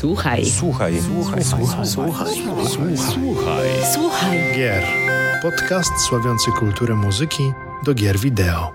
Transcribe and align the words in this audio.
Słuchaj. 0.00 0.44
Słuchaj. 0.46 0.94
Słuchaj. 1.02 1.44
Słuchaj. 1.44 1.86
Słuchaj. 1.86 2.28
Słuchaj. 2.96 3.68
Słuchaj. 3.94 4.38
Gier. 4.56 4.82
Podcast 5.42 5.92
sławiący 6.08 6.50
kulturę 6.50 6.94
muzyki 6.94 7.52
do 7.84 7.94
gier 7.94 8.18
wideo. 8.18 8.72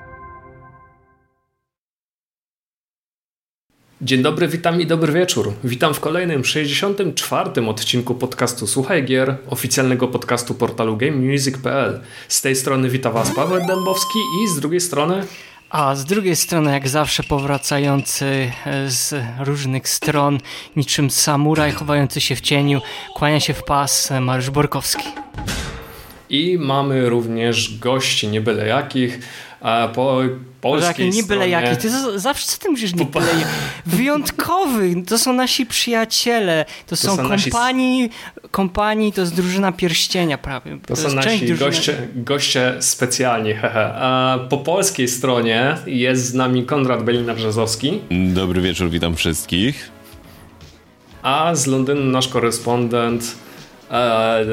Dzień 4.01 4.21
dobry, 4.21 4.47
witam 4.47 4.81
i 4.81 4.87
dobry 4.87 5.13
wieczór. 5.13 5.53
Witam 5.63 5.93
w 5.93 5.99
kolejnym 5.99 6.45
64. 6.45 7.67
odcinku 7.67 8.15
podcastu 8.15 8.67
Słuchaj 8.67 9.05
Gier, 9.05 9.37
oficjalnego 9.49 10.07
podcastu 10.07 10.53
portalu 10.53 10.97
GameMusic.pl. 10.97 12.01
Z 12.27 12.41
tej 12.41 12.55
strony 12.55 12.89
wita 12.89 13.11
Was 13.11 13.35
Paweł 13.35 13.67
Dębowski 13.67 14.19
i 14.43 14.47
z 14.47 14.59
drugiej 14.59 14.81
strony 14.81 15.23
a 15.71 15.95
z 15.95 16.05
drugiej 16.05 16.35
strony, 16.35 16.71
jak 16.71 16.89
zawsze, 16.89 17.23
powracający 17.23 18.51
e, 18.65 18.89
z 18.89 19.15
różnych 19.39 19.89
stron, 19.89 20.37
niczym 20.75 21.11
samuraj 21.11 21.71
chowający 21.71 22.21
się 22.21 22.35
w 22.35 22.41
cieniu, 22.41 22.81
kłania 23.15 23.39
się 23.39 23.53
w 23.53 23.63
pas 23.63 24.11
e, 24.11 24.21
Mariusz 24.21 24.49
Borkowski. 24.49 25.03
I 26.29 26.57
mamy 26.57 27.09
również 27.09 27.77
gości, 27.79 28.27
nie 28.27 28.41
byle 28.41 28.67
jakich, 28.67 29.19
po 29.93 30.21
polskiej 30.61 31.09
nie 31.09 31.23
byle 31.23 31.49
jaki. 31.49 31.77
Ty 31.77 32.19
zawsze 32.19 32.47
co 32.47 32.57
ty 32.57 32.69
mówisz 32.69 32.95
nie 32.95 33.05
byle 33.05 33.25
Wyjątkowy. 33.85 35.03
To 35.07 35.17
są 35.17 35.33
nasi 35.33 35.65
przyjaciele. 35.65 36.65
To, 36.85 36.89
to 36.89 36.95
są, 36.95 37.15
są 37.15 37.29
kompanii, 37.29 38.01
nasi... 38.01 38.49
kompanii, 38.51 39.13
to 39.13 39.21
jest 39.21 39.35
drużyna 39.35 39.71
pierścienia 39.71 40.37
prawie. 40.37 40.77
To, 40.77 40.87
to 40.87 40.95
są 40.95 41.13
nasi 41.13 41.53
goście, 41.53 42.07
goście 42.15 42.75
specjalni. 42.79 43.53
A 43.95 44.39
po 44.49 44.57
polskiej 44.57 45.07
stronie 45.07 45.77
jest 45.85 46.25
z 46.25 46.33
nami 46.33 46.65
Konrad 46.65 47.03
Belina-Brzezowski. 47.03 47.99
Dobry 48.33 48.61
wieczór, 48.61 48.89
witam 48.89 49.15
wszystkich. 49.15 49.91
A 51.23 51.55
z 51.55 51.67
Londynu 51.67 52.11
nasz 52.11 52.27
korespondent 52.27 53.35
E, 53.91 54.45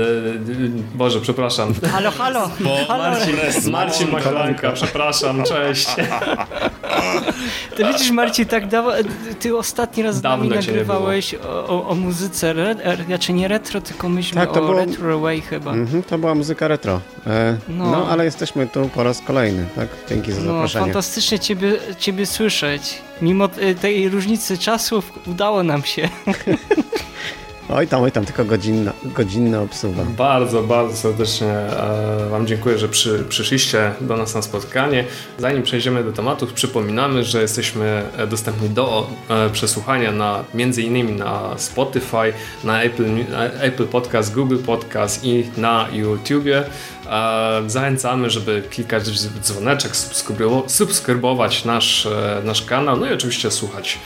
Boże, 0.95 1.21
przepraszam. 1.21 1.75
Halo, 1.93 2.11
halo. 2.11 2.51
Bo 2.61 2.77
halo. 2.89 3.05
Marcin, 3.05 3.71
Marcin 3.73 4.11
Machalanka, 4.11 4.73
przepraszam, 4.73 5.45
cześć. 5.45 5.89
Ty 7.77 7.85
widzisz, 7.85 8.11
Marcin, 8.11 8.47
tak 8.47 8.69
dawa, 8.69 8.93
ty 9.41 9.57
ostatni 9.57 10.03
raz 10.03 10.21
Dawno 10.21 10.47
z 10.47 10.49
nami 10.49 10.67
nagrywałeś 10.67 11.35
o, 11.35 11.89
o, 11.89 11.95
muzyce, 11.95 12.51
re, 12.51 12.77
znaczy 13.07 13.33
nie 13.33 13.49
retro, 13.49 13.81
tylko 13.81 14.09
myślę 14.09 14.47
tak, 14.47 14.57
o 14.57 14.61
było, 14.61 14.73
Retro 14.73 15.19
Way 15.21 15.41
chyba. 15.41 15.73
Mm-hmm, 15.73 16.03
to 16.03 16.19
była 16.19 16.35
muzyka 16.35 16.69
retro. 16.69 17.01
E, 17.27 17.57
no. 17.69 17.91
no. 17.91 18.09
ale 18.09 18.25
jesteśmy 18.25 18.67
tu 18.67 18.89
po 18.95 19.03
raz 19.03 19.21
kolejny, 19.21 19.67
tak? 19.77 19.89
Dzięki 20.09 20.33
za 20.33 20.41
no, 20.41 20.53
zaproszenie. 20.53 20.81
No, 20.81 20.87
fantastycznie 20.87 21.39
ciebie, 21.39 21.73
ciebie 21.99 22.27
słyszeć. 22.27 23.03
Mimo 23.23 23.49
tej 23.81 24.09
różnicy 24.09 24.59
czasów 24.59 25.13
udało 25.27 25.63
nam 25.63 25.83
się. 25.83 26.09
Oj 27.75 27.87
tam, 27.87 28.03
oj 28.03 28.13
tam, 28.13 28.25
tylko 28.25 28.45
godzinna, 28.45 28.93
godzinna 29.05 29.63
obsługa. 29.63 30.05
Bardzo, 30.05 30.63
bardzo 30.63 30.97
serdecznie 30.97 31.47
e, 31.49 32.29
Wam 32.31 32.47
dziękuję, 32.47 32.79
że 32.79 32.89
przy, 32.89 33.25
przyszliście 33.29 33.93
do 34.01 34.17
nas 34.17 34.35
na 34.35 34.43
spotkanie. 34.43 35.05
Zanim 35.39 35.63
przejdziemy 35.63 36.05
do 36.05 36.13
tematów, 36.13 36.53
przypominamy, 36.53 37.25
że 37.25 37.43
jesteśmy 37.43 38.03
e, 38.17 38.27
dostępni 38.27 38.69
do 38.69 39.11
e, 39.29 39.51
przesłuchania 39.51 40.13
na 40.13 40.45
między 40.55 40.83
innymi 40.83 41.13
na 41.13 41.59
Spotify, 41.59 42.33
na 42.65 42.83
Apple, 42.83 43.05
Apple 43.61 43.87
Podcast, 43.87 44.35
Google 44.35 44.59
Podcast 44.59 45.25
i 45.25 45.45
na 45.57 45.89
YouTubie. 45.93 46.65
Zachęcamy, 47.67 48.31
żeby 48.31 48.63
klikać 48.71 49.03
w 49.03 49.41
dzwoneczek, 49.41 49.93
subskrybować 50.67 51.65
nasz, 51.65 52.09
nasz 52.45 52.63
kanał, 52.63 52.97
no 52.97 53.07
i 53.07 53.13
oczywiście 53.13 53.51
słuchać 53.51 53.99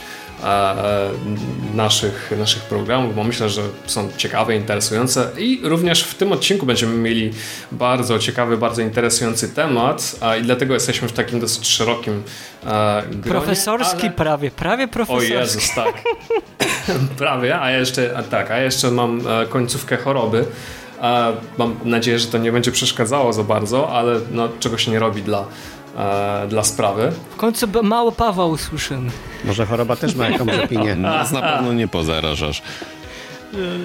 naszych, 1.73 2.33
naszych 2.37 2.63
programów, 2.63 3.15
bo 3.15 3.23
myślę, 3.23 3.49
że 3.49 3.61
są 3.85 4.09
ciekawe, 4.17 4.55
interesujące 4.55 5.29
i 5.37 5.59
również 5.63 6.03
w 6.03 6.15
tym 6.15 6.31
odcinku 6.31 6.65
będziemy 6.65 6.95
mieli 6.95 7.31
bardzo 7.71 8.19
ciekawy, 8.19 8.57
bardzo 8.57 8.81
interesujący 8.81 9.49
temat 9.49 10.15
i 10.39 10.43
dlatego 10.43 10.73
jesteśmy 10.73 11.07
w 11.07 11.13
takim 11.13 11.39
dosyć 11.39 11.67
szerokim 11.67 12.23
e, 12.65 13.03
gronie, 13.09 13.39
Profesorski 13.39 14.01
ale... 14.01 14.11
prawie, 14.11 14.51
prawie 14.51 14.87
profesorski. 14.87 15.35
O 15.35 15.39
Jezus, 15.39 15.75
tak. 15.75 16.03
prawie, 17.17 17.61
a 17.61 17.71
jeszcze, 17.71 18.17
a 18.17 18.23
tak, 18.23 18.51
a 18.51 18.59
jeszcze 18.59 18.91
mam 18.91 19.21
e, 19.27 19.45
końcówkę 19.45 19.97
choroby. 19.97 20.45
Mam 21.57 21.75
nadzieję, 21.85 22.19
że 22.19 22.27
to 22.27 22.37
nie 22.37 22.51
będzie 22.51 22.71
przeszkadzało 22.71 23.33
za 23.33 23.43
bardzo, 23.43 23.89
ale 23.89 24.19
no, 24.31 24.49
czego 24.59 24.77
się 24.77 24.91
nie 24.91 24.99
robi 24.99 25.21
dla, 25.21 25.45
e, 25.97 26.47
dla 26.47 26.63
sprawy. 26.63 27.11
W 27.31 27.35
końcu 27.35 27.67
mało 27.83 28.11
Pawła 28.11 28.45
usłyszymy. 28.45 29.11
Może 29.45 29.65
choroba 29.65 29.95
też 29.95 30.15
ma 30.15 30.29
jakąś 30.29 30.59
opinię. 30.59 30.95
Nas 30.95 31.31
na 31.41 31.41
pewno 31.41 31.73
nie 31.73 31.87
pozarażasz. 31.87 32.61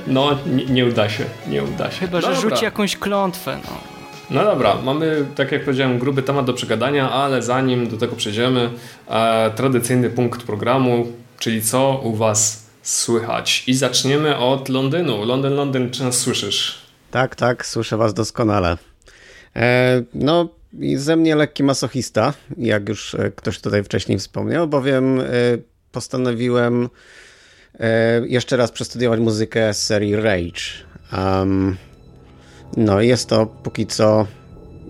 No, 0.07 0.39
nie, 0.47 0.65
nie, 0.65 0.87
uda 0.87 1.09
się, 1.09 1.25
nie 1.47 1.65
uda 1.65 1.91
się. 1.91 1.99
Chyba, 1.99 2.21
że 2.21 2.27
dobra. 2.27 2.41
rzuci 2.41 2.65
jakąś 2.65 2.97
klątwę, 2.97 3.59
no. 3.65 3.99
No 4.31 4.45
dobra, 4.45 4.75
mamy, 4.85 5.27
tak 5.35 5.53
jak 5.53 5.65
powiedziałem, 5.65 5.99
gruby 5.99 6.23
temat 6.23 6.47
do 6.47 6.53
przegadania, 6.53 7.11
ale 7.11 7.43
zanim 7.43 7.89
do 7.89 7.97
tego 7.97 8.17
przejdziemy, 8.17 8.71
e, 9.09 9.51
tradycyjny 9.51 10.11
punkt 10.11 10.43
programu, 10.43 11.07
czyli 11.39 11.63
co 11.63 12.01
u 12.05 12.15
Was 12.15 12.67
słychać. 12.83 13.65
I 13.67 13.75
zaczniemy 13.75 14.37
od 14.37 14.69
Londynu. 14.69 15.25
Londyn, 15.25 15.55
Londyn, 15.55 15.91
czy 15.91 16.05
nas 16.05 16.19
słyszysz? 16.19 16.79
Tak, 17.11 17.37
tak, 17.37 17.67
słyszę 17.67 17.97
Was 17.97 18.15
doskonale. 18.15 18.77
E, 19.57 20.03
no, 20.15 20.49
i 20.73 20.97
ze 20.97 21.17
mnie 21.17 21.37
lekki 21.37 21.63
masochista, 21.63 22.35
jak 22.57 22.89
już 22.89 23.15
e, 23.15 23.31
ktoś 23.31 23.61
tutaj 23.61 23.85
wcześniej 23.85 24.19
wspomniał, 24.19 24.69
bowiem 24.69 25.21
e, 25.21 25.25
postanowiłem 25.93 26.89
e, 27.81 28.23
jeszcze 28.27 28.57
raz 28.57 28.73
przestudiować 28.73 29.21
muzykę 29.21 29.75
z 29.75 29.83
serii 29.83 30.17
Rage. 30.17 30.63
Um, 31.13 31.77
no 32.77 33.01
jest 33.01 33.29
to 33.29 33.47
póki 33.47 33.87
co 33.87 34.27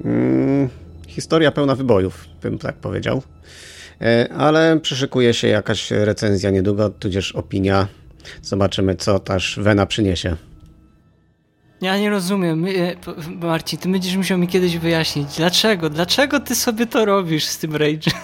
mm, 0.04 0.68
historia 1.06 1.52
pełna 1.52 1.74
wybojów, 1.74 2.24
bym 2.42 2.58
tak 2.58 2.76
powiedział. 2.76 3.22
Ale 4.36 4.80
przyszykuje 4.80 5.34
się 5.34 5.48
jakaś 5.48 5.90
recenzja 5.90 6.50
niedługo, 6.50 6.90
tudzież 6.90 7.32
opinia. 7.32 7.88
Zobaczymy, 8.42 8.96
co 8.96 9.18
też 9.18 9.58
Wena 9.62 9.86
przyniesie. 9.86 10.36
Ja 11.80 11.98
nie 11.98 12.10
rozumiem. 12.10 12.66
E, 12.66 12.70
Marcin, 13.46 13.78
ty 13.78 13.88
będziesz 13.88 14.16
musiał 14.16 14.38
mi 14.38 14.48
kiedyś 14.48 14.78
wyjaśnić, 14.78 15.36
dlaczego? 15.36 15.90
Dlaczego 15.90 16.40
ty 16.40 16.54
sobie 16.54 16.86
to 16.86 17.04
robisz 17.04 17.44
z 17.44 17.58
tym 17.58 17.76
Rage? 17.76 18.10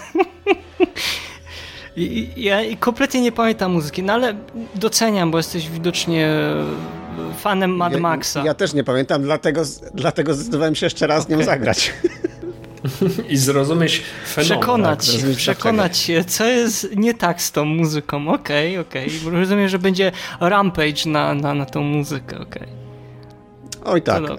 I, 1.96 2.32
ja 2.36 2.58
kompletnie 2.80 3.20
nie 3.20 3.32
pamiętam 3.32 3.72
muzyki, 3.72 4.02
no 4.02 4.12
ale 4.12 4.34
doceniam, 4.74 5.30
bo 5.30 5.38
jesteś 5.38 5.70
widocznie 5.70 6.30
fanem 7.38 7.76
Mad 7.76 8.00
Maxa. 8.00 8.40
Ja, 8.40 8.46
ja 8.46 8.54
też 8.54 8.74
nie 8.74 8.84
pamiętam, 8.84 9.22
dlatego, 9.22 9.62
dlatego 9.94 10.34
zdecydowałem 10.34 10.74
się 10.74 10.86
jeszcze 10.86 11.06
raz 11.06 11.24
z 11.24 11.28
nią 11.28 11.42
zagrać. 11.42 11.92
I 13.28 13.36
zrozumieć 13.36 14.02
fenomen. 14.26 14.58
Przekonać, 14.58 15.12
tak, 15.12 15.20
się, 15.20 15.34
przekonać 15.36 15.98
się, 15.98 16.24
co 16.24 16.44
jest 16.44 16.96
nie 16.96 17.14
tak 17.14 17.42
z 17.42 17.52
tą 17.52 17.64
muzyką. 17.64 18.28
Okej, 18.28 18.78
okay, 18.78 18.88
okej. 19.06 19.20
Okay. 19.20 19.40
Rozumiem, 19.40 19.68
że 19.68 19.78
będzie 19.78 20.12
rampage 20.40 21.06
na, 21.06 21.34
na, 21.34 21.54
na 21.54 21.66
tą 21.66 21.82
muzykę, 21.82 22.40
okej. 22.40 22.62
Okay. 22.62 22.83
Oj 23.84 24.02
tak. 24.02 24.22
No, 24.22 24.36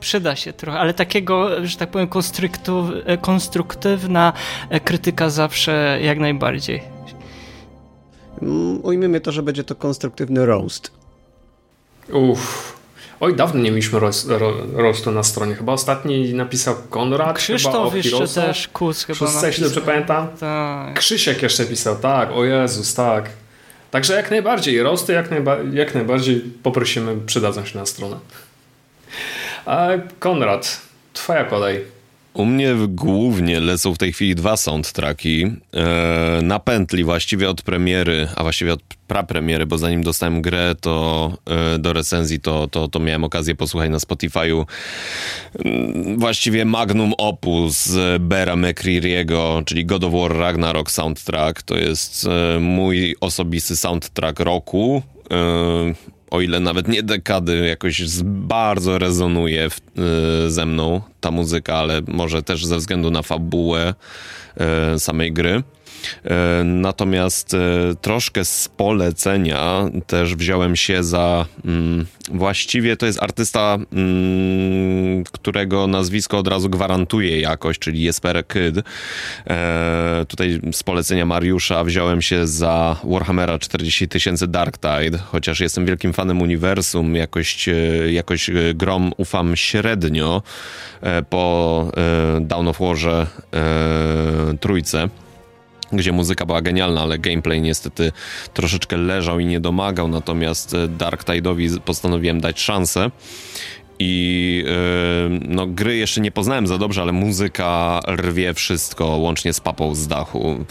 przyda 0.00 0.36
się 0.36 0.52
trochę, 0.52 0.78
ale 0.78 0.94
takiego, 0.94 1.66
że 1.66 1.76
tak 1.76 1.90
powiem, 1.90 2.08
konstruktywna 3.20 4.32
krytyka 4.84 5.30
zawsze 5.30 5.98
jak 6.02 6.18
najbardziej. 6.18 6.82
Mm, 8.42 8.84
ujmijmy 8.84 9.20
to, 9.20 9.32
że 9.32 9.42
będzie 9.42 9.64
to 9.64 9.74
konstruktywny 9.74 10.46
roast. 10.46 10.90
Uff. 12.12 12.82
Oj, 13.20 13.36
dawno 13.36 13.60
nie 13.60 13.70
mieliśmy 13.70 14.00
roastu 14.74 15.10
na 15.10 15.22
stronie. 15.22 15.54
Chyba 15.54 15.72
ostatni 15.72 16.34
napisał 16.34 16.74
Konrad. 16.90 17.36
Krzysztof 17.36 17.94
jeszcze 17.94 18.28
też, 18.28 18.68
Kus 18.68 19.04
chyba 19.04 19.18
Szóstce, 19.18 19.46
jeśli 19.46 19.64
dobrze 19.64 19.80
pamiętam. 19.80 20.28
Tak. 20.40 20.98
Krzysiek 20.98 21.42
jeszcze 21.42 21.66
pisał, 21.66 21.96
tak. 21.96 22.32
O 22.32 22.44
Jezus, 22.44 22.94
tak. 22.94 23.30
Także 23.90 24.14
jak 24.14 24.30
najbardziej, 24.30 24.82
roasty 24.82 25.12
jak, 25.12 25.30
najba 25.30 25.56
jak 25.72 25.94
najbardziej 25.94 26.40
poprosimy, 26.62 27.16
przydadzą 27.26 27.64
się 27.64 27.78
na 27.78 27.86
stronę. 27.86 28.16
A 29.66 29.88
Konrad, 30.18 30.80
twoja 31.12 31.44
kolej. 31.44 31.84
U 32.34 32.44
mnie 32.44 32.74
głównie 32.88 33.60
lecą 33.60 33.94
w 33.94 33.98
tej 33.98 34.12
chwili 34.12 34.34
dwa 34.34 34.56
soundtracki 34.56 35.46
e, 35.74 36.40
na 36.42 36.58
pętli 36.58 37.04
właściwie 37.04 37.50
od 37.50 37.62
premiery, 37.62 38.28
a 38.36 38.42
właściwie 38.42 38.72
od 38.72 38.82
prapremiery, 39.08 39.66
bo 39.66 39.78
zanim 39.78 40.02
dostałem 40.02 40.42
grę 40.42 40.74
to 40.80 41.32
e, 41.74 41.78
do 41.78 41.92
recenzji, 41.92 42.40
to, 42.40 42.68
to, 42.68 42.88
to 42.88 43.00
miałem 43.00 43.24
okazję 43.24 43.54
posłuchać 43.54 43.90
na 43.90 43.98
Spotify'u 43.98 44.64
mm, 45.64 46.18
właściwie 46.18 46.64
magnum 46.64 47.14
opus 47.18 47.88
Bera 48.20 48.54
McCreary'ego, 48.54 49.64
czyli 49.64 49.86
God 49.86 50.04
of 50.04 50.12
War 50.12 50.36
Ragnarok 50.36 50.90
soundtrack. 50.90 51.62
To 51.62 51.76
jest 51.76 52.26
e, 52.26 52.58
mój 52.60 53.16
osobisty 53.20 53.76
soundtrack 53.76 54.40
roku 54.40 55.02
o 56.32 56.40
ile 56.40 56.60
nawet 56.60 56.88
nie 56.88 57.02
dekady, 57.02 57.66
jakoś 57.68 58.02
bardzo 58.24 58.98
rezonuje 58.98 59.70
w, 59.70 59.78
y, 60.46 60.50
ze 60.50 60.66
mną 60.66 61.00
ta 61.20 61.30
muzyka, 61.30 61.74
ale 61.74 62.02
może 62.08 62.42
też 62.42 62.66
ze 62.66 62.76
względu 62.76 63.10
na 63.10 63.22
fabułę 63.22 63.94
y, 64.94 64.98
samej 64.98 65.32
gry. 65.32 65.62
E, 66.24 66.64
natomiast 66.64 67.54
e, 67.54 67.58
troszkę 68.00 68.44
z 68.44 68.68
polecenia 68.76 69.88
też 70.06 70.36
wziąłem 70.36 70.76
się 70.76 71.04
za 71.04 71.46
mm, 71.64 72.06
właściwie 72.30 72.96
to 72.96 73.06
jest 73.06 73.22
artysta, 73.22 73.78
mm, 73.92 75.24
którego 75.24 75.86
nazwisko 75.86 76.38
od 76.38 76.48
razu 76.48 76.70
gwarantuje 76.70 77.40
jakość, 77.40 77.80
czyli 77.80 78.02
Jesper 78.02 78.46
Kyd. 78.46 78.76
E, 79.46 80.26
tutaj 80.28 80.60
z 80.72 80.82
polecenia 80.82 81.26
Mariusza 81.26 81.84
wziąłem 81.84 82.22
się 82.22 82.46
za 82.46 82.96
Warhammera 83.04 83.58
40 83.58 84.08
tysięcy 84.08 84.46
Dark 84.46 84.78
Tide, 84.78 85.18
chociaż 85.18 85.60
jestem 85.60 85.86
wielkim 85.86 86.12
fanem 86.12 86.42
uniwersum, 86.42 87.16
jakość, 87.16 87.68
jakość 88.10 88.50
grom 88.74 89.12
ufam 89.16 89.56
średnio 89.56 90.42
po 91.30 91.92
Down 92.40 92.68
of 92.68 92.78
Warze 92.78 93.26
trójce 94.60 95.08
gdzie 95.92 96.12
muzyka 96.12 96.46
była 96.46 96.62
genialna, 96.62 97.02
ale 97.02 97.18
gameplay 97.18 97.60
niestety 97.60 98.12
troszeczkę 98.54 98.96
leżał 98.96 99.40
i 99.40 99.46
nie 99.46 99.60
domagał, 99.60 100.08
natomiast 100.08 100.74
e, 100.74 100.88
Dark 100.88 101.24
Tide'owi 101.24 101.80
postanowiłem 101.80 102.40
dać 102.40 102.60
szansę. 102.60 103.10
I 103.98 104.64
yy, 105.30 105.40
no, 105.48 105.66
gry 105.66 105.96
jeszcze 105.96 106.20
nie 106.20 106.30
poznałem 106.30 106.66
za 106.66 106.78
dobrze, 106.78 107.02
ale 107.02 107.12
muzyka 107.12 108.00
rwie 108.08 108.54
wszystko, 108.54 109.06
łącznie 109.06 109.52
z 109.52 109.60
papą 109.60 109.94
z 109.94 110.08
dachu. 110.08 110.64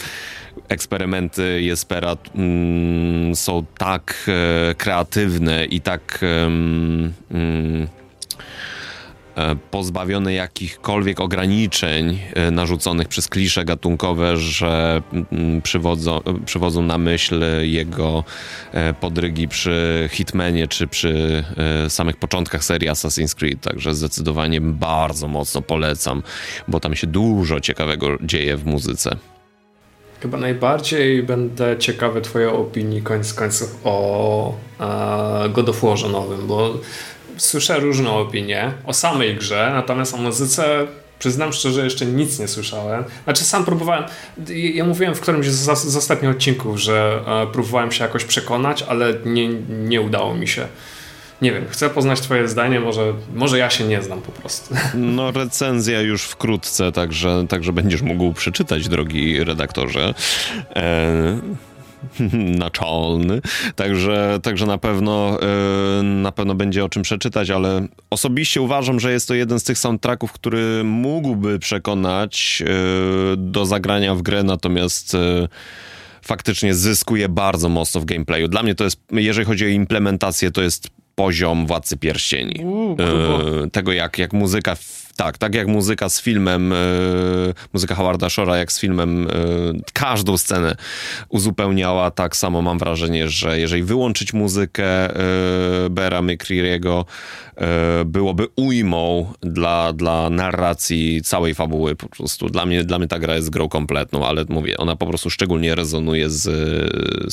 Eksperymenty 0.68 1.62
Jespera 1.62 2.16
mm, 2.34 3.36
są 3.36 3.64
tak 3.78 4.14
e, 4.28 4.74
kreatywne 4.74 5.64
i 5.64 5.80
tak. 5.80 6.20
Mm, 6.46 7.12
pozbawione 9.70 10.34
jakichkolwiek 10.34 11.20
ograniczeń 11.20 12.18
e, 12.34 12.50
narzuconych 12.50 13.08
przez 13.08 13.28
klisze 13.28 13.64
gatunkowe, 13.64 14.36
że 14.36 15.02
mm, 15.12 15.62
przywodzą, 15.62 16.20
przywodzą 16.46 16.82
na 16.82 16.98
myśl 16.98 17.40
jego 17.62 18.24
e, 18.72 18.94
podrygi 18.94 19.48
przy 19.48 20.08
Hitmanie 20.12 20.68
czy 20.68 20.86
przy 20.86 21.44
samych 21.88 22.16
początkach 22.16 22.64
serii 22.64 22.88
Assassin's 22.88 23.34
Creed. 23.34 23.60
Także 23.60 23.94
zdecydowanie 23.94 24.60
bardzo 24.60 25.28
mocno 25.28 25.62
polecam, 25.62 26.22
bo 26.68 26.80
tam 26.80 26.94
się 26.94 27.06
dużo 27.06 27.60
ciekawego 27.60 28.18
dzieje 28.22 28.56
w 28.56 28.64
muzyce. 28.64 29.16
Chyba 30.22 30.38
najbardziej 30.38 31.22
będę 31.22 31.78
ciekawy 31.78 32.20
Twojej 32.20 32.48
opinii 32.48 33.02
koniec 33.02 33.34
końców 33.34 33.80
o 33.84 34.54
e, 34.80 35.48
God 35.48 35.68
of 35.68 35.82
Warze 35.82 36.08
nowym, 36.08 36.46
bo 36.46 36.74
słyszę 37.36 37.80
różne 37.80 38.10
opinie 38.10 38.72
o 38.86 38.92
samej 38.92 39.36
grze, 39.36 39.70
natomiast 39.74 40.14
o 40.14 40.16
muzyce 40.16 40.86
przyznam 41.18 41.52
szczerze, 41.52 41.84
jeszcze 41.84 42.06
nic 42.06 42.38
nie 42.38 42.48
słyszałem. 42.48 43.04
Znaczy 43.24 43.44
sam 43.44 43.64
próbowałem, 43.64 44.04
ja 44.48 44.84
mówiłem 44.84 45.14
w 45.14 45.20
którymś 45.20 45.46
z, 45.46 45.78
z 45.78 45.96
ostatnich 45.96 46.30
odcinków, 46.30 46.78
że 46.78 47.20
e, 47.26 47.52
próbowałem 47.52 47.92
się 47.92 48.04
jakoś 48.04 48.24
przekonać, 48.24 48.82
ale 48.82 49.14
nie, 49.24 49.48
nie 49.68 50.00
udało 50.00 50.34
mi 50.34 50.48
się. 50.48 50.66
Nie 51.42 51.52
wiem, 51.52 51.64
chcę 51.68 51.90
poznać 51.90 52.20
twoje 52.20 52.48
zdanie, 52.48 52.80
może, 52.80 53.12
może 53.34 53.58
ja 53.58 53.70
się 53.70 53.84
nie 53.84 54.02
znam 54.02 54.22
po 54.22 54.32
prostu. 54.32 54.74
No 54.94 55.30
recenzja 55.30 56.00
już 56.00 56.22
wkrótce, 56.22 56.92
także, 56.92 57.46
także 57.48 57.72
będziesz 57.72 58.02
mógł 58.02 58.32
przeczytać, 58.32 58.88
drogi 58.88 59.44
redaktorze. 59.44 60.14
E 60.76 61.40
naczelny, 62.58 63.40
także, 63.76 64.38
także 64.42 64.66
na 64.66 64.78
pewno 64.78 65.38
yy, 65.96 66.02
na 66.02 66.32
pewno 66.32 66.54
będzie 66.54 66.84
o 66.84 66.88
czym 66.88 67.02
przeczytać, 67.02 67.50
ale 67.50 67.86
osobiście 68.10 68.62
uważam, 68.62 69.00
że 69.00 69.12
jest 69.12 69.28
to 69.28 69.34
jeden 69.34 69.60
z 69.60 69.64
tych 69.64 69.78
soundtracków, 69.78 70.32
który 70.32 70.84
mógłby 70.84 71.58
przekonać 71.58 72.60
yy, 72.60 73.36
do 73.36 73.66
zagrania 73.66 74.14
w 74.14 74.22
grę, 74.22 74.42
natomiast 74.42 75.14
yy, 75.14 75.48
faktycznie 76.22 76.74
zyskuje 76.74 77.28
bardzo 77.28 77.68
mocno 77.68 78.00
w 78.00 78.04
gameplayu. 78.04 78.48
Dla 78.48 78.62
mnie 78.62 78.74
to 78.74 78.84
jest, 78.84 79.00
jeżeli 79.10 79.46
chodzi 79.46 79.64
o 79.64 79.68
implementację, 79.68 80.50
to 80.50 80.62
jest 80.62 80.90
poziom 81.14 81.66
Władcy 81.66 81.96
Pierścieni. 81.96 82.64
Tego 83.72 83.92
jak, 83.92 84.18
jak 84.18 84.32
muzyka 84.32 84.76
tak, 85.22 85.38
tak 85.38 85.54
jak 85.54 85.66
muzyka 85.66 86.08
z 86.08 86.20
filmem, 86.20 86.70
yy, 86.70 87.54
muzyka 87.72 87.94
Howarda 87.94 88.26
Shore'a, 88.26 88.54
jak 88.54 88.72
z 88.72 88.80
filmem, 88.80 89.22
yy, 89.22 89.80
każdą 89.92 90.38
scenę 90.38 90.76
uzupełniała, 91.28 92.10
tak 92.10 92.36
samo 92.36 92.62
mam 92.62 92.78
wrażenie, 92.78 93.28
że 93.28 93.58
jeżeli 93.58 93.82
wyłączyć 93.82 94.32
muzykę 94.32 95.08
yy, 95.82 95.90
Bera 95.90 96.20
McCreary'ego, 96.20 97.04
byłoby 98.04 98.46
ujmą 98.56 99.32
dla, 99.40 99.92
dla 99.92 100.30
narracji 100.30 101.22
całej 101.22 101.54
fabuły 101.54 101.96
po 101.96 102.08
prostu. 102.08 102.48
Dla 102.48 102.66
mnie, 102.66 102.84
dla 102.84 102.98
mnie 102.98 103.08
ta 103.08 103.18
gra 103.18 103.34
jest 103.34 103.50
grą 103.50 103.68
kompletną, 103.68 104.26
ale 104.26 104.44
mówię, 104.48 104.76
ona 104.76 104.96
po 104.96 105.06
prostu 105.06 105.30
szczególnie 105.30 105.74
rezonuje 105.74 106.30
z, 106.30 106.42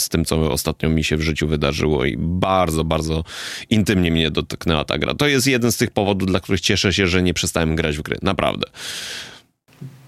z 0.01 0.09
tym, 0.09 0.25
co 0.25 0.51
ostatnio 0.51 0.89
mi 0.89 1.03
się 1.03 1.17
w 1.17 1.21
życiu 1.21 1.47
wydarzyło 1.47 2.05
i 2.05 2.17
bardzo, 2.19 2.83
bardzo 2.83 3.23
intymnie 3.69 4.11
mnie 4.11 4.31
dotknęła 4.31 4.85
ta 4.85 4.97
gra. 4.97 5.13
To 5.13 5.27
jest 5.27 5.47
jeden 5.47 5.71
z 5.71 5.77
tych 5.77 5.91
powodów, 5.91 6.27
dla 6.27 6.39
których 6.39 6.61
cieszę 6.61 6.93
się, 6.93 7.07
że 7.07 7.23
nie 7.23 7.33
przestałem 7.33 7.75
grać 7.81 7.97
w 7.97 8.01
gry. 8.01 8.17
Naprawdę. 8.21 8.65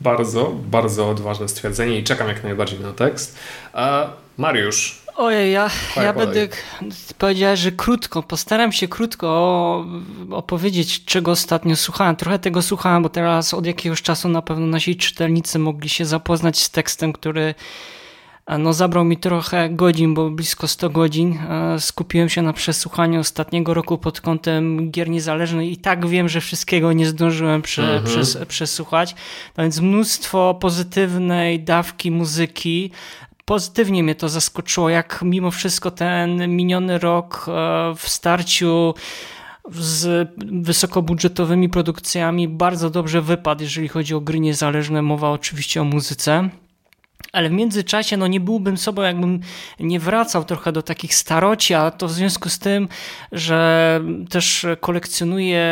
Bardzo, 0.01 0.55
bardzo 0.65 1.09
odważne 1.09 1.47
stwierdzenie 1.47 1.99
i 1.99 2.03
czekam 2.03 2.27
jak 2.27 2.43
najbardziej 2.43 2.79
na 2.79 2.91
tekst. 2.91 3.39
A 3.73 4.07
Mariusz. 4.37 5.01
Ojej, 5.15 5.51
ja, 5.51 5.69
ja 5.95 6.13
będę 6.13 6.47
powiedział, 7.17 7.55
że 7.55 7.71
krótko, 7.71 8.23
postaram 8.23 8.71
się 8.71 8.87
krótko 8.87 9.85
opowiedzieć, 10.31 11.05
czego 11.05 11.31
ostatnio 11.31 11.75
słuchałem. 11.75 12.15
Trochę 12.15 12.39
tego 12.39 12.61
słuchałem, 12.61 13.03
bo 13.03 13.09
teraz 13.09 13.53
od 13.53 13.65
jakiegoś 13.65 14.01
czasu 14.01 14.29
na 14.29 14.41
pewno 14.41 14.67
nasi 14.67 14.95
czytelnicy 14.95 15.59
mogli 15.59 15.89
się 15.89 16.05
zapoznać 16.05 16.59
z 16.59 16.69
tekstem, 16.69 17.13
który 17.13 17.55
no, 18.59 18.73
zabrał 18.73 19.05
mi 19.05 19.17
trochę 19.17 19.69
godzin, 19.69 20.13
bo 20.13 20.29
blisko 20.29 20.67
100 20.67 20.89
godzin. 20.89 21.39
Skupiłem 21.79 22.29
się 22.29 22.41
na 22.41 22.53
przesłuchaniu 22.53 23.19
ostatniego 23.19 23.73
roku 23.73 23.97
pod 23.97 24.21
kątem 24.21 24.91
gier 24.91 25.09
niezależnych 25.09 25.71
i 25.71 25.77
tak 25.77 26.07
wiem, 26.07 26.29
że 26.29 26.41
wszystkiego 26.41 26.93
nie 26.93 27.05
zdążyłem 27.05 27.61
prze, 27.61 27.83
mhm. 27.83 28.03
przes, 28.03 28.37
przesłuchać. 28.47 29.15
No 29.57 29.63
więc 29.63 29.79
mnóstwo 29.79 30.57
pozytywnej 30.61 31.63
dawki 31.63 32.11
muzyki. 32.11 32.91
Pozytywnie 33.45 34.03
mnie 34.03 34.15
to 34.15 34.29
zaskoczyło, 34.29 34.89
jak 34.89 35.19
mimo 35.21 35.51
wszystko 35.51 35.91
ten 35.91 36.55
miniony 36.55 36.99
rok 36.99 37.45
e, 37.47 37.51
w 37.95 38.09
starciu 38.09 38.93
z 39.69 40.29
wysokobudżetowymi 40.37 41.69
produkcjami 41.69 42.47
bardzo 42.47 42.89
dobrze 42.89 43.21
wypadł, 43.21 43.63
jeżeli 43.63 43.87
chodzi 43.87 44.15
o 44.15 44.21
gry 44.21 44.39
niezależne. 44.39 45.01
Mowa 45.01 45.29
oczywiście 45.29 45.81
o 45.81 45.83
muzyce. 45.83 46.49
Ale 47.31 47.49
w 47.49 47.51
międzyczasie 47.51 48.17
no 48.17 48.27
nie 48.27 48.39
byłbym 48.39 48.77
sobą, 48.77 49.01
jakbym 49.01 49.39
nie 49.79 49.99
wracał 49.99 50.43
trochę 50.43 50.71
do 50.71 50.81
takich 50.81 51.15
staroci, 51.15 51.73
a 51.73 51.91
to 51.91 52.07
w 52.07 52.11
związku 52.11 52.49
z 52.49 52.59
tym, 52.59 52.87
że 53.31 54.01
też 54.29 54.65
kolekcjonuję 54.79 55.65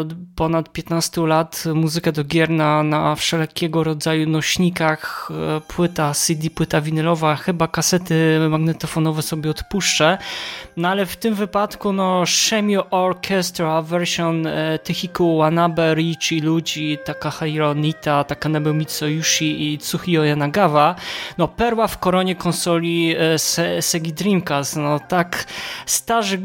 od 0.00 0.08
ponad 0.36 0.72
15 0.72 1.20
lat 1.20 1.64
muzykę 1.74 2.12
do 2.12 2.24
gier 2.24 2.50
na, 2.50 2.82
na 2.82 3.14
wszelkiego 3.14 3.84
rodzaju 3.84 4.28
nośnikach, 4.28 5.28
e, 5.56 5.60
płyta 5.60 6.14
CD, 6.14 6.50
płyta 6.50 6.80
winylowa, 6.80 7.36
chyba 7.36 7.68
kasety 7.68 8.38
magnetofonowe 8.50 9.22
sobie 9.22 9.50
odpuszczę. 9.50 10.18
No 10.76 10.88
ale 10.88 11.06
w 11.06 11.16
tym 11.16 11.34
wypadku 11.34 11.92
no 11.92 12.26
Shemio 12.26 12.90
Orchestra 12.90 13.82
version 13.82 14.46
e, 14.46 14.78
Tychiku 14.78 15.38
Wanabe, 15.38 15.94
Richi, 15.94 16.40
Ludzi, 16.40 16.98
Takahiro 17.04 17.74
Nita, 17.74 18.24
Takanebu 18.24 18.74
Mitsuyoshi 18.74 19.72
i 19.72 19.78
Tsuhiyo 19.78 20.24
Yanagawa 20.24 20.97
no 21.38 21.48
perła 21.48 21.86
w 21.86 21.98
koronie 21.98 22.36
konsoli 22.36 23.14
e, 23.18 23.38
Se 23.38 23.82
Segi 23.82 24.12
Dreamcast. 24.12 24.76
No 24.76 25.00
tak 25.00 25.44
starzy 25.86 26.38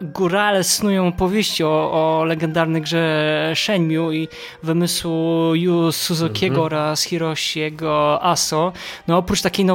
górale 0.00 0.64
snują 0.64 1.12
powieści 1.12 1.64
o, 1.64 1.68
o 1.92 2.24
legendarnej 2.24 2.82
grze 2.82 3.52
Shenmue 3.54 4.12
i 4.12 4.28
wymysłu 4.62 5.54
Yu 5.54 5.92
Suzukiego 5.92 6.56
-hmm. 6.56 6.64
oraz 6.64 7.02
Hiroshiego 7.02 8.22
Aso. 8.22 8.72
No 9.08 9.18
oprócz 9.18 9.42
takiej 9.42 9.66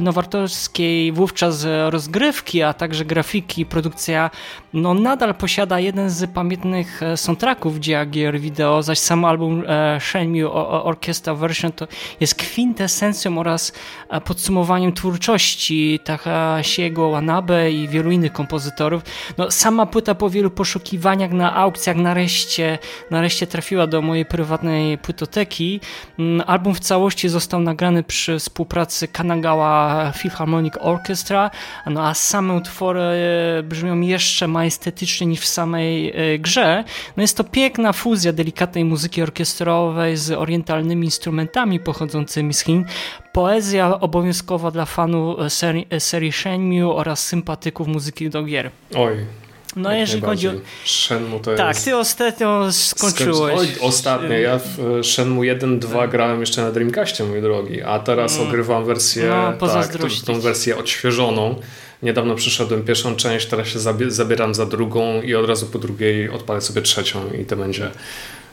nowatorskiej 0.00 1.12
wówczas 1.12 1.66
rozgrywki, 1.88 2.62
a 2.62 2.72
także 2.72 3.04
grafiki, 3.04 3.66
produkcja 3.66 4.30
no 4.72 4.94
nadal 4.94 5.34
posiada 5.34 5.80
jeden 5.80 6.10
z 6.10 6.30
pamiętnych 6.30 7.02
e, 7.02 7.16
soundtracków 7.16 7.80
gier 8.06 8.40
wideo, 8.40 8.82
zaś 8.82 8.98
sam 8.98 9.24
album 9.24 9.64
e, 9.66 10.00
Shenmue 10.00 10.52
Orchestra 10.84 11.34
Version 11.34 11.72
to 11.72 11.86
jest 12.20 12.34
oraz 13.26 13.72
e, 14.08 14.20
podsumowaniem 14.20 14.92
twórczości 14.92 16.00
Takashiego 16.04 17.10
Wanabe 17.10 17.72
i 17.72 17.88
wielu 17.88 18.10
innych 18.10 18.32
kompozytorów. 18.32 19.02
No, 19.38 19.50
sama 19.50 19.86
płyta 19.86 20.14
po 20.14 20.30
wielu 20.30 20.50
poszukiwaniach 20.50 21.32
na 21.32 21.56
aukcjach 21.56 21.96
nareszcie, 21.96 22.78
nareszcie 23.10 23.46
trafiła 23.46 23.86
do 23.86 24.02
mojej 24.02 24.26
prywatnej 24.26 24.98
płytoteki. 24.98 25.80
Mm, 26.18 26.42
album 26.46 26.74
w 26.74 26.80
całości 26.80 27.28
został 27.28 27.60
nagrany 27.60 28.02
przy 28.02 28.38
współpracy 28.38 29.08
Kanagawa 29.08 30.12
Philharmonic 30.18 30.74
Orchestra, 30.80 31.50
no 31.86 32.06
a 32.06 32.14
same 32.14 32.54
utwory 32.54 33.00
brzmią 33.64 34.00
jeszcze 34.00 34.48
majestetycznie 34.48 35.26
niż 35.26 35.40
w 35.40 35.46
samej 35.46 36.10
e, 36.10 36.38
grze. 36.38 36.84
No 37.16 37.20
jest 37.22 37.36
to 37.36 37.44
piękna 37.44 37.92
fuzja 37.92 38.32
delikatnej 38.32 38.84
muzyki 38.84 39.22
orkiestrowej 39.22 40.16
z 40.16 40.30
orientalnymi 40.30 41.04
instrumentami 41.04 41.80
pochodzącymi 41.80 42.54
z 42.54 42.60
Chin. 42.64 42.84
Poezja 43.32 44.00
obowiązkowa 44.00 44.70
dla 44.70 44.84
fanów 44.84 45.40
e, 45.40 45.50
serii, 45.50 45.86
e, 45.90 46.00
serii 46.00 46.32
Shenmue 46.32 46.94
oraz 46.94 47.26
sympatyków 47.26 47.88
muzyki 47.88 48.30
do 48.30 48.42
gier. 48.42 48.70
Oj, 48.96 49.16
no 49.76 49.92
jeżeli 49.92 50.22
chodzi 50.22 50.48
o... 50.48 50.52
Shenmue 50.84 51.40
to 51.40 51.54
tak, 51.54 51.68
jest... 51.68 51.84
ty 51.84 51.96
ostatnio 51.96 52.72
skończyłeś. 52.72 53.58
Oj, 53.58 53.68
ostatnio. 53.80 54.32
Ja 54.32 54.58
w 54.58 55.00
Shenmue 55.02 55.42
1-2 55.42 56.08
grałem 56.08 56.40
jeszcze 56.40 56.62
na 56.62 56.72
Dreamcastie, 56.72 57.24
mój 57.24 57.42
drogi, 57.42 57.82
a 57.82 57.98
teraz 57.98 58.36
mm. 58.36 58.48
ogrywam 58.48 58.84
wersję, 58.84 59.28
no, 59.60 59.68
tak, 59.68 59.96
tą, 59.96 60.08
tą 60.26 60.40
wersję 60.40 60.76
odświeżoną. 60.76 61.54
Niedawno 62.02 62.34
przyszedłem 62.34 62.82
pierwszą 62.82 63.16
część, 63.16 63.46
teraz 63.46 63.68
się 63.68 63.78
zabieram 64.08 64.54
za 64.54 64.66
drugą 64.66 65.22
i 65.22 65.34
od 65.34 65.48
razu 65.48 65.66
po 65.66 65.78
drugiej 65.78 66.30
odpalę 66.30 66.60
sobie 66.60 66.82
trzecią 66.82 67.20
i 67.40 67.44
to 67.44 67.56
będzie... 67.56 67.90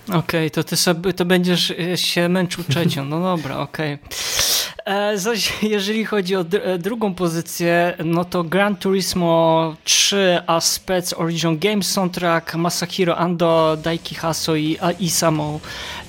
Okej, 0.07 0.19
okay, 0.19 0.49
to 0.49 0.63
ty 0.63 0.77
sobie, 0.77 1.13
to 1.13 1.25
będziesz 1.25 1.73
się 1.95 2.29
męczył 2.29 2.63
trzecią. 2.63 3.05
No 3.05 3.21
dobra, 3.21 3.57
okej. 3.57 3.93
Okay. 3.93 4.54
E, 4.85 5.17
zaś 5.17 5.53
jeżeli 5.75 6.05
chodzi 6.05 6.35
o 6.35 6.45
e, 6.63 6.77
drugą 6.77 7.13
pozycję, 7.13 7.97
no 8.05 8.25
to 8.25 8.43
Gran 8.43 8.75
Turismo 8.75 9.75
3 9.83 10.41
a 10.47 10.61
Spec 10.61 11.13
Original 11.13 11.57
Games 11.57 11.91
Soundtrack 11.91 12.55
Masahiro 12.55 13.17
Ando, 13.17 13.77
Daiki 13.83 14.15
Haso 14.15 14.55
i 14.55 14.77
Isamu 14.99 15.59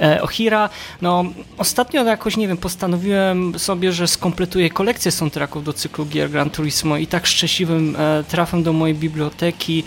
e, 0.01 0.23
Ohira. 0.23 0.69
No 1.03 1.25
ostatnio 1.59 2.05
jakoś, 2.05 2.37
nie 2.37 2.49
wiem, 2.49 2.57
postanowiłem 2.57 3.59
sobie, 3.59 3.93
że 3.93 4.09
skompletuję 4.09 4.71
kolekcję 4.71 5.11
soundtracków 5.11 5.65
do 5.65 5.73
cyklu 5.73 6.07
gier 6.07 6.31
Gran 6.31 6.51
Turismo 6.51 6.97
i 6.97 7.07
tak 7.07 7.27
szczęśliwym 7.27 7.97
trafem 8.29 8.63
do 8.63 8.73
mojej 8.73 8.97
biblioteki 8.97 9.85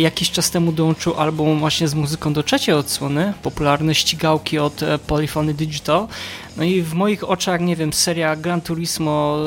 jakiś 0.00 0.30
czas 0.30 0.50
temu 0.50 0.72
dołączył 0.72 1.14
album 1.14 1.58
właśnie 1.58 1.88
z 1.88 1.94
muzyką 1.94 2.32
do 2.32 2.42
trzeciej 2.42 2.74
odsłony, 2.74 3.32
popularne 3.42 3.94
ścigałki 3.94 4.58
od 4.58 4.80
Polyphony 5.06 5.54
Digital. 5.54 6.06
No 6.58 6.64
i 6.64 6.82
w 6.82 6.94
moich 6.94 7.30
oczach, 7.30 7.60
nie 7.60 7.76
wiem, 7.76 7.92
seria 7.92 8.36
Gran 8.36 8.60
Turismo, 8.60 9.38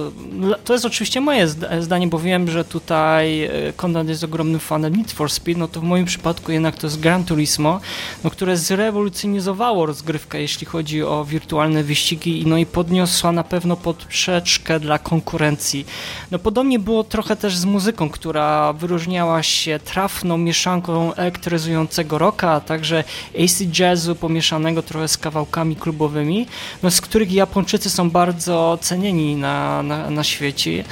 to 0.65 0.73
jest 0.73 0.85
oczywiście 0.85 1.21
moje 1.21 1.47
zdanie, 1.79 2.07
bo 2.07 2.19
wiem, 2.19 2.51
że 2.51 2.65
tutaj 2.65 3.43
e, 3.43 3.49
Konrad 3.75 4.07
jest 4.07 4.23
ogromnym 4.23 4.59
fanem 4.59 4.95
Need 4.95 5.11
for 5.11 5.31
Speed, 5.31 5.59
no 5.59 5.67
to 5.67 5.79
w 5.79 5.83
moim 5.83 6.05
przypadku 6.05 6.51
jednak 6.51 6.75
to 6.75 6.87
jest 6.87 6.99
Gran 6.99 7.23
Turismo, 7.23 7.79
no, 8.23 8.29
które 8.29 8.57
zrewolucjonizowało 8.57 9.85
rozgrywkę, 9.85 10.41
jeśli 10.41 10.67
chodzi 10.67 11.03
o 11.03 11.25
wirtualne 11.25 11.83
wyścigi, 11.83 12.43
no 12.47 12.57
i 12.57 12.65
podniosła 12.65 13.31
na 13.31 13.43
pewno 13.43 13.77
poprzeczkę 13.77 14.79
dla 14.79 14.99
konkurencji. 14.99 15.85
No 16.31 16.39
podobnie 16.39 16.79
było 16.79 17.03
trochę 17.03 17.35
też 17.35 17.57
z 17.57 17.65
muzyką, 17.65 18.09
która 18.09 18.73
wyróżniała 18.73 19.43
się 19.43 19.79
trafną 19.79 20.37
mieszanką 20.37 21.13
elektryzującego 21.13 22.17
rocka, 22.17 22.51
a 22.51 22.59
także 22.59 23.03
AC 23.43 23.79
jazzu 23.79 24.15
pomieszanego 24.15 24.81
trochę 24.81 25.07
z 25.07 25.17
kawałkami 25.17 25.75
klubowymi, 25.75 26.47
no 26.83 26.91
z 27.01 27.03
których 27.03 27.33
Japończycy 27.33 27.89
są 27.89 28.09
bardzo 28.09 28.77
cenieni 28.81 29.35
na, 29.35 29.83
na, 29.83 30.09
na 30.09 30.23
świecie. 30.23 30.83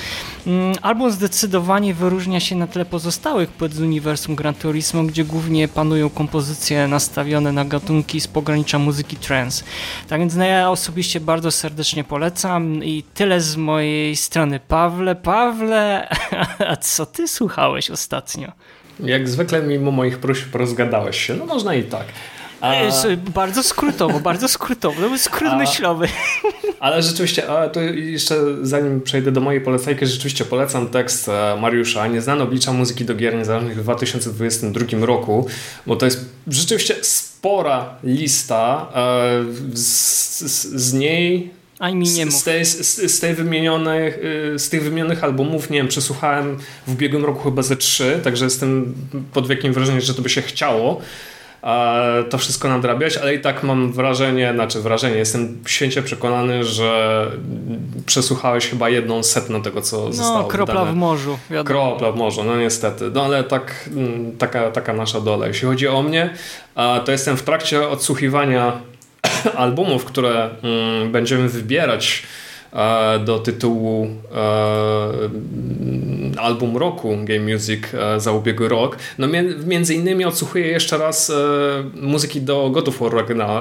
Mm, 0.48 0.75
album 0.82 1.12
zdecydowanie 1.12 1.94
wyróżnia 1.94 2.39
się 2.39 2.56
na 2.56 2.68
tle 2.68 2.86
pozostałych 2.86 3.50
płyt 3.50 3.74
z 3.74 3.82
uniwersum 3.82 4.36
Gran 4.36 4.54
Turismo, 4.54 5.04
gdzie 5.04 5.24
głównie 5.24 5.68
panują 5.68 6.10
kompozycje 6.10 6.88
nastawione 6.88 7.51
na 7.51 7.66
gatunki 7.66 8.22
z 8.22 8.28
pogranicza 8.28 8.80
muzyki 8.80 9.16
trance. 9.16 9.63
Tak 10.08 10.20
więc 10.20 10.36
no 10.36 10.46
ja 10.46 10.70
osobiście 10.72 11.20
bardzo 11.20 11.51
serdecznie 11.51 12.04
polecam 12.04 12.84
i 12.84 13.04
tyle 13.13 13.42
z 13.42 13.56
mojej 13.56 14.16
strony. 14.16 14.60
Pawle, 14.68 15.16
Pawle, 15.16 16.10
a 16.72 16.75
co 16.75 17.06
ty 17.06 17.28
słuchałeś 17.28 17.92
ostatnio? 17.92 18.51
Jak 19.00 19.30
zwykle 19.30 19.62
mimo 19.62 19.92
moich 19.92 20.18
próśb 20.18 20.56
rozgadałeś 20.56 21.22
się. 21.28 21.36
No 21.36 21.46
można 21.46 21.75
i 21.75 21.84
tak. 21.84 22.06
A... 22.62 22.74
Bardzo 23.34 23.63
skrótowo, 23.63 24.20
bardzo 24.20 24.48
skrótowo. 24.48 25.01
To 25.01 25.08
był 25.08 25.18
skrót 25.18 25.50
a... 25.50 25.58
myślowy. 25.58 26.08
Ale 26.80 27.04
rzeczywiście, 27.04 27.50
a 27.50 27.70
to 27.70 27.82
jeszcze 27.82 28.36
zanim 28.62 29.01
przejdę 29.01 29.32
do 29.32 29.42
mojej 29.42 29.62
polecajki, 29.62 30.08
rzeczywiście 30.08 30.46
polecam 30.46 30.88
tekst 30.88 31.30
e, 31.30 31.58
Mariusza 31.62 32.08
Nieznane 32.08 32.44
oblicza 32.44 32.74
muzyki 32.74 33.06
do 33.06 33.16
gier 33.16 33.36
niezależnych 33.36 33.78
w 33.78 33.84
2022 33.84 35.06
roku, 35.06 35.48
bo 35.88 35.96
to 35.96 36.06
jest 36.06 36.25
rzeczywiście 36.48 36.96
spora 37.01 37.96
lista. 38.04 38.88
E, 38.96 39.78
z, 39.78 40.39
z, 40.39 40.68
z 40.75 40.94
niej 40.94 41.51
Ani 41.80 41.96
mi 41.96 42.10
nie 42.10 42.32
z, 42.32 42.44
tej, 42.44 42.66
z, 42.66 43.12
z, 43.12 43.20
tej 43.20 43.34
wymienionych, 43.34 44.20
z 44.58 44.70
tych 44.70 44.84
wymienionych 44.84 45.24
albumów, 45.24 45.70
nie 45.70 45.78
wiem, 45.78 45.88
przesłuchałem 45.88 46.58
w 46.88 46.94
ubiegłym 46.94 47.25
roku 47.25 47.44
chyba 47.44 47.62
ze 47.62 47.75
trzy, 47.75 48.20
także 48.24 48.46
jestem 48.46 48.94
pod 49.34 49.48
wielkim 49.48 49.74
wrażeniem, 49.74 50.01
że 50.01 50.13
to 50.13 50.22
by 50.22 50.30
się 50.30 50.42
chciało 50.42 51.01
to 52.30 52.38
wszystko 52.38 52.70
nadrabiać, 52.70 53.18
ale 53.18 53.36
i 53.36 53.39
tak 53.39 53.63
mam 53.63 53.92
wrażenie, 53.92 54.51
znaczy 54.54 54.82
wrażenie, 54.82 55.18
jestem 55.18 55.58
święcie 55.66 56.01
przekonany, 56.01 56.63
że 56.63 57.25
przesłuchałeś 58.06 58.68
chyba 58.68 58.89
jedną 58.89 59.24
setną 59.24 59.62
tego, 59.62 59.82
co 59.82 59.98
no, 59.98 60.13
zostało 60.13 60.44
kropla 60.44 60.75
wydane. 60.75 60.92
w 60.92 60.96
morzu. 60.96 61.39
Wiadomo. 61.50 61.68
Kropla 61.80 62.12
w 62.12 62.16
morzu, 62.16 62.44
no 62.44 62.58
niestety. 62.58 63.12
No 63.13 63.25
ale 63.25 63.44
tak, 63.44 63.89
mm, 63.96 64.38
taka, 64.38 64.72
taka 64.72 64.94
nasza 64.94 65.22
dola. 65.22 65.48
Jeśli 65.48 65.68
chodzi 65.68 65.88
o 65.88 66.01
mnie, 66.01 66.34
to 67.06 67.12
jestem 67.12 67.38
w 67.38 67.44
trakcie 67.44 67.89
odsłuchiwania 67.89 68.72
albumów, 69.56 70.06
które 70.06 70.50
mm, 70.63 71.12
będziemy 71.12 71.50
wybierać 71.50 72.24
do 73.26 73.40
tytułu 73.40 74.08
e, 74.36 74.40
album 76.40 76.78
roku 76.78 77.18
Game 77.24 77.54
Music 77.54 77.84
e, 77.94 78.20
za 78.20 78.32
ubiegły 78.32 78.70
rok. 78.70 78.98
No 79.18 79.28
między 79.66 79.96
innymi 79.96 80.26
odsłuchuję 80.26 80.68
jeszcze 80.68 80.98
raz 80.98 81.32
muzyki 81.94 82.42
do 82.42 82.70
God 82.70 82.88
of 82.88 83.00
War 83.00 83.12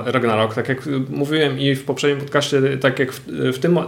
Ragnarok, 0.05 0.55
tak 0.55 0.69
jak 0.69 0.89
mówiłem 1.11 1.59
i 1.59 1.75
w 1.75 1.85
poprzednim 1.85 2.21
podcaście, 2.21 2.63
tak 2.81 2.99
jak 2.99 3.13
w, 3.27 3.59
tym, 3.61 3.79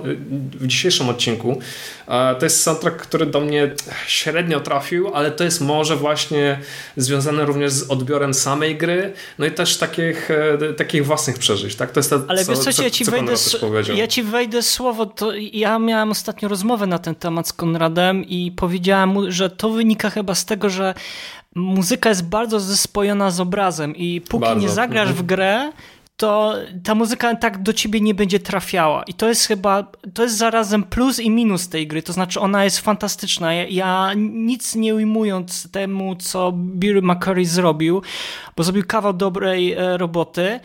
w 0.60 0.66
dzisiejszym 0.66 1.08
odcinku. 1.08 1.60
To 2.06 2.46
jest 2.46 2.62
soundtrack, 2.62 2.96
który 2.96 3.26
do 3.26 3.40
mnie 3.40 3.74
średnio 4.06 4.60
trafił, 4.60 5.14
ale 5.14 5.30
to 5.30 5.44
jest 5.44 5.60
może 5.60 5.96
właśnie 5.96 6.58
związane 6.96 7.44
również 7.44 7.72
z 7.72 7.90
odbiorem 7.90 8.34
samej 8.34 8.76
gry, 8.76 9.12
no 9.38 9.46
i 9.46 9.50
też 9.50 9.76
takich, 9.76 10.28
takich 10.76 11.06
własnych 11.06 11.38
przeżyć. 11.38 11.74
Tak? 11.74 11.92
To 11.92 12.00
jest 12.00 12.10
to, 12.10 12.22
ale 12.28 12.44
co, 12.44 12.52
wiesz 12.52 12.58
co, 12.58 12.72
co, 12.72 12.82
ja, 12.82 12.90
ci 12.90 13.04
wejdę, 13.04 13.32
ja 13.94 14.06
ci 14.06 14.22
wejdę 14.22 14.62
słowo 14.62 15.09
to 15.14 15.32
ja 15.52 15.78
miałem 15.78 16.10
ostatnio 16.10 16.48
rozmowę 16.48 16.86
na 16.86 16.98
ten 16.98 17.14
temat 17.14 17.48
z 17.48 17.52
Konradem 17.52 18.24
i 18.24 18.52
powiedziałem 18.52 19.10
mu, 19.10 19.30
że 19.30 19.50
to 19.50 19.70
wynika 19.70 20.10
chyba 20.10 20.34
z 20.34 20.44
tego, 20.44 20.70
że 20.70 20.94
muzyka 21.54 22.08
jest 22.08 22.28
bardzo 22.28 22.60
zespojona 22.60 23.30
z 23.30 23.40
obrazem 23.40 23.96
i 23.96 24.20
póki 24.20 24.40
bardzo. 24.40 24.60
nie 24.60 24.68
zagrasz 24.68 25.08
w 25.08 25.20
mhm. 25.20 25.26
grę, 25.26 25.72
to 26.20 26.54
ta 26.84 26.94
muzyka 26.94 27.36
tak 27.36 27.62
do 27.62 27.72
ciebie 27.72 28.00
nie 28.00 28.14
będzie 28.14 28.40
trafiała. 28.40 29.02
I 29.02 29.14
to 29.14 29.28
jest 29.28 29.46
chyba, 29.46 29.86
to 30.14 30.22
jest 30.22 30.36
zarazem 30.36 30.82
plus 30.82 31.18
i 31.18 31.30
minus 31.30 31.68
tej 31.68 31.86
gry. 31.86 32.02
To 32.02 32.12
znaczy, 32.12 32.40
ona 32.40 32.64
jest 32.64 32.78
fantastyczna. 32.78 33.54
Ja, 33.54 33.66
ja 33.68 34.14
nic 34.16 34.74
nie 34.74 34.94
ujmując 34.94 35.70
temu, 35.70 36.16
co 36.16 36.52
Bill 36.52 37.02
McCurry 37.02 37.46
zrobił, 37.46 38.02
bo 38.56 38.62
zrobił 38.62 38.84
kawał 38.86 39.12
dobrej 39.12 39.72
e, 39.72 39.98
roboty, 39.98 40.60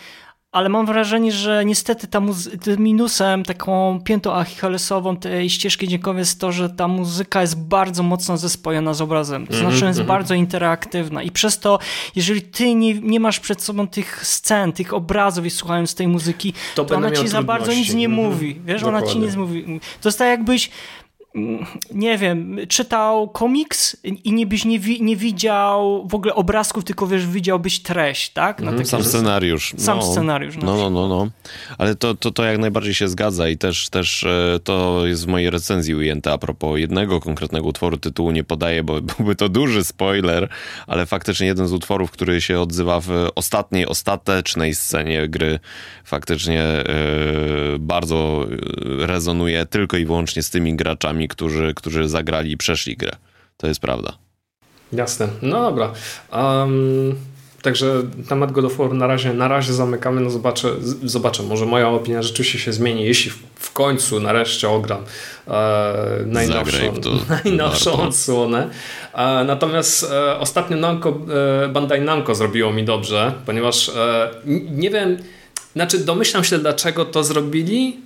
ale 0.55 0.69
mam 0.69 0.85
wrażenie, 0.85 1.31
że 1.31 1.65
niestety 1.65 2.07
ta 2.07 2.21
tym 2.61 2.79
minusem, 2.79 3.43
taką 3.43 3.99
piętą 4.03 4.33
achillesową 4.33 5.17
tej 5.17 5.49
ścieżki 5.49 5.87
dźwiękowej 5.87 6.19
jest 6.19 6.39
to, 6.39 6.51
że 6.51 6.69
ta 6.69 6.87
muzyka 6.87 7.41
jest 7.41 7.59
bardzo 7.59 8.03
mocno 8.03 8.37
zespojona 8.37 8.93
z 8.93 9.01
obrazem. 9.01 9.47
To 9.47 9.53
mm 9.53 9.65
-hmm, 9.65 9.69
znaczy 9.69 9.85
jest 9.85 9.99
mm 9.99 10.05
-hmm. 10.05 10.07
bardzo 10.07 10.33
interaktywna 10.33 11.23
i 11.23 11.31
przez 11.31 11.59
to, 11.59 11.79
jeżeli 12.15 12.41
ty 12.41 12.75
nie, 12.75 12.93
nie 12.93 13.19
masz 13.19 13.39
przed 13.39 13.61
sobą 13.61 13.87
tych 13.87 14.25
scen, 14.25 14.73
tych 14.73 14.93
obrazów 14.93 15.45
i 15.45 15.49
słuchając 15.49 15.95
tej 15.95 16.07
muzyki, 16.07 16.53
to, 16.75 16.85
to 16.85 16.95
ona 16.95 17.11
ci 17.11 17.27
za 17.27 17.43
bardzo 17.43 17.73
nic 17.73 17.93
nie 17.93 18.05
mm 18.05 18.19
-hmm. 18.19 18.23
mówi. 18.23 18.61
Wiesz, 18.65 18.81
Dokładnie. 18.81 19.03
ona 19.03 19.13
ci 19.13 19.19
nic 19.19 19.35
mówi. 19.35 19.79
To 20.01 20.09
jest 20.09 20.19
tak 20.19 20.27
jakbyś 20.27 20.69
nie 21.91 22.17
wiem, 22.17 22.57
czytał 22.69 23.27
komiks 23.27 23.97
i 24.03 24.33
nie 24.33 24.47
byś 24.47 24.65
nie, 24.65 24.79
wi 24.79 25.03
nie 25.03 25.15
widział 25.15 26.07
w 26.07 26.15
ogóle 26.15 26.35
obrazków, 26.35 26.83
tylko 26.83 27.07
wiesz, 27.07 27.27
widziałbyś 27.27 27.79
treść, 27.79 28.29
tak? 28.29 28.61
Mm, 28.61 28.85
sam 28.85 29.03
scenariusz. 29.03 29.73
Sam 29.77 29.97
no, 29.97 30.11
scenariusz. 30.11 30.57
No, 30.57 30.77
no, 30.77 30.89
no, 30.89 31.07
no. 31.07 31.27
Ale 31.77 31.95
to, 31.95 32.15
to, 32.15 32.31
to 32.31 32.43
jak 32.43 32.57
najbardziej 32.57 32.93
się 32.93 33.07
zgadza 33.07 33.49
i 33.49 33.57
też, 33.57 33.89
też 33.89 34.23
e, 34.23 34.59
to 34.63 35.01
jest 35.05 35.25
w 35.25 35.27
mojej 35.27 35.49
recenzji 35.49 35.95
ujęte 35.95 36.33
a 36.33 36.37
propos 36.37 36.79
jednego 36.79 37.19
konkretnego 37.19 37.67
utworu, 37.67 37.97
tytułu 37.97 38.31
nie 38.31 38.43
podaję, 38.43 38.83
bo 38.83 39.01
byłby 39.17 39.35
to 39.35 39.49
duży 39.49 39.83
spoiler, 39.83 40.49
ale 40.87 41.05
faktycznie 41.05 41.47
jeden 41.47 41.67
z 41.67 41.73
utworów, 41.73 42.11
który 42.11 42.41
się 42.41 42.59
odzywa 42.59 42.99
w 42.99 43.09
ostatniej, 43.35 43.87
ostatecznej 43.87 44.75
scenie 44.75 45.27
gry, 45.27 45.59
faktycznie 46.03 46.83
yy, 47.71 47.79
bardzo 47.79 48.45
rezonuje 48.99 49.65
tylko 49.65 49.97
i 49.97 50.05
wyłącznie 50.05 50.43
z 50.43 50.49
tymi 50.49 50.75
graczami, 50.75 51.24
którzy, 51.27 51.73
którzy 51.75 52.09
zagrali 52.09 52.51
i 52.51 52.57
przeszli 52.57 52.97
grę. 52.97 53.11
To 53.57 53.67
jest 53.67 53.79
prawda. 53.79 54.17
Jasne. 54.91 55.27
No 55.41 55.61
dobra. 55.61 55.93
Um, 56.33 57.15
także 57.65 58.03
temat 58.29 58.51
God 58.51 58.65
of 58.65 58.77
War 58.77 58.93
na 58.93 59.07
razie, 59.07 59.33
na 59.33 59.47
razie 59.47 59.73
zamykamy. 59.73 60.21
No 60.21 60.29
zobaczę, 60.29 60.69
zobaczę, 61.03 61.43
może 61.43 61.65
moja 61.65 61.89
opinia 61.89 62.21
rzeczywiście 62.21 62.59
się 62.59 62.73
zmieni, 62.73 63.03
jeśli 63.03 63.31
w 63.55 63.73
końcu 63.73 64.19
nareszcie 64.19 64.69
ogram 64.69 65.01
e, 65.47 66.23
najnowszą, 66.25 66.77
najnowszą 67.43 67.93
odsłonę. 67.93 68.69
E, 69.13 69.43
natomiast 69.43 70.11
e, 70.11 70.39
ostatnio 70.39 70.77
Namco, 70.77 71.09
e, 71.63 71.67
Bandai 71.67 72.01
Namco 72.01 72.35
zrobiło 72.35 72.73
mi 72.73 72.83
dobrze, 72.83 73.33
ponieważ 73.45 73.89
e, 73.89 74.29
nie 74.69 74.89
wiem, 74.89 75.17
znaczy 75.73 75.97
domyślam 75.97 76.43
się 76.43 76.57
dlaczego 76.57 77.05
to 77.05 77.23
zrobili, 77.23 77.97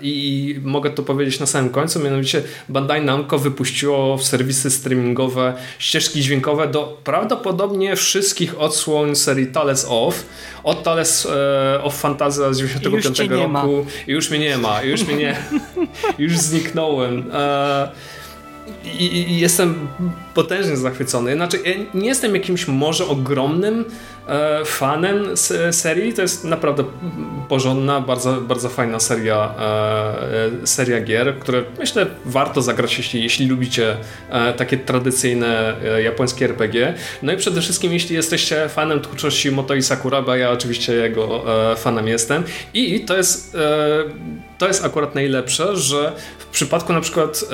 I 0.00 0.60
mogę 0.62 0.90
to 0.90 1.02
powiedzieć 1.02 1.40
na 1.40 1.46
samym 1.46 1.70
końcu, 1.70 2.00
mianowicie 2.00 2.42
Bandai 2.68 3.04
Namco 3.04 3.38
wypuściło 3.38 4.16
w 4.16 4.24
serwisy 4.24 4.70
streamingowe 4.70 5.54
ścieżki 5.78 6.22
dźwiękowe 6.22 6.68
do 6.68 6.98
prawdopodobnie 7.04 7.96
wszystkich 7.96 8.60
odsłon 8.60 9.16
serii 9.16 9.46
Tales 9.46 9.86
of. 9.88 10.24
Od 10.64 10.82
Tales 10.82 11.26
e, 11.26 11.82
of 11.82 11.96
Fantasia 11.96 12.52
z 12.52 12.58
95 12.58 13.30
roku. 13.30 13.86
I 14.06 14.12
już 14.12 14.30
mnie 14.30 14.38
nie 14.38 14.58
ma. 14.58 14.82
Już 14.82 15.06
mnie 15.06 15.16
nie... 15.16 15.36
już 16.24 16.38
zniknąłem. 16.38 17.30
E, 17.32 17.88
i, 18.98 19.04
i, 19.04 19.40
jestem 19.40 19.88
potężnie 20.34 20.76
zachwycony. 20.76 21.34
Znaczy, 21.34 21.58
ja 21.64 21.72
nie 21.94 22.08
jestem 22.08 22.34
jakimś 22.34 22.68
może 22.68 23.06
ogromnym 23.06 23.84
fanem 24.64 25.36
serii. 25.70 26.14
To 26.14 26.22
jest 26.22 26.44
naprawdę 26.44 26.84
porządna, 27.48 28.00
bardzo, 28.00 28.40
bardzo 28.40 28.68
fajna 28.68 29.00
seria, 29.00 29.54
e, 30.62 30.66
seria 30.66 31.00
gier, 31.00 31.38
które 31.38 31.62
myślę 31.78 32.06
warto 32.24 32.62
zagrać, 32.62 32.98
jeśli, 32.98 33.22
jeśli 33.22 33.46
lubicie 33.46 33.96
e, 34.30 34.52
takie 34.52 34.78
tradycyjne 34.78 35.74
e, 35.84 36.02
japońskie 36.02 36.44
RPG. 36.44 36.94
No 37.22 37.32
i 37.32 37.36
przede 37.36 37.60
wszystkim, 37.60 37.92
jeśli 37.92 38.16
jesteście 38.16 38.68
fanem 38.68 39.00
twórczości 39.00 39.50
Motoi 39.50 39.82
Sakuraba, 39.82 40.36
ja 40.36 40.50
oczywiście 40.50 40.92
jego 40.92 41.44
e, 41.72 41.76
fanem 41.76 42.08
jestem. 42.08 42.44
I 42.74 43.00
to 43.00 43.16
jest, 43.16 43.54
e, 43.54 43.58
to 44.58 44.66
jest 44.66 44.84
akurat 44.84 45.14
najlepsze, 45.14 45.76
że 45.76 46.12
w 46.38 46.46
przypadku 46.46 46.92
na 46.92 47.00
przykład 47.00 47.44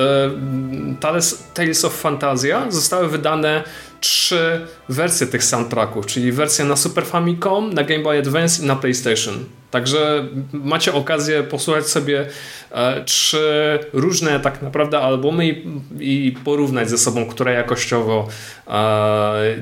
Tales, 1.01 1.45
Tales 1.55 1.85
of 1.85 1.95
Fantasia 1.95 2.71
zostały 2.71 3.09
wydane 3.09 3.65
trzy 4.03 4.67
wersje 4.89 5.27
tych 5.27 5.45
soundtracków, 5.45 6.07
czyli 6.07 6.33
wersja 6.33 6.65
na 6.65 6.77
Super 6.77 7.07
Famicom, 7.07 7.73
na 7.75 7.85
Game 7.85 8.03
Boy 8.03 8.19
Advance 8.19 8.63
i 8.63 8.67
na 8.67 8.77
PlayStation. 8.77 9.45
Także 9.71 10.29
macie 10.53 10.95
okazję 10.95 11.43
posłuchać 11.43 11.87
sobie 11.87 12.27
e, 12.71 13.05
trzy 13.05 13.79
różne 13.93 14.41
tak 14.41 14.63
naprawdę 14.63 15.01
albumy 15.01 15.49
i, 15.49 16.27
i 16.27 16.33
porównać 16.33 16.91
ze 16.91 16.99
sobą, 16.99 17.27
która 17.27 17.53
jakościowo, 17.53 18.29
e, 18.69 19.57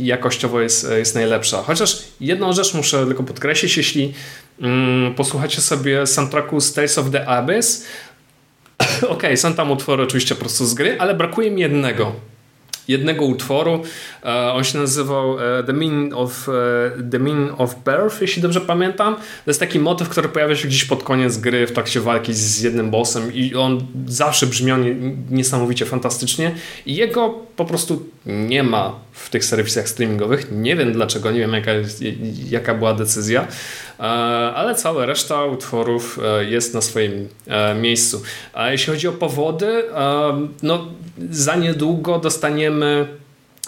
jakościowo 0.00 0.60
jest, 0.60 0.90
jest 0.96 1.14
najlepsza. 1.14 1.62
Chociaż 1.62 1.98
jedną 2.20 2.52
rzecz 2.52 2.74
muszę 2.74 3.06
tylko 3.06 3.22
podkreślić, 3.22 3.76
jeśli 3.76 4.14
mm, 4.60 5.14
posłuchacie 5.14 5.60
sobie 5.60 6.06
soundtracku 6.06 6.58
Tales 6.74 6.98
of 6.98 7.10
the 7.10 7.28
Abyss, 7.28 7.86
okej, 9.02 9.10
okay, 9.10 9.36
są 9.36 9.54
tam 9.54 9.70
utwory 9.70 10.02
oczywiście 10.02 10.34
po 10.34 10.40
prostu 10.40 10.66
z 10.66 10.74
gry, 10.74 10.96
ale 10.98 11.14
brakuje 11.14 11.50
mi 11.50 11.60
jednego 11.60 12.33
jednego 12.88 13.24
utworu. 13.24 13.82
E, 14.24 14.52
on 14.52 14.64
się 14.64 14.78
nazywał 14.78 15.38
e, 15.40 15.64
The 15.64 15.72
Meaning 15.72 16.14
of, 16.14 16.48
e, 16.48 17.02
The 17.10 17.18
Meaning 17.18 17.60
of 17.60 17.74
Birth, 17.84 18.20
jeśli 18.20 18.42
dobrze 18.42 18.60
pamiętam. 18.60 19.14
To 19.14 19.50
jest 19.50 19.60
taki 19.60 19.78
motyw, 19.78 20.08
który 20.08 20.28
pojawia 20.28 20.56
się 20.56 20.68
gdzieś 20.68 20.84
pod 20.84 21.02
koniec 21.02 21.36
gry 21.36 21.66
w 21.66 21.72
trakcie 21.72 22.00
walki 22.00 22.34
z 22.34 22.62
jednym 22.62 22.90
bossem 22.90 23.34
i 23.34 23.54
on 23.54 23.86
zawsze 24.06 24.46
brzmiał 24.46 24.78
niesamowicie 25.30 25.86
fantastycznie 25.86 26.54
i 26.86 26.94
jego 26.94 27.34
po 27.56 27.64
prostu 27.64 28.08
nie 28.26 28.62
ma 28.62 29.00
w 29.14 29.30
tych 29.30 29.44
serwisach 29.44 29.88
streamingowych. 29.88 30.46
Nie 30.52 30.76
wiem 30.76 30.92
dlaczego, 30.92 31.30
nie 31.30 31.40
wiem 31.40 31.52
jaka, 31.52 31.70
jaka 32.50 32.74
była 32.74 32.94
decyzja, 32.94 33.46
ale 34.54 34.74
cała 34.74 35.06
reszta 35.06 35.44
utworów 35.44 36.18
jest 36.40 36.74
na 36.74 36.80
swoim 36.80 37.28
miejscu. 37.80 38.22
A 38.52 38.70
jeśli 38.70 38.92
chodzi 38.92 39.08
o 39.08 39.12
powody, 39.12 39.82
no 40.62 40.86
za 41.30 41.56
niedługo 41.56 42.18
dostaniemy 42.18 43.08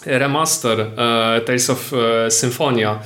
remaster 0.07 0.81
e, 0.81 1.41
Tales 1.41 1.71
of 1.71 1.93
e, 1.93 2.31
Symphonia 2.31 2.99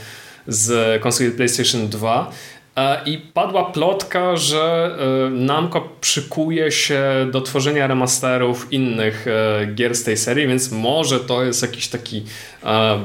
z 0.49 1.03
konsoli 1.03 1.31
PlayStation 1.31 1.89
2 1.89 2.31
e, 2.31 2.60
i 3.07 3.19
padła 3.19 3.65
plotka, 3.65 4.37
że 4.37 4.97
Namco 5.31 5.89
przykuje 6.01 6.73
się 6.73 7.03
do 7.33 7.41
tworzenia 7.41 7.87
remasterów 7.87 8.73
innych 8.73 9.27
gier 9.75 9.95
z 9.95 10.05
tej 10.05 10.17
serii, 10.17 10.47
więc 10.47 10.73
może 10.73 11.21
to 11.21 11.45
jest 11.45 11.63
jakiś 11.63 11.89
taki 11.89 12.25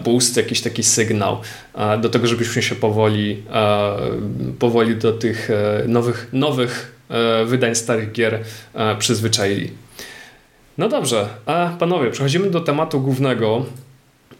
boost, 0.03 0.37
jakiś 0.37 0.61
taki 0.61 0.83
sygnał 0.83 1.41
do 2.01 2.09
tego, 2.09 2.27
żebyśmy 2.27 2.61
się 2.61 2.75
powoli, 2.75 3.43
powoli 4.59 4.95
do 4.95 5.13
tych 5.13 5.49
nowych, 5.87 6.27
nowych 6.33 6.95
wydań 7.45 7.75
starych 7.75 8.11
gier 8.11 8.39
przyzwyczaili. 8.99 9.71
No 10.77 10.89
dobrze, 10.89 11.27
panowie, 11.79 12.11
przechodzimy 12.11 12.49
do 12.49 12.61
tematu 12.61 13.01
głównego. 13.01 13.65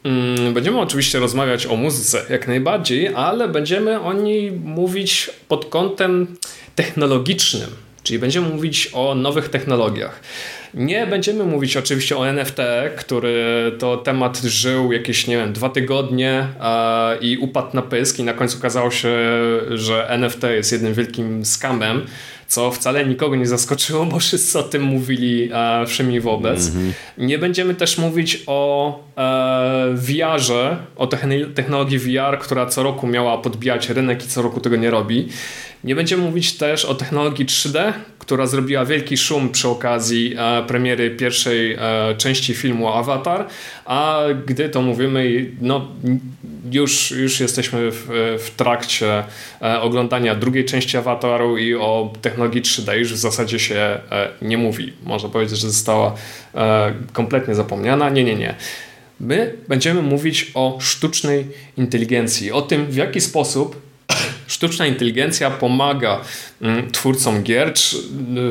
Mm, 0.05 0.53
będziemy 0.53 0.79
oczywiście 0.79 1.19
rozmawiać 1.19 1.65
o 1.65 1.75
muzyce 1.75 2.21
jak 2.29 2.47
najbardziej, 2.47 3.07
ale 3.15 3.47
będziemy 3.47 3.99
o 3.99 4.13
niej 4.13 4.51
mówić 4.51 5.29
pod 5.47 5.65
kątem 5.65 6.37
technologicznym, 6.75 7.69
czyli 8.03 8.19
będziemy 8.19 8.49
mówić 8.49 8.89
o 8.93 9.15
nowych 9.15 9.49
technologiach. 9.49 10.19
Nie 10.73 11.07
będziemy 11.07 11.43
mówić 11.43 11.77
oczywiście 11.77 12.17
o 12.17 12.29
NFT, 12.29 12.57
który 12.97 13.71
to 13.79 13.97
temat 13.97 14.37
żył 14.37 14.91
jakieś, 14.91 15.27
nie 15.27 15.37
wiem, 15.37 15.53
dwa 15.53 15.69
tygodnie 15.69 16.47
i 17.21 17.37
upadł 17.37 17.69
na 17.73 17.81
pysk 17.81 18.19
i 18.19 18.23
na 18.23 18.33
końcu 18.33 18.57
okazało 18.57 18.91
się, 18.91 19.17
że 19.69 20.09
NFT 20.09 20.43
jest 20.43 20.71
jednym 20.71 20.93
wielkim 20.93 21.45
skamem 21.45 22.05
co 22.47 22.71
wcale 22.71 23.05
nikogo 23.05 23.36
nie 23.36 23.47
zaskoczyło, 23.47 24.05
bo 24.05 24.19
wszyscy 24.19 24.60
o 24.60 24.63
tym 24.63 24.84
mówili 24.84 25.49
e, 25.53 25.86
wszemi 25.86 26.19
wobec. 26.19 26.69
Mm 26.69 26.91
-hmm. 26.91 26.93
Nie 27.17 27.39
będziemy 27.39 27.75
też 27.75 27.97
mówić 27.97 28.43
o 28.47 28.99
e, 29.17 29.93
VR-ze, 29.93 30.77
o 30.95 31.08
technologii 31.55 31.99
VR, 31.99 32.39
która 32.39 32.65
co 32.65 32.84
roku 32.84 33.08
miała 33.08 33.38
podbijać 33.38 33.89
rynek 33.89 34.25
i 34.25 34.27
co 34.27 34.41
roku 34.41 34.60
tego 34.60 34.75
nie 34.75 34.91
robi. 34.91 35.27
Nie 35.84 35.95
będziemy 35.95 36.23
mówić 36.23 36.53
też 36.53 36.86
o 36.86 36.95
technologii 36.95 37.45
3D, 37.45 37.93
która 38.19 38.47
zrobiła 38.47 38.86
wielki 38.86 39.17
szum 39.17 39.49
przy 39.49 39.67
okazji 39.67 40.36
e, 40.38 40.63
premiery 40.67 41.12
pierwszej 41.12 41.73
e, 41.73 41.77
części 42.17 42.53
filmu 42.53 42.89
Avatar, 42.89 43.47
a 43.86 44.19
gdy 44.45 44.69
to 44.69 44.81
mówimy, 44.81 45.51
no 45.62 45.88
już, 46.71 47.12
już 47.12 47.39
jesteśmy 47.39 47.91
w, 47.91 48.08
w 48.39 48.51
trakcie 48.58 49.23
e, 49.62 49.82
oglądania 49.82 50.36
drugiej 50.36 50.65
części 50.65 50.97
Avataru 50.97 51.58
i 51.58 51.75
o 51.75 52.13
technologii 52.21 52.62
3D 52.62 52.93
już 52.93 53.13
w 53.13 53.17
zasadzie 53.17 53.60
się 53.60 53.99
nie 54.41 54.58
mówi. 54.58 54.93
Można 55.04 55.30
powiedzieć, 55.30 55.60
że 55.60 55.67
została 55.67 56.15
kompletnie 57.13 57.56
zapomniana. 57.56 58.10
Nie, 58.10 58.23
nie, 58.23 58.36
nie. 58.36 58.56
My 59.19 59.54
będziemy 59.67 60.01
mówić 60.01 60.51
o 60.54 60.78
sztucznej 60.82 61.47
inteligencji, 61.78 62.51
o 62.51 62.62
tym, 62.62 62.86
w 62.86 62.95
jaki 62.95 63.21
sposób 63.21 63.82
sztuczna 64.55 64.87
inteligencja 64.87 65.51
pomaga 65.51 66.21
mm, 66.61 66.91
twórcom 66.91 67.43
gier 67.43 67.73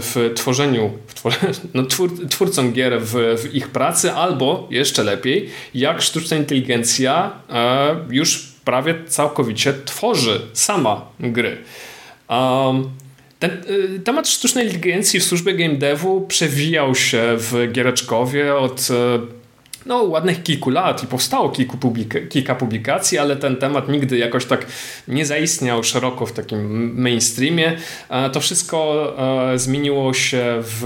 w 0.00 0.32
tworzeniu, 0.34 0.90
w 1.06 1.14
twor 1.14 1.32
no, 1.74 1.82
twór, 1.82 2.28
twórcom 2.28 2.72
gier 2.72 3.00
w, 3.00 3.12
w, 3.12 3.54
ich 3.54 3.68
pracy, 3.68 4.12
albo 4.12 4.68
jeszcze 4.70 5.04
lepiej, 5.04 5.50
jak 5.74 6.02
sztuczna 6.02 6.36
inteligencja 6.36 7.32
e, 7.50 7.96
już 8.10 8.52
prawie 8.64 8.94
całkowicie 9.06 9.74
tworzy 9.84 10.40
sama 10.52 11.06
gry. 11.20 11.56
Um, 12.28 12.90
ten 13.38 13.50
y, 13.96 14.00
temat 14.00 14.28
sztucznej 14.28 14.64
inteligencji 14.66 15.20
w 15.20 15.24
służbie 15.24 15.54
game 15.54 15.74
devu 15.74 16.26
przewijał 16.28 16.94
się 16.94 17.22
w 17.36 17.72
Giereczkowie 17.72 18.54
od 18.54 18.80
y, 18.80 19.43
no, 19.86 20.02
ładnych 20.02 20.42
kilku 20.42 20.70
lat 20.70 21.04
i 21.04 21.06
powstało 21.06 21.50
kilku 21.50 21.76
publika 21.76 22.18
kilka 22.28 22.54
publikacji, 22.54 23.18
ale 23.18 23.36
ten 23.36 23.56
temat 23.56 23.88
nigdy 23.88 24.18
jakoś 24.18 24.44
tak 24.44 24.66
nie 25.08 25.26
zaistniał 25.26 25.84
szeroko 25.84 26.26
w 26.26 26.32
takim 26.32 26.92
mainstreamie. 27.02 27.76
E, 28.08 28.30
to 28.30 28.40
wszystko 28.40 29.12
e, 29.54 29.58
zmieniło 29.58 30.14
się 30.14 30.44
w, 30.62 30.84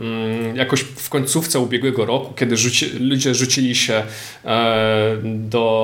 mm, 0.00 0.56
jakoś 0.56 0.80
w 0.80 1.08
końcówce 1.08 1.58
ubiegłego 1.58 2.06
roku, 2.06 2.34
kiedy 2.34 2.56
rzuci, 2.56 2.86
ludzie 2.98 3.34
rzucili 3.34 3.74
się 3.74 4.02
e, 4.44 5.16
do 5.24 5.74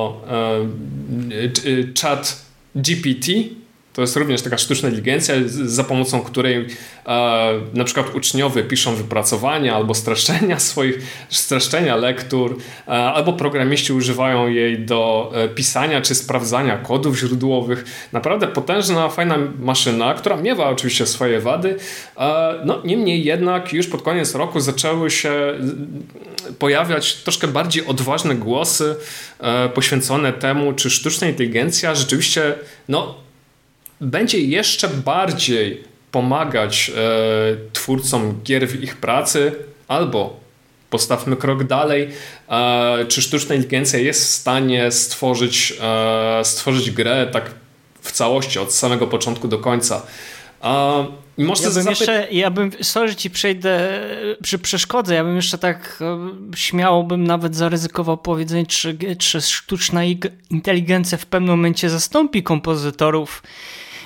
chat 2.03 2.45
GPT, 2.75 3.33
to 3.93 4.01
jest 4.01 4.17
również 4.17 4.43
taka 4.43 4.59
sztuczna 4.59 4.89
inteligencja, 4.89 5.35
za 5.47 5.85
pomocą 5.85 6.21
której 6.21 6.57
e, 6.57 6.67
na 7.75 7.85
przykład 7.85 8.15
uczniowie 8.15 8.63
piszą 8.63 8.95
wypracowania 8.95 9.75
albo 9.77 9.95
streszczenia 9.95 10.59
swoich, 10.71 10.99
streszczenia 11.29 11.97
lektur, 11.97 12.57
e, 12.89 12.91
albo 12.91 13.33
programiści 13.33 13.93
używają 13.93 14.49
jej 14.49 14.79
do 14.79 15.33
e, 15.35 15.49
pisania 15.49 16.01
czy 16.01 16.15
sprawdzania 16.15 16.79
kodów 16.79 17.19
źródłowych. 17.19 17.85
Naprawdę 18.13 18.47
potężna, 18.47 19.09
fajna 19.09 19.39
maszyna, 19.59 20.15
która 20.15 20.37
miewa 20.37 20.69
oczywiście 20.69 21.07
swoje 21.07 21.41
wady. 21.41 21.77
E, 22.17 22.55
no, 22.65 22.81
niemniej 22.85 23.25
jednak 23.25 23.73
już 23.73 23.87
pod 23.87 24.03
koniec 24.03 24.35
roku 24.35 24.61
zaczęły 24.61 25.11
się 25.11 25.33
pojawiać 26.59 27.15
troszkę 27.15 27.49
bardziej 27.49 27.87
odważne 27.87 28.35
głosy 28.35 28.97
e, 29.41 29.69
poświęcone 29.69 30.33
temu, 30.33 30.73
czy 30.73 30.91
sztuczna 30.91 31.29
inteligencja 31.29 31.95
rzeczywiście 31.95 32.55
no, 32.89 33.30
będzie 34.01 34.39
jeszcze 34.39 34.89
bardziej 34.89 35.85
pomagać 36.11 36.91
e, 36.91 37.73
twórcom 37.73 38.41
gier 38.45 38.69
w 38.69 38.83
ich 38.83 38.97
pracy, 38.97 39.53
albo 39.89 40.41
postawmy 40.91 41.37
krok 41.37 41.65
dalej, 41.65 42.09
e, 42.49 43.05
czy 43.09 43.23
sztuczna 43.23 43.55
inteligencja 43.55 43.99
jest 43.99 44.25
w 44.25 44.29
stanie 44.29 44.93
stworzyć, 44.93 45.75
e, 45.83 46.45
stworzyć 46.45 46.91
grę 46.91 47.29
tak 47.33 47.51
w 48.01 48.13
całości, 48.13 48.59
od 48.59 48.75
samego 48.75 49.07
początku 49.07 49.49
do 49.49 49.59
końca. 49.59 50.03
I 51.39 51.45
może 51.45 51.63
ja 51.63 51.71
bym 51.71 51.83
zapy... 51.83 51.91
jeszcze, 51.91 52.29
ja 52.31 52.51
bym, 52.51 52.71
sorry, 52.83 53.09
że 53.09 53.17
ci 53.17 53.31
przejdę, 53.31 54.01
przy 54.43 54.59
przeszkodzę, 54.59 55.15
ja 55.15 55.25
bym 55.25 55.37
jeszcze 55.37 55.59
tak 55.59 55.99
e, 56.01 56.57
śmiało 56.57 57.05
bym 57.05 57.25
nawet 57.25 57.57
zaryzykował 57.57 58.19
powiedzenie, 58.19 58.67
czy, 58.67 58.99
czy 59.19 59.41
sztuczna 59.41 60.03
inteligencja 60.51 61.19
w 61.19 61.27
pewnym 61.27 61.51
momencie 61.51 61.91
zastąpi 61.91 62.43
kompozytorów 62.43 63.43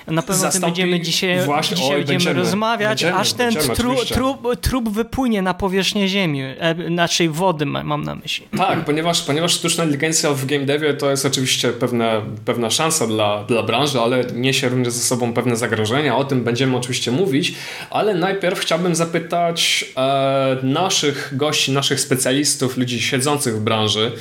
na 0.07 0.23
pewno 0.23 0.43
Zastąpi... 0.43 0.67
będziemy 0.67 1.01
dzisiaj, 1.01 1.45
Właśnie, 1.45 1.77
dzisiaj 1.77 1.91
oj, 1.91 1.97
będziemy, 1.97 2.19
będziemy, 2.19 2.41
rozmawiać, 2.41 2.89
będziemy, 2.89 3.15
aż 3.15 3.33
ten 3.33 3.55
tru, 3.55 3.97
trup, 4.05 4.61
trup 4.61 4.89
wypłynie 4.89 5.43
na 5.43 5.55
powierzchnię 5.55 6.09
ziemi, 6.09 6.43
e, 6.43 6.75
naszej 6.75 7.29
wody 7.29 7.67
mam 7.67 8.05
na 8.05 8.15
myśli. 8.15 8.47
Tak, 8.57 8.85
ponieważ, 8.85 9.23
ponieważ 9.23 9.53
sztuczna 9.53 9.85
inteligencja 9.85 10.31
w 10.31 10.47
game 10.47 10.67
devie 10.67 10.95
to 10.95 11.11
jest 11.11 11.27
oczywiście 11.27 11.69
pewne, 11.73 12.23
pewna 12.45 12.71
szansa 12.71 13.07
dla, 13.07 13.45
dla 13.45 13.63
branży, 13.63 14.01
ale 14.01 14.25
niesie 14.25 14.69
również 14.69 14.93
ze 14.93 15.03
sobą 15.03 15.33
pewne 15.33 15.57
zagrożenia, 15.57 16.17
o 16.17 16.25
tym 16.25 16.45
będziemy 16.45 16.77
oczywiście 16.77 17.11
mówić, 17.11 17.55
ale 17.91 18.15
najpierw 18.15 18.59
chciałbym 18.59 18.95
zapytać 18.95 19.85
e, 19.97 20.57
naszych 20.63 21.33
gości, 21.37 21.73
naszych 21.73 22.01
specjalistów, 22.01 22.77
ludzi 22.77 23.01
siedzących 23.01 23.57
w 23.57 23.61
branży, 23.61 24.13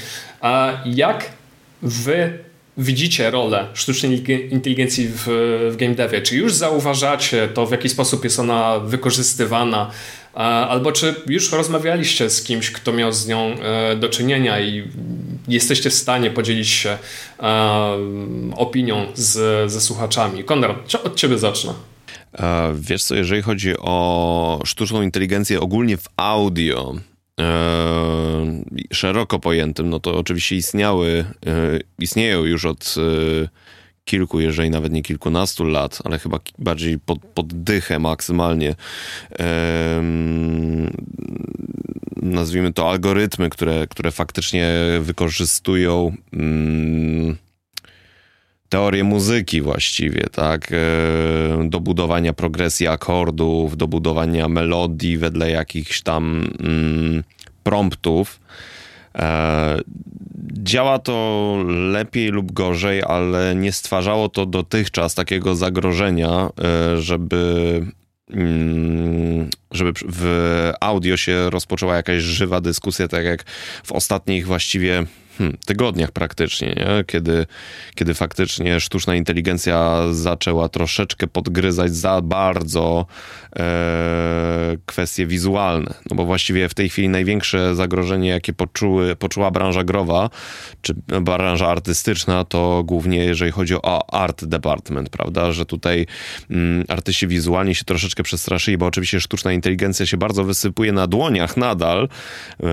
e, 0.43 0.80
jak 0.86 1.32
wy 1.82 2.39
widzicie 2.77 3.31
rolę 3.31 3.67
sztucznej 3.73 4.23
inteligencji 4.51 5.07
w, 5.07 5.23
w 5.71 5.75
game 5.77 5.95
devie? 5.95 6.21
Czy 6.21 6.36
już 6.36 6.53
zauważacie 6.53 7.47
to, 7.47 7.65
w 7.65 7.71
jaki 7.71 7.89
sposób 7.89 8.23
jest 8.23 8.39
ona 8.39 8.79
wykorzystywana? 8.79 9.91
Albo 10.69 10.91
czy 10.91 11.15
już 11.27 11.51
rozmawialiście 11.51 12.29
z 12.29 12.43
kimś, 12.43 12.71
kto 12.71 12.93
miał 12.93 13.12
z 13.12 13.27
nią 13.27 13.38
e, 13.39 13.95
do 13.95 14.09
czynienia 14.09 14.62
i 14.62 14.83
jesteście 15.47 15.89
w 15.89 15.93
stanie 15.93 16.31
podzielić 16.31 16.69
się 16.69 16.97
e, 17.39 17.47
opinią 18.55 19.05
z, 19.13 19.71
ze 19.71 19.81
słuchaczami? 19.81 20.43
Konrad, 20.43 20.95
od 21.03 21.15
ciebie 21.15 21.38
zacznę. 21.38 21.73
E, 22.33 22.73
wiesz 22.79 23.03
co, 23.03 23.15
jeżeli 23.15 23.41
chodzi 23.41 23.77
o 23.77 24.59
sztuczną 24.65 25.01
inteligencję 25.01 25.59
ogólnie 25.59 25.97
w 25.97 26.07
audio, 26.17 26.95
e, 26.95 27.12
szeroko 28.93 29.39
pojętym, 29.39 29.89
no 29.89 30.00
to 30.00 30.17
oczywiście 30.17 30.56
istniały, 30.56 31.26
e, 31.46 31.80
istnieją 32.00 32.43
już 32.43 32.65
od 32.65 32.96
e, 32.98 33.48
kilku, 34.06 34.39
jeżeli 34.39 34.69
nawet 34.69 34.93
nie 34.93 35.02
kilkunastu 35.02 35.63
lat, 35.63 36.00
ale 36.04 36.19
chyba 36.19 36.39
bardziej 36.60 37.00
pod, 37.00 37.19
pod 37.19 37.63
dychę 37.63 38.00
maksymalnie. 38.00 38.76
E, 39.39 40.04
nazwijmy 42.22 42.74
to 42.74 42.89
algorytmy, 42.89 43.50
które, 43.50 43.88
które 43.88 44.12
faktycznie 44.12 44.74
wykorzystują 45.02 46.15
mm, 46.34 47.38
teorię 48.73 49.03
muzyki 49.03 49.62
właściwie, 49.62 50.25
tak? 50.31 50.71
E, 50.71 51.69
do 51.69 51.79
budowania 51.79 52.33
progresji 52.33 52.88
akordów, 52.88 53.77
do 53.77 53.88
budowania 53.88 54.47
melodii 54.47 55.17
wedle 55.17 55.49
jakichś 55.51 56.01
tam 56.01 56.49
mm, 56.59 57.23
promptów. 57.63 58.39
E, 59.15 59.79
działa 60.53 60.99
to 60.99 61.57
lepiej 61.67 62.27
lub 62.29 62.51
gorzej, 62.51 63.03
ale 63.03 63.55
nie 63.55 63.71
stwarzało 63.71 64.29
to 64.29 64.45
dotychczas 64.45 65.15
takiego 65.15 65.55
zagrożenia, 65.55 66.49
e, 66.63 67.01
żeby 67.01 67.81
mm, 68.29 69.49
żeby 69.71 69.91
w 70.09 70.71
audio 70.81 71.17
się 71.17 71.49
rozpoczęła 71.49 71.95
jakaś 71.95 72.21
żywa 72.21 72.62
dyskusja, 72.62 73.07
tak 73.07 73.25
jak 73.25 73.43
w 73.83 73.91
ostatnich 73.91 74.45
właściwie 74.45 75.05
hmm, 75.38 75.58
tygodniach 75.65 76.12
praktycznie, 76.12 76.67
nie? 76.67 77.04
Kiedy, 77.08 77.46
kiedy 77.96 78.13
faktycznie 78.13 78.80
sztuczna 78.80 79.15
inteligencja 79.15 80.04
zaczęła 80.12 80.69
troszeczkę 80.69 81.28
podgryzać 81.28 81.96
za 81.96 82.22
bardzo 82.22 83.06
e, 83.56 84.78
kwestie 84.86 85.26
wizualne. 85.26 85.93
No 86.10 86.15
bo 86.15 86.26
właściwie 86.26 86.69
w 86.69 86.74
tej 86.74 86.89
chwili 86.89 87.10
największe 87.10 87.76
zagrożenie, 87.76 88.30
jakie 88.30 88.54
poczuły, 88.54 89.15
poczuła 89.15 89.52
branża 89.52 89.84
growa, 89.84 90.30
czy 90.82 90.93
branża 91.22 91.67
artystyczna, 91.67 92.43
to 92.43 92.84
głównie 92.84 93.17
jeżeli 93.26 93.52
chodzi 93.52 93.76
o 93.76 94.13
art 94.13 94.46
department, 94.46 95.10
prawda? 95.10 95.52
Że 95.52 95.65
tutaj 95.65 96.06
mm, 96.50 96.86
artyści 96.88 97.28
wizualni 97.28 97.76
się 97.76 97.86
troszeczkę 97.86 98.24
przestraszyli, 98.24 98.78
bo 98.78 98.86
oczywiście 98.86 99.22
sztuczna 99.22 99.54
inteligencja 99.54 100.06
się 100.06 100.17
bardzo 100.17 100.43
wysypuje 100.43 100.91
na 100.91 101.08
dłoniach 101.08 101.58
nadal. 101.58 102.10
E, 102.63 102.67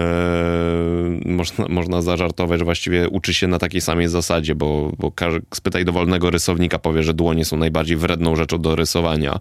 można, 1.25 1.69
można 1.69 2.03
zażartować 2.03 2.50
że 2.59 2.65
właściwie 2.65 3.09
uczy 3.09 3.35
się 3.35 3.47
na 3.47 3.59
takiej 3.59 3.81
samej 3.81 4.09
zasadzie, 4.09 4.55
bo, 4.55 4.93
bo 4.99 5.13
spytaj 5.55 5.85
dowolnego 5.85 6.31
rysownika, 6.31 6.79
powie, 6.79 7.03
że 7.03 7.15
dłonie 7.15 7.45
są 7.45 7.57
najbardziej 7.57 7.97
wredną 7.97 8.37
rzeczą 8.37 8.59
do 8.59 8.77
rysowania. 8.77 9.41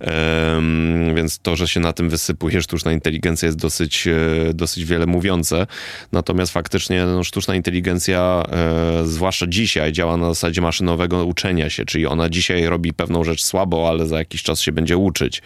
Um, 0.00 1.14
więc 1.14 1.38
to, 1.38 1.56
że 1.56 1.68
się 1.68 1.80
na 1.80 1.92
tym 1.92 2.08
wysypuje 2.08 2.62
sztuczna 2.62 2.92
inteligencja 2.92 3.46
jest 3.46 3.58
dosyć, 3.58 4.06
e, 4.06 4.54
dosyć 4.54 4.84
wiele 4.84 5.06
mówiące. 5.06 5.66
Natomiast 6.12 6.52
faktycznie 6.52 7.04
no, 7.06 7.24
sztuczna 7.24 7.54
inteligencja, 7.54 8.42
e, 8.52 9.06
zwłaszcza 9.06 9.46
dzisiaj, 9.46 9.92
działa 9.92 10.16
na 10.16 10.28
zasadzie 10.28 10.60
maszynowego 10.60 11.24
uczenia 11.24 11.70
się, 11.70 11.84
czyli 11.84 12.06
ona 12.06 12.28
dzisiaj 12.28 12.66
robi 12.66 12.92
pewną 12.92 13.24
rzecz 13.24 13.42
słabo, 13.42 13.88
ale 13.88 14.06
za 14.06 14.18
jakiś 14.18 14.42
czas 14.42 14.60
się 14.60 14.72
będzie 14.72 14.96
uczyć. 14.96 15.42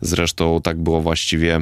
Zresztą 0.00 0.60
tak 0.60 0.78
było 0.78 1.00
właściwie 1.00 1.60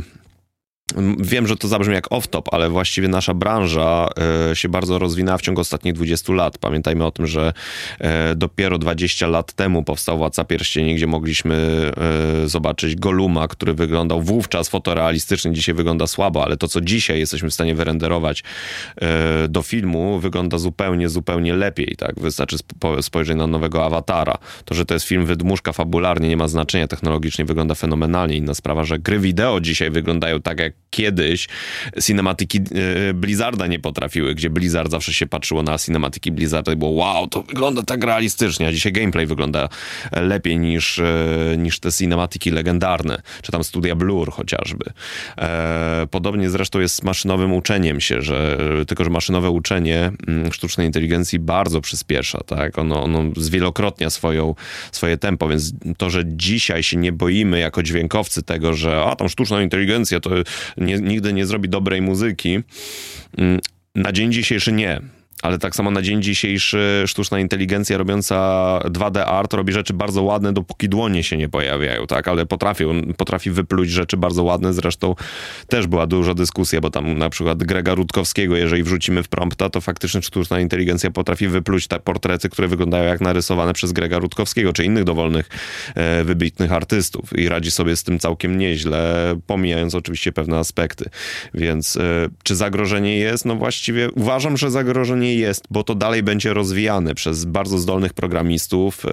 Wiem, 1.19 1.47
że 1.47 1.57
to 1.57 1.69
zabrzmi 1.69 1.95
jak 1.95 2.09
off-top, 2.09 2.43
ale 2.53 2.71
właściwie 2.71 3.09
nasza 3.09 3.35
branża 3.35 4.09
e, 4.51 4.57
się 4.57 4.69
bardzo 4.69 4.99
rozwinęła 4.99 5.39
w 5.39 5.43
ciągu 5.43 5.61
ostatnich 5.61 5.95
20 5.95 6.33
lat. 6.33 6.59
Pamiętajmy 6.59 7.05
o 7.05 7.11
tym, 7.11 7.27
że 7.27 7.53
e, 7.99 8.35
dopiero 8.35 8.79
20 8.79 9.27
lat 9.27 9.53
temu 9.53 9.83
powstał 9.83 10.19
Władca 10.19 10.45
Pierścieni, 10.45 10.95
gdzie 10.95 11.07
mogliśmy 11.07 11.91
e, 12.45 12.49
zobaczyć 12.49 12.97
Goluma, 12.97 13.49
który 13.49 13.75
wyglądał 13.75 14.23
wówczas 14.23 14.69
fotorealistycznie, 14.69 15.53
dzisiaj 15.53 15.75
wygląda 15.75 16.07
słabo, 16.07 16.45
ale 16.45 16.57
to, 16.57 16.69
co 16.69 16.81
dzisiaj 16.81 17.19
jesteśmy 17.19 17.51
w 17.51 17.55
stanie 17.55 17.75
wyrenderować 17.75 18.45
do 19.49 19.63
filmu, 19.63 20.19
wygląda 20.19 20.59
zupełnie, 20.59 21.09
zupełnie 21.09 21.55
lepiej. 21.55 21.97
Tak? 21.99 22.21
Wystarczy 22.21 22.57
spojrzeć 23.01 23.37
na 23.37 23.47
nowego 23.47 23.85
awatara. 23.85 24.39
To, 24.65 24.75
że 24.75 24.85
to 24.85 24.95
jest 24.95 25.07
film 25.07 25.27
wydmuszka 25.27 25.73
fabularnie, 25.73 26.29
nie 26.29 26.37
ma 26.37 26.49
znaczenia, 26.49 26.89
technologicznie 26.89 27.45
wygląda 27.45 27.75
fenomenalnie. 27.75 28.37
Inna 28.37 28.55
sprawa, 28.55 28.85
że 28.85 28.99
gry 28.99 29.19
wideo 29.19 29.61
dzisiaj 29.61 29.91
wyglądają 29.91 30.43
tak, 30.43 30.59
jak 30.59 30.76
kiedyś 30.97 31.49
cinematyki 32.03 32.59
e, 32.59 33.15
Blizzarda 33.15 33.67
nie 33.67 33.79
potrafiły, 33.79 34.35
gdzie 34.35 34.51
Blizzard 34.51 34.91
zawsze 34.91 35.13
się 35.13 35.27
patrzyło 35.27 35.63
na 35.63 35.79
cinematyki 35.79 36.33
Blizzarda 36.33 36.73
i 36.73 36.77
było 36.77 36.91
wow, 36.91 37.27
to 37.27 37.43
wygląda 37.43 37.83
tak 37.83 38.05
realistycznie, 38.05 38.67
a 38.67 38.73
dzisiaj 38.73 38.93
gameplay 38.93 39.27
wygląda 39.27 39.69
lepiej 40.13 40.59
niż, 40.59 40.99
e, 40.99 41.05
niż 41.59 41.81
te 41.81 41.93
cinematyki 41.93 42.51
legendarne, 42.51 43.23
czy 43.43 43.53
tam 43.53 43.65
studia 43.65 43.95
Blur 43.95 44.33
chociażby. 44.33 44.85
E, 45.39 46.07
podobnie 46.11 46.51
zresztą 46.51 46.81
jest 46.81 46.95
z 46.95 47.03
maszynowym 47.03 47.53
uczeniem 47.53 48.01
się, 48.01 48.23
że 48.23 48.59
tylko, 48.87 49.05
że 49.05 49.11
maszynowe 49.11 49.51
uczenie 49.51 50.13
mm, 50.29 50.53
sztucznej 50.53 50.87
inteligencji 50.87 51.39
bardzo 51.39 51.81
przyspiesza, 51.81 52.39
tak? 52.47 52.79
Ono, 52.79 53.03
ono 53.03 53.25
zwielokrotnia 53.37 54.11
swoją, 54.11 54.55
swoje 54.93 55.17
tempo, 55.17 55.49
więc 55.49 55.73
to, 55.97 56.11
że 56.11 56.23
dzisiaj 56.27 56.83
się 56.83 56.97
nie 56.97 57.13
boimy 57.13 57.59
jako 57.59 57.83
dźwiękowcy 57.83 58.43
tego, 58.43 58.75
że 58.75 59.05
a 59.05 59.17
tam 59.17 59.29
sztuczna 59.29 59.63
inteligencja 59.63 60.21
to 60.21 60.31
nie, 60.77 60.99
nigdy 60.99 61.33
nie 61.33 61.47
zrobi 61.47 61.69
dobrej 61.69 62.03
muzyki. 62.03 62.61
Mm, 63.39 63.61
na 63.95 64.13
dzień 64.13 64.33
dzisiejszy 64.33 64.73
nie 64.73 65.01
ale 65.43 65.59
tak 65.59 65.75
samo 65.75 65.91
na 65.91 66.03
dzień 66.03 66.23
dzisiejszy 66.23 67.05
sztuczna 67.07 67.41
inteligencja 67.41 67.99
robiąca 67.99 68.37
2D 68.85 69.19
art 69.19 69.55
robi 69.55 69.73
rzeczy 69.73 69.95
bardzo 69.95 70.23
ładne, 70.23 70.53
dopóki 70.53 70.89
dłonie 70.89 71.23
się 71.23 71.37
nie 71.37 71.49
pojawiają, 71.49 72.07
tak, 72.07 72.29
ale 72.29 72.47
potrafi, 72.47 72.85
potrafi 73.17 73.51
wypluć 73.51 73.91
rzeczy 73.91 74.17
bardzo 74.17 74.43
ładne, 74.43 74.73
zresztą 74.73 75.15
też 75.69 75.87
była 75.87 76.07
duża 76.07 76.35
dyskusja, 76.35 76.81
bo 76.81 76.91
tam 76.91 77.19
na 77.19 77.31
przykład 77.31 77.59
Grega 77.59 77.95
Rutkowskiego, 77.95 78.57
jeżeli 78.57 78.83
wrzucimy 78.83 79.23
w 79.23 79.29
prompta, 79.29 79.71
to 79.71 79.81
faktycznie 79.81 80.23
sztuczna 80.23 80.61
inteligencja 80.61 81.11
potrafi 81.11 81.49
wypluć 81.49 81.87
te 81.87 82.01
portrety, 82.01 82.49
które 82.49 82.69
wyglądają 82.69 83.05
jak 83.05 83.21
narysowane 83.21 83.73
przez 83.73 83.93
Grega 83.93 84.19
Rutkowskiego, 84.19 84.73
czy 84.73 84.85
innych 84.85 85.05
dowolnych, 85.05 85.49
e, 85.95 86.25
wybitnych 86.25 86.73
artystów 86.73 87.39
i 87.39 87.49
radzi 87.49 87.71
sobie 87.71 87.97
z 87.97 88.03
tym 88.03 88.19
całkiem 88.19 88.59
nieźle, 88.59 89.35
pomijając 89.47 89.95
oczywiście 89.95 90.33
pewne 90.33 90.59
aspekty, 90.59 91.11
więc 91.55 91.97
e, 91.97 92.29
czy 92.43 92.57
zagrożenie 92.57 93.17
jest? 93.17 93.45
No 93.45 93.57
właściwie 93.57 94.11
uważam, 94.11 94.57
że 94.57 94.71
zagrożenie 94.71 95.26
nie 95.27 95.35
jest, 95.35 95.65
bo 95.71 95.85
to 95.85 95.95
dalej 95.95 96.23
będzie 96.23 96.55
rozwijane 96.55 97.15
przez 97.15 97.45
bardzo 97.45 97.79
zdolnych 97.79 98.15
programistów, 98.15 99.05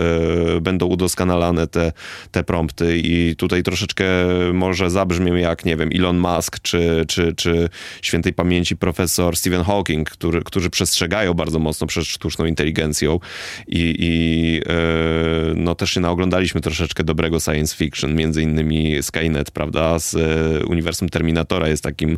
yy, 0.54 0.62
będą 0.62 0.86
udoskonalane 0.86 1.68
te, 1.68 1.92
te 2.32 2.44
prompty 2.44 2.98
i 2.98 3.36
tutaj 3.36 3.64
troszeczkę 3.64 4.06
może 4.54 4.90
zabrzmię 4.90 5.42
jak, 5.42 5.66
nie 5.66 5.78
wiem, 5.78 5.90
Elon 5.96 6.18
Musk 6.18 6.60
czy, 6.60 7.06
czy, 7.08 7.36
czy 7.36 7.70
świętej 8.02 8.34
pamięci 8.34 8.78
profesor 8.78 9.38
Stephen 9.38 9.64
Hawking, 9.64 10.10
który, 10.10 10.44
którzy 10.44 10.70
przestrzegają 10.70 11.34
bardzo 11.34 11.60
mocno 11.60 11.88
przed 11.88 12.06
sztuczną 12.06 12.46
inteligencją 12.46 13.20
i, 13.68 13.96
i 14.00 14.54
yy, 14.54 15.54
no 15.56 15.76
też 15.76 15.92
się 15.92 16.00
naoglądaliśmy 16.00 16.62
troszeczkę 16.62 17.04
dobrego 17.04 17.40
science 17.40 17.76
fiction, 17.76 18.16
między 18.16 18.42
innymi 18.42 19.04
Skynet, 19.04 19.52
prawda, 19.52 20.00
z 20.00 20.14
yy, 20.14 20.66
uniwersum 20.66 21.10
Terminatora 21.10 21.68
jest 21.68 21.84
takim 21.84 22.18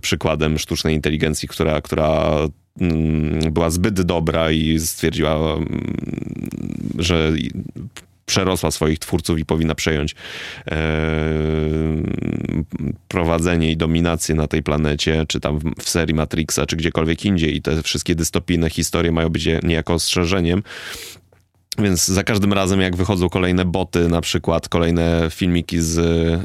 przykładem 0.00 0.58
sztucznej 0.58 0.94
inteligencji, 0.94 1.48
która, 1.48 1.80
która 1.80 2.30
była 3.52 3.70
zbyt 3.70 4.02
dobra 4.02 4.50
i 4.50 4.78
stwierdziła, 4.78 5.54
mm, 5.54 5.96
że 6.98 7.32
przerosła 8.26 8.70
swoich 8.70 8.98
twórców 8.98 9.38
i 9.38 9.44
powinna 9.44 9.74
przejąć 9.74 10.14
e, 10.70 10.76
prowadzenie 13.08 13.72
i 13.72 13.76
dominację 13.76 14.34
na 14.34 14.46
tej 14.46 14.62
planecie, 14.62 15.24
czy 15.28 15.40
tam 15.40 15.58
w, 15.58 15.64
w, 15.78 15.88
serii 15.88 16.14
Matrixa, 16.14 16.66
czy 16.66 16.76
gdziekolwiek 16.76 17.24
indziej. 17.24 17.56
I 17.56 17.62
te 17.62 17.82
wszystkie 17.82 18.14
dystopijne 18.14 18.70
historie 18.70 19.12
mają 19.12 19.28
być 19.28 19.48
niejako 19.62 19.94
ostrzeżeniem, 19.94 20.62
więc 21.78 22.06
za 22.06 22.22
każdym 22.24 22.52
razem, 22.52 22.80
jak 22.80 22.96
wychodzą 22.96 23.28
kolejne 23.28 23.64
boty, 23.64 24.08
na 24.08 24.20
przykład 24.20 24.68
kolejne 24.68 25.26
filmiki 25.30 25.80
z, 25.80 25.98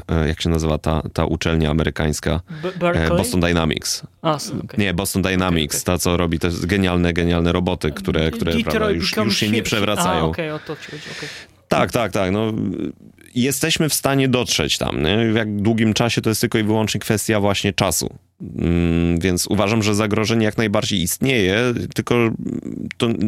e, 0.08 0.28
jak 0.28 0.42
się 0.42 0.48
nazywa 0.48 0.78
ta, 0.78 1.02
ta 1.12 1.24
uczelnia 1.24 1.70
amerykańska? 1.70 2.40
B 2.62 3.08
Boston 3.08 3.40
Dynamics. 3.40 4.02
A, 4.22 4.34
okay. 4.34 4.78
Nie, 4.78 4.94
Boston 4.94 5.22
Dynamics, 5.22 5.76
okay, 5.76 5.82
okay. 5.82 5.98
ta 5.98 5.98
co 5.98 6.16
robi 6.16 6.38
te 6.38 6.48
genialne, 6.62 7.12
genialne 7.12 7.52
roboty, 7.52 7.92
które, 7.92 8.30
które 8.30 8.52
prawda, 8.52 8.90
już, 8.90 9.16
już 9.16 9.36
się 9.36 9.50
nie 9.50 9.62
przewracają. 9.62 10.24
A, 10.24 10.28
okej, 10.28 10.50
okay, 10.50 10.72
o 10.72 10.76
to 10.76 10.82
ci 10.82 10.90
chodzi. 10.90 11.26
Tak, 11.68 11.92
tak, 11.92 12.12
tak. 12.12 12.32
No, 12.32 12.52
jesteśmy 13.34 13.88
w 13.88 13.94
stanie 13.94 14.28
dotrzeć 14.28 14.78
tam. 14.78 15.02
Nie? 15.02 15.32
W 15.32 15.36
jak 15.36 15.56
długim 15.56 15.94
czasie 15.94 16.20
to 16.20 16.28
jest 16.28 16.40
tylko 16.40 16.58
i 16.58 16.62
wyłącznie 16.62 17.00
kwestia 17.00 17.40
właśnie 17.40 17.72
czasu. 17.72 18.14
Mm, 18.40 19.18
więc 19.18 19.46
uważam, 19.46 19.82
że 19.82 19.94
zagrożenie 19.94 20.44
jak 20.44 20.58
najbardziej 20.58 21.02
istnieje, 21.02 21.74
tylko 21.94 22.14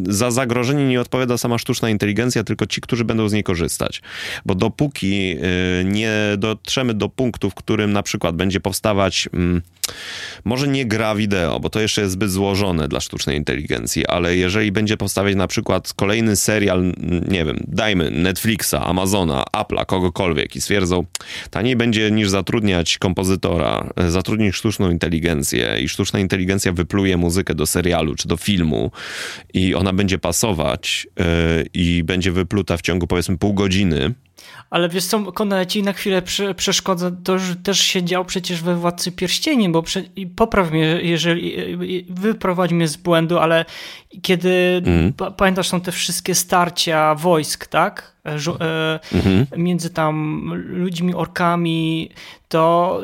za 0.08 0.30
zagrożenie 0.30 0.88
nie 0.88 1.00
odpowiada 1.00 1.38
sama 1.38 1.58
sztuczna 1.58 1.90
inteligencja, 1.90 2.44
tylko 2.44 2.66
ci, 2.66 2.80
którzy 2.80 3.04
będą 3.04 3.28
z 3.28 3.32
niej 3.32 3.42
korzystać. 3.42 4.02
Bo 4.46 4.54
dopóki 4.54 5.36
y, 5.80 5.84
nie 5.84 6.12
dotrzemy 6.38 6.94
do 6.94 7.08
punktu, 7.08 7.50
w 7.50 7.54
którym 7.54 7.92
na 7.92 8.02
przykład 8.02 8.36
będzie 8.36 8.60
powstawać 8.60 9.28
mm, 9.32 9.62
może 10.44 10.68
nie 10.68 10.86
gra 10.86 11.14
wideo, 11.14 11.60
bo 11.60 11.70
to 11.70 11.80
jeszcze 11.80 12.00
jest 12.00 12.12
zbyt 12.12 12.30
złożone 12.30 12.88
dla 12.88 13.00
sztucznej 13.00 13.36
inteligencji, 13.36 14.06
ale 14.06 14.36
jeżeli 14.36 14.72
będzie 14.72 14.96
powstawać 14.96 15.34
na 15.34 15.46
przykład 15.46 15.92
kolejny 15.92 16.36
serial, 16.36 16.92
nie 17.28 17.44
wiem, 17.44 17.64
dajmy 17.68 18.10
Netflixa, 18.10 18.74
Amazona, 18.74 19.44
Apple'a, 19.56 19.86
kogokolwiek 19.86 20.56
i 20.56 20.60
stwierdzą, 20.60 21.04
taniej 21.50 21.76
będzie 21.76 22.10
niż 22.10 22.28
zatrudniać 22.28 22.98
kompozytora, 22.98 23.88
e, 23.96 24.10
zatrudnić 24.10 24.54
sztuczną 24.54 24.90
inteligencję 24.90 25.01
i 25.80 25.88
sztuczna 25.88 26.20
inteligencja 26.20 26.72
wypluje 26.72 27.16
muzykę 27.16 27.54
do 27.54 27.66
serialu 27.66 28.14
czy 28.14 28.28
do 28.28 28.36
filmu 28.36 28.90
i 29.54 29.74
ona 29.74 29.92
będzie 29.92 30.18
pasować 30.18 31.06
yy, 31.18 31.24
i 31.74 32.02
będzie 32.04 32.32
wypluta 32.32 32.76
w 32.76 32.82
ciągu 32.82 33.06
powiedzmy 33.06 33.38
pół 33.38 33.54
godziny, 33.54 34.14
ale 34.70 34.88
wiesz 34.88 35.04
co, 35.04 35.32
Konrad, 35.32 35.68
ci 35.68 35.82
na 35.82 35.92
chwilę 35.92 36.22
przeszkodzę, 36.56 37.16
to 37.24 37.32
już 37.32 37.42
też 37.62 37.80
się 37.80 38.02
działo 38.02 38.24
przecież 38.24 38.62
we 38.62 38.74
Władcy 38.76 39.12
Pierścieni, 39.12 39.68
bo 39.68 39.82
prze, 39.82 40.02
popraw 40.36 40.70
mnie, 40.70 40.98
jeżeli, 41.02 41.76
wyprowadź 42.10 42.72
mnie 42.72 42.88
z 42.88 42.96
błędu, 42.96 43.38
ale 43.38 43.64
kiedy, 44.22 44.82
mm. 44.86 45.12
pamiętasz, 45.36 45.68
są 45.68 45.80
te 45.80 45.92
wszystkie 45.92 46.34
starcia 46.34 47.14
wojsk, 47.14 47.66
tak? 47.66 48.12
E, 48.26 49.00
mhm. 49.14 49.46
między 49.56 49.90
tam 49.90 50.48
ludźmi, 50.54 51.14
orkami, 51.14 52.10
to 52.48 53.00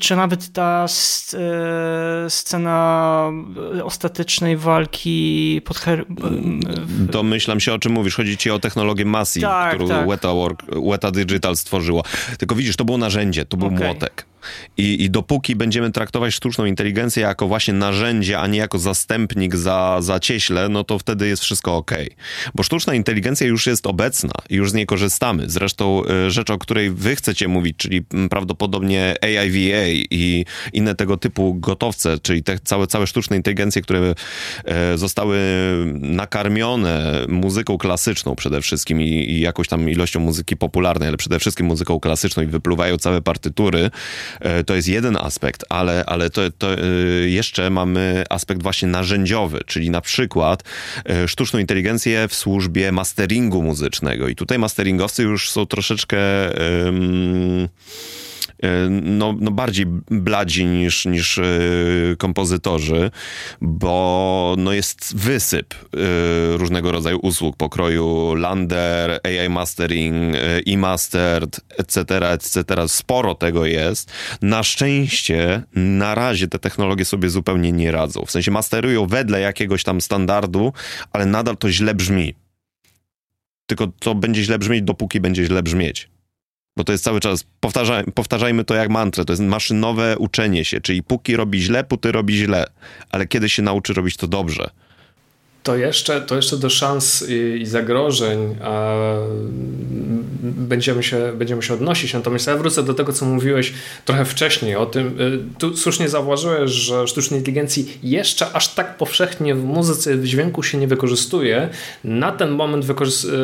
czy 0.00 0.16
nawet 0.16 0.52
ta 0.52 0.86
e, 1.34 2.30
scena 2.30 3.30
ostatecznej 3.84 4.56
walki 4.56 5.60
pod 5.64 5.76
her... 5.76 6.04
Domyślam 6.88 7.60
się, 7.60 7.72
o 7.72 7.78
czym 7.78 7.92
mówisz. 7.92 8.14
Chodzi 8.14 8.36
ci 8.36 8.50
o 8.50 8.58
technologię 8.58 9.04
Massive, 9.04 9.46
tak, 9.46 9.74
którą 9.74 9.88
tak. 9.88 10.06
Work, 10.44 10.62
Weta 10.90 11.10
Digital 11.10 11.56
stworzyło. 11.56 12.02
Tylko 12.38 12.54
widzisz, 12.54 12.76
to 12.76 12.84
było 12.84 12.98
narzędzie, 12.98 13.44
to 13.44 13.56
był 13.56 13.66
okay. 13.66 13.84
młotek. 13.84 14.26
I, 14.76 15.04
I 15.04 15.10
dopóki 15.10 15.56
będziemy 15.56 15.92
traktować 15.92 16.34
sztuczną 16.34 16.64
inteligencję 16.64 17.22
jako 17.22 17.48
właśnie 17.48 17.74
narzędzie, 17.74 18.38
a 18.38 18.46
nie 18.46 18.58
jako 18.58 18.78
zastępnik 18.78 19.56
za, 19.56 19.98
za 20.00 20.20
cieśle, 20.20 20.68
no 20.68 20.84
to 20.84 20.98
wtedy 20.98 21.28
jest 21.28 21.42
wszystko 21.42 21.76
ok. 21.76 21.90
Bo 22.54 22.62
sztuczna 22.62 22.94
inteligencja 22.94 23.46
już 23.46 23.66
jest 23.66 23.86
obecna 23.86 24.32
i 24.50 24.54
już 24.54 24.70
z 24.70 24.74
niej 24.74 24.86
korzystamy. 24.86 25.50
Zresztą 25.50 26.02
y, 26.26 26.30
rzecz, 26.30 26.50
o 26.50 26.58
której 26.58 26.90
wy 26.90 27.16
chcecie 27.16 27.48
mówić, 27.48 27.76
czyli 27.76 28.02
prawdopodobnie 28.30 29.14
AIVA 29.20 29.88
i 30.10 30.44
inne 30.72 30.94
tego 30.94 31.16
typu 31.16 31.54
gotowce, 31.54 32.18
czyli 32.22 32.42
te 32.42 32.58
całe, 32.58 32.86
całe 32.86 33.06
sztuczne 33.06 33.36
inteligencje, 33.36 33.82
które 33.82 34.14
e, 34.64 34.98
zostały 34.98 35.38
nakarmione 36.00 37.26
muzyką 37.28 37.78
klasyczną 37.78 38.36
przede 38.36 38.60
wszystkim 38.60 39.02
i, 39.02 39.08
i 39.08 39.40
jakąś 39.40 39.68
tam 39.68 39.90
ilością 39.90 40.20
muzyki 40.20 40.33
popularnej, 40.58 41.08
ale 41.08 41.16
przede 41.16 41.38
wszystkim 41.38 41.66
muzyką 41.66 42.00
klasyczną 42.00 42.42
i 42.42 42.46
wypluwają 42.46 42.98
całe 42.98 43.22
partytury, 43.22 43.90
E, 44.40 44.64
to 44.64 44.74
jest 44.74 44.88
jeden 44.88 45.16
aspekt, 45.16 45.64
ale, 45.68 46.04
ale 46.06 46.30
to, 46.30 46.50
to 46.58 46.74
e, 46.74 46.86
jeszcze 47.28 47.70
mamy 47.70 48.24
aspekt 48.30 48.62
właśnie 48.62 48.88
narzędziowy, 48.88 49.60
czyli 49.66 49.90
na 49.90 50.00
przykład 50.00 50.62
e, 51.08 51.28
sztuczną 51.28 51.58
inteligencję 51.58 52.28
w 52.28 52.34
służbie 52.34 52.92
masteringu 52.92 53.62
muzycznego. 53.62 54.28
I 54.28 54.34
tutaj 54.34 54.58
masteringowcy 54.58 55.22
już 55.22 55.50
są 55.50 55.66
troszeczkę. 55.66 56.18
Um, 56.84 57.68
no, 58.90 59.34
no 59.40 59.50
bardziej 59.50 59.86
bladzi 60.10 60.66
niż, 60.66 61.06
niż 61.06 61.38
e, 61.38 61.42
kompozytorzy, 62.18 63.10
bo 63.60 64.54
no 64.58 64.72
jest 64.72 65.16
wysyp 65.16 65.74
e, 65.74 66.56
różnego 66.56 66.92
rodzaju 66.92 67.18
usług 67.18 67.56
pokroju 67.56 68.34
Lander, 68.34 69.20
AI 69.24 69.48
Mastering, 69.48 70.36
e-mastered, 70.66 71.60
etc., 71.78 72.30
etc. 72.30 72.88
Sporo 72.88 73.34
tego 73.34 73.66
jest. 73.66 74.12
Na 74.42 74.62
szczęście 74.62 75.62
na 75.74 76.14
razie 76.14 76.48
te 76.48 76.58
technologie 76.58 77.04
sobie 77.04 77.30
zupełnie 77.30 77.72
nie 77.72 77.92
radzą. 77.92 78.24
W 78.26 78.30
sensie 78.30 78.50
masterują 78.50 79.06
wedle 79.06 79.40
jakiegoś 79.40 79.84
tam 79.84 80.00
standardu, 80.00 80.72
ale 81.12 81.26
nadal 81.26 81.56
to 81.56 81.70
źle 81.70 81.94
brzmi. 81.94 82.34
Tylko 83.66 83.86
to 83.86 84.14
będzie 84.14 84.44
źle 84.44 84.58
brzmieć, 84.58 84.82
dopóki 84.82 85.20
będzie 85.20 85.44
źle 85.44 85.62
brzmieć. 85.62 86.13
Bo 86.76 86.84
to 86.84 86.92
jest 86.92 87.04
cały 87.04 87.20
czas, 87.20 87.44
powtarzaj, 87.60 88.04
powtarzajmy 88.04 88.64
to 88.64 88.74
jak 88.74 88.90
mantrę, 88.90 89.24
to 89.24 89.32
jest 89.32 89.42
maszynowe 89.42 90.18
uczenie 90.18 90.64
się, 90.64 90.80
czyli 90.80 91.02
póki 91.02 91.36
robi 91.36 91.62
źle, 91.62 91.84
póty 91.84 92.12
robi 92.12 92.36
źle, 92.36 92.66
ale 93.10 93.26
kiedy 93.26 93.48
się 93.48 93.62
nauczy 93.62 93.94
robić 93.94 94.16
to 94.16 94.28
dobrze. 94.28 94.70
To 95.64 95.76
jeszcze, 95.76 96.20
to 96.20 96.36
jeszcze 96.36 96.56
do 96.56 96.70
szans 96.70 97.24
i, 97.28 97.60
i 97.62 97.66
zagrożeń 97.66 98.56
będziemy, 100.42 101.02
się, 101.02 101.32
będziemy 101.36 101.62
się 101.62 101.74
odnosić. 101.74 102.14
Natomiast 102.14 102.46
ja 102.46 102.56
wrócę 102.56 102.82
do 102.82 102.94
tego, 102.94 103.12
co 103.12 103.26
mówiłeś 103.26 103.72
trochę 104.04 104.24
wcześniej 104.24 104.76
o 104.76 104.86
tym. 104.86 105.20
Y, 105.20 105.58
tu 105.58 105.76
słusznie 105.76 106.08
zauważyłeś, 106.08 106.70
że 106.70 107.08
sztucznej 107.08 107.40
inteligencji 107.40 107.98
jeszcze 108.02 108.52
aż 108.52 108.68
tak 108.68 108.96
powszechnie 108.96 109.54
w 109.54 109.64
muzyce, 109.64 110.16
w 110.16 110.24
dźwięku 110.24 110.62
się 110.62 110.78
nie 110.78 110.88
wykorzystuje. 110.88 111.68
Na 112.04 112.32
ten 112.32 112.50
moment 112.50 112.84
wykorzystuje. 112.84 113.38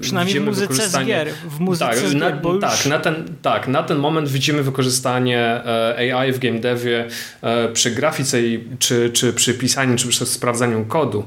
Przynajmniej 0.00 0.40
w 0.40 0.44
muzyce 0.44 0.88
z 0.88 1.04
gier. 1.06 1.28
W 1.50 1.60
muzyce 1.60 1.86
tak, 1.86 1.98
z 1.98 2.12
gier, 2.12 2.20
na, 2.20 2.60
tak, 2.60 2.78
już... 2.78 2.86
na 2.86 2.98
ten, 2.98 3.24
tak, 3.42 3.68
na 3.68 3.82
ten 3.82 3.98
moment 3.98 4.28
widzimy 4.28 4.62
wykorzystanie 4.62 5.38
e, 5.38 6.18
AI 6.18 6.32
w 6.32 6.38
game 6.38 6.58
devie 6.58 7.08
e, 7.42 7.68
przy 7.68 7.90
grafice 7.90 8.38
czy, 8.78 9.10
czy 9.10 9.32
przy 9.32 9.54
pisaniu, 9.54 9.96
czy 9.96 10.08
przy 10.08 10.26
sprawdzaniu 10.26 10.84
kodu. 10.84 11.24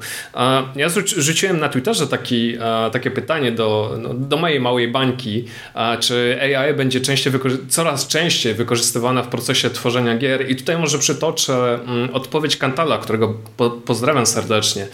Ja 0.75 0.89
rzuciłem 1.05 1.59
na 1.59 1.69
Twitterze 1.69 2.07
taki, 2.07 2.57
takie 2.91 3.11
pytanie 3.11 3.51
do, 3.51 3.97
no, 3.99 4.13
do 4.13 4.37
mojej 4.37 4.59
małej 4.59 4.87
bańki, 4.87 5.45
czy 5.99 6.39
AI 6.41 6.73
będzie 6.73 7.01
częściej 7.01 7.33
coraz 7.69 8.07
częściej 8.07 8.53
wykorzystywana 8.53 9.23
w 9.23 9.27
procesie 9.27 9.69
tworzenia 9.69 10.17
gier 10.17 10.49
i 10.49 10.55
tutaj 10.55 10.77
może 10.77 10.99
przytoczę 10.99 11.79
mm, 11.87 12.09
odpowiedź 12.13 12.57
Kantala, 12.57 12.97
którego 12.97 13.33
po, 13.57 13.69
pozdrawiam 13.69 14.25
serdecznie. 14.25 14.87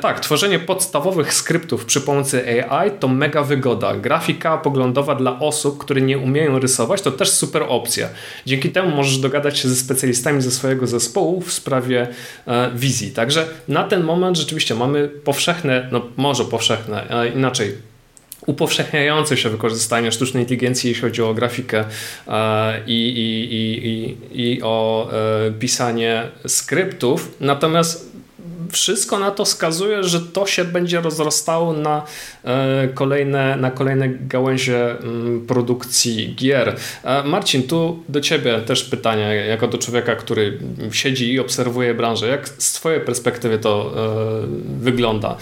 Tak, 0.00 0.20
tworzenie 0.20 0.58
podstawowych 0.58 1.34
skryptów 1.34 1.84
przy 1.84 2.00
pomocy 2.00 2.64
AI 2.70 2.90
to 3.00 3.08
mega 3.08 3.42
wygoda. 3.42 3.96
Grafika 3.96 4.58
poglądowa 4.58 5.14
dla 5.14 5.38
osób, 5.38 5.78
które 5.78 6.00
nie 6.00 6.18
umieją 6.18 6.58
rysować 6.58 7.02
to 7.02 7.12
też 7.12 7.30
super 7.30 7.64
opcja. 7.68 8.08
Dzięki 8.46 8.70
temu 8.70 8.96
możesz 8.96 9.18
dogadać 9.18 9.58
się 9.58 9.68
ze 9.68 9.76
specjalistami 9.76 10.42
ze 10.42 10.50
swojego 10.50 10.86
zespołu 10.86 11.40
w 11.40 11.52
sprawie 11.52 12.08
e, 12.46 12.70
wizji. 12.74 13.10
Także 13.10 13.48
na 13.68 13.84
ten 13.84 14.02
moment 14.04 14.38
rzeczywiście 14.40 14.74
mamy 14.74 15.08
powszechne, 15.08 15.88
no 15.92 16.02
może 16.16 16.44
powszechne, 16.44 17.06
a 17.10 17.26
inaczej 17.26 17.74
upowszechniające 18.46 19.36
się 19.36 19.50
wykorzystanie 19.50 20.12
sztucznej 20.12 20.42
inteligencji, 20.42 20.88
jeśli 20.88 21.02
chodzi 21.02 21.22
o 21.22 21.34
grafikę 21.34 21.84
e, 22.28 22.80
i, 22.86 23.08
i, 23.08 23.56
i, 23.86 24.16
i, 24.52 24.62
o 24.62 25.08
e, 25.12 25.50
pisanie 25.50 26.28
skryptów. 26.46 27.36
Natomiast 27.40 28.09
wszystko 28.72 29.18
na 29.18 29.30
to 29.30 29.44
wskazuje, 29.44 30.04
że 30.04 30.20
to 30.20 30.46
się 30.46 30.64
będzie 30.64 31.00
rozrastało 31.00 31.72
na 31.72 32.04
e, 32.44 32.88
kolejne, 32.94 33.56
na 33.56 33.70
kolejne 33.70 34.08
gałęzie 34.08 34.90
mm, 34.90 35.46
produkcji 35.46 36.34
gier. 36.34 36.76
Marcin, 37.24 37.62
tu 37.62 38.02
do 38.08 38.20
Ciebie 38.20 38.60
też 38.60 38.84
pytanie, 38.84 39.22
jako 39.48 39.68
do 39.68 39.78
człowieka, 39.78 40.16
który 40.16 40.58
siedzi 40.92 41.32
i 41.32 41.40
obserwuje 41.40 41.94
branżę. 41.94 42.28
Jak 42.28 42.48
z 42.48 42.72
Twojej 42.72 43.00
perspektywy 43.00 43.58
to 43.58 43.94
wygląda? 44.80 45.36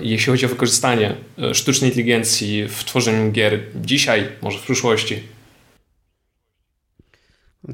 jeśli 0.00 0.30
chodzi 0.30 0.46
o 0.46 0.48
wykorzystanie 0.48 1.14
e, 1.38 1.54
sztucznej 1.54 1.90
inteligencji 1.90 2.68
w 2.68 2.84
tworzeniu 2.84 3.32
gier 3.32 3.60
dzisiaj, 3.74 4.28
może 4.42 4.58
w 4.58 4.62
przyszłości? 4.62 5.22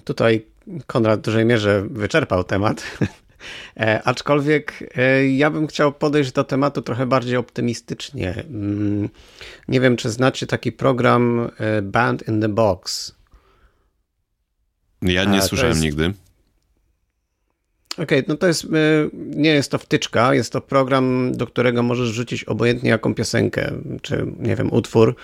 Tutaj 0.05 0.45
Konrad 0.87 1.21
w 1.21 1.23
dużej 1.23 1.45
mierze 1.45 1.85
wyczerpał 1.91 2.45
temat. 2.45 2.99
E, 3.77 4.03
aczkolwiek 4.03 4.91
e, 4.97 5.29
ja 5.29 5.51
bym 5.51 5.67
chciał 5.67 5.93
podejść 5.93 6.33
do 6.33 6.45
tematu 6.45 6.83
trochę 6.83 7.07
bardziej 7.07 7.37
optymistycznie. 7.37 8.35
Mm, 8.35 9.09
nie 9.69 9.81
wiem, 9.81 9.97
czy 9.97 10.11
znacie 10.11 10.47
taki 10.47 10.73
program 10.73 11.51
e, 11.59 11.83
Band 11.83 12.29
in 12.29 12.41
the 12.41 12.49
Box. 12.49 13.15
Ja 15.03 15.25
nie 15.25 15.43
słyszałem 15.43 15.73
jest... 15.73 15.83
nigdy. 15.83 16.13
Okej, 17.95 18.05
okay, 18.05 18.25
no 18.29 18.37
to 18.37 18.47
jest, 18.47 18.67
nie 19.13 19.51
jest 19.51 19.71
to 19.71 19.79
wtyczka, 19.79 20.35
jest 20.35 20.53
to 20.53 20.61
program, 20.61 21.33
do 21.35 21.47
którego 21.47 21.83
możesz 21.83 22.11
wrzucić 22.11 22.45
obojętnie 22.45 22.91
jaką 22.91 23.15
piosenkę, 23.15 23.73
czy 24.03 24.27
nie 24.39 24.57
wiem, 24.57 24.73
utwór 24.73 25.17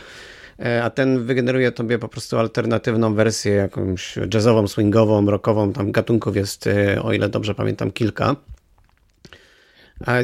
a 0.82 0.90
ten 0.90 1.24
wygeneruje 1.24 1.72
tobie 1.72 1.98
po 1.98 2.08
prostu 2.08 2.38
alternatywną 2.38 3.14
wersję, 3.14 3.52
jakąś 3.52 4.18
jazzową, 4.34 4.68
swingową, 4.68 5.26
rockową, 5.26 5.72
tam 5.72 5.92
gatunków 5.92 6.36
jest, 6.36 6.66
e, 6.66 7.02
o 7.02 7.12
ile 7.12 7.28
dobrze 7.28 7.54
pamiętam, 7.54 7.90
kilka. 7.90 8.36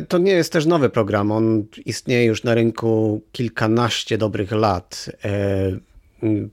To 0.08 0.18
nie 0.18 0.32
jest 0.32 0.52
też 0.52 0.66
nowy 0.66 0.90
program, 0.90 1.32
on 1.32 1.64
istnieje 1.86 2.24
już 2.24 2.44
na 2.44 2.54
rynku 2.54 3.22
kilkanaście 3.32 4.18
dobrych 4.18 4.52
lat, 4.52 5.10
e, 5.24 5.72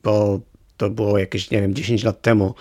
bo 0.04 0.40
to 0.78 0.90
było 0.90 1.18
jakieś, 1.18 1.52
nie 1.52 1.62
wiem, 1.62 1.74
10 1.76 2.04
lat 2.04 2.22
temu, 2.22 2.54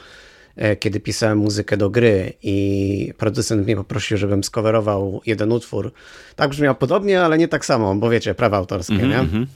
kiedy 0.80 1.00
pisałem 1.00 1.38
muzykę 1.38 1.76
do 1.76 1.90
gry 1.90 2.32
i 2.42 3.12
producent 3.18 3.64
mnie 3.64 3.76
poprosił, 3.76 4.16
żebym 4.16 4.44
skowerował 4.44 5.20
jeden 5.26 5.52
utwór. 5.52 5.92
Tak 6.36 6.50
brzmiał 6.50 6.74
podobnie, 6.74 7.22
ale 7.22 7.38
nie 7.38 7.48
tak 7.48 7.64
samo, 7.64 7.94
bo 7.94 8.10
wiecie, 8.10 8.34
prawa 8.34 8.56
autorskie, 8.56 8.94
mm 8.94 9.26
-hmm, 9.26 9.32
nie? 9.32 9.46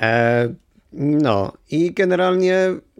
E, 0.00 0.54
no 0.92 1.52
i 1.70 1.92
generalnie 1.92 2.56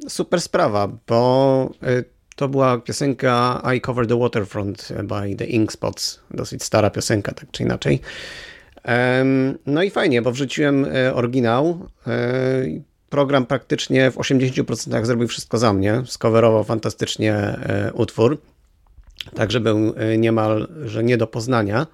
super 0.09 0.41
sprawa, 0.41 0.89
bo 1.07 1.71
e, 1.83 2.05
to 2.37 2.49
była 2.49 2.79
piosenka 2.79 3.63
I 3.77 3.81
Cover 3.81 4.07
the 4.07 4.19
Waterfront 4.19 4.93
by 5.05 5.37
the 5.37 5.45
Ink 5.45 5.73
Spots. 5.73 6.21
Dosyć 6.31 6.63
stara 6.63 6.91
piosenka, 6.91 7.35
tak 7.35 7.51
czy 7.51 7.63
inaczej. 7.63 8.01
No 9.67 9.83
i 9.83 9.91
fajnie, 9.91 10.23
bo 10.23 10.33
wrzuciłem 10.33 10.85
e, 10.85 11.15
oryginał. 11.15 11.89
Program 13.11 13.47
praktycznie 13.47 14.11
w 14.11 14.17
80% 14.17 15.05
zrobił 15.05 15.29
wszystko 15.29 15.59
za 15.59 15.73
mnie. 15.73 16.03
Skowerował 16.07 16.65
fantastycznie 16.65 17.59
utwór. 17.95 18.39
Tak, 19.35 19.51
żeby 19.51 19.75
był 19.75 19.95
niemal, 20.19 20.69
że 20.85 21.05
nie 21.05 21.17
do 21.17 21.27
poznania. 21.27 21.87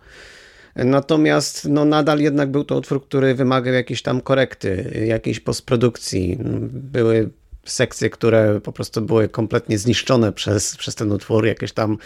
Natomiast 0.84 1.68
no, 1.68 1.84
nadal 1.84 2.20
jednak 2.20 2.50
był 2.50 2.64
to 2.64 2.76
utwór, 2.76 3.04
który 3.04 3.34
wymagał 3.34 3.74
jakiejś 3.74 4.02
tam 4.02 4.20
korekty, 4.20 5.04
jakiejś 5.06 5.40
postprodukcji. 5.40 6.38
Były 6.70 7.30
sekcje, 7.64 8.10
które 8.10 8.60
po 8.60 8.72
prostu 8.72 9.02
były 9.02 9.28
kompletnie 9.28 9.78
zniszczone 9.78 10.32
przez, 10.32 10.76
przez 10.76 10.94
ten 10.94 11.12
utwór, 11.12 11.46
jakieś 11.46 11.72
tam 11.72 11.98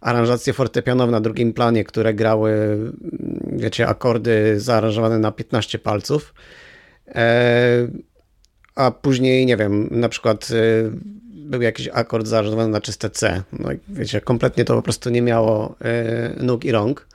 aranżacje 0.00 0.52
fortepianowe 0.52 1.12
na 1.12 1.20
drugim 1.20 1.52
planie, 1.52 1.84
które 1.84 2.14
grały, 2.14 2.78
wiecie, 3.52 3.88
akordy 3.88 4.60
zaaranżowane 4.60 5.18
na 5.18 5.32
15 5.32 5.78
palców. 5.78 6.34
E, 7.08 7.88
a 8.74 8.90
później, 8.90 9.46
nie 9.46 9.56
wiem, 9.56 9.88
na 9.90 10.08
przykład 10.08 10.48
e, 10.50 10.54
był 11.34 11.62
jakiś 11.62 11.88
akord 11.92 12.26
zaaranżowany 12.26 12.68
na 12.68 12.80
czyste 12.80 13.10
C. 13.10 13.42
No 13.52 13.68
wiecie, 13.88 14.20
kompletnie 14.20 14.64
to 14.64 14.74
po 14.74 14.82
prostu 14.82 15.10
nie 15.10 15.22
miało 15.22 15.76
e, 15.80 16.44
nóg 16.44 16.64
i 16.64 16.72
rąk. 16.72 17.06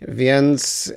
Więc 0.00 0.92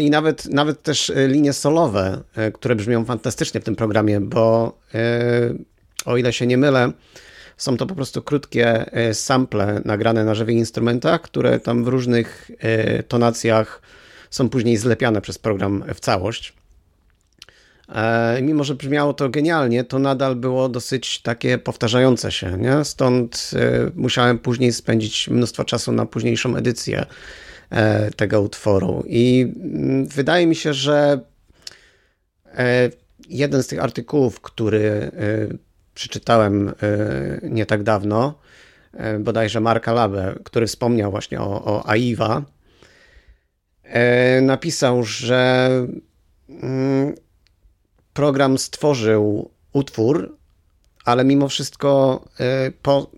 i 0.00 0.10
nawet, 0.10 0.44
nawet 0.44 0.82
też 0.82 1.10
e, 1.10 1.28
linie 1.28 1.52
solowe, 1.52 2.22
e, 2.36 2.52
które 2.52 2.74
brzmią 2.74 3.04
fantastycznie 3.04 3.60
w 3.60 3.64
tym 3.64 3.76
programie, 3.76 4.20
bo 4.20 4.78
e, 4.94 5.54
o 6.04 6.16
ile 6.16 6.32
się 6.32 6.46
nie 6.46 6.58
mylę, 6.58 6.92
są 7.56 7.76
to 7.76 7.86
po 7.86 7.94
prostu 7.94 8.22
krótkie 8.22 8.84
sample 9.12 9.80
nagrane 9.84 10.24
na 10.24 10.34
żywych 10.34 10.56
instrumentach, 10.56 11.20
które 11.20 11.60
tam 11.60 11.84
w 11.84 11.88
różnych 11.88 12.50
tonacjach 13.08 13.82
są 14.30 14.48
później 14.48 14.76
zlepiane 14.76 15.20
przez 15.20 15.38
program 15.38 15.84
w 15.94 16.00
całość. 16.00 16.52
E, 17.88 18.42
mimo, 18.42 18.64
że 18.64 18.74
brzmiało 18.74 19.14
to 19.14 19.28
genialnie, 19.28 19.84
to 19.84 19.98
nadal 19.98 20.36
było 20.36 20.68
dosyć 20.68 21.22
takie 21.22 21.58
powtarzające 21.58 22.32
się, 22.32 22.58
nie? 22.58 22.84
Stąd 22.84 23.50
e, 23.54 23.90
musiałem 23.94 24.38
później 24.38 24.72
spędzić 24.72 25.28
mnóstwo 25.28 25.64
czasu 25.64 25.92
na 25.92 26.06
późniejszą 26.06 26.56
edycję 26.56 27.06
e, 27.70 28.10
tego 28.10 28.40
utworu. 28.40 29.04
I 29.06 29.52
mm, 29.56 30.06
wydaje 30.06 30.46
mi 30.46 30.54
się, 30.54 30.74
że 30.74 31.20
jeden 33.28 33.62
z 33.62 33.66
tych 33.66 33.82
artykułów, 33.82 34.40
który 34.40 35.10
przeczytałem 35.94 36.72
nie 37.42 37.66
tak 37.66 37.82
dawno, 37.82 38.38
bodajże 39.20 39.60
Marka 39.60 39.92
Labe, 39.92 40.34
który 40.44 40.66
wspomniał 40.66 41.10
właśnie 41.10 41.40
o, 41.40 41.64
o 41.64 41.88
AIWA, 41.88 42.42
napisał, 44.42 45.04
że 45.04 45.70
mm, 46.48 47.14
program 48.14 48.58
stworzył 48.58 49.50
utwór, 49.72 50.36
ale 51.04 51.24
mimo 51.24 51.48
wszystko 51.48 52.20
e, 52.40 52.70
po 52.82 53.10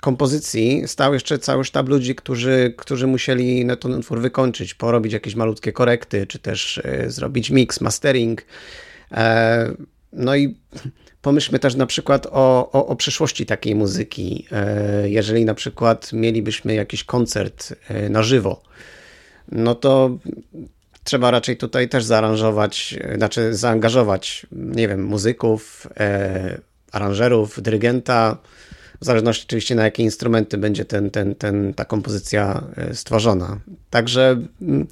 kompozycji 0.00 0.82
stał 0.86 1.14
jeszcze 1.14 1.38
cały 1.38 1.64
sztab 1.64 1.88
ludzi, 1.88 2.14
którzy, 2.14 2.74
którzy 2.76 3.06
musieli 3.06 3.66
ten 3.80 3.94
utwór 3.94 4.20
wykończyć, 4.20 4.74
porobić 4.74 5.12
jakieś 5.12 5.34
malutkie 5.34 5.72
korekty, 5.72 6.26
czy 6.26 6.38
też 6.38 6.80
e, 6.84 7.10
zrobić 7.10 7.50
mix, 7.50 7.80
mastering. 7.80 8.42
E, 9.12 9.72
no 10.12 10.36
i 10.36 10.56
pomyślmy 11.22 11.58
też 11.58 11.74
na 11.74 11.86
przykład 11.86 12.26
o, 12.26 12.70
o, 12.72 12.86
o 12.86 12.96
przyszłości 12.96 13.46
takiej 13.46 13.74
muzyki. 13.74 14.46
Jeżeli 15.04 15.44
na 15.44 15.54
przykład 15.54 16.12
mielibyśmy 16.12 16.74
jakiś 16.74 17.04
koncert 17.04 17.74
na 18.10 18.22
żywo, 18.22 18.62
no 19.52 19.74
to 19.74 20.18
trzeba 21.04 21.30
raczej 21.30 21.56
tutaj 21.56 21.88
też 21.88 22.04
zaaranżować, 22.04 22.98
znaczy 23.16 23.54
zaangażować, 23.54 24.46
nie 24.52 24.88
wiem, 24.88 25.04
muzyków, 25.04 25.86
e, 26.00 26.60
aranżerów, 26.92 27.62
dyrygenta, 27.62 28.36
w 29.00 29.04
zależności 29.04 29.44
oczywiście 29.46 29.74
na 29.74 29.84
jakie 29.84 30.02
instrumenty 30.02 30.58
będzie 30.58 30.84
ten, 30.84 31.10
ten, 31.10 31.34
ten, 31.34 31.74
ta 31.74 31.84
kompozycja 31.84 32.64
e, 32.76 32.94
stworzona. 32.94 33.60
Także 33.90 34.40
mm, 34.62 34.86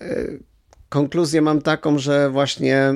e, 0.00 0.24
konkluzję 0.88 1.42
mam 1.42 1.62
taką, 1.62 1.98
że 1.98 2.30
właśnie 2.30 2.94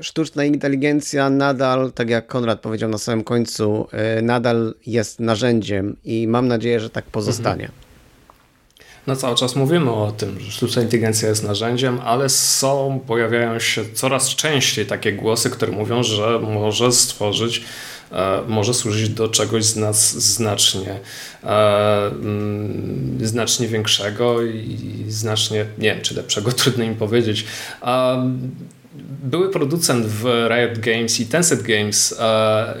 sztuczna 0.00 0.44
inteligencja 0.44 1.30
nadal, 1.30 1.92
tak 1.92 2.10
jak 2.10 2.26
Konrad 2.26 2.60
powiedział 2.60 2.90
na 2.90 2.98
samym 2.98 3.24
końcu, 3.24 3.88
e, 3.92 4.22
nadal 4.22 4.74
jest 4.86 5.20
narzędziem 5.20 5.96
i 6.04 6.28
mam 6.28 6.48
nadzieję, 6.48 6.80
że 6.80 6.90
tak 6.90 7.04
pozostanie. 7.04 7.64
Mhm 7.64 7.87
no 9.08 9.16
cały 9.16 9.36
czas 9.36 9.56
mówimy 9.56 9.90
o 9.90 10.12
tym, 10.12 10.40
że 10.40 10.50
sztuczna 10.50 10.82
inteligencja 10.82 11.28
jest 11.28 11.44
narzędziem, 11.44 12.00
ale 12.04 12.28
są, 12.28 13.00
pojawiają 13.06 13.58
się 13.58 13.84
coraz 13.94 14.28
częściej 14.28 14.86
takie 14.86 15.12
głosy, 15.12 15.50
które 15.50 15.72
mówią, 15.72 16.02
że 16.02 16.38
może 16.38 16.92
stworzyć 16.92 17.64
e, 18.12 18.42
może 18.48 18.74
służyć 18.74 19.08
do 19.08 19.28
czegoś 19.28 19.64
z 19.64 19.76
nas 19.76 20.12
znacznie, 20.12 21.00
e, 21.44 22.06
mm, 22.06 23.18
znacznie 23.22 23.68
większego 23.68 24.42
i 24.42 25.04
znacznie, 25.08 25.66
nie 25.78 25.94
wiem 25.94 26.02
czy 26.02 26.14
lepszego, 26.14 26.52
trudno 26.62 26.84
im 26.84 26.94
powiedzieć 26.94 27.44
były 29.22 29.50
producent 29.50 30.06
w 30.06 30.24
Riot 30.24 30.78
Games 30.78 31.20
i 31.20 31.26
Tencent 31.26 31.62
Games, 31.62 32.14
e, 32.20 32.74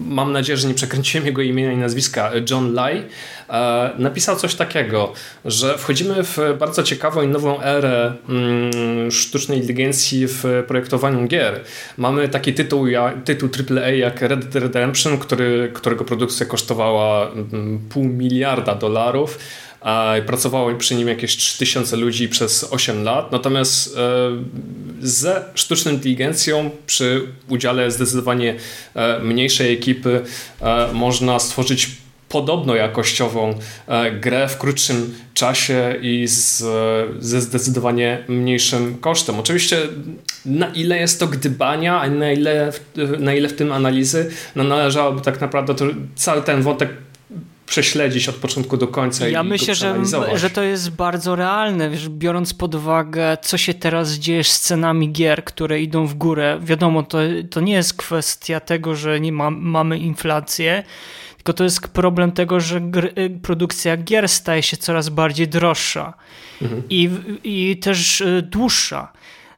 mam 0.00 0.32
nadzieję, 0.32 0.56
że 0.56 0.68
nie 0.68 0.74
przekręciłem 0.74 1.26
jego 1.26 1.42
imienia 1.42 1.72
i 1.72 1.76
nazwiska, 1.76 2.30
John 2.50 2.74
Lai, 2.74 3.02
e, 3.48 3.90
napisał 3.98 4.36
coś 4.36 4.54
takiego, 4.54 5.12
że 5.44 5.78
wchodzimy 5.78 6.22
w 6.22 6.38
bardzo 6.58 6.82
ciekawą 6.82 7.22
i 7.22 7.28
nową 7.28 7.62
erę 7.62 8.12
mm, 8.28 9.10
sztucznej 9.10 9.58
inteligencji 9.58 10.26
w 10.26 10.44
projektowaniu 10.68 11.28
gier. 11.28 11.60
Mamy 11.96 12.28
taki 12.28 12.54
tytuł, 12.54 12.86
tytuł 13.24 13.48
AAA 13.70 13.90
jak 13.90 14.22
Red 14.22 14.40
Dead 14.40 14.54
Redemption, 14.54 15.18
który, 15.18 15.70
którego 15.74 16.04
produkcja 16.04 16.46
kosztowała 16.46 17.30
mm, 17.30 17.78
pół 17.88 18.04
miliarda 18.04 18.74
dolarów 18.74 19.38
Pracowało 20.26 20.74
przy 20.74 20.94
nim 20.94 21.08
jakieś 21.08 21.36
3000 21.36 21.96
ludzi 21.96 22.28
przez 22.28 22.66
8 22.70 23.02
lat. 23.02 23.32
Natomiast 23.32 23.96
e, 23.96 24.00
ze 25.02 25.44
sztuczną 25.54 25.92
inteligencją 25.92 26.70
przy 26.86 27.22
udziale 27.48 27.90
zdecydowanie 27.90 28.54
e, 28.94 29.18
mniejszej 29.18 29.72
ekipy 29.72 30.20
e, 30.60 30.92
można 30.92 31.38
stworzyć 31.38 31.90
podobno 32.28 32.74
jakościową 32.74 33.58
grę 34.20 34.48
w 34.48 34.58
krótszym 34.58 35.14
czasie 35.34 35.94
i 36.02 36.26
z, 36.26 36.64
ze 37.18 37.40
zdecydowanie 37.40 38.24
mniejszym 38.28 38.98
kosztem. 38.98 39.40
Oczywiście 39.40 39.78
na 40.46 40.68
ile 40.68 40.98
jest 40.98 41.20
to 41.20 41.26
gdybania, 41.26 42.00
a 42.00 42.08
na 42.08 42.32
ile, 42.32 42.72
na 43.18 43.34
ile 43.34 43.48
w 43.48 43.52
tym 43.52 43.72
analizy, 43.72 44.30
no 44.56 44.64
należałoby 44.64 45.20
tak 45.20 45.40
naprawdę 45.40 45.74
cały 46.14 46.42
ten 46.42 46.62
wątek 46.62 46.90
prześledzić 47.66 48.28
od 48.28 48.34
początku 48.34 48.76
do 48.76 48.88
końca 48.88 49.28
ja 49.28 49.42
i 49.42 49.46
myślę, 49.46 49.74
że, 49.74 49.96
że 50.34 50.50
to 50.50 50.62
jest 50.62 50.90
bardzo 50.90 51.36
realne, 51.36 51.90
wiesz, 51.90 52.08
biorąc 52.08 52.54
pod 52.54 52.74
uwagę, 52.74 53.36
co 53.42 53.58
się 53.58 53.74
teraz 53.74 54.12
dzieje 54.12 54.44
z 54.44 54.60
cenami 54.60 55.12
gier, 55.12 55.44
które 55.44 55.80
idą 55.80 56.06
w 56.06 56.14
górę. 56.14 56.58
Wiadomo, 56.62 57.02
to, 57.02 57.18
to 57.50 57.60
nie 57.60 57.72
jest 57.72 57.94
kwestia 57.94 58.60
tego, 58.60 58.94
że 58.94 59.20
nie 59.20 59.32
ma, 59.32 59.50
mamy 59.50 59.98
inflację, 59.98 60.82
tylko 61.36 61.52
to 61.52 61.64
jest 61.64 61.88
problem 61.88 62.32
tego, 62.32 62.60
że 62.60 62.80
gr, 62.80 63.04
y, 63.18 63.40
produkcja 63.42 63.96
gier 63.96 64.28
staje 64.28 64.62
się 64.62 64.76
coraz 64.76 65.08
bardziej 65.08 65.48
droższa 65.48 66.14
mhm. 66.62 66.82
i, 66.90 67.10
i 67.44 67.76
też 67.76 68.20
y, 68.20 68.42
dłuższa. 68.42 69.12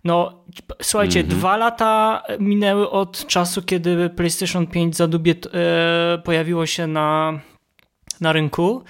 No, 0.05 0.45
słuchajcie, 0.83 1.21
mhm. 1.21 1.39
dwa 1.39 1.57
lata 1.57 2.23
minęły 2.41 2.91
od 2.91 3.27
czasu, 3.27 3.63
kiedy 3.63 4.11
PlayStation 4.11 4.67
5 4.67 4.97
zadubie 4.97 5.35
e, 5.55 6.19
pojawiło 6.25 6.67
się 6.67 6.87
na, 6.87 7.41
na 8.21 8.33
rynku 8.33 8.85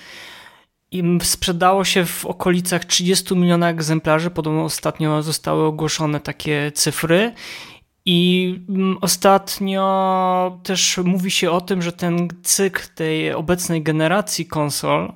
i 0.90 1.18
sprzedało 1.22 1.84
się 1.84 2.04
w 2.04 2.26
okolicach 2.26 2.84
30 2.84 3.36
milionów 3.36 3.68
egzemplarzy. 3.68 4.30
Podobno 4.30 4.64
ostatnio 4.64 5.22
zostały 5.22 5.64
ogłoszone 5.64 6.20
takie 6.20 6.72
cyfry. 6.74 7.32
I 8.04 8.60
ostatnio 9.00 10.60
też 10.62 10.98
mówi 11.04 11.30
się 11.30 11.50
o 11.50 11.60
tym, 11.60 11.82
że 11.82 11.92
ten 11.92 12.28
cykl 12.42 12.82
tej 12.94 13.32
obecnej 13.32 13.82
generacji 13.82 14.46
konsol, 14.46 15.12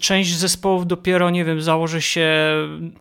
część 0.00 0.36
zespołów 0.36 0.86
dopiero, 0.86 1.30
nie 1.30 1.44
wiem, 1.44 1.62
założy 1.62 2.02
się 2.02 2.28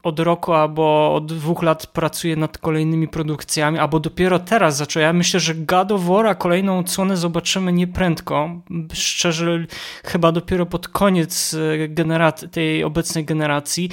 od 0.03 0.19
roku 0.19 0.53
albo 0.53 1.13
od 1.15 1.33
dwóch 1.33 1.63
lat 1.63 1.87
pracuje 1.87 2.35
nad 2.35 2.57
kolejnymi 2.57 3.07
produkcjami, 3.07 3.79
albo 3.79 3.99
dopiero 3.99 4.39
teraz 4.39 4.77
zaczęła. 4.77 5.05
Ja 5.05 5.13
myślę, 5.13 5.39
że 5.39 5.55
God 5.55 5.91
of 5.91 6.01
kolejną 6.37 6.79
odsłonę 6.79 7.17
zobaczymy 7.17 7.73
nieprędko. 7.73 8.61
Szczerze, 8.93 9.65
chyba 10.05 10.31
dopiero 10.31 10.65
pod 10.65 10.87
koniec 10.87 11.53
e, 11.53 11.89
generac- 11.89 12.49
tej 12.49 12.83
obecnej 12.83 13.25
generacji. 13.25 13.89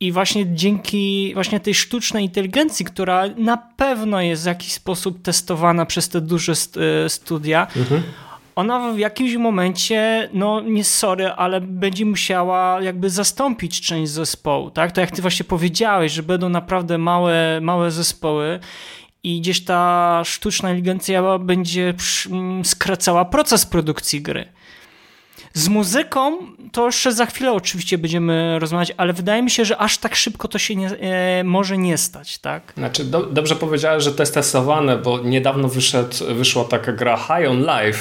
I 0.00 0.12
właśnie 0.12 0.54
dzięki 0.54 1.30
właśnie 1.34 1.60
tej 1.60 1.74
sztucznej 1.74 2.24
inteligencji, 2.24 2.84
która 2.84 3.24
na 3.36 3.56
pewno 3.56 4.20
jest 4.20 4.42
w 4.42 4.46
jakiś 4.46 4.72
sposób 4.72 5.22
testowana 5.22 5.86
przez 5.86 6.08
te 6.08 6.20
duże 6.20 6.52
e, 6.52 7.08
studia, 7.08 7.66
mhm 7.76 8.02
ona 8.58 8.92
w 8.92 8.98
jakimś 8.98 9.36
momencie, 9.36 10.28
no 10.32 10.60
nie 10.60 10.84
sorry, 10.84 11.28
ale 11.28 11.60
będzie 11.60 12.04
musiała 12.06 12.82
jakby 12.82 13.10
zastąpić 13.10 13.80
część 13.80 14.12
zespołu, 14.12 14.70
tak? 14.70 14.92
To 14.92 15.00
jak 15.00 15.10
ty 15.10 15.22
właśnie 15.22 15.44
powiedziałeś, 15.44 16.12
że 16.12 16.22
będą 16.22 16.48
naprawdę 16.48 16.98
małe, 16.98 17.58
małe 17.62 17.90
zespoły 17.90 18.60
i 19.22 19.40
gdzieś 19.40 19.64
ta 19.64 20.22
sztuczna 20.24 20.70
inteligencja 20.70 21.38
będzie 21.38 21.94
mm, 22.30 22.64
skracała 22.64 23.24
proces 23.24 23.66
produkcji 23.66 24.22
gry. 24.22 24.48
Z 25.52 25.68
muzyką 25.68 26.38
to 26.72 26.86
jeszcze 26.86 27.12
za 27.12 27.26
chwilę 27.26 27.52
oczywiście 27.52 27.98
będziemy 27.98 28.58
rozmawiać, 28.58 28.92
ale 28.96 29.12
wydaje 29.12 29.42
mi 29.42 29.50
się, 29.50 29.64
że 29.64 29.76
aż 29.76 29.98
tak 29.98 30.14
szybko 30.14 30.48
to 30.48 30.58
się 30.58 30.76
nie, 30.76 30.88
e, 30.88 31.44
może 31.44 31.78
nie 31.78 31.98
stać, 31.98 32.38
tak? 32.38 32.72
Znaczy, 32.76 33.04
do, 33.04 33.22
dobrze 33.22 33.56
powiedziałeś, 33.56 34.04
że 34.04 34.12
to 34.12 34.22
jest 34.22 34.34
testowane, 34.34 34.96
bo 34.96 35.18
niedawno 35.18 35.68
wyszedł, 35.68 36.34
wyszła 36.34 36.64
taka 36.64 36.92
gra 36.92 37.16
High 37.16 37.50
on 37.50 37.58
Life, 37.58 37.98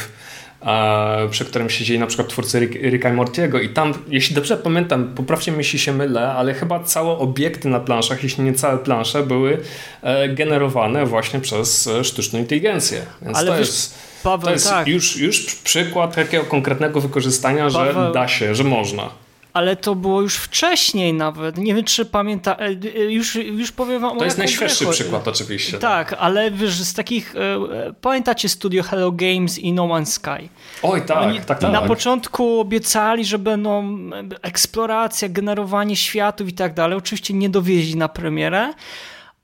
przy 1.32 1.46
którym 1.46 1.70
siedzieli 1.70 2.00
na 2.00 2.08
przykład 2.08 2.28
twórcy 2.28 2.60
Rick, 2.60 2.74
Ricka 2.74 3.10
i 3.10 3.14
Mortiego 3.14 3.60
i 3.60 3.70
tam, 3.70 3.94
jeśli 4.08 4.36
dobrze 4.36 4.58
pamiętam, 4.58 5.14
poprawcie 5.16 5.52
mnie 5.52 5.58
jeśli 5.58 5.80
się 5.80 5.94
mylę, 5.94 6.32
ale 6.32 6.54
chyba 6.54 6.84
całe 6.84 7.18
obiekty 7.18 7.70
na 7.70 7.80
planszach, 7.80 8.24
jeśli 8.24 8.44
nie 8.44 8.54
całe 8.54 8.78
plansze, 8.78 9.24
były 9.24 9.58
e, 10.02 10.30
generowane 10.30 11.06
właśnie 11.06 11.40
przez 11.40 11.88
e, 11.88 12.04
sztuczną 12.04 12.40
inteligencję. 12.40 13.02
Więc 13.22 13.38
ale 13.38 13.52
to 13.52 13.58
wiesz, 13.58 13.68
jest, 13.68 13.96
Paweł, 14.24 14.46
to 14.46 14.52
jest 14.52 14.70
tak. 14.70 14.88
już, 14.88 15.18
już 15.18 15.56
przykład 15.56 16.16
takiego 16.16 16.44
konkretnego 16.44 17.02
wykorzystania, 17.02 17.70
Paweł, 17.70 17.94
że 17.94 18.12
da 18.14 18.28
się, 18.28 18.56
że 18.56 18.64
można 18.64 19.10
ale 19.58 19.76
to 19.76 19.96
było 19.96 20.22
już 20.22 20.36
wcześniej 20.36 21.14
nawet. 21.14 21.58
Nie 21.58 21.76
wiem, 21.76 21.84
czy 21.84 22.06
pamięta. 22.06 22.56
E, 22.56 22.66
e, 22.66 23.12
już, 23.12 23.36
już 23.36 23.72
powiem 23.72 24.02
wam 24.02 24.18
To 24.18 24.26
jest 24.26 24.38
najświeższy 24.38 24.88
przykład, 24.88 25.28
oczywiście. 25.28 25.78
Tak, 25.78 26.16
ale 26.20 26.52
wiesz, 26.52 26.74
z 26.84 26.94
takich. 26.94 27.36
E, 27.36 27.94
pamiętacie 28.02 28.50
studio 28.50 28.84
Hello 28.84 29.12
Games 29.12 29.60
i 29.60 29.74
No 29.74 29.84
Man's 29.88 30.06
Sky? 30.06 30.50
Oj, 30.84 31.06
tak, 31.06 31.18
Oni 31.18 31.40
tak, 31.42 31.60
tak. 31.60 31.72
Na 31.72 31.82
początku 31.82 32.60
obiecali, 32.60 33.26
że 33.26 33.40
będą 33.40 33.98
eksploracja, 34.42 35.30
generowanie 35.30 35.96
światów 35.96 36.50
i 36.50 36.54
tak 36.54 36.74
dalej. 36.74 36.98
Oczywiście 36.98 37.34
nie 37.34 37.50
dowieźli 37.50 37.96
na 37.96 38.10
premierę. 38.10 38.74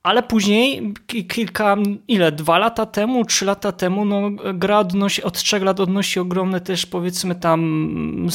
Ale 0.04 0.24
później, 0.24 0.94
kilka, 1.30 1.76
ile, 2.08 2.32
dwa 2.32 2.58
lata 2.58 2.86
temu, 2.86 3.26
trzy 3.26 3.46
lata 3.46 3.72
temu, 3.72 4.06
no, 4.06 4.30
gra 4.54 4.80
odnosi, 4.80 5.24
od 5.24 5.38
trzech 5.38 5.64
lat 5.64 5.80
odnosi 5.80 6.20
ogromne 6.20 6.62
też, 6.62 6.86
powiedzmy 6.86 7.36
tam, 7.36 8.28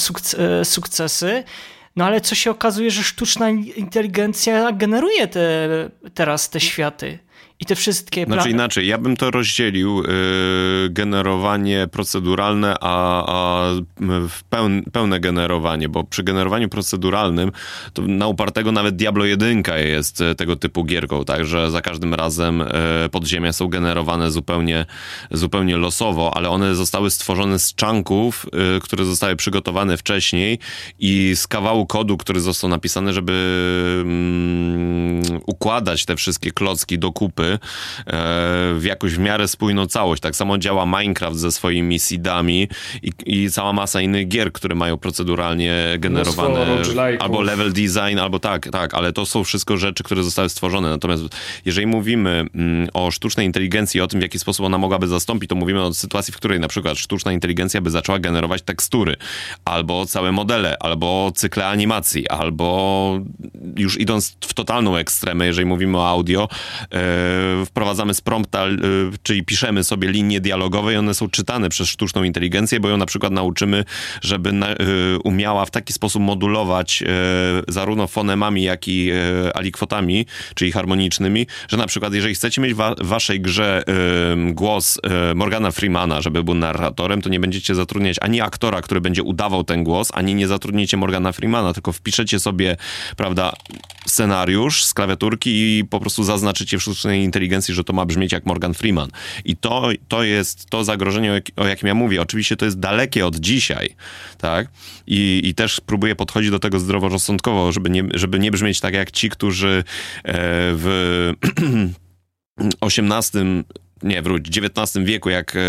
sukcesy. 0.64 1.44
No 1.96 2.04
ale 2.04 2.20
co 2.20 2.34
się 2.34 2.50
okazuje, 2.50 2.90
że 2.90 3.02
sztuczna 3.02 3.50
inteligencja 3.50 4.72
generuje 4.72 5.28
te, 5.28 5.68
teraz 6.14 6.50
te 6.50 6.60
światy. 6.60 7.18
I 7.60 7.66
te 7.66 7.74
wszystkie... 7.74 8.24
Znaczy 8.24 8.50
inaczej, 8.50 8.86
ja 8.86 8.98
bym 8.98 9.16
to 9.16 9.30
rozdzielił, 9.30 10.02
yy, 10.02 10.90
generowanie 10.90 11.86
proceduralne, 11.92 12.74
a, 12.80 13.24
a 13.26 13.70
pełne, 14.50 14.82
pełne 14.92 15.20
generowanie, 15.20 15.88
bo 15.88 16.04
przy 16.04 16.22
generowaniu 16.22 16.68
proceduralnym 16.68 17.52
to 17.92 18.02
na 18.02 18.26
upartego 18.26 18.72
nawet 18.72 18.96
Diablo 18.96 19.24
1 19.24 19.62
jest 19.76 20.20
e, 20.20 20.34
tego 20.34 20.56
typu 20.56 20.84
gierką, 20.84 21.24
także 21.24 21.70
za 21.70 21.80
każdym 21.80 22.14
razem 22.14 22.58
yy, 23.02 23.08
podziemia 23.08 23.52
są 23.52 23.68
generowane 23.68 24.30
zupełnie, 24.30 24.86
zupełnie 25.30 25.76
losowo, 25.76 26.36
ale 26.36 26.50
one 26.50 26.74
zostały 26.74 27.10
stworzone 27.10 27.58
z 27.58 27.74
czanków, 27.74 28.46
yy, 28.52 28.80
które 28.80 29.04
zostały 29.04 29.36
przygotowane 29.36 29.96
wcześniej 29.96 30.58
i 30.98 31.32
z 31.36 31.46
kawału 31.46 31.86
kodu, 31.86 32.16
który 32.16 32.40
został 32.40 32.70
napisany, 32.70 33.12
żeby 33.12 33.32
mm, 34.02 35.22
układać 35.46 36.04
te 36.04 36.16
wszystkie 36.16 36.50
klocki 36.50 36.98
do 36.98 37.12
kupy, 37.12 37.47
E, 37.48 37.58
w 38.74 38.84
jakąś 38.84 39.14
w 39.14 39.18
miarę 39.18 39.48
spójną 39.48 39.86
całość. 39.86 40.22
Tak 40.22 40.36
samo 40.36 40.58
działa 40.58 40.86
Minecraft 40.86 41.36
ze 41.36 41.52
swoimi 41.52 41.98
seedami 41.98 42.68
i, 43.02 43.12
i 43.26 43.50
cała 43.50 43.72
masa 43.72 44.00
innych 44.00 44.28
gier, 44.28 44.52
które 44.52 44.74
mają 44.74 44.96
proceduralnie 44.96 45.96
generowane 45.98 46.66
albo 47.18 47.42
level 47.42 47.72
design, 47.72 48.18
albo 48.18 48.38
tak, 48.38 48.68
tak, 48.72 48.94
ale 48.94 49.12
to 49.12 49.26
są 49.26 49.44
wszystko 49.44 49.76
rzeczy, 49.76 50.04
które 50.04 50.22
zostały 50.22 50.48
stworzone. 50.48 50.90
Natomiast 50.90 51.22
jeżeli 51.64 51.86
mówimy 51.86 52.44
mm, 52.54 52.88
o 52.94 53.10
sztucznej 53.10 53.46
inteligencji, 53.46 54.00
o 54.00 54.06
tym, 54.06 54.20
w 54.20 54.22
jaki 54.22 54.38
sposób 54.38 54.66
ona 54.66 54.78
mogłaby 54.78 55.08
zastąpić, 55.08 55.50
to 55.50 55.56
mówimy 55.56 55.82
o 55.82 55.94
sytuacji, 55.94 56.34
w 56.34 56.36
której 56.36 56.60
na 56.60 56.68
przykład 56.68 56.98
sztuczna 56.98 57.32
inteligencja 57.32 57.80
by 57.80 57.90
zaczęła 57.90 58.18
generować 58.18 58.62
tekstury, 58.62 59.16
albo 59.64 60.06
całe 60.06 60.32
modele, 60.32 60.76
albo 60.80 61.32
cykle 61.34 61.66
animacji, 61.66 62.28
albo 62.28 63.20
już 63.76 64.00
idąc 64.00 64.36
w 64.40 64.54
totalną 64.54 64.96
ekstremę, 64.96 65.46
jeżeli 65.46 65.66
mówimy 65.66 65.98
o 65.98 66.08
audio, 66.08 66.48
yy, 66.92 66.98
wprowadzamy 67.66 68.14
z 68.14 68.20
prompta, 68.20 68.66
y, 68.66 68.74
czyli 69.22 69.44
piszemy 69.44 69.84
sobie 69.84 70.10
linie 70.10 70.40
dialogowe 70.40 70.94
i 70.94 70.96
one 70.96 71.14
są 71.14 71.28
czytane 71.28 71.68
przez 71.68 71.88
sztuczną 71.88 72.22
inteligencję, 72.22 72.80
bo 72.80 72.88
ją 72.88 72.96
na 72.96 73.06
przykład 73.06 73.32
nauczymy, 73.32 73.84
żeby 74.22 74.50
y, 74.50 75.18
umiała 75.24 75.64
w 75.64 75.70
taki 75.70 75.92
sposób 75.92 76.22
modulować 76.22 77.04
zarówno 77.68 78.06
fonemami, 78.06 78.62
jak 78.62 78.88
i 78.88 79.10
alikwotami, 79.54 80.26
czyli 80.54 80.72
harmonicznymi, 80.72 81.46
że 81.68 81.76
na 81.76 81.86
przykład 81.86 82.14
jeżeli 82.14 82.34
chcecie 82.34 82.60
mieć 82.60 82.74
w 82.74 82.80
waszej 83.00 83.40
grze 83.40 83.82
głos 84.52 85.00
Morgana 85.34 85.70
Freemana, 85.70 86.22
żeby 86.22 86.44
był 86.44 86.54
narratorem, 86.54 87.22
to 87.22 87.28
nie 87.28 87.40
będziecie 87.40 87.74
zatrudniać 87.74 88.16
ani 88.20 88.40
aktora, 88.40 88.82
który 88.82 89.00
będzie 89.00 89.22
udawał 89.22 89.64
ten 89.64 89.84
głos, 89.84 90.10
ani 90.14 90.34
nie 90.34 90.48
zatrudnicie 90.48 90.96
Morgana 90.96 91.32
Freemana, 91.32 91.72
tylko 91.72 91.92
wpiszecie 91.92 92.40
sobie, 92.40 92.76
prawda, 93.16 93.52
scenariusz 94.08 94.84
z 94.84 94.94
klawiaturki 94.94 95.50
i 95.50 95.84
po 95.84 96.00
prostu 96.00 96.24
zaznaczycie 96.24 96.78
w 96.78 96.82
sztucznej 96.82 97.22
inteligencji, 97.22 97.74
że 97.74 97.84
to 97.84 97.92
ma 97.92 98.06
brzmieć 98.06 98.32
jak 98.32 98.46
Morgan 98.46 98.74
Freeman. 98.74 99.10
I 99.44 99.56
to, 99.56 99.88
to 100.08 100.22
jest 100.22 100.70
to 100.70 100.84
zagrożenie, 100.84 101.42
o 101.56 101.66
jakim 101.66 101.88
ja 101.88 101.94
mówię. 101.94 102.22
Oczywiście 102.22 102.56
to 102.56 102.64
jest 102.64 102.78
dalekie 102.78 103.26
od 103.26 103.36
dzisiaj, 103.36 103.96
tak? 104.38 104.68
I, 105.06 105.40
i 105.44 105.54
też 105.54 105.80
próbuję 105.86 106.16
podchodzić 106.16 106.50
do 106.50 106.58
tego 106.58 106.80
zdroworozsądkowo, 106.80 107.72
żeby 107.72 107.90
nie, 107.90 108.04
żeby 108.14 108.38
nie 108.38 108.50
brzmieć 108.50 108.80
tak 108.80 108.94
jak 108.94 109.10
ci, 109.10 109.30
którzy 109.30 109.84
e, 110.24 110.34
w 110.74 111.32
XVIII 112.82 113.64
nie, 114.02 114.22
wróć, 114.22 114.58
XIX 114.58 115.04
wieku, 115.06 115.30
jak 115.30 115.56
e, 115.56 115.60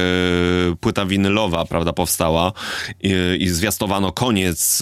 płyta 0.80 1.06
winylowa, 1.06 1.66
prawda, 1.66 1.94
powstała 1.94 2.54
i, 3.02 3.14
i 3.40 3.50
zwiastowano 3.50 4.12
koniec 4.12 4.82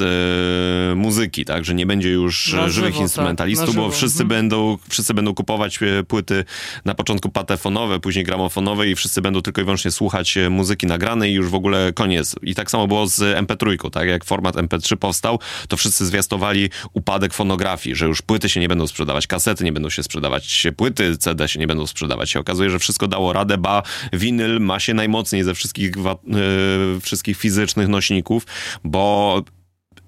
e, 0.91 0.95
muzyki, 0.95 1.45
tak, 1.45 1.65
że 1.65 1.75
nie 1.75 1.85
będzie 1.85 2.09
już 2.09 2.53
na 2.53 2.69
żywych 2.69 2.93
żywo, 2.93 3.03
instrumentalistów, 3.03 3.67
tak, 3.67 3.75
bo 3.75 3.91
wszyscy 3.91 4.23
mhm. 4.23 4.27
będą, 4.27 4.77
wszyscy 4.89 5.13
będą 5.13 5.33
kupować 5.33 5.79
e, 5.81 6.03
płyty 6.03 6.45
na 6.85 6.95
początku 6.95 7.29
patefonowe, 7.29 7.99
później 7.99 8.25
gramofonowe 8.25 8.89
i 8.89 8.95
wszyscy 8.95 9.21
będą 9.21 9.41
tylko 9.41 9.61
i 9.61 9.63
wyłącznie 9.63 9.91
słuchać 9.91 10.37
e, 10.37 10.49
muzyki 10.49 10.87
nagranej 10.87 11.31
i 11.31 11.33
już 11.33 11.49
w 11.49 11.55
ogóle 11.55 11.93
koniec. 11.93 12.35
I 12.41 12.55
tak 12.55 12.71
samo 12.71 12.87
było 12.87 13.07
z 13.07 13.19
MP3, 13.19 13.89
tak, 13.89 14.07
jak 14.07 14.25
format 14.25 14.55
MP3 14.55 14.95
powstał, 14.95 15.39
to 15.67 15.77
wszyscy 15.77 16.05
zwiastowali 16.05 16.69
upadek 16.93 17.33
fonografii, 17.33 17.95
że 17.95 18.05
już 18.05 18.21
płyty 18.21 18.49
się 18.49 18.59
nie 18.59 18.67
będą 18.67 18.87
sprzedawać, 18.87 19.27
kasety 19.27 19.63
nie 19.63 19.71
będą 19.71 19.89
się 19.89 20.03
sprzedawać, 20.03 20.67
płyty 20.77 21.17
CD 21.17 21.47
się 21.47 21.59
nie 21.59 21.67
będą 21.67 21.87
sprzedawać. 21.87 22.29
Się 22.29 22.39
okazuje, 22.39 22.69
że 22.69 22.79
wszystko 22.79 23.07
dało 23.07 23.33
radę, 23.37 23.57
ba 23.57 23.83
winyl 24.13 24.59
ma 24.59 24.79
się 24.79 24.93
najmocniej 24.93 25.43
ze 25.43 25.53
wszystkich, 25.53 25.95
yy, 25.95 27.01
wszystkich 27.01 27.37
fizycznych 27.37 27.87
nośników, 27.87 28.45
bo 28.83 29.43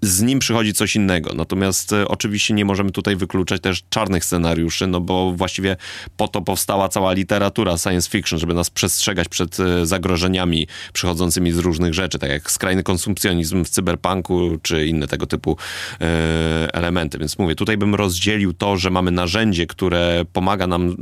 z 0.01 0.21
nim 0.21 0.39
przychodzi 0.39 0.73
coś 0.73 0.95
innego. 0.95 1.33
Natomiast 1.33 1.93
e, 1.93 2.07
oczywiście 2.07 2.53
nie 2.53 2.65
możemy 2.65 2.91
tutaj 2.91 3.15
wykluczać 3.15 3.61
też 3.61 3.83
czarnych 3.89 4.25
scenariuszy, 4.25 4.87
no 4.87 5.01
bo 5.01 5.31
właściwie 5.31 5.77
po 6.17 6.27
to 6.27 6.41
powstała 6.41 6.89
cała 6.89 7.13
literatura 7.13 7.77
science 7.77 8.09
fiction, 8.09 8.39
żeby 8.39 8.53
nas 8.53 8.69
przestrzegać 8.69 9.27
przed 9.27 9.59
e, 9.59 9.85
zagrożeniami 9.85 10.67
przychodzącymi 10.93 11.51
z 11.51 11.57
różnych 11.57 11.93
rzeczy, 11.93 12.19
tak 12.19 12.29
jak 12.29 12.51
skrajny 12.51 12.83
konsumpcjonizm 12.83 13.65
w 13.65 13.69
cyberpunku, 13.69 14.57
czy 14.61 14.87
inne 14.87 15.07
tego 15.07 15.25
typu 15.25 15.57
e, 16.01 16.73
elementy. 16.73 17.17
Więc 17.17 17.39
mówię, 17.39 17.55
tutaj 17.55 17.77
bym 17.77 17.95
rozdzielił 17.95 18.53
to, 18.53 18.77
że 18.77 18.89
mamy 18.89 19.11
narzędzie, 19.11 19.67
które 19.67 20.25
pomaga 20.33 20.67
nam 20.67 20.95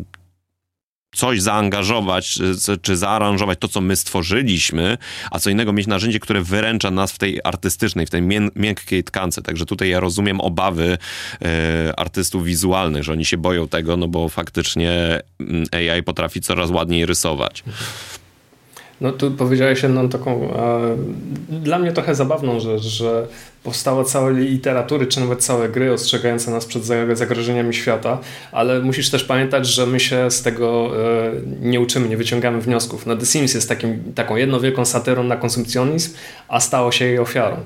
coś 1.15 1.41
zaangażować, 1.41 2.39
czy 2.81 2.97
zaaranżować 2.97 3.59
to, 3.59 3.67
co 3.67 3.81
my 3.81 3.95
stworzyliśmy, 3.95 4.97
a 5.31 5.39
co 5.39 5.49
innego 5.49 5.73
mieć 5.73 5.87
narzędzie, 5.87 6.19
które 6.19 6.41
wyręcza 6.41 6.91
nas 6.91 7.11
w 7.11 7.17
tej 7.17 7.39
artystycznej, 7.43 8.05
w 8.05 8.09
tej 8.09 8.21
miękkiej 8.55 9.03
tkance. 9.03 9.41
Także 9.41 9.65
tutaj 9.65 9.89
ja 9.89 9.99
rozumiem 9.99 10.41
obawy 10.41 10.97
e, 11.41 11.99
artystów 11.99 12.45
wizualnych, 12.45 13.03
że 13.03 13.11
oni 13.11 13.25
się 13.25 13.37
boją 13.37 13.67
tego, 13.67 13.97
no 13.97 14.07
bo 14.07 14.29
faktycznie 14.29 15.21
mm, 15.39 15.65
AI 15.71 16.03
potrafi 16.03 16.41
coraz 16.41 16.69
ładniej 16.69 17.05
rysować. 17.05 17.63
No 19.01 19.11
tu 19.11 19.31
powiedziałeś 19.31 19.83
jedną 19.83 20.09
taką, 20.09 20.53
e, 20.53 20.97
dla 21.49 21.79
mnie 21.79 21.91
trochę 21.91 22.15
zabawną 22.15 22.59
rzecz, 22.59 22.81
że 22.81 23.27
powstało 23.63 24.03
całe 24.03 24.33
literatury, 24.33 25.07
czy 25.07 25.19
nawet 25.19 25.43
całe 25.43 25.69
gry 25.69 25.93
ostrzegające 25.93 26.51
nas 26.51 26.65
przed 26.65 26.83
zagrożeniami 27.13 27.73
świata, 27.73 28.19
ale 28.51 28.79
musisz 28.79 29.09
też 29.09 29.23
pamiętać, 29.23 29.67
że 29.67 29.85
my 29.85 29.99
się 29.99 30.31
z 30.31 30.41
tego 30.41 30.91
e, 30.97 31.31
nie 31.61 31.79
uczymy, 31.79 32.09
nie 32.09 32.17
wyciągamy 32.17 32.61
wniosków. 32.61 33.05
No 33.05 33.15
The 33.15 33.25
Sims 33.25 33.53
jest 33.53 33.69
takim, 33.69 34.13
taką 34.15 34.35
jedną 34.35 34.59
wielką 34.59 34.85
satyrą 34.85 35.23
na 35.23 35.37
konsumpcjonizm, 35.37 36.13
a 36.47 36.59
stało 36.59 36.91
się 36.91 37.05
jej 37.05 37.19
ofiarą. 37.19 37.57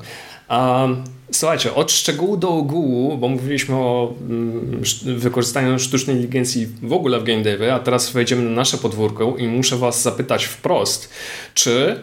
A, 0.52 0.88
słuchajcie, 1.32 1.74
od 1.74 1.92
szczegółu 1.92 2.38
do 2.38 2.50
ogółu, 2.50 3.18
bo 3.18 3.28
mówiliśmy 3.28 3.76
o 3.76 4.14
mm, 4.22 4.82
wykorzystaniu 5.04 5.80
sztucznej 5.80 6.16
inteligencji 6.16 6.68
w 6.84 6.94
ogóle 6.94 7.20
w 7.20 7.24
game 7.24 7.42
devie, 7.42 7.74
a 7.74 7.80
teraz 7.80 8.12
wejdziemy 8.12 8.42
na 8.42 8.50
nasze 8.50 8.78
podwórko 8.78 9.36
i 9.38 9.48
muszę 9.48 9.78
was 9.78 10.02
zapytać 10.02 10.46
wprost, 10.46 11.10
czy 11.54 12.00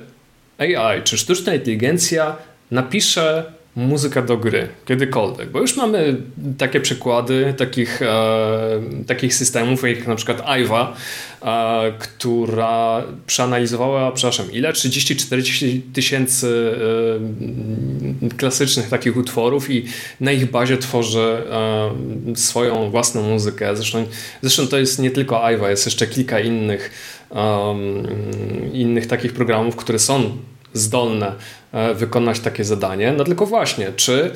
AI, 0.59 1.03
czy 1.05 1.19
sztuczna 1.19 1.55
inteligencja 1.55 2.37
napisze 2.71 3.53
muzyka 3.79 4.23
do 4.23 4.37
gry, 4.37 4.69
kiedykolwiek. 4.87 5.51
Bo 5.51 5.61
już 5.61 5.77
mamy 5.77 6.17
takie 6.59 6.81
przykłady 6.81 7.55
takich, 7.57 8.03
e, 8.03 8.81
takich 9.07 9.35
systemów, 9.35 9.83
jak 9.83 10.07
na 10.07 10.15
przykład 10.15 10.43
Aiva, 10.45 10.97
e, 11.43 11.93
która 11.99 13.03
przeanalizowała, 13.27 14.13
przepraszam, 14.13 14.53
ile? 14.53 14.73
30-40 14.73 15.81
tysięcy 15.93 16.77
e, 18.23 18.29
klasycznych 18.37 18.89
takich 18.89 19.17
utworów 19.17 19.71
i 19.71 19.85
na 20.21 20.33
ich 20.33 20.51
bazie 20.51 20.79
tworzy 20.79 21.43
e, 21.51 22.37
swoją 22.37 22.91
własną 22.91 23.23
muzykę. 23.23 23.77
Zresztą, 23.77 24.07
zresztą 24.43 24.67
to 24.67 24.79
jest 24.79 24.99
nie 24.99 25.11
tylko 25.11 25.45
Aiva, 25.45 25.71
jest 25.71 25.87
jeszcze 25.87 26.07
kilka 26.07 26.41
innych, 26.41 26.91
innych 28.73 29.07
takich 29.07 29.33
programów, 29.33 29.77
które 29.77 29.99
są 29.99 30.37
zdolne 30.73 31.33
e, 31.73 31.95
wykonać 31.95 32.41
takie 32.41 32.65
zadanie. 32.65 33.13
No 33.13 33.25
tylko 33.25 33.47
właśnie, 33.47 33.93
czy 33.97 34.33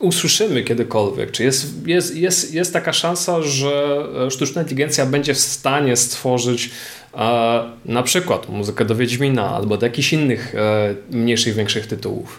usłyszymy 0.00 0.62
kiedykolwiek, 0.62 1.30
czy 1.30 1.44
jest, 1.44 1.86
jest, 1.86 2.16
jest, 2.16 2.54
jest 2.54 2.72
taka 2.72 2.92
szansa, 2.92 3.42
że 3.42 3.98
sztuczna 4.30 4.62
inteligencja 4.62 5.06
będzie 5.06 5.34
w 5.34 5.38
stanie 5.38 5.96
stworzyć 5.96 6.70
e, 7.14 7.62
na 7.84 8.02
przykład 8.02 8.48
muzykę 8.48 8.84
do 8.84 8.94
Wiedźmina 8.94 9.50
albo 9.50 9.76
do 9.76 9.86
jakichś 9.86 10.12
innych 10.12 10.54
e, 10.54 10.94
mniejszych, 11.10 11.54
większych 11.54 11.86
tytułów. 11.86 12.38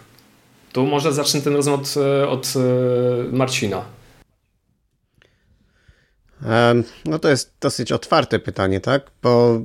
Tu 0.72 0.86
może 0.86 1.14
zacznę 1.14 1.42
ten 1.42 1.56
rozmowę 1.56 1.84
od, 1.84 1.96
od 2.30 2.54
Marcina. 3.32 3.86
No 7.06 7.20
to 7.20 7.30
jest 7.30 7.54
dosyć 7.62 7.92
otwarte 7.92 8.40
pytanie, 8.40 8.80
tak? 8.80 9.12
Bo 9.22 9.62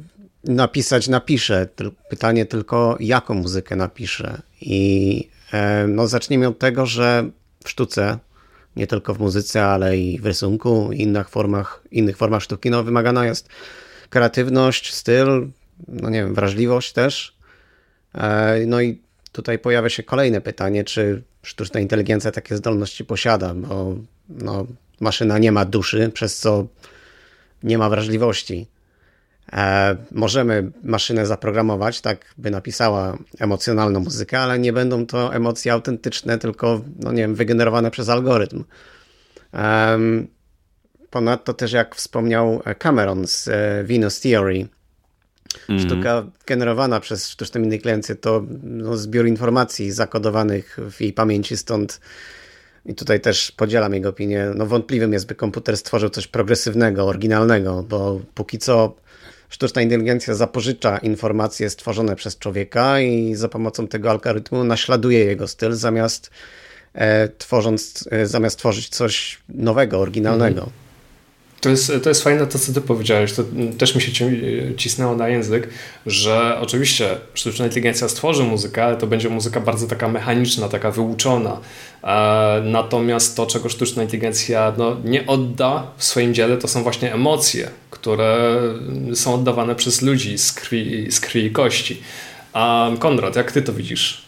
napisać 0.49 1.09
napiszę. 1.09 1.68
Pytanie 2.11 2.46
tylko, 2.46 2.96
jaką 3.01 3.34
muzykę 3.34 3.76
napiszę. 3.76 4.42
I 4.61 5.28
e, 5.53 5.86
no, 5.88 6.07
zacznijmy 6.07 6.49
od 6.49 6.59
tego, 6.59 6.86
że 6.86 7.30
w 7.64 7.70
sztuce, 7.70 8.18
nie 8.76 8.86
tylko 8.86 9.14
w 9.14 9.18
muzyce, 9.18 9.64
ale 9.64 9.99
i 9.99 10.20
w 10.20 10.26
rysunku, 10.26 10.92
i 10.92 11.03
innych 11.03 11.28
formach, 11.28 11.82
innych 11.90 12.16
formach 12.16 12.42
sztuki, 12.42 12.70
no, 12.70 12.84
wymagana 12.84 13.26
jest 13.26 13.49
kreatywność, 14.11 14.94
styl, 14.94 15.49
no 15.88 16.11
nie 16.11 16.22
wiem, 16.22 16.34
wrażliwość 16.34 16.92
też. 16.92 17.36
E, 18.14 18.59
no 18.66 18.80
i 18.80 19.01
tutaj 19.32 19.59
pojawia 19.59 19.88
się 19.88 20.03
kolejne 20.03 20.40
pytanie, 20.40 20.84
czy 20.84 21.22
sztuczna 21.42 21.80
inteligencja 21.80 22.30
takie 22.30 22.57
zdolności 22.57 23.05
posiada, 23.05 23.55
bo 23.55 23.96
no, 24.28 24.66
maszyna 25.01 25.38
nie 25.38 25.53
ma 25.53 25.64
duszy, 25.64 26.11
przez 26.14 26.38
co 26.38 26.66
nie 27.62 27.78
ma 27.78 27.90
wrażliwości. 27.90 28.66
E, 29.53 29.96
możemy 30.12 30.70
maszynę 30.82 31.26
zaprogramować, 31.26 32.01
tak 32.01 32.34
by 32.38 32.51
napisała 32.51 33.18
emocjonalną 33.38 34.01
muzykę, 34.01 34.40
ale 34.40 34.59
nie 34.59 34.72
będą 34.72 35.07
to 35.07 35.34
emocje 35.34 35.72
autentyczne, 35.72 36.38
tylko, 36.38 36.80
no 37.03 37.12
nie 37.12 37.22
wiem, 37.22 37.34
wygenerowane 37.34 37.90
przez 37.90 38.09
algorytm. 38.09 38.64
Ponadto 41.11 41.55
też, 41.55 41.72
jak 41.72 41.94
wspomniał 41.94 42.62
Cameron 42.78 43.26
z 43.26 43.49
e, 43.49 43.84
Venus 43.84 44.20
Theory, 44.20 44.68
mm. 45.68 45.80
sztuka 45.80 46.26
generowana 46.46 47.01
przez 47.01 47.28
sztuczną 47.28 47.61
inteligencję 47.61 48.14
to 48.14 48.42
no, 48.62 48.96
zbiór 48.96 49.26
informacji 49.26 49.92
zakodowanych 49.92 50.78
w 50.90 51.01
jej 51.01 51.12
pamięci, 51.12 51.57
stąd 51.57 52.01
i 52.86 52.94
tutaj 52.94 53.20
też 53.20 53.53
podzielam 53.53 53.94
jego 53.94 54.09
opinię, 54.09 54.51
no 54.55 54.66
wątpliwym 54.66 55.12
jest, 55.12 55.26
by 55.26 55.34
komputer 55.34 55.76
stworzył 55.76 56.11
coś 56.11 56.26
progresywnego, 56.26 57.05
oryginalnego, 57.05 57.82
bo 57.82 58.20
póki 58.34 58.59
co 58.59 58.96
sztuczna 59.49 59.82
inteligencja 59.82 60.34
zapożycza 60.34 60.99
informacje 60.99 61.70
stworzone 61.70 62.16
przez 62.16 62.38
człowieka 62.38 63.01
i 63.01 63.34
za 63.34 63.49
pomocą 63.49 63.88
tego 63.88 64.11
algorytmu 64.11 64.64
naśladuje 64.64 65.24
jego 65.24 65.49
styl 65.49 65.72
zamiast 65.72 66.30
e, 66.94 67.28
tworząc, 67.28 68.09
e, 68.11 68.26
zamiast 68.26 68.59
tworzyć 68.59 68.88
coś 68.88 69.38
nowego, 69.49 69.99
oryginalnego. 69.99 70.61
Mhm. 70.61 70.88
To 71.61 71.68
jest, 71.68 71.92
to 72.03 72.09
jest 72.09 72.22
fajne 72.22 72.46
to, 72.46 72.59
co 72.59 72.72
ty 72.72 72.80
powiedziałeś. 72.80 73.32
To 73.32 73.44
też 73.78 73.94
mi 73.94 74.01
się 74.01 74.30
cisnęło 74.76 75.16
na 75.16 75.28
język, 75.28 75.68
że 76.07 76.59
oczywiście 76.61 77.16
sztuczna 77.34 77.64
inteligencja 77.64 78.09
stworzy 78.09 78.42
muzykę, 78.42 78.84
ale 78.84 78.96
to 78.96 79.07
będzie 79.07 79.28
muzyka 79.28 79.61
bardzo 79.61 79.86
taka 79.86 80.09
mechaniczna, 80.09 80.68
taka 80.68 80.90
wyuczona. 80.90 81.61
E, 82.05 82.62
natomiast 82.64 83.36
to, 83.36 83.46
czego 83.46 83.68
sztuczna 83.68 84.03
inteligencja 84.03 84.72
no, 84.78 84.96
nie 85.05 85.26
odda 85.26 85.86
w 85.96 86.05
swoim 86.05 86.34
dziele, 86.34 86.57
to 86.57 86.68
są 86.68 86.82
właśnie 86.82 87.14
emocje, 87.14 87.70
które 88.01 88.61
są 89.14 89.34
oddawane 89.34 89.74
przez 89.74 90.03
ludzi 90.03 90.38
z 90.38 90.53
krwi, 90.53 91.12
z 91.12 91.20
krwi 91.20 91.44
i 91.44 91.51
kości. 91.51 92.03
A 92.53 92.90
Konrad, 92.99 93.36
jak 93.36 93.53
ty 93.53 93.62
to 93.62 93.72
widzisz? 93.72 94.28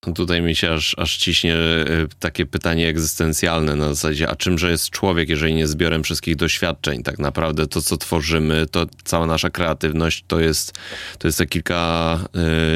Tutaj 0.00 0.42
mi 0.42 0.56
się 0.56 0.70
aż, 0.70 0.94
aż 0.98 1.16
ciśnie 1.16 1.54
e, 1.54 1.86
takie 2.18 2.46
pytanie 2.46 2.88
egzystencjalne 2.88 3.76
na 3.76 3.88
zasadzie, 3.88 4.28
a 4.28 4.36
czymże 4.36 4.70
jest 4.70 4.90
człowiek, 4.90 5.28
jeżeli 5.28 5.54
nie 5.54 5.66
zbiorem 5.66 6.02
wszystkich 6.02 6.36
doświadczeń? 6.36 7.02
Tak 7.02 7.18
naprawdę 7.18 7.66
to, 7.66 7.82
co 7.82 7.96
tworzymy, 7.96 8.66
to 8.70 8.86
cała 9.04 9.26
nasza 9.26 9.50
kreatywność, 9.50 10.24
to 10.26 10.40
jest, 10.40 10.78
to 11.18 11.28
jest 11.28 11.38
te 11.38 11.46
kilka 11.46 12.18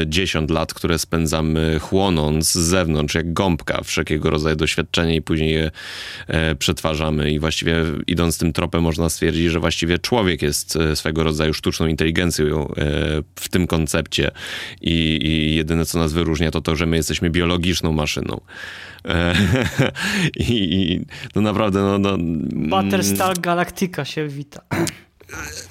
y, 0.01 0.07
dziesiąt 0.07 0.51
lat, 0.51 0.73
które 0.73 0.99
spędzamy 0.99 1.79
chłonąc 1.79 2.51
z 2.51 2.57
zewnątrz, 2.57 3.15
jak 3.15 3.33
gąbka, 3.33 3.83
wszelkiego 3.83 4.29
rodzaju 4.29 4.55
doświadczenie 4.55 5.15
i 5.15 5.21
później 5.21 5.53
je 5.53 5.71
y, 6.51 6.55
przetwarzamy. 6.55 7.31
I 7.31 7.39
właściwie 7.39 7.75
idąc 8.07 8.37
tym 8.37 8.53
tropem 8.53 8.83
można 8.83 9.09
stwierdzić, 9.09 9.51
że 9.51 9.59
właściwie 9.59 9.99
człowiek 9.99 10.41
jest 10.41 10.77
swego 10.95 11.23
rodzaju 11.23 11.53
sztuczną 11.53 11.87
inteligencją 11.87 12.73
w 13.35 13.49
tym 13.49 13.67
koncepcie 13.67 14.31
I, 14.81 15.19
i 15.23 15.55
jedyne, 15.55 15.85
co 15.85 15.99
nas 15.99 16.13
wyróżnia, 16.13 16.51
to 16.51 16.61
to, 16.61 16.75
że 16.75 16.85
my 16.85 16.97
jesteśmy 16.97 17.12
jesteśmy 17.13 17.29
biologiczną 17.29 17.91
maszyną. 17.91 18.41
E, 19.07 19.33
I, 20.49 20.73
i 20.73 21.05
no 21.35 21.41
naprawdę, 21.41 21.79
no... 21.79 21.99
no 21.99 22.17
Battlestar 22.69 23.39
Galactica 23.39 24.05
się 24.05 24.27
wita. 24.27 24.61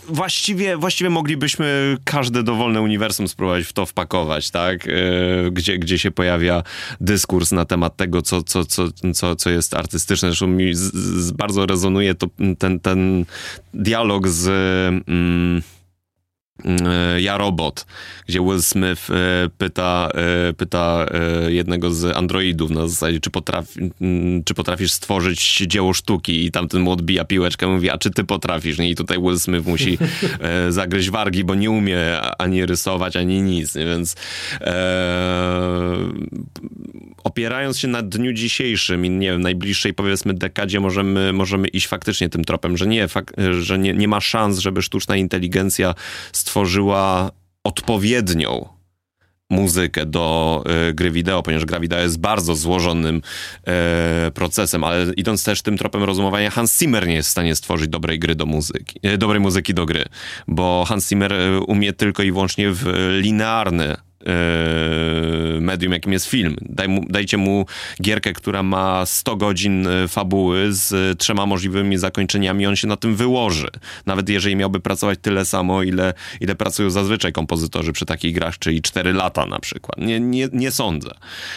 właściwie, 0.09 0.77
właściwie 0.77 1.11
moglibyśmy 1.11 1.97
każde 2.05 2.43
dowolne 2.43 2.81
uniwersum 2.81 3.29
spróbować 3.29 3.65
w 3.65 3.73
to 3.73 3.87
wpakować, 3.87 4.51
tak? 4.51 4.89
E, 4.89 4.91
gdzie, 5.51 5.79
gdzie 5.79 5.99
się 5.99 6.11
pojawia 6.11 6.63
dyskurs 7.01 7.53
na 7.53 7.65
temat 7.65 7.97
tego, 7.97 8.23
co, 8.23 8.43
co, 8.43 8.65
co, 8.65 8.89
co, 9.15 9.37
co 9.37 9.51
jest 9.51 9.75
artystyczne. 9.75 10.29
Zresztą 10.29 10.47
mi 10.47 10.75
z, 10.75 10.95
z 11.27 11.31
bardzo 11.33 11.67
rezonuje 11.67 12.15
to, 12.15 12.27
ten, 12.59 12.81
ten 12.81 13.25
dialog 13.75 14.29
z... 14.29 14.49
Mm, 15.09 15.63
ja 17.19 17.39
Robot, 17.39 17.87
gdzie 18.29 18.41
Will 18.41 18.63
Smith 18.63 19.11
e, 19.11 19.49
pyta, 19.59 20.09
e, 20.49 20.53
pyta 20.53 21.07
jednego 21.49 21.91
z 21.91 22.17
androidów 22.17 22.71
na 22.71 22.89
zasadzie, 22.89 23.21
czy, 23.21 23.31
potrafi, 23.31 23.91
czy 24.45 24.55
potrafisz 24.55 24.93
stworzyć 24.93 25.65
dzieło 25.67 25.93
sztuki 25.93 26.45
i 26.45 26.51
tamten 26.51 26.81
mu 26.81 26.91
odbija 26.91 27.25
piłeczkę 27.25 27.67
mówi, 27.67 27.91
a 27.91 27.99
czy 27.99 28.11
ty 28.11 28.25
potrafisz? 28.25 28.79
I 28.79 28.95
tutaj 28.95 29.19
Will 29.19 29.39
Smith 29.39 29.67
musi 29.67 29.99
zagryźć 30.69 31.11
wargi, 31.11 31.45
bo 31.45 31.55
nie 31.55 31.71
umie 31.71 32.21
ani 32.39 32.67
rysować, 32.67 33.17
ani 33.17 33.43
nic, 33.43 33.77
więc 33.77 34.17
e, 34.61 35.97
opierając 37.25 37.79
się 37.79 37.89
na 37.89 38.03
dniu 38.03 38.33
dzisiejszym 38.33 39.07
i 39.07 39.11
nie 39.11 39.31
wiem, 39.31 39.41
najbliższej 39.41 39.95
powiedzmy 39.95 40.35
dekadzie 40.35 40.81
możemy, 40.81 41.33
możemy 41.33 41.69
iść 41.69 41.87
faktycznie 41.87 42.29
tym 42.29 42.45
tropem, 42.45 42.77
że 42.77 42.87
nie, 42.87 43.09
fak, 43.09 43.33
że 43.61 43.79
nie, 43.79 43.95
nie 43.95 44.09
ma 44.09 44.21
szans, 44.21 44.59
żeby 44.59 44.83
sztuczna 44.83 45.17
inteligencja 45.17 45.95
stworzyła 46.43 47.31
odpowiednią 47.65 48.69
muzykę 49.51 50.07
do 50.07 50.65
y, 50.91 50.95
gry 50.95 51.11
wideo, 51.11 51.43
ponieważ 51.43 51.65
gra 51.65 51.81
wideo 51.81 52.01
jest 52.01 52.21
bardzo 52.21 52.55
złożonym 52.55 53.23
y, 54.27 54.31
procesem, 54.31 54.85
ale 54.85 55.07
idąc 55.17 55.45
też 55.45 55.63
tym 55.63 55.79
tropem 55.79 56.03
rozumowania, 56.05 56.51
Hans 56.51 56.79
Zimmer 56.79 57.07
nie 57.07 57.15
jest 57.15 57.29
w 57.29 57.33
stanie 57.33 57.55
stworzyć 57.55 57.89
dobrej 57.89 58.19
gry 58.19 58.35
do 58.35 58.47
muzyki, 58.47 59.01
y, 59.07 59.19
dobrej 59.19 59.41
muzyki 59.41 59.75
do 59.75 59.87
gry, 59.87 60.05
bo 60.49 60.85
Hans 60.89 61.09
Zimmer 61.09 61.33
umie 61.67 61.93
tylko 61.93 62.23
i 62.23 62.33
wyłącznie 62.33 62.71
w 62.71 62.85
linearny 63.21 63.97
medium, 65.61 65.93
jakim 65.93 66.13
jest 66.13 66.27
film. 66.27 66.57
Daj 66.61 66.89
mu, 66.89 67.05
dajcie 67.09 67.37
mu 67.37 67.67
gierkę, 68.03 68.33
która 68.33 68.63
ma 68.63 69.07
100 69.07 69.37
godzin 69.37 69.87
e, 69.87 70.09
fabuły 70.09 70.73
z 70.73 71.19
trzema 71.19 71.47
możliwymi 71.47 71.99
zakończeniami, 71.99 72.67
on 72.67 72.77
się 72.77 72.89
na 72.89 72.97
tym 72.97 73.17
wyłoży. 73.17 73.69
Nawet 74.07 74.29
jeżeli 74.29 74.57
miałby 74.57 74.81
pracować 74.81 75.19
tyle 75.23 75.45
samo, 75.45 75.83
ile, 75.83 76.15
ile 76.41 76.55
pracują 76.55 76.91
zazwyczaj 76.91 77.33
kompozytorzy 77.33 77.93
przy 77.93 78.07
takich 78.07 78.35
grach, 78.35 78.59
czyli 78.59 78.83
4 78.83 79.13
lata 79.13 79.47
na 79.47 79.59
przykład. 79.59 79.99
Nie, 79.99 80.21
nie, 80.21 80.49
nie 80.53 80.71
sądzę, 80.71 81.11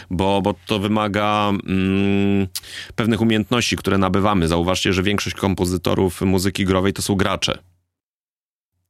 bo, 0.09 0.41
bo 0.41 0.55
to 0.65 0.79
wymaga 0.79 1.49
mm, 1.67 2.47
pewnych 2.95 3.21
umiejętności, 3.21 3.77
które 3.77 3.97
nabywamy. 3.97 4.47
Zauważcie, 4.47 4.93
że 4.93 5.03
większość 5.03 5.35
kompozytorów 5.35 6.21
muzyki 6.21 6.65
growej 6.65 6.93
to 6.93 7.01
są 7.01 7.15
gracze. 7.15 7.57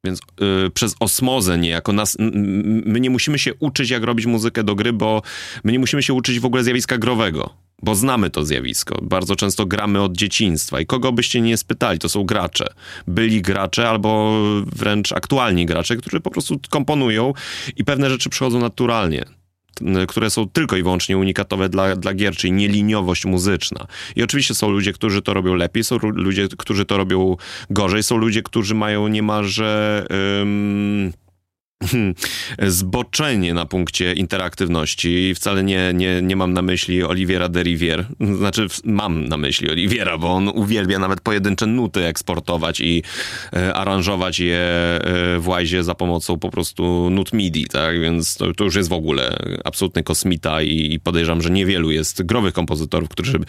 Więc 0.06 0.20
y, 0.66 0.70
przez 0.70 0.95
osmozę 0.99 1.58
niejako 1.58 1.93
nas, 1.93 2.18
my 2.86 2.99
nie 2.99 3.10
musimy 3.10 3.39
się 3.39 3.53
uczyć, 3.53 3.89
jak 3.89 4.03
robić 4.03 4.26
muzykę 4.26 4.64
do 4.64 4.76
gry, 4.76 4.93
bo 4.93 5.22
my 5.64 5.72
nie 5.72 5.80
musimy 5.80 6.03
się 6.03 6.14
uczyć 6.14 6.39
w 6.39 6.45
ogóle 6.45 6.64
zjawiska 6.64 6.97
growego, 6.97 7.53
bo 7.84 7.95
znamy 7.95 8.30
to 8.30 8.45
zjawisko. 8.45 8.99
Bardzo 9.01 9.36
często 9.36 9.66
gramy 9.66 10.01
od 10.01 10.14
dzieciństwa 10.14 10.80
i 10.80 10.86
kogo 10.86 11.12
byście 11.12 11.41
nie 11.41 11.58
spytali, 11.58 11.99
to 11.99 12.10
są 12.10 12.24
gracze. 12.24 12.68
Byli 13.08 13.41
gracze 13.41 13.89
albo 13.89 14.41
wręcz 14.76 15.12
aktualni 15.12 15.66
gracze, 15.66 15.95
którzy 15.95 16.20
po 16.20 16.32
prostu 16.32 16.60
komponują 16.70 17.34
i 17.76 17.84
pewne 17.84 18.10
rzeczy 18.10 18.30
przychodzą 18.30 18.60
naturalnie 18.60 19.26
które 20.07 20.30
są 20.30 20.49
tylko 20.49 20.78
i 20.78 20.84
wyłącznie 20.84 21.17
unikatowe 21.17 21.69
dla, 21.69 21.95
dla 21.95 22.13
gier, 22.13 22.36
czyli 22.36 22.53
nieliniowość 22.53 23.26
muzyczna. 23.26 23.88
I 24.15 24.23
oczywiście 24.23 24.55
są 24.55 24.69
ludzie, 24.69 24.93
którzy 24.93 25.21
to 25.21 25.34
robią 25.34 25.55
lepiej, 25.55 25.84
są 25.84 25.97
ludzie, 25.97 26.47
którzy 26.57 26.86
to 26.86 26.97
robią 26.97 27.38
gorzej, 27.69 28.03
są 28.03 28.17
ludzie, 28.17 28.43
którzy 28.43 28.76
mają 28.76 29.07
niemalże... 29.07 30.05
Um, 30.39 31.24
zboczenie 32.67 33.53
na 33.53 33.65
punkcie 33.65 34.13
interaktywności 34.13 35.09
i 35.09 35.36
wcale 35.36 35.63
nie, 35.63 35.91
nie, 35.93 36.21
nie 36.21 36.36
mam 36.36 36.53
na 36.53 36.61
myśli 36.61 37.03
Oliviera 37.03 37.49
de 37.49 37.63
Rivier. 37.63 38.05
Znaczy, 38.38 38.67
mam 38.84 39.28
na 39.28 39.38
myśli 39.38 39.71
Oliviera, 39.71 40.17
bo 40.17 40.34
on 40.34 40.47
uwielbia 40.47 40.99
nawet 40.99 41.21
pojedyncze 41.21 41.65
nuty 41.65 42.05
eksportować 42.05 42.80
i 42.80 43.03
e, 43.53 43.73
aranżować 43.73 44.39
je 44.39 44.57
e, 44.57 44.99
w 45.39 45.47
Wise 45.57 45.84
za 45.84 45.95
pomocą 45.95 46.39
po 46.39 46.49
prostu 46.49 47.09
nut 47.09 47.34
MIDI, 47.34 47.65
tak? 47.65 48.01
Więc 48.01 48.36
to, 48.36 48.53
to 48.53 48.63
już 48.63 48.76
jest 48.76 48.89
w 48.89 48.93
ogóle 48.93 49.38
absolutny 49.63 50.03
kosmita 50.03 50.61
i, 50.61 50.93
i 50.93 50.99
podejrzewam, 50.99 51.41
że 51.41 51.49
niewielu 51.49 51.91
jest 51.91 52.23
growych 52.23 52.53
kompozytorów, 52.53 53.09
którzy 53.09 53.39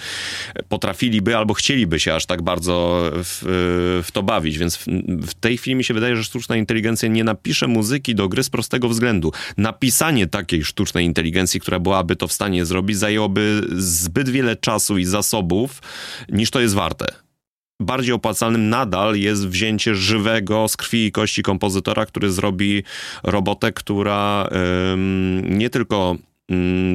potrafiliby 0.69 1.37
albo 1.37 1.55
chcieliby 1.55 2.01
się 2.01 2.15
aż 2.15 2.27
tak 2.27 2.43
bardzo 2.43 3.03
w, 3.13 3.43
w 4.07 4.13
to 4.13 4.23
bawić. 4.23 4.59
Więc 4.59 4.77
w, 4.77 4.87
w 5.27 5.35
tej 5.35 5.59
chwili 5.59 5.75
mi 5.75 5.85
się 5.85 5.95
wydaje, 5.95 6.17
że 6.17 6.25
sztuczna 6.25 6.57
inteligencja 6.57 7.09
nie 7.09 7.25
napisze 7.25 7.67
muzyki 7.67 8.16
do 8.17 8.29
gry 8.29 8.43
z 8.43 8.51
prostego 8.51 8.89
względu. 8.89 9.33
Napisanie 9.57 10.27
takiej 10.27 10.65
sztucznej 10.65 11.07
inteligencji, 11.07 11.61
która 11.61 11.79
byłaby 11.81 12.17
to 12.17 12.29
w 12.29 12.33
stanie 12.33 12.65
zrobić, 12.65 12.99
zajęłoby 12.99 13.63
zbyt 13.77 14.29
wiele 14.29 14.57
czasu 14.57 14.99
i 14.99 15.05
zasobów, 15.05 15.83
niż 16.29 16.51
to 16.51 16.61
jest 16.61 16.75
warte 16.75 17.27
bardziej 17.81 18.15
opłacalnym 18.15 18.69
nadal 18.69 19.17
jest 19.17 19.49
wzięcie 19.49 19.95
żywego 19.95 20.69
z 20.69 20.77
krwi 20.77 21.07
i 21.07 21.13
kości 21.13 21.43
kompozytora, 21.43 22.07
który 22.07 22.31
zrobi 22.31 22.83
robotę, 23.23 23.73
która 23.73 24.49
ym, 24.93 25.59
nie 25.59 25.71
tylko 25.71 26.17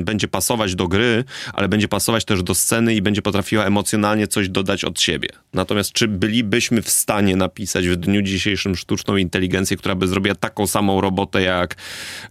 będzie 0.04 0.28
pasować 0.28 0.76
do 0.76 0.88
gry, 0.88 1.24
ale 1.54 1.70
będzie 1.70 1.88
pasować 1.88 2.26
też 2.26 2.44
do 2.44 2.56
sceny 2.56 2.96
i 2.96 3.02
będzie 3.02 3.22
potrafiła 3.22 3.66
emocjonalnie 3.66 4.28
coś 4.28 4.50
dodać 4.50 4.86
od 4.86 5.02
siebie. 5.02 5.30
Natomiast 5.54 5.94
czy 5.94 6.08
bylibyśmy 6.08 6.82
w 6.82 6.90
stanie 6.90 7.36
napisać 7.36 7.88
w 7.88 7.96
dniu 7.96 8.22
dzisiejszym 8.22 8.76
sztuczną 8.76 9.18
inteligencję, 9.18 9.78
która 9.78 9.96
by 9.96 10.08
zrobiła 10.08 10.36
taką 10.36 10.68
samą 10.68 11.02
robotę 11.02 11.42
jak 11.42 11.76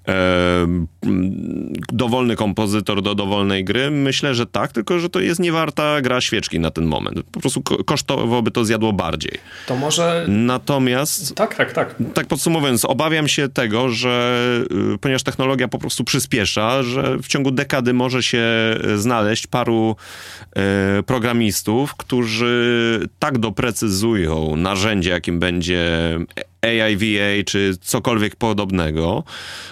e, 0.09 0.67
dowolny 1.93 2.37
kompozytor 2.37 3.03
do 3.03 3.15
dowolnej 3.15 3.65
gry? 3.65 3.91
Myślę, 3.91 4.35
że 4.35 4.47
tak, 4.47 4.73
tylko 4.73 4.99
że 4.99 5.09
to 5.09 5.21
jest 5.21 5.41
niewarta 5.41 6.01
gra 6.01 6.21
świeczki 6.21 6.61
na 6.61 6.71
ten 6.71 6.85
moment. 6.85 7.23
Po 7.33 7.41
prostu 7.41 7.63
kosztowo 7.63 8.43
by 8.43 8.51
to 8.51 8.65
zjadło 8.65 8.93
bardziej. 8.93 9.33
To 9.67 9.77
może... 9.77 10.27
Natomiast... 10.29 11.35
Tak, 11.35 11.55
tak, 11.55 11.73
tak. 11.73 11.95
Tak 12.15 12.27
podsumowując, 12.27 12.85
obawiam 12.85 13.29
się 13.29 13.49
tego, 13.49 13.89
że 13.89 14.37
y, 14.95 14.99
ponieważ 14.99 15.23
technologia 15.23 15.69
po 15.69 15.79
prostu 15.79 16.05
przyspiesza, 16.05 16.83
że 16.83 17.10
w 17.23 17.29
ciągu 17.29 17.51
dekady 17.51 17.93
może 17.93 18.23
się 18.23 18.45
znaleźć 18.97 19.47
paru 19.47 19.97
e, 20.57 21.03
programistów, 21.03 21.95
którzy 21.95 23.01
tak 23.19 23.39
doprecyzują 23.39 24.57
narzędzie, 24.57 25.11
jakim 25.11 25.39
będzie 25.39 25.89
AIVA 26.63 27.45
czy 27.47 27.77
cokolwiek 27.81 28.37
podobnego, 28.37 29.25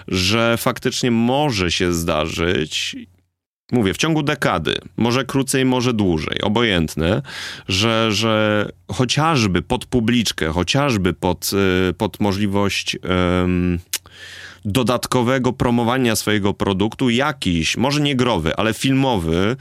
że 0.09 0.57
faktycznie 0.59 1.11
może 1.11 1.71
się 1.71 1.93
zdarzyć, 1.93 2.97
mówię, 3.73 3.95
w 3.95 3.97
ciągu 3.97 4.23
dekady, 4.23 4.79
może 4.97 5.25
krócej, 5.25 5.65
może 5.65 5.93
dłużej, 5.93 6.41
obojętne, 6.43 7.23
że, 7.69 8.13
że 8.13 8.69
chociażby 8.93 9.63
pod 9.63 9.87
publiczkę, 9.87 10.49
chociażby 10.49 11.13
pod, 11.13 11.51
e, 11.89 11.93
pod 11.93 12.21
możliwość 12.21 12.97
dodatkowego 14.69 15.53
promowania 15.53 16.17
swojego 16.17 16.55
produktu 16.55 17.11
jakiś, 17.11 17.77
może 17.77 18.01
nie 18.01 18.17
growy, 18.17 18.57
ale 18.57 18.75
filmowy, 18.75 19.57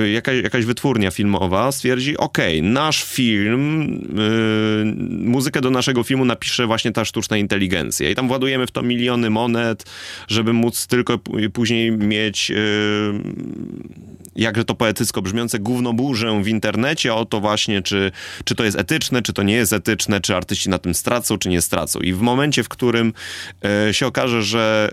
yy, 0.00 0.10
jakaś, 0.10 0.42
jakaś 0.42 0.64
wytwórnia 0.64 1.10
filmowa 1.10 1.72
stwierdzi, 1.72 2.16
ok, 2.16 2.38
nasz 2.62 3.04
film, 3.04 3.90
yy, 4.16 5.28
muzykę 5.30 5.60
do 5.60 5.70
naszego 5.70 6.02
filmu 6.02 6.24
napisze 6.24 6.66
właśnie 6.66 6.92
ta 6.92 7.04
sztuczna 7.04 7.36
inteligencja 7.36 8.10
i 8.10 8.14
tam 8.14 8.28
władujemy 8.28 8.66
w 8.66 8.70
to 8.70 8.82
miliony 8.82 9.30
monet, 9.30 9.84
żeby 10.28 10.52
móc 10.52 10.86
tylko 10.86 11.18
później 11.52 11.92
mieć 11.92 12.50
yy, 12.50 12.56
jakże 14.36 14.64
to 14.64 14.74
poetycko 14.74 15.22
brzmiące 15.22 15.58
gównoburzę 15.58 16.42
w 16.42 16.48
internecie 16.48 17.14
o 17.14 17.24
to 17.24 17.40
właśnie, 17.40 17.82
czy, 17.82 18.12
czy 18.44 18.54
to 18.54 18.64
jest 18.64 18.78
etyczne, 18.78 19.22
czy 19.22 19.32
to 19.32 19.42
nie 19.42 19.54
jest 19.54 19.72
etyczne, 19.72 20.20
czy 20.20 20.36
artyści 20.36 20.70
na 20.70 20.78
tym 20.78 20.94
stracą, 20.94 21.38
czy 21.38 21.48
nie 21.48 21.60
stracą. 21.60 22.00
I 22.00 22.12
w 22.12 22.20
momencie, 22.20 22.62
w 22.62 22.68
którym 22.68 23.12
E, 23.62 23.71
się 23.92 24.06
okaże, 24.06 24.42
że 24.42 24.92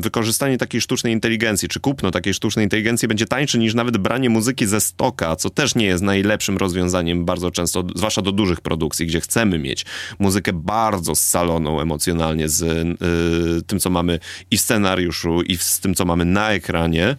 wykorzystanie 0.00 0.58
takiej 0.58 0.80
sztucznej 0.80 1.12
inteligencji, 1.12 1.68
czy 1.68 1.80
kupno 1.80 2.10
takiej 2.10 2.34
sztucznej 2.34 2.64
inteligencji 2.64 3.08
będzie 3.08 3.26
tańsze 3.26 3.58
niż 3.58 3.74
nawet 3.74 3.96
branie 3.96 4.30
muzyki 4.30 4.66
ze 4.66 4.80
stoka, 4.80 5.36
co 5.36 5.50
też 5.50 5.74
nie 5.74 5.86
jest 5.86 6.02
najlepszym 6.02 6.56
rozwiązaniem 6.56 7.24
bardzo 7.24 7.50
często, 7.50 7.84
zwłaszcza 7.94 8.22
do 8.22 8.32
dużych 8.32 8.60
produkcji, 8.60 9.06
gdzie 9.06 9.20
chcemy 9.20 9.58
mieć 9.58 9.86
muzykę 10.18 10.52
bardzo 10.52 11.14
scaloną 11.14 11.80
emocjonalnie 11.80 12.48
z 12.48 12.62
y, 12.62 13.62
tym, 13.66 13.80
co 13.80 13.90
mamy 13.90 14.18
i 14.50 14.58
w 14.58 14.60
scenariuszu, 14.60 15.42
i 15.42 15.56
z 15.56 15.80
tym, 15.80 15.94
co 15.94 16.04
mamy 16.04 16.24
na 16.24 16.52
ekranie. 16.52 17.16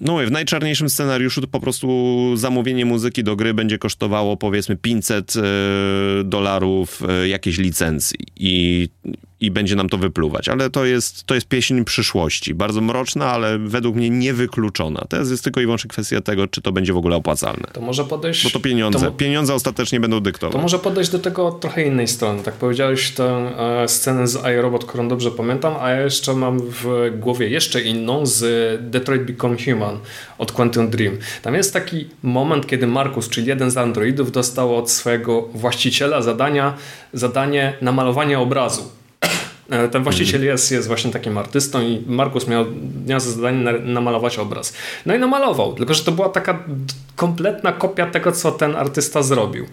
No 0.00 0.26
w 0.26 0.30
najczarniejszym 0.30 0.88
scenariuszu 0.88 1.40
to 1.40 1.46
po 1.46 1.60
prostu 1.60 2.36
zamówienie 2.36 2.84
muzyki 2.84 3.24
do 3.24 3.36
gry 3.36 3.54
będzie 3.54 3.78
kosztowało 3.78 4.36
powiedzmy 4.36 4.76
500 4.76 5.34
e, 5.36 5.40
dolarów 6.24 7.02
e, 7.08 7.28
jakiejś 7.28 7.58
licencji. 7.58 8.18
I, 8.36 8.88
i 9.44 9.50
będzie 9.50 9.76
nam 9.76 9.88
to 9.88 9.98
wypluwać. 9.98 10.48
Ale 10.48 10.70
to 10.70 10.84
jest, 10.84 11.24
to 11.24 11.34
jest 11.34 11.48
pieśń 11.48 11.84
przyszłości. 11.84 12.54
Bardzo 12.54 12.80
mroczna, 12.80 13.26
ale 13.26 13.58
według 13.58 13.96
mnie 13.96 14.10
niewykluczona. 14.10 15.04
Teraz 15.08 15.30
jest 15.30 15.44
tylko 15.44 15.60
i 15.60 15.64
wyłącznie 15.64 15.88
kwestia 15.88 16.20
tego, 16.20 16.46
czy 16.46 16.62
to 16.62 16.72
będzie 16.72 16.92
w 16.92 16.96
ogóle 16.96 17.16
opłacalne. 17.16 17.66
To 17.72 17.80
może 17.80 18.04
podejść... 18.04 18.44
Bo 18.44 18.50
to 18.50 18.60
pieniądze. 18.60 19.06
To, 19.06 19.12
pieniądze 19.12 19.54
ostatecznie 19.54 20.00
będą 20.00 20.20
dyktować. 20.20 20.56
To 20.56 20.62
może 20.62 20.78
podejść 20.78 21.10
do 21.10 21.18
tego 21.18 21.46
od 21.46 21.60
trochę 21.60 21.82
innej 21.82 22.08
strony. 22.08 22.42
Tak 22.42 22.54
powiedziałeś 22.54 23.10
tę 23.10 23.52
e, 23.82 23.88
scenę 23.88 24.28
z 24.28 24.46
iRobot, 24.58 24.84
którą 24.84 25.08
dobrze 25.08 25.30
pamiętam, 25.30 25.74
a 25.80 25.90
ja 25.90 26.00
jeszcze 26.00 26.34
mam 26.34 26.60
w 26.60 27.10
głowie 27.20 27.48
jeszcze 27.48 27.82
inną 27.82 28.26
z 28.26 28.40
Detroit 28.90 29.22
Become 29.22 29.56
Human 29.64 29.98
od 30.38 30.52
Quantum 30.52 30.90
Dream. 30.90 31.16
Tam 31.42 31.54
jest 31.54 31.72
taki 31.72 32.08
moment, 32.22 32.66
kiedy 32.66 32.86
Markus, 32.86 33.28
czyli 33.28 33.46
jeden 33.46 33.70
z 33.70 33.76
androidów, 33.76 34.32
dostał 34.32 34.76
od 34.76 34.90
swojego 34.90 35.42
właściciela 35.42 36.22
zadania, 36.22 36.74
zadanie 37.12 37.72
namalowania 37.80 38.40
obrazu. 38.40 38.82
E, 39.70 39.88
ten 39.88 40.02
właściciel 40.02 40.40
mhm. 40.40 40.52
jest, 40.52 40.72
jest 40.72 40.88
właśnie 40.88 41.10
takim 41.10 41.38
artystą 41.38 41.80
i 41.80 42.02
Markus 42.06 42.48
miał, 42.48 42.64
miał 43.06 43.20
za 43.20 43.30
zadanie 43.30 43.72
namalować 43.72 44.38
obraz. 44.38 44.72
No 45.06 45.14
i 45.14 45.18
namalował, 45.18 45.72
tylko 45.72 45.94
że 45.94 46.04
to 46.04 46.12
była 46.12 46.28
taka 46.28 46.64
kompletna 47.16 47.72
kopia 47.72 48.06
tego, 48.06 48.32
co 48.32 48.52
ten 48.52 48.76
artysta 48.76 49.22
zrobił. 49.22 49.66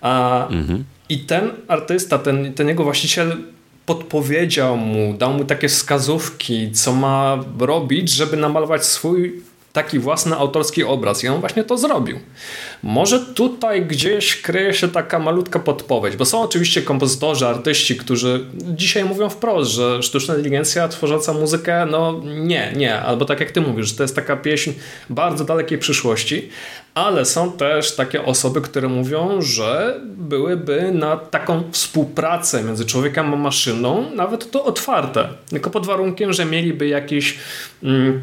A, 0.00 0.46
mhm. 0.48 0.84
I 1.08 1.18
ten 1.18 1.50
artysta, 1.68 2.18
ten, 2.18 2.52
ten 2.52 2.68
jego 2.68 2.84
właściciel 2.84 3.36
podpowiedział 3.86 4.76
mu, 4.76 5.14
dał 5.14 5.32
mu 5.32 5.44
takie 5.44 5.68
wskazówki, 5.68 6.72
co 6.72 6.92
ma 6.92 7.44
robić, 7.58 8.10
żeby 8.10 8.36
namalować 8.36 8.86
swój 8.86 9.42
taki 9.72 9.98
własny 9.98 10.36
autorski 10.36 10.84
obraz. 10.84 11.24
I 11.24 11.28
on 11.28 11.40
właśnie 11.40 11.64
to 11.64 11.78
zrobił. 11.78 12.18
Może 12.82 13.20
tutaj 13.20 13.86
gdzieś 13.86 14.42
kryje 14.42 14.74
się 14.74 14.88
taka 14.88 15.18
malutka 15.18 15.58
podpowiedź, 15.58 16.16
bo 16.16 16.24
są 16.24 16.42
oczywiście 16.42 16.82
kompozytorzy, 16.82 17.46
artyści, 17.46 17.96
którzy 17.96 18.46
dzisiaj 18.54 19.04
mówią 19.04 19.28
wprost, 19.28 19.70
że 19.70 20.02
sztuczna 20.02 20.34
inteligencja 20.34 20.88
tworząca 20.88 21.32
muzykę, 21.32 21.86
no 21.90 22.20
nie, 22.24 22.72
nie, 22.76 23.00
albo 23.00 23.24
tak 23.24 23.40
jak 23.40 23.50
ty 23.50 23.60
mówisz, 23.60 23.88
że 23.88 23.94
to 23.94 24.02
jest 24.02 24.16
taka 24.16 24.36
pieśń 24.36 24.72
bardzo 25.10 25.44
dalekiej 25.44 25.78
przyszłości, 25.78 26.48
ale 26.94 27.24
są 27.24 27.52
też 27.52 27.96
takie 27.96 28.24
osoby, 28.24 28.60
które 28.60 28.88
mówią, 28.88 29.42
że 29.42 30.00
byłyby 30.04 30.92
na 30.92 31.16
taką 31.16 31.62
współpracę 31.72 32.62
między 32.62 32.84
człowiekiem 32.84 33.34
a 33.34 33.36
maszyną 33.36 34.10
nawet 34.14 34.50
to 34.50 34.64
otwarte, 34.64 35.28
tylko 35.50 35.70
pod 35.70 35.86
warunkiem, 35.86 36.32
że 36.32 36.44
mieliby 36.44 36.88
jakiś 36.88 37.38
mm, 37.82 38.22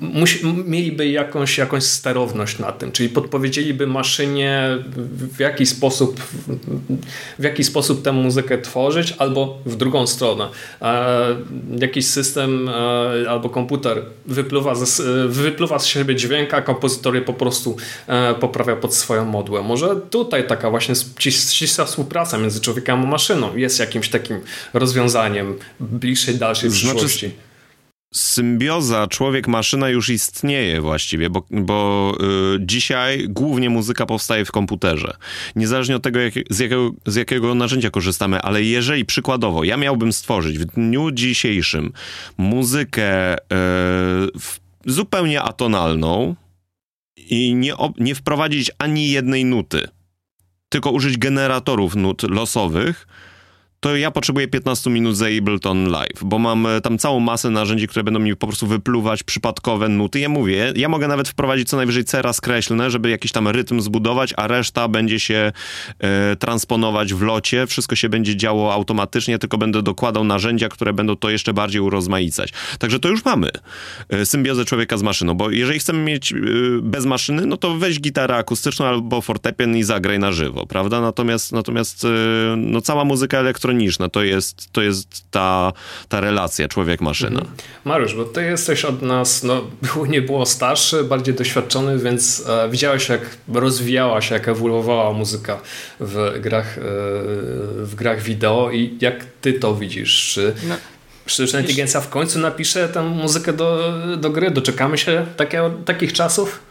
musi, 0.00 0.46
mieliby 0.46 1.08
jakąś, 1.08 1.58
jakąś 1.58 1.84
sterowność 1.84 2.58
na 2.58 2.72
tym, 2.72 2.92
czyli 2.92 3.08
podpowiedzieliby 3.08 3.86
maszynie 3.86 4.78
w 5.36 5.40
jaki 5.40 5.66
sposób 5.66 6.20
w 7.38 7.42
jaki 7.42 7.64
sposób 7.64 8.02
tę 8.02 8.12
muzykę 8.12 8.58
tworzyć, 8.58 9.14
albo 9.18 9.58
w 9.66 9.76
drugą 9.76 10.06
stronę. 10.06 10.48
E, 10.82 11.36
jakiś 11.78 12.06
system 12.06 12.68
e, 12.68 13.30
albo 13.30 13.50
komputer 13.50 14.02
wypluwa 14.26 14.74
z, 14.74 15.00
wypluwa 15.30 15.78
z 15.78 15.86
siebie 15.86 16.16
dźwięk, 16.16 16.54
a 16.54 16.62
kompozytor 16.62 17.14
je 17.14 17.22
po 17.22 17.34
prostu 17.34 17.76
e, 18.06 18.34
poprawia 18.34 18.76
pod 18.76 18.94
swoją 18.94 19.24
modłę. 19.24 19.62
Może 19.62 19.96
tutaj 20.10 20.46
taka 20.46 20.70
właśnie 20.70 20.94
ścisła 21.30 21.84
współpraca 21.84 22.38
między 22.38 22.60
człowiekiem 22.60 23.02
a 23.02 23.06
maszyną 23.06 23.56
jest 23.56 23.80
jakimś 23.80 24.08
takim 24.08 24.40
rozwiązaniem 24.74 25.58
bliższej, 25.80 26.34
dalszej 26.34 26.70
znaczy, 26.70 26.94
przyszłości 26.94 27.47
symbioza 28.14 29.06
człowiek-maszyna 29.06 29.88
już 29.88 30.08
istnieje 30.08 30.80
właściwie, 30.80 31.30
bo, 31.30 31.44
bo 31.50 32.14
y, 32.54 32.58
dzisiaj 32.60 33.26
głównie 33.28 33.70
muzyka 33.70 34.06
powstaje 34.06 34.44
w 34.44 34.52
komputerze. 34.52 35.16
Niezależnie 35.56 35.96
od 35.96 36.02
tego, 36.02 36.20
jak, 36.20 36.34
z, 36.50 36.58
jakiego, 36.58 36.90
z 37.06 37.14
jakiego 37.14 37.54
narzędzia 37.54 37.90
korzystamy, 37.90 38.40
ale 38.40 38.62
jeżeli 38.62 39.04
przykładowo 39.04 39.64
ja 39.64 39.76
miałbym 39.76 40.12
stworzyć 40.12 40.58
w 40.58 40.64
dniu 40.64 41.10
dzisiejszym 41.10 41.92
muzykę 42.38 43.34
y, 43.34 43.38
zupełnie 44.86 45.42
atonalną 45.42 46.34
i 47.16 47.54
nie, 47.54 47.74
nie 47.98 48.14
wprowadzić 48.14 48.70
ani 48.78 49.10
jednej 49.10 49.44
nuty, 49.44 49.88
tylko 50.68 50.90
użyć 50.90 51.18
generatorów 51.18 51.96
nut 51.96 52.22
losowych, 52.22 53.06
to 53.80 53.96
ja 53.96 54.10
potrzebuję 54.10 54.48
15 54.48 54.90
minut 54.90 55.16
z 55.16 55.22
Ableton 55.22 55.90
Live, 55.90 56.24
bo 56.24 56.38
mam 56.38 56.66
e, 56.66 56.80
tam 56.80 56.98
całą 56.98 57.20
masę 57.20 57.50
narzędzi, 57.50 57.88
które 57.88 58.04
będą 58.04 58.20
mi 58.20 58.36
po 58.36 58.46
prostu 58.46 58.66
wypluwać 58.66 59.22
przypadkowe 59.22 59.88
nuty. 59.88 60.20
Ja 60.20 60.28
mówię, 60.28 60.72
ja 60.76 60.88
mogę 60.88 61.08
nawet 61.08 61.28
wprowadzić 61.28 61.68
co 61.68 61.76
najwyżej 61.76 62.04
cera 62.04 62.32
skreślne, 62.32 62.90
żeby 62.90 63.10
jakiś 63.10 63.32
tam 63.32 63.48
rytm 63.48 63.80
zbudować, 63.80 64.34
a 64.36 64.46
reszta 64.46 64.88
będzie 64.88 65.20
się 65.20 65.52
e, 65.98 66.36
transponować 66.36 67.14
w 67.14 67.22
locie. 67.22 67.66
Wszystko 67.66 67.96
się 67.96 68.08
będzie 68.08 68.36
działo 68.36 68.74
automatycznie, 68.74 69.38
tylko 69.38 69.58
będę 69.58 69.82
dokładał 69.82 70.24
narzędzia, 70.24 70.68
które 70.68 70.92
będą 70.92 71.16
to 71.16 71.30
jeszcze 71.30 71.54
bardziej 71.54 71.80
urozmaicać. 71.80 72.52
Także 72.78 72.98
to 72.98 73.08
już 73.08 73.24
mamy. 73.24 73.50
E, 74.08 74.26
symbiozę 74.26 74.64
człowieka 74.64 74.96
z 74.96 75.02
maszyną, 75.02 75.34
bo 75.34 75.50
jeżeli 75.50 75.78
chcemy 75.78 75.98
mieć 75.98 76.32
e, 76.32 76.36
bez 76.82 77.06
maszyny, 77.06 77.46
no 77.46 77.56
to 77.56 77.74
weź 77.74 78.00
gitarę 78.00 78.36
akustyczną 78.36 78.86
albo 78.86 79.20
fortepian 79.20 79.76
i 79.76 79.82
zagraj 79.82 80.18
na 80.18 80.32
żywo, 80.32 80.66
prawda? 80.66 81.00
Natomiast, 81.00 81.52
natomiast 81.52 82.04
e, 82.04 82.08
no, 82.56 82.80
cała 82.80 83.04
muzyka 83.04 83.38
elektroniczna 83.38 83.67
elektroniczna. 83.68 84.08
To 84.08 84.22
jest, 84.22 84.72
to 84.72 84.82
jest 84.82 85.30
ta, 85.30 85.72
ta 86.08 86.20
relacja 86.20 86.68
człowiek-maszyna. 86.68 87.40
Mhm. 87.40 87.56
Mariusz, 87.84 88.14
bo 88.14 88.24
ty 88.24 88.44
jesteś 88.44 88.84
od 88.84 89.02
nas, 89.02 89.42
no 89.42 89.62
było, 89.82 90.06
nie 90.06 90.22
było 90.22 90.46
starszy, 90.46 91.04
bardziej 91.04 91.34
doświadczony, 91.34 91.98
więc 91.98 92.44
e, 92.48 92.68
widziałeś 92.70 93.08
jak 93.08 93.20
rozwijała 93.52 94.20
się, 94.20 94.34
jak 94.34 94.48
ewoluowała 94.48 95.12
muzyka 95.12 95.60
w 96.00 96.38
grach, 96.40 96.78
e, 96.78 96.80
w 97.84 97.94
grach 97.94 98.22
wideo 98.22 98.70
i 98.70 98.98
jak 99.00 99.24
ty 99.40 99.52
to 99.52 99.74
widzisz? 99.74 100.30
Czy 100.34 100.54
no. 100.68 100.74
sztuczna 101.26 101.60
inteligencja 101.60 102.00
w 102.00 102.08
końcu 102.08 102.38
napisze 102.38 102.88
tę 102.88 103.02
muzykę 103.02 103.52
do, 103.52 103.94
do 104.16 104.30
gry? 104.30 104.50
Doczekamy 104.50 104.98
się 104.98 105.26
takie, 105.36 105.70
takich 105.84 106.12
czasów? 106.12 106.67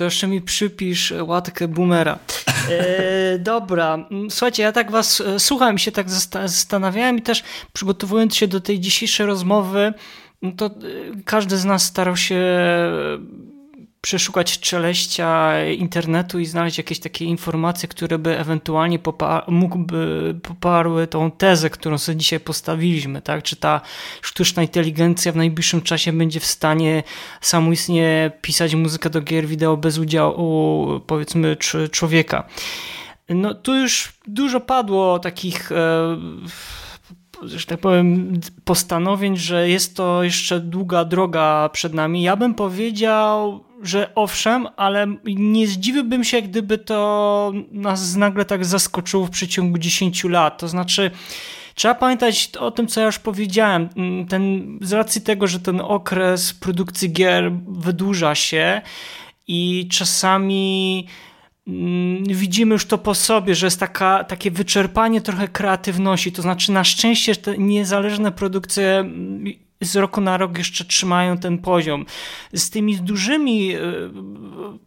To 0.00 0.04
jeszcze 0.04 0.26
mi 0.26 0.40
przypisz 0.40 1.14
łatkę 1.22 1.68
boomera. 1.68 2.18
E, 2.70 3.38
dobra, 3.38 4.08
słuchajcie, 4.30 4.62
ja 4.62 4.72
tak 4.72 4.90
was 4.90 5.20
e, 5.20 5.40
słuchałem 5.40 5.78
się 5.78 5.92
tak 5.92 6.10
zastanawiałem 6.10 7.18
i 7.18 7.22
też 7.22 7.42
przygotowując 7.72 8.36
się 8.36 8.48
do 8.48 8.60
tej 8.60 8.80
dzisiejszej 8.80 9.26
rozmowy, 9.26 9.94
no 10.42 10.52
to 10.56 10.66
e, 10.66 10.70
każdy 11.24 11.56
z 11.56 11.64
nas 11.64 11.84
starał 11.84 12.16
się 12.16 12.40
przeszukać 14.00 14.60
czeleścia 14.60 15.52
internetu 15.70 16.38
i 16.38 16.46
znaleźć 16.46 16.78
jakieś 16.78 17.00
takie 17.00 17.24
informacje, 17.24 17.88
które 17.88 18.18
by 18.18 18.38
ewentualnie 18.38 18.98
popar 18.98 19.44
mógłby 19.48 20.34
poparły 20.42 21.06
tą 21.06 21.30
tezę, 21.30 21.70
którą 21.70 21.98
sobie 21.98 22.18
dzisiaj 22.18 22.40
postawiliśmy, 22.40 23.22
tak? 23.22 23.42
Czy 23.42 23.56
ta 23.56 23.80
sztuczna 24.22 24.62
inteligencja 24.62 25.32
w 25.32 25.36
najbliższym 25.36 25.82
czasie 25.82 26.12
będzie 26.12 26.40
w 26.40 26.46
stanie 26.46 27.02
samoistnie 27.40 28.32
pisać 28.42 28.74
muzykę 28.74 29.10
do 29.10 29.20
gier 29.20 29.46
wideo 29.46 29.76
bez 29.76 29.98
udziału 29.98 31.00
powiedzmy 31.06 31.56
człowieka. 31.90 32.44
No 33.28 33.54
tu 33.54 33.74
już 33.74 34.12
dużo 34.26 34.60
padło 34.60 35.18
takich 35.18 35.72
e, 35.72 36.16
że 37.42 37.66
tak 37.66 37.80
powiem, 37.80 38.40
postanowień, 38.64 39.36
że 39.36 39.68
jest 39.68 39.96
to 39.96 40.22
jeszcze 40.22 40.60
długa 40.60 41.04
droga 41.04 41.70
przed 41.72 41.94
nami. 41.94 42.22
Ja 42.22 42.36
bym 42.36 42.54
powiedział, 42.54 43.64
że 43.82 44.14
owszem, 44.14 44.68
ale 44.76 45.06
nie 45.24 45.66
zdziwiłbym 45.66 46.24
się, 46.24 46.42
gdyby 46.42 46.78
to 46.78 47.52
nas 47.72 48.16
nagle 48.16 48.44
tak 48.44 48.64
zaskoczyło 48.64 49.26
w 49.26 49.30
przeciągu 49.30 49.78
10 49.78 50.24
lat. 50.24 50.58
To 50.58 50.68
znaczy, 50.68 51.10
trzeba 51.74 51.94
pamiętać 51.94 52.50
o 52.58 52.70
tym, 52.70 52.86
co 52.86 53.00
ja 53.00 53.06
już 53.06 53.18
powiedziałem. 53.18 53.88
Ten, 54.28 54.78
z 54.82 54.92
racji 54.92 55.22
tego, 55.22 55.46
że 55.46 55.60
ten 55.60 55.80
okres 55.80 56.52
produkcji 56.54 57.12
gier 57.12 57.52
wydłuża 57.68 58.34
się 58.34 58.82
i 59.46 59.88
czasami 59.92 61.06
mm, 61.66 62.24
widzimy 62.24 62.72
już 62.72 62.86
to 62.86 62.98
po 62.98 63.14
sobie, 63.14 63.54
że 63.54 63.66
jest 63.66 63.80
taka, 63.80 64.24
takie 64.24 64.50
wyczerpanie 64.50 65.20
trochę 65.20 65.48
kreatywności. 65.48 66.32
To 66.32 66.42
znaczy, 66.42 66.72
na 66.72 66.84
szczęście 66.84 67.36
te 67.36 67.58
niezależne 67.58 68.32
produkcje 68.32 69.04
z 69.80 69.96
roku 69.96 70.20
na 70.20 70.36
rok 70.36 70.58
jeszcze 70.58 70.84
trzymają 70.84 71.38
ten 71.38 71.58
poziom. 71.58 72.06
Z 72.54 72.70
tymi 72.70 72.96
dużymi, 72.96 73.74
e, 73.74 73.78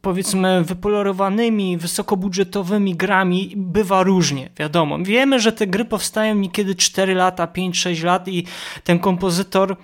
powiedzmy, 0.01 0.63
wypolerowanymi, 0.63 1.77
wysokobudżetowymi 1.77 2.95
grami 2.95 3.53
bywa 3.55 4.03
różnie, 4.03 4.49
wiadomo. 4.59 4.97
Wiemy, 4.99 5.39
że 5.39 5.51
te 5.51 5.67
gry 5.67 5.85
powstają 5.85 6.35
niekiedy 6.35 6.75
4 6.75 7.15
lata, 7.15 7.47
5-6 7.47 8.03
lat 8.03 8.27
i 8.27 8.45
ten 8.83 8.99
kompozytor 8.99 9.77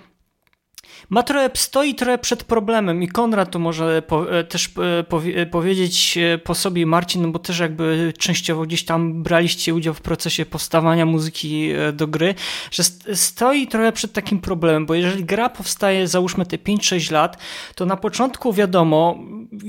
ma 1.08 1.22
trochę, 1.22 1.50
stoi 1.54 1.94
trochę 1.94 2.18
przed 2.18 2.44
problemem 2.44 3.02
i 3.02 3.08
Konrad 3.08 3.50
to 3.50 3.58
może 3.58 4.02
po, 4.02 4.38
e, 4.38 4.44
też 4.44 4.70
e, 4.98 5.04
powie, 5.04 5.46
powiedzieć 5.46 6.18
po 6.44 6.54
sobie 6.54 6.86
Marcin, 6.86 7.22
no 7.22 7.28
bo 7.28 7.38
też 7.38 7.58
jakby 7.58 8.12
częściowo 8.18 8.62
gdzieś 8.62 8.84
tam 8.84 9.22
braliście 9.22 9.74
udział 9.74 9.94
w 9.94 10.00
procesie 10.00 10.46
powstawania 10.46 11.06
muzyki 11.06 11.70
do 11.92 12.06
gry, 12.06 12.34
że 12.70 12.82
stoi 13.14 13.66
trochę 13.66 13.92
przed 13.92 14.12
takim 14.12 14.40
problemem, 14.40 14.86
bo 14.86 14.94
jeżeli 14.94 15.24
gra 15.24 15.48
powstaje 15.48 16.08
załóżmy 16.08 16.46
te 16.46 16.56
5-6 16.56 17.12
lat, 17.12 17.38
to 17.74 17.86
na 17.86 17.96
początku 17.96 18.52
wiadomo, 18.52 19.18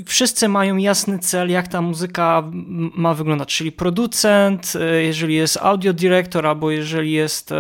wszyscy 0.06 0.48
mają 0.48 0.78
jasny 0.78 1.20
cel, 1.20 1.50
jak 1.50 1.68
ta 1.68 1.82
muzyka 1.82 2.44
ma 2.96 3.14
wyglądać, 3.14 3.58
czyli 3.58 3.72
producent, 3.72 4.74
jeżeli 5.02 5.36
jest 5.36 5.58
audio 5.58 5.94
director, 5.94 6.48
albo 6.48 6.72
jeżeli 6.72 7.12
jest 7.12 7.54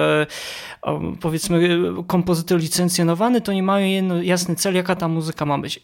powiedzmy 1.22 1.80
kompozytor 2.08 2.60
licencjonowany, 2.60 3.42
to 3.42 3.54
nie 3.54 3.61
mają 3.62 4.22
jasny 4.22 4.56
cel, 4.56 4.76
jaka 4.76 4.96
ta 4.96 5.08
muzyka 5.08 5.46
ma 5.46 5.58
być. 5.58 5.80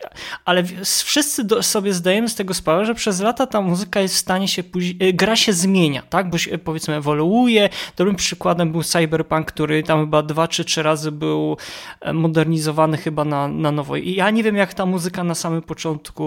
Ale 0.46 0.64
wszyscy 0.84 1.48
sobie 1.62 1.94
zdajemy 1.94 2.30
z 2.30 2.36
tego 2.36 2.54
sprawę, 2.54 2.86
że 2.86 2.96
przez 2.96 3.22
lata 3.22 3.48
ta 3.48 3.62
muzyka 3.62 4.00
jest 4.02 4.16
w 4.16 4.18
stanie 4.18 4.48
się 4.48 4.64
później, 4.64 5.10
e, 5.10 5.14
gra 5.14 5.36
się 5.36 5.54
zmienia, 5.54 6.02
tak? 6.10 6.30
Bo 6.30 6.38
się, 6.38 6.58
powiedzmy 6.58 6.96
ewoluuje. 6.96 7.70
Dobrym 7.98 8.16
przykładem 8.16 8.72
był 8.72 8.84
Cyberpunk, 8.84 9.48
który 9.48 9.84
tam 9.84 10.00
chyba 10.00 10.24
dwa 10.24 10.48
czy 10.48 10.66
trzy 10.66 10.84
razy 10.84 11.12
był 11.12 11.58
e, 12.02 12.14
modernizowany 12.14 12.98
chyba 12.98 13.26
na, 13.26 13.48
na 13.48 13.72
nowo. 13.72 13.96
I 13.96 14.14
ja 14.14 14.30
nie 14.30 14.44
wiem, 14.44 14.56
jak 14.56 14.74
ta 14.74 14.86
muzyka 14.86 15.24
na 15.24 15.36
samym 15.36 15.62
początku 15.62 16.24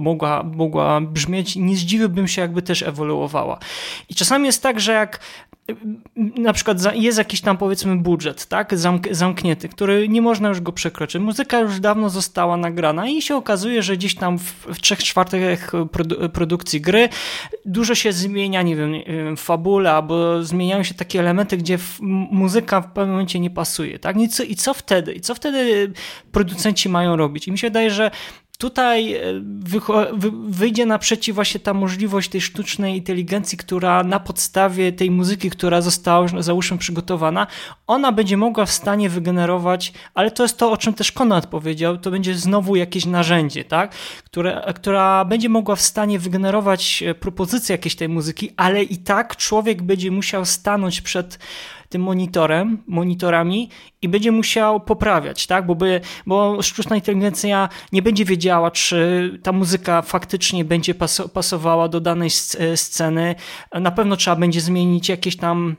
mogła, 0.00 0.42
mogła 0.42 1.00
brzmieć. 1.00 1.56
Nie 1.56 1.76
zdziwiłbym 1.76 2.28
się, 2.28 2.42
jakby 2.42 2.62
też 2.62 2.82
ewoluowała. 2.82 3.58
I 4.08 4.14
czasami 4.14 4.46
jest 4.46 4.62
tak, 4.62 4.80
że 4.80 4.92
jak 4.92 5.20
na 6.16 6.52
przykład 6.52 6.94
jest 6.94 7.18
jakiś 7.18 7.40
tam 7.40 7.56
powiedzmy 7.56 7.96
budżet, 7.96 8.46
tak, 8.46 8.78
Zamk 8.78 9.14
zamknięty, 9.14 9.68
który 9.68 10.08
nie 10.08 10.22
można 10.22 10.48
już 10.48 10.60
go 10.60 10.72
przekroczyć. 10.72 11.22
Muzyka 11.22 11.60
już 11.60 11.80
dawno 11.80 12.10
została 12.10 12.56
nagrana 12.56 13.08
i 13.08 13.22
się 13.22 13.36
okazuje, 13.36 13.82
że 13.82 13.96
gdzieś 13.96 14.14
tam 14.14 14.38
w, 14.38 14.42
w 14.74 14.80
trzech 14.80 14.98
czwartych 14.98 15.72
produ 15.92 16.30
produkcji 16.30 16.80
gry 16.80 17.08
dużo 17.66 17.94
się 17.94 18.12
zmienia, 18.12 18.62
nie 18.62 18.76
wiem, 18.76 18.92
nie 18.92 19.04
wiem, 19.04 19.36
fabula, 19.36 19.92
albo 19.92 20.44
zmieniają 20.44 20.82
się 20.82 20.94
takie 20.94 21.20
elementy, 21.20 21.56
gdzie 21.56 21.78
muzyka 22.30 22.80
w 22.80 22.92
pewnym 22.92 23.10
momencie 23.10 23.40
nie 23.40 23.50
pasuje, 23.50 23.98
tak, 23.98 24.16
I 24.16 24.28
co, 24.28 24.42
i 24.42 24.56
co 24.56 24.74
wtedy? 24.74 25.12
I 25.12 25.20
co 25.20 25.34
wtedy 25.34 25.92
producenci 26.32 26.88
mają 26.88 27.16
robić? 27.16 27.48
I 27.48 27.52
mi 27.52 27.58
się 27.58 27.66
wydaje, 27.66 27.90
że 27.90 28.10
tutaj 28.60 29.14
e, 29.14 29.20
wyjdzie 30.48 30.86
naprzeciw 30.86 31.34
właśnie 31.34 31.60
ta 31.60 31.74
możliwość 31.74 32.30
tej 32.30 32.40
sztucznej 32.40 32.96
inteligencji, 32.96 33.58
która 33.58 34.04
na 34.04 34.20
podstawie 34.20 34.92
tej 34.92 35.10
muzyki, 35.10 35.50
która 35.50 35.80
została 35.80 36.26
załóżmy 36.38 36.78
przygotowana, 36.78 37.46
ona 37.86 38.12
będzie 38.12 38.36
mogła 38.36 38.66
w 38.66 38.70
stanie 38.70 39.08
wygenerować, 39.08 39.92
ale 40.14 40.30
to 40.30 40.42
jest 40.42 40.58
to, 40.58 40.72
o 40.72 40.76
czym 40.76 40.94
też 40.94 41.12
Konrad 41.12 41.46
powiedział, 41.46 41.98
to 41.98 42.10
będzie 42.10 42.34
znowu 42.34 42.76
jakieś 42.76 43.06
narzędzie, 43.06 43.64
tak? 43.64 43.94
Które, 44.24 44.72
która 44.76 45.24
będzie 45.24 45.48
mogła 45.48 45.76
w 45.76 45.80
stanie 45.80 46.18
wygenerować 46.18 47.02
e, 47.02 47.14
propozycję 47.14 47.74
jakiejś 47.74 47.96
tej 47.96 48.08
muzyki, 48.08 48.50
ale 48.56 48.82
i 48.82 48.96
tak 48.96 49.36
człowiek 49.36 49.82
będzie 49.82 50.10
musiał 50.10 50.44
stanąć 50.44 51.00
przed 51.00 51.38
tym 51.90 52.02
monitorem, 52.02 52.82
monitorami 52.86 53.68
i 54.02 54.08
będzie 54.08 54.32
musiał 54.32 54.80
poprawiać, 54.80 55.46
tak? 55.46 55.66
Bo, 55.66 55.74
by, 55.74 56.00
bo 56.26 56.62
sztuczna 56.62 56.96
inteligencja 56.96 57.68
nie 57.92 58.02
będzie 58.02 58.24
wiedziała, 58.24 58.70
czy 58.70 59.30
ta 59.42 59.52
muzyka 59.52 60.02
faktycznie 60.02 60.64
będzie 60.64 60.94
pasowała 61.32 61.88
do 61.88 62.00
danej 62.00 62.30
sceny. 62.74 63.34
Na 63.74 63.90
pewno 63.90 64.16
trzeba 64.16 64.36
będzie 64.36 64.60
zmienić 64.60 65.08
jakieś 65.08 65.36
tam 65.36 65.76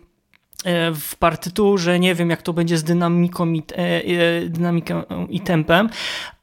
e, 0.64 0.92
w 0.94 1.16
partyturze, 1.16 2.00
nie 2.00 2.16
wiem 2.16 2.30
jak 2.30 2.42
to 2.42 2.54
będzie 2.54 2.78
z 2.78 2.84
dynamiką 2.84 3.54
i, 3.54 3.64
e, 3.72 3.76
e, 3.78 4.50
dynamiką 4.50 5.04
i 5.30 5.40
tempem, 5.40 5.90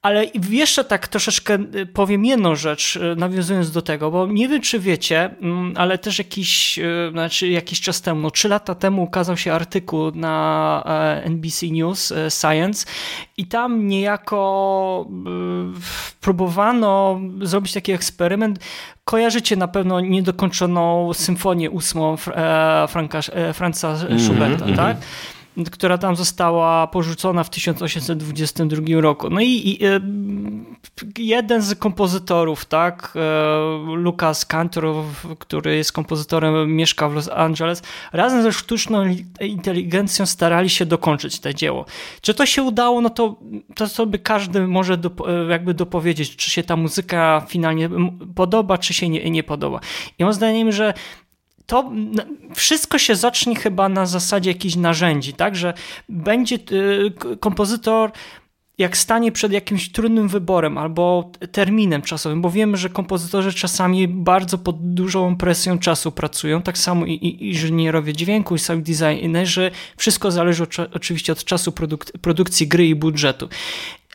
ale 0.03 0.25
jeszcze 0.51 0.85
tak 0.85 1.09
troszeczkę 1.09 1.59
y, 1.75 1.87
powiem 1.87 2.25
jedną 2.25 2.55
rzecz, 2.57 2.97
y, 2.97 3.17
nawiązując 3.17 3.71
do 3.71 3.83
tego, 3.83 4.11
bo 4.11 4.27
nie 4.27 4.49
wiem, 4.49 4.61
czy 4.61 4.79
wiecie, 4.79 5.31
mm, 5.41 5.75
ale 5.77 5.99
też 5.99 6.19
jakiś, 6.19 6.79
y, 6.79 7.11
znaczy 7.13 7.49
jakiś 7.49 7.81
czas 7.81 8.03
temu, 8.03 8.21
no 8.21 8.31
trzy 8.31 8.49
lata 8.49 8.75
temu 8.75 9.03
ukazał 9.03 9.37
się 9.37 9.53
artykuł 9.53 10.11
na 10.15 10.83
e, 10.87 11.25
NBC 11.25 11.67
News 11.67 12.13
Science 12.29 12.87
i 13.37 13.47
tam 13.47 13.87
niejako 13.87 15.09
próbowano 16.21 17.21
zrobić 17.43 17.73
taki 17.73 17.93
eksperyment. 17.93 18.59
Kojarzycie 19.05 19.57
na 19.57 19.69
pewno 19.69 20.01
niedokończoną 20.01 21.15
symfonię 21.15 21.71
ósmą 21.71 22.17
e, 22.35 22.87
Franka, 22.89 23.19
e, 23.33 23.53
Franza 23.53 23.99
Schuberta, 23.99 24.65
mm 24.65 24.75
-hmm, 24.75 24.77
tak? 24.77 24.97
Mm 24.97 25.03
-hmm 25.03 25.38
która 25.65 25.99
tam 25.99 26.17
została 26.17 26.87
porzucona 26.87 27.45
w 27.45 27.51
1822 27.51 29.01
roku. 29.01 29.31
No 29.31 29.41
i, 29.41 29.47
i 29.49 29.85
e, 29.85 30.01
jeden 31.19 31.63
z 31.63 31.75
kompozytorów, 31.75 32.65
tak, 32.65 33.13
e, 33.17 33.97
Lucas 33.97 34.47
Cantor, 34.47 34.85
który 35.39 35.77
jest 35.77 35.93
kompozytorem, 35.93 36.77
mieszka 36.77 37.09
w 37.09 37.15
Los 37.15 37.29
Angeles, 37.29 37.83
razem 38.13 38.43
ze 38.43 38.53
sztuczną 38.53 39.05
inteligencją 39.41 40.27
starali 40.27 40.71
się 40.71 40.87
dokończyć 40.87 41.41
to 41.41 41.53
dzieło. 41.53 41.85
Czy 42.21 42.35
to 42.35 42.47
się 42.47 42.63
udało, 42.63 43.01
no 43.01 43.11
to, 43.11 43.37
to 43.75 43.89
sobie 43.89 44.19
każdy 44.19 44.67
może 44.67 44.97
do, 44.97 45.11
e, 45.29 45.51
jakby 45.51 45.75
dopowiedzieć, 45.75 46.37
czy 46.37 46.51
się 46.51 46.63
ta 46.63 46.77
muzyka 46.77 47.43
finalnie 47.49 47.91
podoba, 48.35 48.79
czy 48.79 48.95
się 48.95 49.09
nie, 49.09 49.31
nie 49.31 49.43
podoba. 49.43 49.81
I 50.19 50.25
mam 50.25 50.33
zdaniem, 50.33 50.73
że 50.73 50.95
to 51.69 51.93
wszystko 52.55 52.99
się 52.99 53.17
zacznie 53.17 53.57
chyba 53.57 53.89
na 53.89 54.07
zasadzie 54.07 54.51
jakichś 54.51 54.77
narzędzi, 54.77 55.33
tak, 55.33 55.57
że 55.57 55.75
będzie 56.09 56.57
y, 56.73 57.37
kompozytor 57.41 58.11
jak 58.79 58.97
stanie 58.97 59.33
przed 59.33 59.53
jakimś 59.53 59.93
trudnym 59.93 60.29
wyborem 60.29 60.79
albo 60.79 61.31
terminem 61.53 62.03
czasowym, 62.03 62.43
bo 62.43 62.51
wiemy, 62.51 62.77
że 62.77 62.89
kompozytorzy 62.89 63.53
czasami 63.53 64.09
bardzo 64.09 64.59
pod 64.59 64.95
dużą 64.95 65.37
presją 65.37 65.79
czasu 65.79 66.13
pracują, 66.13 66.63
tak 66.63 66.79
samo 66.79 67.07
i, 67.07 67.13
i 67.13 67.49
inżynierowie 67.49 68.13
dźwięku 68.13 68.55
i 68.55 68.59
sound 68.59 68.85
designerzy, 68.85 69.71
wszystko 69.97 70.31
zależy 70.31 70.67
oczywiście 70.95 71.33
od 71.33 71.45
czasu 71.45 71.73
produk 71.73 72.05
produkcji 72.05 72.69
gry 72.69 72.87
i 72.87 72.95
budżetu. 72.95 73.49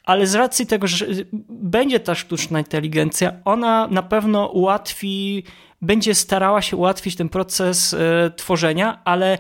Ale 0.04 0.28
z 0.28 0.36
racji 0.36 0.66
tego, 0.66 0.88
że 0.88 1.06
będzie 1.50 2.00
ta 2.00 2.16
sztuczna 2.16 2.60
inteligencja, 2.60 3.34
ona 3.46 3.88
na 3.88 4.04
pewno 4.04 4.48
ułatwi 4.48 5.44
będzie 5.84 6.16
starała 6.16 6.62
się 6.62 6.78
ułatwić 6.78 7.16
ten 7.16 7.30
proces 7.30 7.94
e, 7.94 8.32
tworzenia, 8.36 9.02
ale 9.06 9.38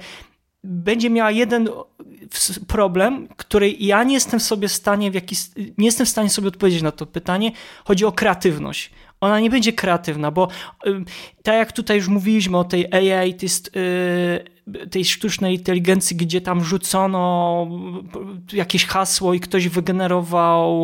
będzie 0.63 1.09
miała 1.09 1.31
jeden 1.31 1.69
problem, 2.67 3.27
który 3.37 3.71
ja 3.71 4.03
nie 4.03 4.13
jestem 4.13 4.39
sobie 4.39 4.67
w 4.67 4.73
stanie 4.73 5.11
w 5.11 5.13
jakiś, 5.13 5.39
nie 5.77 5.85
jestem 5.85 6.05
w 6.05 6.09
stanie 6.09 6.29
sobie 6.29 6.47
odpowiedzieć 6.47 6.81
na 6.81 6.91
to 6.91 7.05
pytanie. 7.05 7.51
Chodzi 7.85 8.05
o 8.05 8.11
kreatywność. 8.11 8.91
Ona 9.21 9.39
nie 9.39 9.49
będzie 9.49 9.73
kreatywna, 9.73 10.31
bo 10.31 10.47
tak 11.43 11.55
jak 11.55 11.71
tutaj 11.71 11.97
już 11.97 12.07
mówiliśmy 12.07 12.57
o 12.57 12.63
tej 12.63 12.93
AI, 12.93 13.33
tej, 13.33 13.49
e, 13.75 14.87
tej 14.87 15.05
sztucznej 15.05 15.55
inteligencji, 15.55 16.17
gdzie 16.17 16.41
tam 16.41 16.63
rzucono 16.63 17.67
jakieś 18.53 18.85
hasło 18.85 19.33
i 19.33 19.39
ktoś 19.39 19.67
wygenerował 19.67 20.81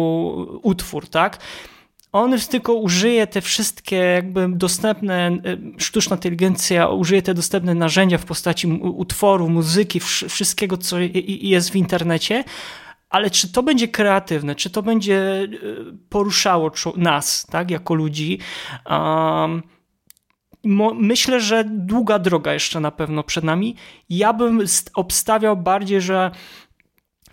utwór, 0.61 1.09
tak? 1.09 1.39
On 2.11 2.31
już 2.31 2.47
tylko 2.47 2.73
użyje 2.73 3.27
te 3.27 3.41
wszystkie 3.41 3.95
jakby 3.95 4.49
dostępne, 4.49 5.27
e, 5.27 5.39
sztuczna 5.77 6.15
inteligencja 6.15 6.87
użyje 6.87 7.21
te 7.21 7.33
dostępne 7.33 7.75
narzędzia 7.75 8.17
w 8.17 8.25
postaci 8.25 8.67
utworu, 8.81 9.49
muzyki, 9.49 9.99
wszystkiego, 10.29 10.77
co 10.77 10.97
jest 11.25 11.71
w 11.71 11.75
internecie, 11.75 12.43
ale 13.09 13.29
czy 13.29 13.51
to 13.51 13.63
będzie 13.63 13.87
kreatywne, 13.87 14.55
czy 14.55 14.69
to 14.69 14.83
będzie 14.83 15.17
e, 15.17 15.47
poruszało 16.09 16.71
nas, 16.97 17.45
tak, 17.45 17.71
jako 17.71 17.93
ludzi, 17.93 18.39
um, 18.89 19.61
myślę, 20.95 21.41
że 21.41 21.63
długa 21.67 22.19
droga 22.19 22.53
jeszcze 22.53 22.79
na 22.79 22.91
pewno 22.91 23.23
przed 23.23 23.43
nami. 23.43 23.75
Ja 24.09 24.33
bym 24.33 24.61
obstawiał 24.95 25.57
bardziej, 25.57 26.01
że 26.01 26.31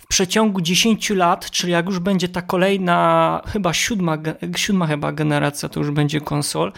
przeciągu 0.09 0.61
10 0.61 1.11
lat, 1.11 1.51
czyli 1.51 1.73
jak 1.73 1.87
już 1.87 1.99
będzie 1.99 2.29
ta 2.29 2.43
kolejna, 2.43 3.43
chyba 3.47 3.73
siódma, 3.73 4.19
siódma 4.57 4.87
chyba 4.87 5.13
generacja, 5.13 5.69
to 5.69 5.81
już 5.81 5.91
będzie 5.91 6.21
konsol, 6.21 6.73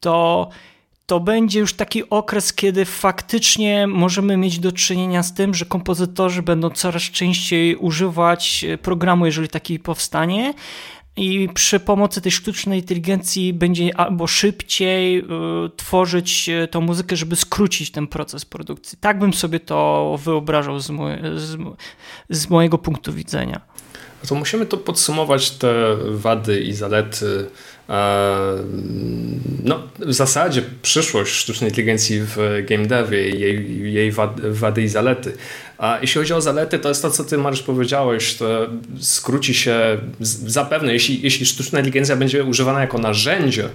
to 0.00 0.48
to 1.06 1.20
będzie 1.20 1.60
już 1.60 1.74
taki 1.74 2.10
okres, 2.10 2.52
kiedy 2.52 2.84
faktycznie 2.84 3.86
możemy 3.86 4.36
mieć 4.36 4.58
do 4.58 4.72
czynienia 4.72 5.22
z 5.22 5.34
tym, 5.34 5.54
że 5.54 5.64
kompozytorzy 5.64 6.42
będą 6.42 6.70
coraz 6.70 7.02
częściej 7.02 7.76
używać 7.76 8.64
programu, 8.82 9.26
jeżeli 9.26 9.48
taki 9.48 9.78
powstanie, 9.78 10.54
i 11.16 11.48
przy 11.54 11.80
pomocy 11.80 12.20
tej 12.20 12.32
sztucznej 12.32 12.80
inteligencji 12.80 13.52
będzie 13.52 13.96
albo 13.96 14.26
szybciej 14.26 15.18
y, 15.18 15.24
tworzyć 15.76 16.48
y, 16.48 16.68
tą 16.68 16.80
muzykę, 16.80 17.16
żeby 17.16 17.36
skrócić 17.36 17.90
ten 17.90 18.06
proces 18.06 18.44
produkcji. 18.44 18.98
Tak 19.00 19.18
bym 19.18 19.32
sobie 19.32 19.60
to 19.60 20.18
wyobrażał 20.24 20.80
z, 20.80 20.86
z, 21.36 21.56
z 22.30 22.50
mojego 22.50 22.78
punktu 22.78 23.12
widzenia. 23.12 23.60
No 24.22 24.28
to 24.28 24.34
musimy 24.34 24.66
to 24.66 24.76
podsumować 24.76 25.50
te 25.50 25.96
wady 26.10 26.60
i 26.60 26.72
zalety 26.72 27.46
no, 29.64 29.82
w 29.98 30.12
zasadzie 30.12 30.62
przyszłość 30.82 31.32
sztucznej 31.32 31.70
inteligencji 31.70 32.20
w 32.20 32.36
game 32.68 32.86
devie, 32.86 33.30
jej, 33.30 33.92
jej 33.92 34.12
wady 34.50 34.82
i 34.82 34.88
zalety. 34.88 35.36
A 35.78 35.98
jeśli 36.00 36.18
chodzi 36.20 36.32
o 36.32 36.40
zalety, 36.40 36.78
to 36.78 36.88
jest 36.88 37.02
to, 37.02 37.10
co 37.10 37.24
ty 37.24 37.38
Mariusz 37.38 37.62
powiedziałeś, 37.62 38.34
to 38.34 38.66
skróci 39.00 39.54
się 39.54 39.98
zapewne, 40.46 40.92
jeśli, 40.92 41.22
jeśli 41.22 41.46
sztuczna 41.46 41.78
inteligencja 41.78 42.16
będzie 42.16 42.44
używana 42.44 42.80
jako 42.80 42.98
narzędzie 42.98 43.68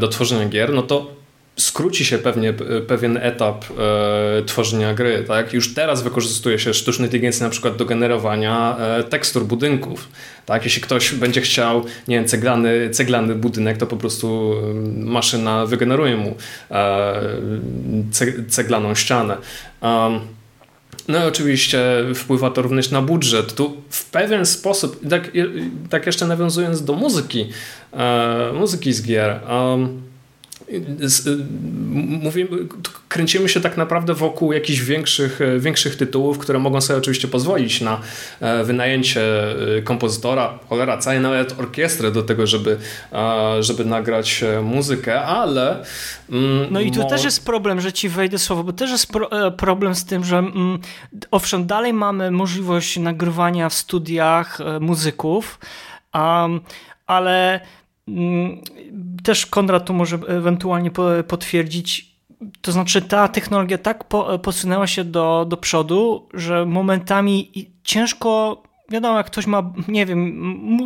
do 0.00 0.08
tworzenia 0.08 0.48
gier, 0.48 0.72
no 0.72 0.82
to 0.82 1.19
skróci 1.60 2.04
się 2.04 2.18
pewnie 2.18 2.52
pewien 2.86 3.16
etap 3.16 3.64
e, 3.64 4.42
tworzenia 4.42 4.94
gry. 4.94 5.24
Tak? 5.28 5.52
Już 5.52 5.74
teraz 5.74 6.02
wykorzystuje 6.02 6.58
się 6.58 6.74
sztuczną 6.74 7.04
inteligencję 7.04 7.44
na 7.44 7.50
przykład 7.50 7.76
do 7.76 7.84
generowania 7.84 8.76
e, 8.78 9.04
tekstur 9.04 9.44
budynków. 9.44 10.08
Tak? 10.46 10.64
Jeśli 10.64 10.82
ktoś 10.82 11.14
będzie 11.14 11.40
chciał, 11.40 11.84
nie 12.08 12.16
wiem, 12.16 12.28
ceglany, 12.28 12.90
ceglany 12.90 13.34
budynek, 13.34 13.78
to 13.78 13.86
po 13.86 13.96
prostu 13.96 14.54
maszyna 14.96 15.66
wygeneruje 15.66 16.16
mu 16.16 16.34
e, 16.70 17.20
ceglaną 18.48 18.94
ścianę. 18.94 19.36
Um, 19.82 20.20
no 21.08 21.24
i 21.24 21.28
oczywiście 21.28 21.80
wpływa 22.14 22.50
to 22.50 22.62
również 22.62 22.90
na 22.90 23.02
budżet. 23.02 23.54
Tu 23.54 23.76
w 23.90 24.10
pewien 24.10 24.46
sposób, 24.46 25.00
tak, 25.10 25.30
tak 25.90 26.06
jeszcze 26.06 26.26
nawiązując 26.26 26.84
do 26.84 26.92
muzyki, 26.92 27.48
e, 27.92 28.52
muzyki 28.54 28.92
z 28.92 29.02
gier, 29.02 29.40
um, 29.50 30.09
mówimy, 32.22 32.48
kręcimy 33.08 33.48
się 33.48 33.60
tak 33.60 33.76
naprawdę 33.76 34.14
wokół 34.14 34.52
jakichś 34.52 34.80
większych, 34.80 35.40
e, 35.40 35.58
większych 35.58 35.96
tytułów, 35.96 36.38
które 36.38 36.58
mogą 36.58 36.80
sobie 36.80 36.98
oczywiście 36.98 37.28
pozwolić 37.28 37.80
na 37.80 38.00
e, 38.40 38.64
wynajęcie 38.64 39.22
e, 39.78 39.82
kompozytora, 39.82 40.58
cholera, 40.68 40.98
całej 40.98 41.20
nawet 41.20 41.60
orkiestry 41.60 42.10
do 42.10 42.22
tego, 42.22 42.46
żeby, 42.46 42.78
żeby 43.60 43.84
nagrać 43.84 44.44
muzykę, 44.62 45.22
ale... 45.22 45.84
Mm, 46.30 46.66
no 46.70 46.80
i 46.80 46.90
tu 46.90 47.08
też 47.08 47.24
jest 47.24 47.44
problem, 47.44 47.80
że 47.80 47.92
ci 47.92 48.08
wejdę 48.08 48.38
słowo, 48.38 48.64
bo 48.64 48.72
też 48.72 48.90
jest 48.90 49.12
pro, 49.12 49.50
problem 49.50 49.94
z 49.94 50.04
tym, 50.04 50.24
że 50.24 50.38
mm, 50.38 50.78
owszem, 51.30 51.66
dalej 51.66 51.92
mamy 51.92 52.30
możliwość 52.30 52.96
nagrywania 52.96 53.68
w 53.68 53.74
studiach 53.74 54.58
muzyków, 54.80 55.58
um, 56.14 56.60
ale 57.06 57.60
też 59.22 59.46
Konrad 59.46 59.86
tu 59.86 59.94
może 59.94 60.18
ewentualnie 60.28 60.90
potwierdzić. 61.28 62.10
To 62.60 62.72
znaczy, 62.72 63.02
ta 63.02 63.28
technologia 63.28 63.78
tak 63.78 64.04
posunęła 64.42 64.86
się 64.86 65.04
do, 65.04 65.46
do 65.48 65.56
przodu, 65.56 66.28
że 66.34 66.66
momentami 66.66 67.68
ciężko 67.84 68.62
wiadomo, 68.90 69.16
jak 69.16 69.26
ktoś 69.26 69.46
ma, 69.46 69.72
nie 69.88 70.06
wiem, 70.06 70.38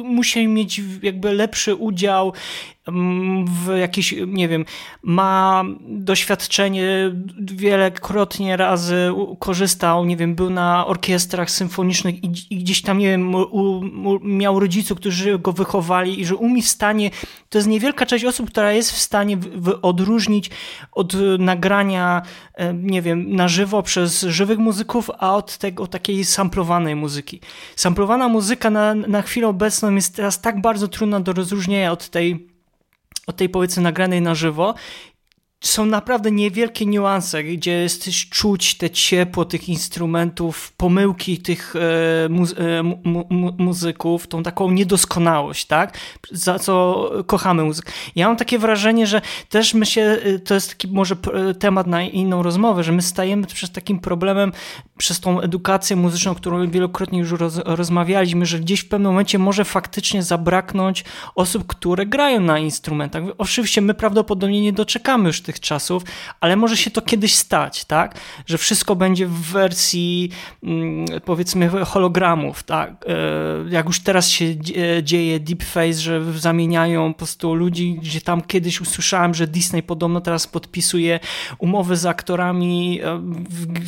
musi 0.04 0.48
mieć 0.48 0.80
jakby 1.02 1.32
lepszy 1.32 1.74
udział 1.74 2.32
Mm, 2.32 2.73
w 3.46 3.76
jakiś, 3.78 4.14
nie 4.26 4.48
wiem, 4.48 4.64
ma 5.02 5.64
doświadczenie, 5.80 7.12
wielokrotnie 7.40 8.56
razy 8.56 9.12
korzystał, 9.38 10.04
nie 10.04 10.16
wiem, 10.16 10.34
był 10.34 10.50
na 10.50 10.86
orkiestrach 10.86 11.50
symfonicznych 11.50 12.24
i, 12.24 12.32
i 12.50 12.58
gdzieś 12.58 12.82
tam, 12.82 12.98
nie 12.98 13.08
wiem, 13.08 13.34
u, 13.34 13.38
u, 13.38 14.20
miał 14.22 14.60
rodziców, 14.60 14.98
którzy 14.98 15.38
go 15.38 15.52
wychowali 15.52 16.20
i 16.20 16.24
że 16.24 16.36
umie 16.36 16.62
w 16.62 16.68
stanie, 16.68 17.10
to 17.48 17.58
jest 17.58 17.68
niewielka 17.68 18.06
część 18.06 18.24
osób, 18.24 18.50
która 18.50 18.72
jest 18.72 18.92
w 18.92 18.98
stanie 18.98 19.36
w, 19.36 19.62
w 19.62 19.78
odróżnić 19.82 20.50
od 20.92 21.12
nagrania, 21.38 22.22
e, 22.54 22.74
nie 22.74 23.02
wiem, 23.02 23.36
na 23.36 23.48
żywo 23.48 23.82
przez 23.82 24.22
żywych 24.22 24.58
muzyków, 24.58 25.10
a 25.18 25.34
od 25.34 25.58
tego 25.58 25.86
takiej 25.86 26.24
samplowanej 26.24 26.96
muzyki. 26.96 27.40
Samplowana 27.76 28.28
muzyka 28.28 28.70
na, 28.70 28.94
na 28.94 29.22
chwilę 29.22 29.48
obecną 29.48 29.94
jest 29.94 30.16
teraz 30.16 30.40
tak 30.40 30.60
bardzo 30.60 30.88
trudna 30.88 31.20
do 31.20 31.32
rozróżnienia 31.32 31.92
od 31.92 32.08
tej 32.08 32.53
od 33.26 33.36
tej 33.36 33.48
powiedzmy 33.48 33.82
nagranej 33.82 34.20
na 34.20 34.34
żywo 34.34 34.74
są 35.66 35.86
naprawdę 35.86 36.30
niewielkie 36.30 36.86
niuanse, 36.86 37.44
gdzie 37.44 37.72
jesteś 37.72 38.28
czuć 38.28 38.74
te 38.74 38.90
ciepło 38.90 39.44
tych 39.44 39.68
instrumentów, 39.68 40.72
pomyłki 40.76 41.38
tych 41.38 41.76
e, 41.76 42.24
e, 42.24 42.82
mu 42.82 43.24
mu 43.30 43.52
muzyków, 43.58 44.26
tą 44.26 44.42
taką 44.42 44.70
niedoskonałość, 44.70 45.66
tak? 45.66 45.98
Za 46.30 46.58
co 46.58 47.10
kochamy 47.26 47.64
muzykę. 47.64 47.92
Ja 48.16 48.28
mam 48.28 48.36
takie 48.36 48.58
wrażenie, 48.58 49.06
że 49.06 49.20
też 49.48 49.74
my 49.74 49.86
się, 49.86 50.00
e, 50.02 50.38
to 50.38 50.54
jest 50.54 50.68
taki 50.68 50.88
może 50.88 51.16
temat 51.58 51.86
na 51.86 52.02
inną 52.02 52.42
rozmowę, 52.42 52.84
że 52.84 52.92
my 52.92 53.02
stajemy 53.02 53.46
przed 53.46 53.72
takim 53.72 53.98
problemem, 53.98 54.52
przez 54.98 55.20
tą 55.20 55.40
edukację 55.40 55.96
muzyczną, 55.96 56.34
którą 56.34 56.70
wielokrotnie 56.70 57.18
już 57.18 57.32
roz 57.32 57.60
rozmawialiśmy, 57.64 58.46
że 58.46 58.60
gdzieś 58.60 58.80
w 58.80 58.88
pewnym 58.88 59.12
momencie 59.12 59.38
może 59.38 59.64
faktycznie 59.64 60.22
zabraknąć 60.22 61.04
osób, 61.34 61.66
które 61.66 62.06
grają 62.06 62.40
na 62.40 62.58
instrumentach. 62.58 63.24
Oczywiście 63.38 63.80
my 63.80 63.94
prawdopodobnie 63.94 64.60
nie 64.60 64.72
doczekamy 64.72 65.26
już 65.26 65.42
tych 65.42 65.53
czasów, 65.60 66.02
ale 66.40 66.56
może 66.56 66.76
się 66.76 66.90
to 66.90 67.02
kiedyś 67.02 67.34
stać, 67.34 67.84
tak? 67.84 68.20
Że 68.46 68.58
wszystko 68.58 68.96
będzie 68.96 69.26
w 69.26 69.40
wersji 69.40 70.30
mm, 70.62 71.06
powiedzmy 71.24 71.68
hologramów, 71.68 72.62
tak? 72.62 73.04
E, 73.08 73.70
jak 73.70 73.86
już 73.86 74.00
teraz 74.00 74.28
się 74.28 74.44
dzieje 75.02 75.40
deepface, 75.40 75.92
że 75.92 76.32
zamieniają 76.32 77.12
po 77.12 77.18
prostu 77.18 77.54
ludzi, 77.54 77.98
gdzie 78.02 78.20
tam 78.20 78.42
kiedyś 78.42 78.80
usłyszałem, 78.80 79.34
że 79.34 79.46
Disney 79.46 79.82
podobno 79.82 80.20
teraz 80.20 80.46
podpisuje 80.46 81.20
umowy 81.58 81.96
z 81.96 82.06
aktorami 82.06 83.00
e, 83.02 83.20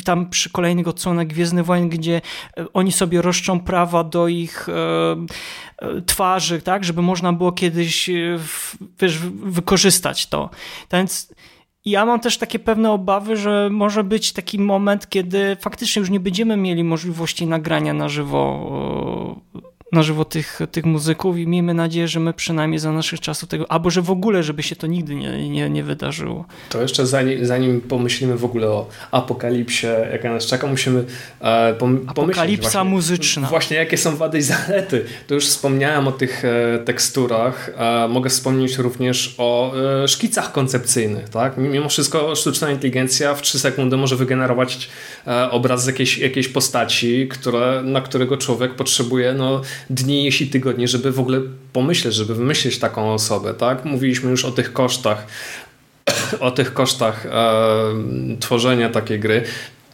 tam 0.03 0.29
przy 0.29 0.49
kolejnych 0.49 0.87
odsłonach 0.87 1.27
Gwiezdnych 1.27 1.65
Wojen, 1.65 1.89
gdzie 1.89 2.21
e, 2.57 2.65
oni 2.73 2.91
sobie 2.91 3.21
roszczą 3.21 3.59
prawa 3.59 4.03
do 4.03 4.27
ich 4.27 4.67
twarzy, 6.05 6.61
tak, 6.61 6.83
żeby 6.83 7.01
można 7.01 7.33
było 7.33 7.51
kiedyś 7.51 8.09
wiesz, 8.99 9.19
wykorzystać 9.43 10.27
to. 10.27 10.49
Więc 10.91 11.33
ja 11.87 12.05
mam 12.05 12.19
też 12.19 12.37
takie 12.37 12.59
pewne 12.59 12.91
obawy, 12.91 13.37
że 13.37 13.69
może 13.71 14.03
być 14.03 14.33
taki 14.33 14.59
moment, 14.59 15.09
kiedy 15.09 15.57
faktycznie 15.61 15.99
już 15.99 16.09
nie 16.09 16.19
będziemy 16.19 16.57
mieli 16.57 16.83
możliwości 16.83 17.47
nagrania 17.47 17.93
na 17.93 18.09
żywo 18.09 18.71
na 19.91 20.03
żywo 20.03 20.25
tych, 20.25 20.59
tych 20.71 20.85
muzyków 20.85 21.37
i 21.37 21.47
miejmy 21.47 21.73
nadzieję, 21.73 22.07
że 22.07 22.19
my 22.19 22.33
przynajmniej 22.33 22.79
za 22.79 22.91
naszych 22.91 23.19
czasów 23.19 23.49
tego, 23.49 23.71
albo 23.71 23.89
że 23.89 24.01
w 24.01 24.11
ogóle, 24.11 24.43
żeby 24.43 24.63
się 24.63 24.75
to 24.75 24.87
nigdy 24.87 25.15
nie, 25.15 25.49
nie, 25.49 25.69
nie 25.69 25.83
wydarzyło. 25.83 26.45
To 26.69 26.81
jeszcze 26.81 27.05
zanim, 27.05 27.45
zanim 27.45 27.81
pomyślimy 27.81 28.37
w 28.37 28.45
ogóle 28.45 28.67
o 28.67 28.89
apokalipsie, 29.11 29.87
jaka 30.11 30.31
nas 30.31 30.45
czeka, 30.45 30.67
musimy 30.67 31.03
e, 31.41 31.73
pom 31.73 32.05
Apokalipsa 32.07 32.69
właśnie, 32.69 32.89
muzyczna. 32.89 33.47
Właśnie 33.47 33.77
jakie 33.77 33.97
są 33.97 34.15
wady 34.15 34.37
i 34.37 34.41
zalety. 34.41 35.05
To 35.27 35.33
już 35.33 35.45
wspomniałem 35.45 36.07
o 36.07 36.11
tych 36.11 36.45
e, 36.45 36.79
teksturach, 36.85 37.71
e, 37.77 38.07
mogę 38.07 38.29
wspomnieć 38.29 38.77
również 38.77 39.35
o 39.37 39.73
e, 40.03 40.07
szkicach 40.07 40.51
koncepcyjnych. 40.51 41.29
Tak? 41.29 41.57
Mimo 41.57 41.89
wszystko 41.89 42.35
sztuczna 42.35 42.71
inteligencja 42.71 43.35
w 43.35 43.41
3 43.41 43.59
sekundy 43.59 43.97
może 43.97 44.15
wygenerować 44.15 44.89
e, 45.27 45.51
obraz 45.51 45.83
z 45.83 45.87
jakiejś, 45.87 46.17
jakiejś 46.17 46.47
postaci, 46.47 47.27
które, 47.27 47.81
na 47.83 48.01
którego 48.01 48.37
człowiek 48.37 48.75
potrzebuje 48.75 49.33
no, 49.33 49.61
dni, 49.89 50.23
jeśli 50.23 50.47
tygodnie, 50.47 50.87
żeby 50.87 51.11
w 51.11 51.19
ogóle 51.19 51.41
pomyśleć, 51.73 52.15
żeby 52.15 52.35
wymyślić 52.35 52.79
taką 52.79 53.13
osobę, 53.13 53.53
tak? 53.53 53.85
Mówiliśmy 53.85 54.29
już 54.29 54.45
o 54.45 54.51
tych 54.51 54.73
kosztach, 54.73 55.27
o 56.39 56.51
tych 56.51 56.73
kosztach 56.73 57.25
e, 57.25 57.29
tworzenia 58.39 58.89
takiej 58.89 59.19
gry 59.19 59.43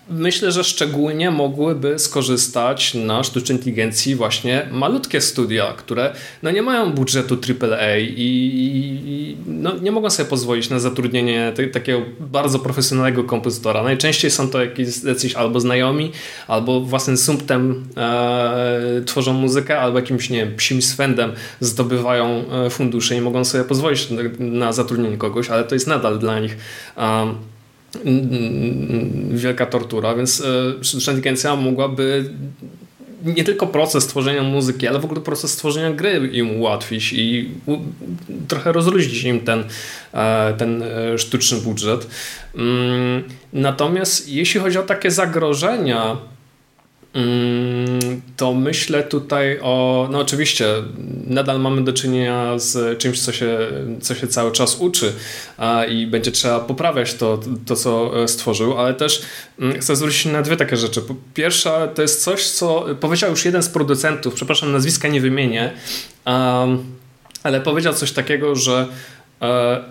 myślę, 0.09 0.51
że 0.51 0.63
szczególnie 0.63 1.31
mogłyby 1.31 1.99
skorzystać 1.99 2.93
na 2.93 3.23
sztucznej 3.23 3.57
inteligencji 3.57 4.15
właśnie 4.15 4.67
malutkie 4.71 5.21
studia, 5.21 5.73
które 5.77 6.13
no 6.43 6.51
nie 6.51 6.61
mają 6.61 6.91
budżetu 6.93 7.37
AAA 7.61 7.97
i, 7.97 8.13
i 8.17 9.37
no 9.45 9.77
nie 9.77 9.91
mogą 9.91 10.09
sobie 10.09 10.29
pozwolić 10.29 10.69
na 10.69 10.79
zatrudnienie 10.79 11.53
takiego 11.73 12.01
bardzo 12.19 12.59
profesjonalnego 12.59 13.23
kompozytora. 13.23 13.83
Najczęściej 13.83 14.31
są 14.31 14.49
to 14.49 14.61
jakieś 14.61 15.03
jacyś 15.03 15.35
albo 15.35 15.59
znajomi, 15.59 16.11
albo 16.47 16.81
własnym 16.81 17.17
sumptem 17.17 17.85
e, 17.97 19.01
tworzą 19.05 19.33
muzykę, 19.33 19.79
albo 19.79 19.99
jakimś, 19.99 20.29
nie 20.29 20.37
wiem, 20.37 20.55
psim 20.55 20.81
swędem 20.81 21.31
zdobywają 21.59 22.43
e, 22.51 22.69
fundusze 22.69 23.15
i 23.15 23.21
mogą 23.21 23.45
sobie 23.45 23.63
pozwolić 23.63 24.09
na, 24.09 24.21
na 24.39 24.73
zatrudnienie 24.73 25.17
kogoś, 25.17 25.49
ale 25.49 25.63
to 25.63 25.75
jest 25.75 25.87
nadal 25.87 26.19
dla 26.19 26.39
nich 26.39 26.57
um, 26.97 27.35
wielka 29.29 29.65
tortura, 29.65 30.15
więc 30.15 30.41
e, 30.41 30.83
sztuczna 30.83 31.13
inteligencja 31.13 31.55
mogłaby 31.55 32.29
nie 33.23 33.43
tylko 33.43 33.67
proces 33.67 34.07
tworzenia 34.07 34.43
muzyki, 34.43 34.87
ale 34.87 34.99
w 34.99 35.05
ogóle 35.05 35.21
proces 35.21 35.55
tworzenia 35.55 35.91
gry 35.91 36.29
im 36.33 36.59
ułatwić 36.59 37.13
i 37.13 37.51
trochę 38.47 38.71
rozluźnić 38.71 39.23
im 39.23 39.39
ten, 39.39 39.63
e, 40.13 40.53
ten 40.57 40.83
e, 40.83 41.17
sztuczny 41.17 41.57
budżet. 41.57 42.07
Mm, 42.55 43.23
natomiast 43.53 44.29
jeśli 44.29 44.59
chodzi 44.59 44.77
o 44.77 44.83
takie 44.83 45.11
zagrożenia, 45.11 46.17
to 48.37 48.53
myślę 48.53 49.03
tutaj 49.03 49.59
o, 49.61 50.07
no 50.11 50.19
oczywiście 50.19 50.65
nadal 51.27 51.59
mamy 51.59 51.83
do 51.83 51.93
czynienia 51.93 52.59
z 52.59 52.99
czymś, 52.99 53.21
co 53.21 53.31
się, 53.31 53.57
co 54.01 54.15
się 54.15 54.27
cały 54.27 54.51
czas 54.51 54.75
uczy 54.79 55.13
a, 55.57 55.85
i 55.85 56.07
będzie 56.07 56.31
trzeba 56.31 56.59
poprawiać 56.59 57.13
to, 57.13 57.39
to, 57.65 57.75
co 57.75 58.23
e, 58.23 58.27
stworzył, 58.27 58.79
ale 58.79 58.93
też 58.93 59.21
mm, 59.59 59.79
chcę 59.79 59.95
zwrócić 59.95 60.25
na 60.25 60.41
dwie 60.41 60.57
takie 60.57 60.77
rzeczy. 60.77 61.01
Pierwsza 61.33 61.87
to 61.87 62.01
jest 62.01 62.23
coś, 62.23 62.47
co 62.47 62.85
powiedział 62.99 63.29
już 63.29 63.45
jeden 63.45 63.63
z 63.63 63.69
producentów, 63.69 64.33
przepraszam, 64.33 64.71
nazwiska 64.71 65.07
nie 65.07 65.21
wymienię, 65.21 65.73
ale 67.43 67.61
powiedział 67.63 67.93
coś 67.93 68.11
takiego, 68.11 68.55
że 68.55 68.87
e, 69.41 69.83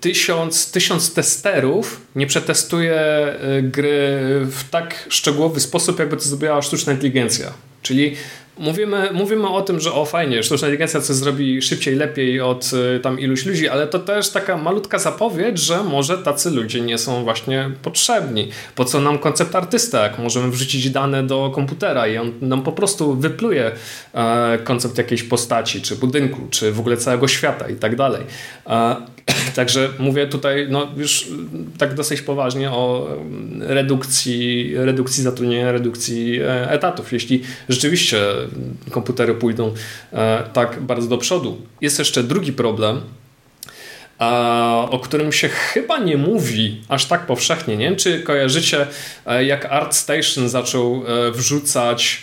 tysiąc, 0.00 0.70
tysiąc 0.70 1.14
testerów 1.14 2.00
nie 2.16 2.26
przetestuje 2.26 2.94
e, 2.94 3.62
gry 3.62 4.18
w 4.44 4.70
tak 4.70 5.06
szczegółowy 5.08 5.60
sposób, 5.60 5.98
jakby 5.98 6.16
to 6.16 6.22
zrobiła 6.22 6.62
sztuczna 6.62 6.92
inteligencja. 6.92 7.52
Czyli 7.82 8.16
mówimy, 8.60 9.08
mówimy 9.12 9.48
o 9.48 9.62
tym, 9.62 9.80
że 9.80 9.92
o 9.92 10.04
fajnie, 10.04 10.42
sztuczna 10.42 10.68
inteligencja 10.68 11.00
coś 11.00 11.16
zrobi 11.16 11.62
szybciej, 11.62 11.94
lepiej 11.94 12.40
od 12.40 12.70
y, 12.96 13.00
tam 13.00 13.20
iluś 13.20 13.46
ludzi, 13.46 13.68
ale 13.68 13.86
to 13.86 13.98
też 13.98 14.30
taka 14.30 14.56
malutka 14.56 14.98
zapowiedź, 14.98 15.58
że 15.58 15.84
może 15.84 16.18
tacy 16.18 16.50
ludzie 16.50 16.80
nie 16.80 16.98
są 16.98 17.24
właśnie 17.24 17.70
potrzebni. 17.82 18.48
Po 18.74 18.84
co 18.84 19.00
nam 19.00 19.18
koncept 19.18 19.56
artysta, 19.56 20.02
jak 20.02 20.18
możemy 20.18 20.50
wrzucić 20.50 20.90
dane 20.90 21.22
do 21.22 21.50
komputera 21.54 22.08
i 22.08 22.18
on 22.18 22.32
nam 22.40 22.62
po 22.62 22.72
prostu 22.72 23.14
wypluje 23.14 23.70
e, 24.14 24.58
koncept 24.64 24.98
jakiejś 24.98 25.22
postaci, 25.22 25.82
czy 25.82 25.96
budynku, 25.96 26.40
czy 26.50 26.72
w 26.72 26.80
ogóle 26.80 26.96
całego 26.96 27.28
świata 27.28 27.68
i 27.68 27.74
tak 27.74 27.96
dalej. 27.96 28.22
Także 29.54 29.88
mówię 29.98 30.26
tutaj 30.26 30.66
no, 30.70 30.88
już 30.96 31.28
tak 31.78 31.94
dosyć 31.94 32.22
poważnie 32.22 32.70
o 32.70 33.08
redukcji, 33.60 34.72
redukcji 34.74 35.22
zatrudnienia, 35.22 35.72
redukcji 35.72 36.40
e, 36.40 36.70
etatów. 36.70 37.12
Jeśli 37.12 37.42
rzeczywiście 37.68 38.22
komputery 38.90 39.34
pójdą 39.34 39.74
e, 40.12 40.42
tak 40.52 40.80
bardzo 40.80 41.08
do 41.08 41.18
przodu. 41.18 41.62
Jest 41.80 41.98
jeszcze 41.98 42.22
drugi 42.22 42.52
problem, 42.52 43.00
o 44.90 45.00
którym 45.02 45.32
się 45.32 45.48
chyba 45.48 45.98
nie 45.98 46.16
mówi 46.16 46.82
aż 46.88 47.06
tak 47.06 47.26
powszechnie. 47.26 47.76
Nie 47.76 47.84
wiem, 47.84 47.96
czy 47.96 48.20
kojarzycie, 48.20 48.86
e, 49.26 49.44
jak 49.44 49.64
ArtStation 49.64 50.48
zaczął 50.48 51.02
wrzucać 51.32 52.22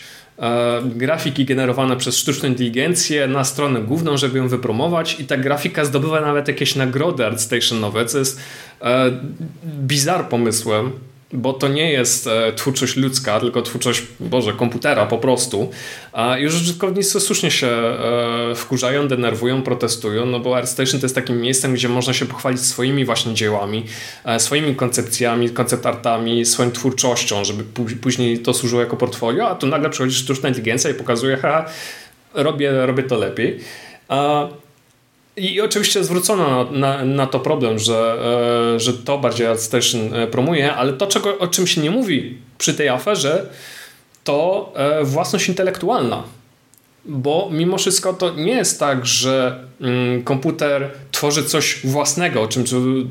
grafiki 0.85 1.45
generowane 1.45 1.97
przez 1.97 2.17
sztuczną 2.17 2.49
inteligencję 2.49 3.27
na 3.27 3.43
stronę 3.43 3.81
główną, 3.81 4.17
żeby 4.17 4.37
ją 4.37 4.47
wypromować 4.47 5.19
i 5.19 5.25
ta 5.25 5.37
grafika 5.37 5.85
zdobywa 5.85 6.21
nawet 6.21 6.47
jakieś 6.47 6.75
nagrody 6.75 7.25
ArtStationowe, 7.25 8.05
co 8.05 8.17
jest 8.17 8.39
bizar 9.63 10.29
pomysłem, 10.29 10.91
bo 11.33 11.53
to 11.53 11.67
nie 11.67 11.91
jest 11.91 12.27
e, 12.27 12.53
twórczość 12.53 12.95
ludzka, 12.95 13.39
tylko 13.39 13.61
twórczość, 13.61 14.03
Boże, 14.19 14.53
komputera 14.53 15.05
po 15.05 15.17
prostu. 15.17 15.69
A 16.13 16.37
już 16.37 16.55
użytkownicy 16.55 17.19
słusznie 17.19 17.51
się 17.51 17.67
e, 17.67 18.55
wkurzają, 18.55 19.07
denerwują, 19.07 19.61
protestują, 19.61 20.25
no 20.25 20.39
bo 20.39 20.57
ArtStation 20.57 20.99
to 20.99 21.05
jest 21.05 21.15
takim 21.15 21.41
miejscem, 21.41 21.73
gdzie 21.73 21.89
można 21.89 22.13
się 22.13 22.25
pochwalić 22.25 22.61
swoimi 22.61 23.05
właśnie 23.05 23.33
dziełami, 23.33 23.85
e, 24.25 24.39
swoimi 24.39 24.75
koncepcjami, 24.75 25.49
konceptartami, 25.49 26.45
swoją 26.45 26.71
twórczością, 26.71 27.43
żeby 27.45 27.63
później 28.01 28.39
to 28.39 28.53
służyło 28.53 28.81
jako 28.81 28.97
portfolio, 28.97 29.49
a 29.49 29.55
tu 29.55 29.67
nagle 29.67 29.89
przychodzi 29.89 30.15
sztuczna 30.15 30.49
inteligencja 30.49 30.89
i 30.89 30.93
pokazuje, 30.93 31.37
ha, 31.37 31.65
robię, 32.33 32.85
robię 32.85 33.03
to 33.03 33.17
lepiej. 33.17 33.59
I 35.37 35.61
oczywiście 35.61 36.03
zwrócono 36.03 36.63
na, 36.63 36.71
na, 36.71 37.05
na 37.05 37.27
to 37.27 37.39
problem, 37.39 37.79
że, 37.79 38.17
e, 38.75 38.79
że 38.79 38.93
to 38.93 39.17
bardziej 39.17 39.47
AdStation 39.47 40.13
e, 40.13 40.27
promuje, 40.27 40.73
ale 40.73 40.93
to, 40.93 41.07
czego, 41.07 41.37
o 41.37 41.47
czym 41.47 41.67
się 41.67 41.81
nie 41.81 41.91
mówi 41.91 42.37
przy 42.57 42.73
tej 42.73 42.89
aferze, 42.89 43.49
to 44.23 44.71
e, 44.75 45.03
własność 45.03 45.49
intelektualna. 45.49 46.23
Bo 47.05 47.49
mimo 47.51 47.77
wszystko 47.77 48.13
to 48.13 48.33
nie 48.35 48.51
jest 48.51 48.79
tak, 48.79 49.05
że 49.05 49.63
mm, 49.81 50.23
komputer 50.23 50.89
tworzy 51.11 51.43
coś 51.43 51.79
własnego, 51.83 52.41
o 52.41 52.47
czym 52.47 52.63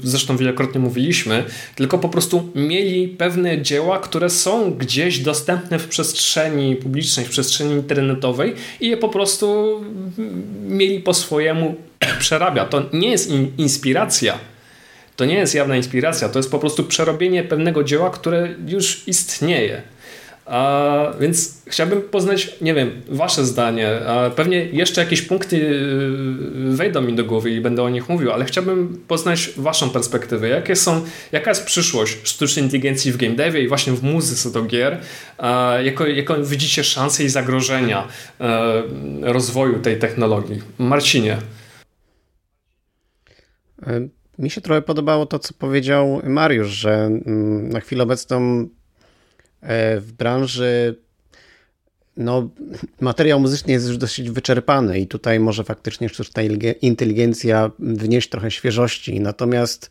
zresztą 0.02 0.36
wielokrotnie 0.36 0.80
mówiliśmy, 0.80 1.44
tylko 1.74 1.98
po 1.98 2.08
prostu 2.08 2.48
mieli 2.54 3.08
pewne 3.08 3.62
dzieła, 3.62 3.98
które 3.98 4.30
są 4.30 4.70
gdzieś 4.70 5.18
dostępne 5.18 5.78
w 5.78 5.88
przestrzeni 5.88 6.76
publicznej, 6.76 7.26
w 7.26 7.30
przestrzeni 7.30 7.72
internetowej 7.72 8.54
i 8.80 8.88
je 8.88 8.96
po 8.96 9.08
prostu 9.08 9.76
mm, 10.18 10.76
mieli 10.76 11.00
po 11.00 11.14
swojemu 11.14 11.74
przerabia. 12.18 12.64
To 12.64 12.82
nie 12.92 13.10
jest 13.10 13.30
in 13.30 13.52
inspiracja. 13.58 14.38
To 15.16 15.24
nie 15.24 15.34
jest 15.34 15.54
jawna 15.54 15.76
inspiracja, 15.76 16.28
to 16.28 16.38
jest 16.38 16.50
po 16.50 16.58
prostu 16.58 16.84
przerobienie 16.84 17.44
pewnego 17.44 17.84
dzieła, 17.84 18.10
które 18.10 18.48
już 18.66 19.08
istnieje. 19.08 19.82
A, 20.46 21.12
więc 21.20 21.54
chciałbym 21.66 22.02
poznać, 22.02 22.50
nie 22.60 22.74
wiem, 22.74 23.02
wasze 23.08 23.44
zdanie. 23.44 24.00
A 24.06 24.30
pewnie 24.30 24.64
jeszcze 24.64 25.00
jakieś 25.00 25.22
punkty 25.22 25.56
y, 25.56 26.76
wejdą 26.76 27.00
mi 27.00 27.14
do 27.14 27.24
głowy 27.24 27.50
i 27.50 27.60
będę 27.60 27.82
o 27.82 27.88
nich 27.88 28.08
mówił, 28.08 28.32
ale 28.32 28.44
chciałbym 28.44 29.00
poznać 29.08 29.50
waszą 29.56 29.90
perspektywę. 29.90 30.48
Jakie 30.48 30.76
są, 30.76 31.04
jaka 31.32 31.50
jest 31.50 31.64
przyszłość 31.64 32.18
sztucznej 32.24 32.64
inteligencji 32.64 33.12
w 33.12 33.16
game 33.16 33.34
devie 33.34 33.62
i 33.62 33.68
właśnie 33.68 33.92
w 33.92 34.02
muzyce 34.02 34.50
do 34.50 34.62
gier? 34.62 34.98
A, 35.38 35.74
jako, 35.84 36.06
jako 36.06 36.42
widzicie 36.42 36.84
szanse 36.84 37.24
i 37.24 37.28
zagrożenia 37.28 38.08
e, 38.40 38.82
rozwoju 39.22 39.78
tej 39.78 39.98
technologii? 39.98 40.62
Marcinie. 40.78 41.36
E, 43.82 44.08
mi 44.38 44.50
się 44.50 44.60
trochę 44.60 44.82
podobało 44.82 45.26
to, 45.26 45.38
co 45.38 45.54
powiedział 45.54 46.20
Mariusz, 46.24 46.68
że 46.68 46.94
mm, 46.94 47.68
na 47.68 47.80
chwilę 47.80 48.02
obecną 48.02 48.68
E, 49.66 50.00
w 50.00 50.12
branży 50.12 50.98
no, 52.16 52.50
materiał 53.00 53.40
muzyczny 53.40 53.72
jest 53.72 53.88
już 53.88 53.98
dosyć 53.98 54.30
wyczerpany 54.30 55.00
i 55.00 55.06
tutaj 55.06 55.40
może 55.40 55.64
faktycznie 55.64 56.08
sztuczna 56.08 56.42
inteligencja 56.82 57.70
wnieść 57.78 58.28
trochę 58.28 58.50
świeżości. 58.50 59.20
Natomiast 59.20 59.90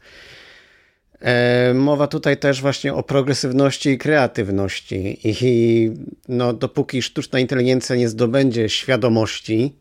e, 1.19 1.73
mowa 1.73 2.07
tutaj 2.07 2.37
też 2.37 2.61
właśnie 2.61 2.93
o 2.93 3.03
progresywności 3.03 3.89
i 3.89 3.97
kreatywności. 3.97 5.19
I 5.23 5.91
no, 6.27 6.53
dopóki 6.53 7.01
sztuczna 7.01 7.39
inteligencja 7.39 7.95
nie 7.95 8.09
zdobędzie 8.09 8.69
świadomości, 8.69 9.75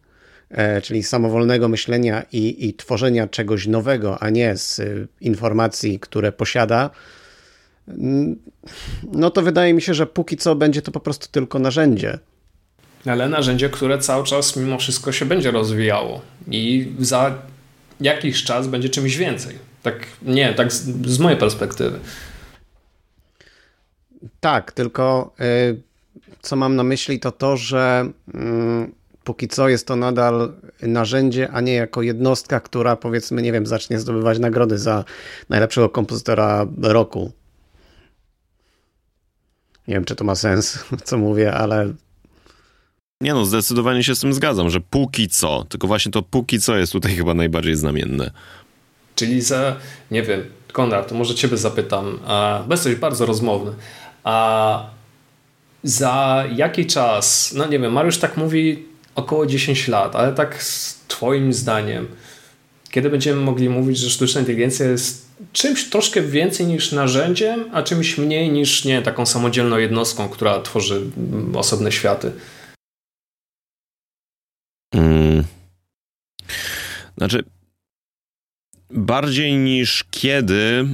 czyli 0.82 1.02
samowolnego 1.02 1.68
myślenia 1.68 2.22
i, 2.32 2.68
i 2.68 2.74
tworzenia 2.74 3.26
czegoś 3.26 3.66
nowego, 3.66 4.22
a 4.22 4.30
nie 4.30 4.56
z 4.56 4.80
informacji, 5.20 6.00
które 6.00 6.32
posiada, 6.32 6.90
no 9.12 9.30
to 9.30 9.42
wydaje 9.42 9.74
mi 9.74 9.82
się, 9.82 9.94
że 9.94 10.06
póki 10.06 10.36
co 10.36 10.54
będzie 10.54 10.82
to 10.82 10.92
po 10.92 11.00
prostu 11.00 11.28
tylko 11.30 11.58
narzędzie. 11.58 12.18
Ale 13.06 13.28
narzędzie, 13.28 13.68
które 13.68 13.98
cały 13.98 14.24
czas 14.24 14.56
mimo 14.56 14.78
wszystko 14.78 15.12
się 15.12 15.24
będzie 15.24 15.50
rozwijało 15.50 16.20
i 16.50 16.92
za 16.98 17.34
jakiś 18.00 18.44
czas 18.44 18.66
będzie 18.66 18.88
czymś 18.88 19.16
więcej. 19.16 19.58
Tak, 19.82 20.06
nie, 20.22 20.54
tak 20.54 20.72
z, 20.72 21.06
z 21.06 21.18
mojej 21.18 21.38
perspektywy. 21.38 21.98
Tak, 24.40 24.72
tylko 24.72 25.34
y, 25.40 25.82
co 26.42 26.56
mam 26.56 26.76
na 26.76 26.82
myśli 26.82 27.20
to 27.20 27.32
to, 27.32 27.56
że 27.56 28.08
mm, 28.34 28.92
póki 29.24 29.48
co 29.48 29.68
jest 29.68 29.86
to 29.86 29.96
nadal 29.96 30.52
narzędzie, 30.82 31.50
a 31.50 31.60
nie 31.60 31.74
jako 31.74 32.02
jednostka, 32.02 32.60
która 32.60 32.96
powiedzmy, 32.96 33.42
nie 33.42 33.52
wiem, 33.52 33.66
zacznie 33.66 33.98
zdobywać 33.98 34.38
nagrody 34.38 34.78
za 34.78 35.04
najlepszego 35.48 35.88
kompozytora 35.88 36.66
roku 36.82 37.32
nie 39.88 39.94
wiem, 39.94 40.04
czy 40.04 40.16
to 40.16 40.24
ma 40.24 40.34
sens, 40.34 40.84
co 41.04 41.18
mówię, 41.18 41.54
ale. 41.54 41.92
Nie 43.20 43.34
no, 43.34 43.44
zdecydowanie 43.44 44.04
się 44.04 44.14
z 44.14 44.20
tym 44.20 44.34
zgadzam, 44.34 44.70
że 44.70 44.80
póki 44.80 45.28
co, 45.28 45.64
tylko 45.68 45.86
właśnie 45.86 46.12
to 46.12 46.22
póki 46.22 46.60
co 46.60 46.76
jest 46.76 46.92
tutaj 46.92 47.16
chyba 47.16 47.34
najbardziej 47.34 47.76
znamienne. 47.76 48.30
Czyli 49.16 49.40
za, 49.40 49.76
nie 50.10 50.22
wiem, 50.22 50.44
Konrad, 50.72 51.08
to 51.08 51.14
może 51.14 51.34
ciebie 51.34 51.56
zapytam, 51.56 52.18
bo 52.66 52.74
jesteś 52.74 52.94
bardzo 52.94 53.26
rozmowny, 53.26 53.72
a 54.24 54.86
za 55.82 56.44
jaki 56.54 56.86
czas, 56.86 57.52
no 57.56 57.66
nie 57.66 57.78
wiem, 57.78 57.92
Mariusz 57.92 58.18
tak 58.18 58.36
mówi 58.36 58.86
około 59.14 59.46
10 59.46 59.88
lat, 59.88 60.16
ale 60.16 60.32
tak 60.32 60.62
z 60.62 61.00
twoim 61.08 61.52
zdaniem, 61.52 62.08
kiedy 62.90 63.10
będziemy 63.10 63.40
mogli 63.40 63.68
mówić, 63.68 63.98
że 63.98 64.10
sztuczna 64.10 64.40
inteligencja 64.40 64.86
jest 64.86 65.28
czymś 65.52 65.90
troszkę 65.90 66.22
więcej 66.22 66.66
niż 66.66 66.92
narzędziem, 66.92 67.64
a 67.72 67.82
czymś 67.82 68.18
mniej 68.18 68.50
niż 68.50 68.84
nie 68.84 69.02
taką 69.02 69.26
samodzielną 69.26 69.78
jednostką, 69.78 70.28
która 70.28 70.60
tworzy 70.60 71.02
mm, 71.16 71.56
osobne 71.56 71.92
światy. 71.92 72.32
Hmm. 74.94 75.44
Znaczy, 77.18 77.44
bardziej 78.90 79.56
niż 79.56 80.04
kiedy 80.10 80.84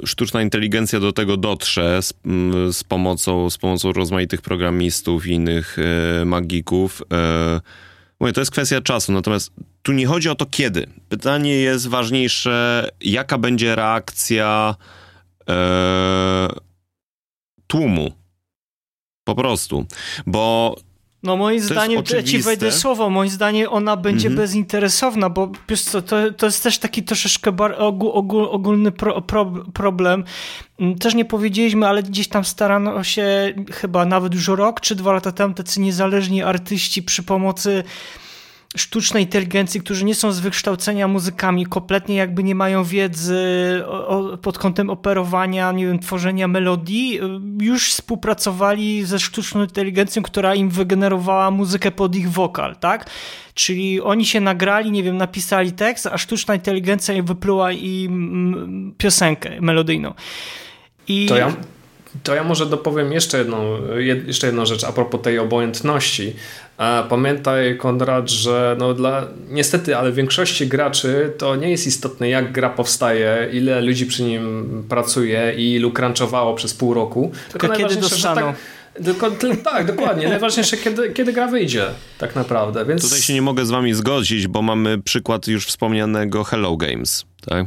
yy, 0.00 0.06
sztuczna 0.06 0.42
inteligencja 0.42 1.00
do 1.00 1.12
tego 1.12 1.36
dotrze 1.36 2.02
z, 2.02 2.14
yy, 2.24 2.72
z, 2.72 2.84
pomocą, 2.84 3.50
z 3.50 3.58
pomocą 3.58 3.92
rozmaitych 3.92 4.42
programistów 4.42 5.26
i 5.26 5.30
innych 5.30 5.76
yy, 6.18 6.24
magików. 6.24 7.02
Yy, 7.10 7.60
mówię, 8.20 8.32
to 8.32 8.40
jest 8.40 8.50
kwestia 8.50 8.80
czasu, 8.80 9.12
natomiast 9.12 9.52
tu 9.86 9.92
nie 9.92 10.06
chodzi 10.06 10.28
o 10.28 10.34
to 10.34 10.46
kiedy. 10.46 10.86
Pytanie 11.08 11.54
jest 11.54 11.86
ważniejsze, 11.88 12.88
jaka 13.00 13.38
będzie 13.38 13.76
reakcja 13.76 14.74
e, 15.48 16.48
tłumu. 17.66 18.12
Po 19.24 19.34
prostu. 19.34 19.86
Bo 20.26 20.76
no 21.26 21.36
moim 21.36 21.60
zdaniem, 21.60 22.02
ja 22.14 22.22
ci 22.22 22.38
wejdę 22.38 22.72
słowo, 22.72 23.10
moim 23.10 23.30
zdaniem 23.30 23.68
ona 23.70 23.96
będzie 23.96 24.28
mm 24.28 24.38
-hmm. 24.38 24.42
bezinteresowna, 24.42 25.30
bo 25.30 25.50
wiesz 25.68 25.82
co, 25.82 26.02
to, 26.02 26.16
to 26.36 26.46
jest 26.46 26.62
też 26.62 26.78
taki 26.78 27.02
troszeczkę 27.02 27.52
bar, 27.52 27.74
ogól, 27.78 28.10
ogól, 28.14 28.44
ogólny 28.44 28.92
pro, 28.92 29.22
pro, 29.22 29.52
problem. 29.74 30.24
Mm, 30.80 30.98
też 30.98 31.14
nie 31.14 31.24
powiedzieliśmy, 31.24 31.86
ale 31.86 32.02
gdzieś 32.02 32.28
tam 32.28 32.44
starano 32.44 33.04
się 33.04 33.54
chyba 33.72 34.04
nawet 34.04 34.34
już 34.34 34.48
rok 34.48 34.80
czy 34.80 34.94
dwa 34.94 35.12
lata 35.12 35.32
temu 35.32 35.54
tacy 35.54 35.80
niezależni 35.80 36.42
artyści 36.42 37.02
przy 37.02 37.22
pomocy 37.22 37.84
sztucznej 38.76 39.22
inteligencji, 39.22 39.80
którzy 39.80 40.04
nie 40.04 40.14
są 40.14 40.32
z 40.32 40.40
wykształcenia 40.40 41.08
muzykami, 41.08 41.66
kompletnie 41.66 42.16
jakby 42.16 42.42
nie 42.42 42.54
mają 42.54 42.84
wiedzy 42.84 43.44
o, 43.86 44.08
o, 44.08 44.38
pod 44.38 44.58
kątem 44.58 44.90
operowania, 44.90 45.72
nie 45.72 45.86
wiem, 45.86 45.98
tworzenia 45.98 46.48
melodii, 46.48 47.20
już 47.60 47.90
współpracowali 47.90 49.04
ze 49.04 49.18
sztuczną 49.18 49.62
inteligencją, 49.62 50.22
która 50.22 50.54
im 50.54 50.70
wygenerowała 50.70 51.50
muzykę 51.50 51.90
pod 51.90 52.16
ich 52.16 52.30
wokal, 52.30 52.76
tak? 52.76 53.10
Czyli 53.54 54.00
oni 54.00 54.26
się 54.26 54.40
nagrali, 54.40 54.90
nie 54.90 55.02
wiem, 55.02 55.16
napisali 55.16 55.72
tekst, 55.72 56.06
a 56.06 56.18
sztuczna 56.18 56.54
inteligencja 56.54 57.22
wypluła 57.22 57.72
im 57.72 58.94
piosenkę 58.98 59.60
melodyjną. 59.60 60.14
I... 61.08 61.26
To 61.26 61.36
ja, 61.36 61.56
to 62.22 62.34
ja 62.34 62.44
może 62.44 62.66
dopowiem 62.66 63.12
jeszcze 63.12 63.38
jedną, 63.38 63.78
jeszcze 64.26 64.46
jedną 64.46 64.66
rzecz 64.66 64.84
a 64.84 64.92
propos 64.92 65.22
tej 65.22 65.38
obojętności. 65.38 66.34
Pamiętaj, 67.08 67.76
Konrad, 67.78 68.30
że 68.30 68.76
no 68.78 68.94
dla, 68.94 69.26
niestety, 69.48 69.96
ale 69.96 70.12
większości 70.12 70.66
graczy 70.66 71.32
to 71.38 71.56
nie 71.56 71.70
jest 71.70 71.86
istotne, 71.86 72.28
jak 72.28 72.52
gra 72.52 72.70
powstaje, 72.70 73.48
ile 73.52 73.80
ludzi 73.80 74.06
przy 74.06 74.22
nim 74.22 74.84
pracuje 74.88 75.54
i 75.56 75.72
ilu 75.72 75.92
crunchowało 75.92 76.54
przez 76.54 76.74
pół 76.74 76.94
roku. 76.94 77.32
Tylko, 77.52 77.68
tylko 77.68 77.88
kiedy 77.88 78.00
dostaną. 78.00 78.40
Tak, 78.40 78.56
tylko, 79.04 79.30
tak, 79.64 79.86
dokładnie. 79.86 80.28
Najważniejsze, 80.38 80.76
kiedy, 80.76 81.10
kiedy 81.10 81.32
gra 81.32 81.48
wyjdzie, 81.48 81.84
tak 82.18 82.34
naprawdę. 82.34 82.84
Więc... 82.84 83.02
Tutaj 83.02 83.20
się 83.20 83.34
nie 83.34 83.42
mogę 83.42 83.66
z 83.66 83.70
wami 83.70 83.94
zgodzić, 83.94 84.46
bo 84.46 84.62
mamy 84.62 85.02
przykład 85.02 85.46
już 85.48 85.66
wspomnianego 85.66 86.44
Hello 86.44 86.76
Games, 86.76 87.24
tak? 87.46 87.66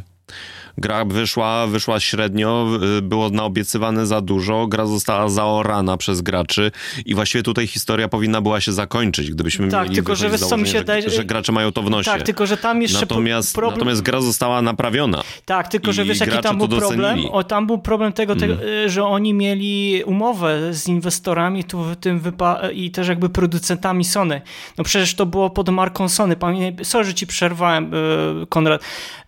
Gra 0.79 1.05
wyszła, 1.05 1.67
wyszła 1.67 1.99
średnio, 1.99 2.67
y, 2.97 3.01
było 3.01 3.29
naobiecywane 3.29 4.05
za 4.05 4.21
dużo, 4.21 4.67
gra 4.67 4.85
została 4.85 5.29
zaorana 5.29 5.97
przez 5.97 6.21
graczy 6.21 6.71
i 7.05 7.15
właściwie 7.15 7.43
tutaj 7.43 7.67
historia 7.67 8.07
powinna 8.07 8.41
była 8.41 8.61
się 8.61 8.71
zakończyć, 8.71 9.31
gdybyśmy 9.31 9.67
tak, 9.67 9.83
mieli 9.83 9.95
tylko, 9.95 10.15
że, 10.15 10.37
co 10.37 10.57
mi 10.57 10.67
się 10.67 10.83
daje... 10.83 11.09
że 11.09 11.25
gracze 11.25 11.51
mają 11.51 11.71
to 11.71 11.81
w 11.81 11.89
nosie. 11.89 12.11
Tak, 12.11 12.23
tylko 12.23 12.45
że 12.45 12.57
tam 12.57 12.81
jeszcze 12.81 12.99
natomiast, 12.99 13.55
problem... 13.55 13.77
natomiast 13.79 14.01
gra 14.01 14.21
została 14.21 14.61
naprawiona. 14.61 15.23
Tak, 15.45 15.67
tylko 15.67 15.93
że 15.93 16.05
wiesz 16.05 16.19
jaki 16.19 16.37
tam 16.37 16.57
był 16.57 16.67
problem? 16.67 17.25
O, 17.31 17.43
tam 17.43 17.67
był 17.67 17.77
problem 17.77 18.13
tego, 18.13 18.33
mm. 18.33 18.57
że 18.85 19.05
oni 19.05 19.33
mieli 19.33 20.03
umowę 20.05 20.73
z 20.73 20.87
inwestorami 20.87 21.63
tu 21.63 21.83
w 21.83 21.95
tym 21.95 22.19
wypa- 22.19 22.73
i 22.73 22.91
też 22.91 23.07
jakby 23.07 23.29
producentami 23.29 24.05
Sony. 24.05 24.41
No 24.77 24.83
przecież 24.83 25.15
to 25.15 25.25
było 25.25 25.49
pod 25.49 25.69
marką 25.69 26.09
Sony. 26.09 26.35
Pamiętaj, 26.35 26.85
sorry, 26.85 27.05
że 27.05 27.13
ci 27.13 27.27
przerwałem, 27.27 27.93
y, 27.93 28.47
Konrad. 28.49 28.83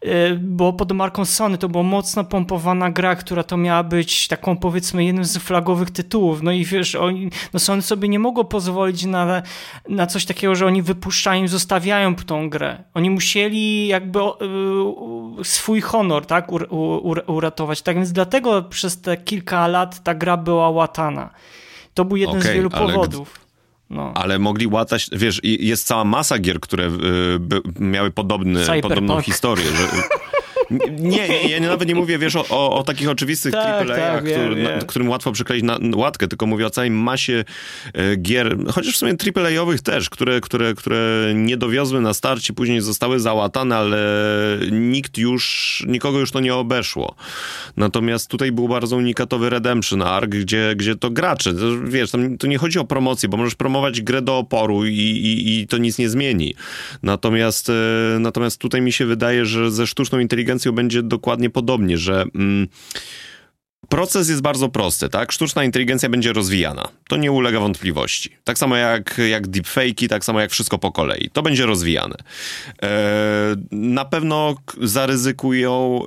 Y, 0.06 0.40
było 0.42 0.74
pod 0.74 0.92
marką 0.92 1.26
Sony 1.26 1.41
Sony 1.42 1.58
to 1.58 1.70
była 1.70 1.84
mocno 1.84 2.24
pompowana 2.24 2.92
gra, 2.92 3.16
która 3.16 3.44
to 3.44 3.58
miała 3.58 3.84
być 3.84 4.28
taką 4.28 4.58
powiedzmy 4.58 5.06
jednym 5.06 5.26
z 5.26 5.38
flagowych 5.38 5.92
tytułów. 5.92 6.44
No 6.44 6.52
i 6.52 6.66
wiesz, 6.66 6.96
oni, 6.96 7.30
no 7.54 7.60
Sony 7.60 7.82
sobie 7.82 8.08
nie 8.08 8.20
mogło 8.20 8.46
pozwolić 8.46 9.06
na, 9.06 9.42
na 9.90 10.08
coś 10.08 10.26
takiego, 10.26 10.56
że 10.56 10.66
oni 10.66 10.82
wypuszczają 10.82 11.44
i 11.44 11.48
zostawiają 11.48 12.16
tą 12.16 12.50
grę. 12.50 12.84
Oni 12.94 13.10
musieli 13.10 13.88
jakby 13.88 14.20
y, 14.20 15.44
swój 15.44 15.82
honor 15.82 16.26
tak, 16.26 16.52
ur, 16.52 16.68
ur, 17.02 17.24
uratować. 17.28 17.82
Tak 17.82 17.96
więc 17.96 18.12
dlatego 18.12 18.64
przez 18.64 19.02
te 19.02 19.18
kilka 19.18 19.68
lat 19.68 20.04
ta 20.04 20.16
gra 20.16 20.38
była 20.38 20.70
łatana. 20.70 21.30
To 21.94 22.06
był 22.06 22.18
jeden 22.18 22.38
okay, 22.38 22.52
z 22.52 22.56
wielu 22.56 22.70
powodów. 22.70 23.40
No. 23.90 24.12
Ale 24.16 24.40
mogli 24.40 24.68
łatać, 24.68 25.10
wiesz, 25.12 25.40
jest 25.44 25.88
cała 25.88 26.04
masa 26.04 26.40
gier, 26.40 26.60
które 26.60 26.88
y, 26.88 26.90
miały 27.80 28.12
podobny, 28.12 28.82
podobną 28.82 29.22
historię, 29.22 29.66
że 29.66 29.88
nie, 31.00 31.30
nie, 31.30 31.50
ja 31.50 31.60
nawet 31.60 31.88
nie 31.88 31.96
mówię, 31.96 32.18
wiesz, 32.18 32.36
o, 32.36 32.76
o 32.76 32.84
takich 32.84 33.10
oczywistych 33.10 33.52
tak, 33.52 33.90
AAA, 33.90 33.96
tak, 33.96 34.24
który, 34.24 34.64
na, 34.64 34.70
którym 34.70 35.10
łatwo 35.10 35.32
przykleić 35.32 35.64
na, 35.64 35.80
łatkę, 35.96 36.28
tylko 36.28 36.46
mówię 36.46 36.66
o 36.66 36.70
całej 36.70 36.92
masie 36.92 37.44
e, 37.94 38.16
gier, 38.16 38.58
chociaż 38.72 38.94
w 38.94 38.98
sumie 38.98 39.16
AAA-owych 39.36 39.82
też, 39.82 40.10
które, 40.10 40.42
które, 40.42 40.74
które 40.74 41.32
nie 41.36 41.58
dowiozły 41.58 42.02
na 42.02 42.14
starcie, 42.14 42.54
później 42.54 42.82
zostały 42.82 43.20
załatane, 43.20 43.78
ale 43.78 44.00
nikt 44.72 45.18
już, 45.18 45.84
nikogo 45.88 46.20
już 46.20 46.32
to 46.32 46.40
nie 46.40 46.56
obeszło. 46.56 47.16
Natomiast 47.78 48.28
tutaj 48.28 48.52
był 48.52 48.68
bardzo 48.68 48.96
unikatowy 48.96 49.50
Redemption 49.50 50.02
Arc, 50.02 50.30
gdzie, 50.30 50.74
gdzie 50.76 50.96
to 50.96 51.10
gracze, 51.10 51.54
to, 51.54 51.60
wiesz, 51.84 52.12
tam 52.12 52.38
to 52.38 52.48
nie 52.48 52.58
chodzi 52.58 52.80
o 52.80 52.86
promocję, 52.86 53.30
bo 53.30 53.38
możesz 53.38 53.56
promować 53.56 54.02
grę 54.02 54.22
do 54.22 54.38
oporu 54.38 54.86
i, 54.86 54.92
i, 54.92 55.60
i 55.60 55.68
to 55.68 55.78
nic 55.78 55.98
nie 55.98 56.10
zmieni. 56.10 56.56
Natomiast, 57.04 57.70
e, 57.70 57.74
natomiast 58.20 58.58
tutaj 58.58 58.82
mi 58.82 58.92
się 58.92 59.06
wydaje, 59.06 59.46
że 59.46 59.72
ze 59.72 59.88
sztuczną 59.88 60.20
inteligencją 60.20 60.61
będzie 60.70 61.04
dokładnie 61.04 61.50
podobnie, 61.50 61.98
że 61.98 62.26
mm, 62.36 62.68
proces 63.92 64.30
jest 64.30 64.42
bardzo 64.42 64.70
prosty, 64.70 65.10
tak? 65.10 65.32
Sztuczna 65.32 65.64
inteligencja 65.64 66.10
będzie 66.10 66.34
rozwijana. 66.34 66.88
To 67.10 67.18
nie 67.18 67.32
ulega 67.32 67.60
wątpliwości. 67.60 68.30
Tak 68.44 68.58
samo 68.58 68.76
jak, 68.76 69.22
jak 69.30 69.48
deepfake'i, 69.48 70.08
tak 70.08 70.26
samo 70.26 70.40
jak 70.40 70.52
wszystko 70.52 70.78
po 70.78 70.92
kolei. 70.92 71.30
To 71.34 71.42
będzie 71.42 71.66
rozwijane. 71.66 72.16
E, 72.84 73.56
na 73.72 74.06
pewno 74.06 74.56
zaryzykują 74.82 76.06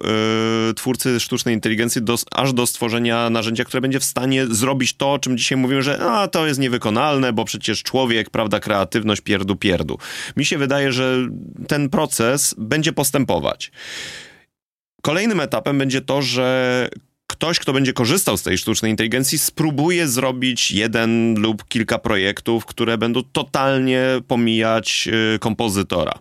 e, 0.70 0.74
twórcy 0.74 1.20
sztucznej 1.20 1.55
inteligencji 1.55 2.02
do, 2.02 2.16
aż 2.32 2.52
do 2.52 2.66
stworzenia 2.66 3.31
narzędzia, 3.31 3.64
które 3.64 3.81
będzie 3.81 4.01
w 4.01 4.05
stanie 4.05 4.47
zrobić 4.47 4.94
to, 4.94 5.12
o 5.12 5.18
czym 5.18 5.39
dzisiaj 5.39 5.59
mówimy, 5.59 5.82
że 5.82 5.98
a, 6.01 6.28
to 6.28 6.47
jest 6.47 6.60
niewykonalne, 6.60 7.32
bo 7.32 7.44
przecież 7.44 7.82
człowiek, 7.82 8.31
prawda, 8.31 8.60
kreatywność, 8.60 9.20
pierdu, 9.20 9.56
pierdu. 9.56 9.98
Mi 10.36 10.44
się 10.44 10.59
wydaje, 10.59 10.93
że 10.93 11.28
ten 11.68 11.90
proces 11.90 12.55
będzie 12.59 12.93
postępować. 12.93 13.70
Kolejnym 15.05 15.40
etapem 15.40 15.78
będzie 15.78 16.01
to, 16.01 16.22
że 16.22 16.89
ktoś, 17.26 17.59
kto 17.59 17.72
będzie 17.72 17.93
korzystał 17.93 18.36
z 18.36 18.43
tej 18.43 18.59
sztucznej 18.59 18.90
inteligencji, 18.90 19.39
spróbuje 19.39 20.09
zrobić 20.09 20.70
jeden 20.70 21.35
lub 21.39 21.68
kilka 21.68 21.98
projektów, 21.98 22.66
które 22.66 22.98
będą 22.98 23.22
totalnie 23.32 24.02
pomijać 24.28 25.09
y, 25.35 25.39
kompozytora. 25.39 26.12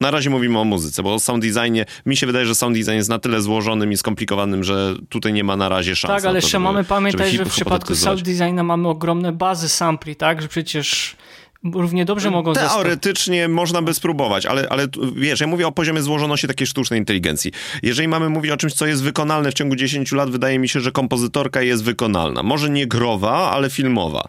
Na 0.00 0.10
razie 0.10 0.30
mówimy 0.30 0.58
o 0.58 0.64
muzyce, 0.64 1.02
bo 1.02 1.14
o 1.14 1.18
sound 1.18 1.44
designie, 1.44 1.84
mi 2.06 2.16
się 2.16 2.26
wydaje, 2.26 2.46
że 2.46 2.54
sound 2.54 2.76
design 2.76 2.96
jest 2.96 3.08
na 3.08 3.18
tyle 3.18 3.42
złożonym 3.42 3.92
i 3.92 3.96
skomplikowanym, 3.96 4.64
że 4.64 4.94
tutaj 5.08 5.32
nie 5.32 5.44
ma 5.44 5.56
na 5.56 5.68
razie 5.68 5.96
szans. 5.96 6.14
Tak, 6.14 6.24
ale 6.24 6.38
jeszcze 6.38 6.58
mamy 6.58 6.84
pamiętać, 6.84 7.32
że 7.32 7.44
w 7.44 7.48
przypadku 7.48 7.94
sound 7.94 8.22
designa 8.22 8.62
mamy 8.62 8.88
ogromne 8.88 9.32
bazy 9.32 9.68
sampli, 9.68 10.16
tak, 10.16 10.42
że 10.42 10.48
przecież 10.48 11.16
równie 11.64 12.04
dobrze 12.04 12.30
mogą 12.30 12.52
Teoretycznie 12.52 13.48
można 13.48 13.82
by 13.82 13.94
spróbować, 13.94 14.46
ale, 14.46 14.68
ale 14.68 14.86
wiesz, 15.16 15.40
ja 15.40 15.46
mówię 15.46 15.66
o 15.66 15.72
poziomie 15.72 16.02
złożoności 16.02 16.46
takiej 16.46 16.66
sztucznej 16.66 17.00
inteligencji. 17.00 17.52
Jeżeli 17.82 18.08
mamy 18.08 18.28
mówić 18.28 18.50
o 18.50 18.56
czymś, 18.56 18.72
co 18.72 18.86
jest 18.86 19.02
wykonalne 19.02 19.50
w 19.50 19.54
ciągu 19.54 19.76
10 19.76 20.12
lat, 20.12 20.30
wydaje 20.30 20.58
mi 20.58 20.68
się, 20.68 20.80
że 20.80 20.92
kompozytorka 20.92 21.62
jest 21.62 21.84
wykonalna. 21.84 22.42
Może 22.42 22.70
nie 22.70 22.86
growa, 22.86 23.50
ale 23.50 23.70
filmowa. 23.70 24.28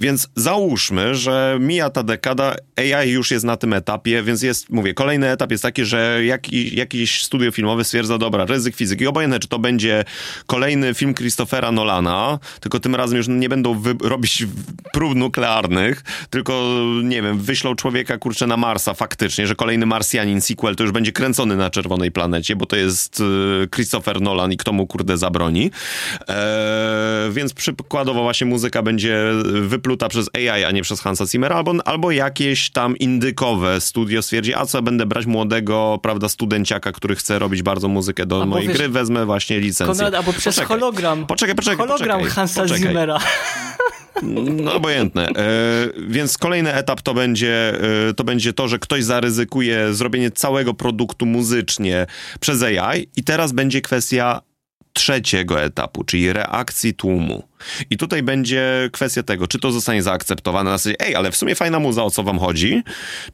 Więc 0.00 0.28
załóżmy, 0.36 1.14
że 1.14 1.58
mija 1.60 1.90
ta 1.90 2.02
dekada, 2.02 2.54
AI 2.76 3.10
już 3.10 3.30
jest 3.30 3.44
na 3.44 3.56
tym 3.56 3.72
etapie, 3.72 4.22
więc 4.22 4.42
jest, 4.42 4.70
mówię, 4.70 4.94
kolejny 4.94 5.30
etap 5.30 5.50
jest 5.50 5.62
taki, 5.62 5.84
że 5.84 6.24
jakiś, 6.24 6.72
jakiś 6.72 7.24
studio 7.24 7.50
filmowe 7.50 7.84
stwierdza, 7.84 8.18
dobra, 8.18 8.44
ryzyk 8.44 8.76
fizyki, 8.76 9.06
obojętne, 9.06 9.38
czy 9.38 9.48
to 9.48 9.58
będzie 9.58 10.04
kolejny 10.46 10.94
film 10.94 11.14
Christophera 11.14 11.72
Nolana, 11.72 12.38
tylko 12.60 12.80
tym 12.80 12.94
razem 12.94 13.16
już 13.16 13.28
nie 13.28 13.48
będą 13.48 13.82
robić 14.02 14.46
prób 14.92 15.14
nuklearnych, 15.14 16.02
tylko, 16.30 16.59
nie 17.02 17.22
wiem, 17.22 17.38
wyślą 17.38 17.74
człowieka, 17.74 18.18
kurczę, 18.18 18.46
na 18.46 18.56
Marsa 18.56 18.94
faktycznie, 18.94 19.46
że 19.46 19.54
kolejny 19.54 19.86
Marsjanin 19.86 20.40
sequel 20.40 20.76
to 20.76 20.82
już 20.82 20.92
będzie 20.92 21.12
kręcony 21.12 21.56
na 21.56 21.70
czerwonej 21.70 22.10
planecie, 22.12 22.56
bo 22.56 22.66
to 22.66 22.76
jest 22.76 23.20
y, 23.20 23.68
Christopher 23.74 24.20
Nolan 24.20 24.52
i 24.52 24.56
kto 24.56 24.72
mu, 24.72 24.86
kurde, 24.86 25.18
zabroni. 25.18 25.70
Eee, 26.28 26.36
więc 27.32 27.52
przykładowo 27.52 28.22
właśnie 28.22 28.46
muzyka 28.46 28.82
będzie 28.82 29.32
wypluta 29.44 30.08
przez 30.08 30.30
AI, 30.34 30.64
a 30.64 30.70
nie 30.70 30.82
przez 30.82 31.00
Hansa 31.00 31.26
Zimmera, 31.26 31.56
albo, 31.56 31.74
albo 31.84 32.10
jakieś 32.10 32.70
tam 32.70 32.96
indykowe 32.96 33.80
studio 33.80 34.22
stwierdzi, 34.22 34.54
a 34.54 34.66
co 34.66 34.82
będę 34.82 35.06
brać 35.06 35.26
młodego, 35.26 35.98
prawda, 36.02 36.28
studenciaka, 36.28 36.92
który 36.92 37.16
chce 37.16 37.38
robić 37.38 37.62
bardzo 37.62 37.88
muzykę 37.88 38.26
do 38.26 38.36
albo 38.36 38.46
mojej 38.46 38.68
wiesz, 38.68 38.76
gry, 38.76 38.88
wezmę 38.88 39.26
właśnie 39.26 39.60
licencję. 39.60 39.94
Konrad, 39.94 40.14
albo 40.14 40.32
przez 40.32 40.56
poczekaj, 40.56 40.78
hologram. 40.78 41.26
Poczekaj, 41.26 41.54
poczekaj, 41.54 41.76
Hologram 41.76 42.18
poczekaj, 42.18 42.34
Hansa 42.34 42.62
poczekaj. 42.62 42.82
Zimmera. 42.82 43.18
No 44.22 44.74
obojętne. 44.74 45.28
E, 45.28 45.32
więc 46.08 46.38
kolejny 46.38 46.74
etap 46.74 47.02
to 47.02 47.14
będzie, 47.14 47.74
e, 48.08 48.14
to 48.14 48.24
będzie 48.24 48.52
to, 48.52 48.68
że 48.68 48.78
ktoś 48.78 49.04
zaryzykuje 49.04 49.94
zrobienie 49.94 50.30
całego 50.30 50.74
produktu 50.74 51.26
muzycznie 51.26 52.06
przez 52.40 52.62
AI 52.62 53.06
i 53.16 53.24
teraz 53.24 53.52
będzie 53.52 53.80
kwestia 53.80 54.40
trzeciego 54.92 55.62
etapu, 55.62 56.04
czyli 56.04 56.32
reakcji 56.32 56.94
tłumu. 56.94 57.48
I 57.90 57.96
tutaj 57.96 58.22
będzie 58.22 58.88
kwestia 58.92 59.22
tego, 59.22 59.46
czy 59.46 59.58
to 59.58 59.72
zostanie 59.72 60.02
zaakceptowane 60.02 60.70
na 60.70 60.78
zasadzie, 60.78 60.96
ej, 61.00 61.14
ale 61.14 61.30
w 61.30 61.36
sumie 61.36 61.54
fajna 61.54 61.78
muza, 61.78 62.04
o 62.04 62.10
co 62.10 62.22
wam 62.22 62.38
chodzi, 62.38 62.82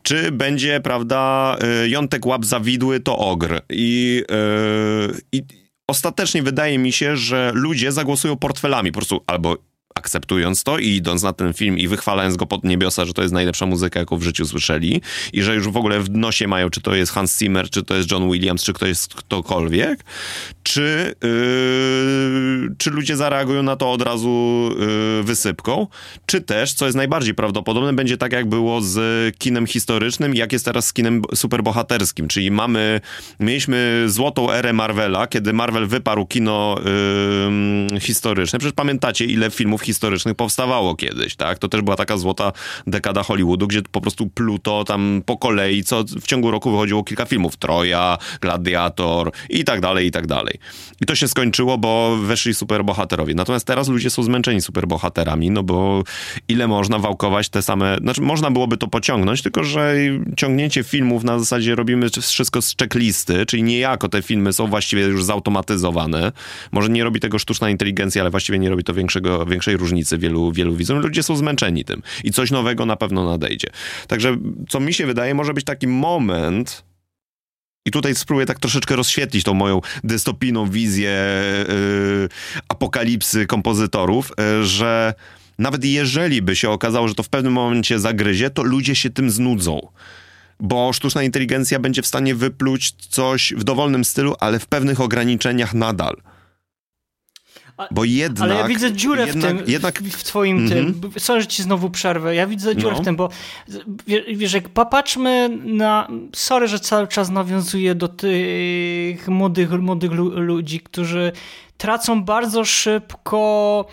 czy 0.02 0.32
będzie, 0.32 0.80
prawda, 0.80 1.56
y, 1.84 1.88
jątek 1.88 2.26
łap 2.26 2.44
zawidły 2.44 3.00
to 3.00 3.18
ogr. 3.18 3.60
I, 3.70 4.22
yy, 4.30 5.20
i 5.32 5.42
ostatecznie 5.88 6.42
wydaje 6.42 6.78
mi 6.78 6.92
się, 6.92 7.16
że 7.16 7.52
ludzie 7.54 7.92
zagłosują 7.92 8.36
portfelami, 8.36 8.92
po 8.92 8.98
prostu 8.98 9.22
albo 9.26 9.56
akceptując 9.96 10.64
to 10.64 10.78
i 10.78 10.88
idąc 10.88 11.22
na 11.22 11.32
ten 11.32 11.52
film 11.52 11.78
i 11.78 11.88
wychwalając 11.88 12.36
go 12.36 12.46
pod 12.46 12.64
niebiosa, 12.64 13.04
że 13.04 13.12
to 13.12 13.22
jest 13.22 13.34
najlepsza 13.34 13.66
muzyka, 13.66 14.00
jaką 14.00 14.16
w 14.16 14.22
życiu 14.22 14.46
słyszeli 14.46 15.02
i 15.32 15.42
że 15.42 15.54
już 15.54 15.68
w 15.68 15.76
ogóle 15.76 16.00
w 16.00 16.10
nosie 16.10 16.48
mają, 16.48 16.70
czy 16.70 16.80
to 16.80 16.94
jest 16.94 17.12
Hans 17.12 17.38
Zimmer, 17.38 17.70
czy 17.70 17.82
to 17.82 17.94
jest 17.94 18.10
John 18.10 18.30
Williams, 18.30 18.64
czy 18.64 18.72
ktoś 18.72 18.88
jest 18.88 19.14
ktokolwiek, 19.14 20.04
czy, 20.62 21.14
yy, 21.22 22.74
czy 22.78 22.90
ludzie 22.90 23.16
zareagują 23.16 23.62
na 23.62 23.76
to 23.76 23.92
od 23.92 24.02
razu 24.02 24.70
yy, 24.78 25.22
wysypką, 25.22 25.86
czy 26.26 26.40
też, 26.40 26.72
co 26.72 26.84
jest 26.84 26.96
najbardziej 26.96 27.34
prawdopodobne, 27.34 27.92
będzie 27.92 28.16
tak, 28.16 28.32
jak 28.32 28.48
było 28.48 28.80
z 28.80 28.98
kinem 29.38 29.66
historycznym, 29.66 30.34
jak 30.34 30.52
jest 30.52 30.64
teraz 30.64 30.86
z 30.86 30.92
kinem 30.92 31.22
superbohaterskim, 31.34 32.28
czyli 32.28 32.50
mamy, 32.50 33.00
mieliśmy 33.40 34.04
złotą 34.06 34.50
erę 34.50 34.72
Marvela, 34.72 35.26
kiedy 35.26 35.52
Marvel 35.52 35.86
wyparł 35.86 36.26
kino 36.26 36.76
yy, 37.90 38.00
historyczne. 38.00 38.58
Przecież 38.58 38.74
pamiętacie, 38.74 39.24
ile 39.24 39.50
filmów 39.50 39.85
historycznych 39.86 40.34
powstawało 40.34 40.94
kiedyś, 40.94 41.36
tak? 41.36 41.58
To 41.58 41.68
też 41.68 41.82
była 41.82 41.96
taka 41.96 42.16
złota 42.16 42.52
dekada 42.86 43.22
Hollywoodu, 43.22 43.66
gdzie 43.66 43.82
po 43.82 44.00
prostu 44.00 44.26
pluto 44.26 44.84
tam 44.84 45.22
po 45.26 45.36
kolei, 45.36 45.84
co 45.84 46.04
w 46.04 46.26
ciągu 46.26 46.50
roku 46.50 46.70
wychodziło 46.70 47.04
kilka 47.04 47.24
filmów. 47.24 47.56
Troja, 47.56 48.18
Gladiator 48.40 49.32
i 49.50 49.64
tak 49.64 49.80
dalej, 49.80 50.06
i 50.06 50.10
tak 50.10 50.26
dalej. 50.26 50.58
I 51.00 51.06
to 51.06 51.14
się 51.14 51.28
skończyło, 51.28 51.78
bo 51.78 52.16
weszli 52.16 52.54
superbohaterowie. 52.54 53.34
Natomiast 53.34 53.66
teraz 53.66 53.88
ludzie 53.88 54.10
są 54.10 54.22
zmęczeni 54.22 54.60
superbohaterami, 54.60 55.50
no 55.50 55.62
bo 55.62 56.02
ile 56.48 56.68
można 56.68 56.98
wałkować 56.98 57.48
te 57.48 57.62
same... 57.62 57.96
Znaczy, 58.02 58.20
można 58.20 58.50
byłoby 58.50 58.76
to 58.76 58.86
pociągnąć, 58.86 59.42
tylko 59.42 59.64
że 59.64 59.94
ciągnięcie 60.36 60.82
filmów 60.82 61.24
na 61.24 61.38
zasadzie 61.38 61.74
robimy 61.74 62.10
wszystko 62.22 62.62
z 62.62 62.76
checklisty, 62.80 63.46
czyli 63.46 63.62
niejako 63.62 64.08
te 64.08 64.22
filmy 64.22 64.52
są 64.52 64.66
właściwie 64.66 65.02
już 65.02 65.24
zautomatyzowane. 65.24 66.32
Może 66.72 66.88
nie 66.88 67.04
robi 67.04 67.20
tego 67.20 67.38
sztuczna 67.38 67.70
inteligencja, 67.70 68.22
ale 68.22 68.30
właściwie 68.30 68.58
nie 68.58 68.70
robi 68.70 68.84
to 68.84 68.94
większego, 68.94 69.46
większej 69.46 69.75
różnicy 69.76 70.18
wielu, 70.18 70.52
wielu 70.52 70.76
widzom. 70.76 70.98
Ludzie 70.98 71.22
są 71.22 71.36
zmęczeni 71.36 71.84
tym 71.84 72.02
i 72.24 72.30
coś 72.32 72.50
nowego 72.50 72.86
na 72.86 72.96
pewno 72.96 73.24
nadejdzie. 73.24 73.68
Także, 74.08 74.36
co 74.68 74.80
mi 74.80 74.94
się 74.94 75.06
wydaje, 75.06 75.34
może 75.34 75.54
być 75.54 75.64
taki 75.64 75.86
moment, 75.86 76.84
i 77.86 77.90
tutaj 77.90 78.14
spróbuję 78.14 78.46
tak 78.46 78.58
troszeczkę 78.58 78.96
rozświetlić 78.96 79.44
tą 79.44 79.54
moją 79.54 79.80
dystopijną 80.04 80.70
wizję 80.70 81.18
yy, 81.68 82.28
apokalipsy 82.68 83.46
kompozytorów, 83.46 84.32
yy, 84.38 84.64
że 84.64 85.14
nawet 85.58 85.84
jeżeli 85.84 86.42
by 86.42 86.56
się 86.56 86.70
okazało, 86.70 87.08
że 87.08 87.14
to 87.14 87.22
w 87.22 87.28
pewnym 87.28 87.52
momencie 87.52 87.98
zagryzie, 87.98 88.50
to 88.50 88.62
ludzie 88.62 88.94
się 88.94 89.10
tym 89.10 89.30
znudzą. 89.30 89.88
Bo 90.60 90.92
sztuczna 90.92 91.22
inteligencja 91.22 91.78
będzie 91.78 92.02
w 92.02 92.06
stanie 92.06 92.34
wypluć 92.34 92.92
coś 92.92 93.54
w 93.56 93.64
dowolnym 93.64 94.04
stylu, 94.04 94.34
ale 94.40 94.58
w 94.58 94.66
pewnych 94.66 95.00
ograniczeniach 95.00 95.74
nadal. 95.74 96.16
Bo 97.90 98.04
jednak... 98.04 98.50
Ale 98.50 98.54
ja 98.54 98.68
widzę 98.68 98.92
dziurę 98.92 99.26
jednak, 99.26 99.54
w 99.54 99.58
tym, 99.58 99.68
jednak... 99.72 100.02
w 100.02 100.24
twoim 100.24 100.58
-hmm. 100.58 100.68
tym, 100.68 100.86
mhm. 100.86 101.12
sorry, 101.18 101.40
że 101.40 101.46
ci 101.46 101.62
znowu 101.62 101.90
przerwę, 101.90 102.34
ja 102.34 102.46
widzę 102.46 102.76
dziurę 102.76 102.94
no. 102.96 103.02
w 103.02 103.04
tym, 103.04 103.16
bo 103.16 103.28
wiesz, 104.34 104.52
jak 104.52 104.68
popatrzmy 104.68 105.58
na, 105.64 106.08
sorry, 106.34 106.68
że 106.68 106.80
cały 106.80 107.08
czas 107.08 107.30
nawiązuję 107.30 107.94
do 107.94 108.08
tych 108.08 109.28
młodych, 109.28 109.70
młodych 109.70 110.12
ludzi, 110.12 110.80
którzy 110.80 111.32
tracą 111.76 112.24
bardzo 112.24 112.64
szybko 112.64 113.84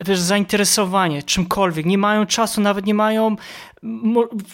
wiesz, 0.00 0.20
zainteresowanie 0.20 1.22
czymkolwiek, 1.22 1.86
nie 1.86 1.98
mają 1.98 2.26
czasu, 2.26 2.60
nawet 2.60 2.86
nie 2.86 2.94
mają 2.94 3.36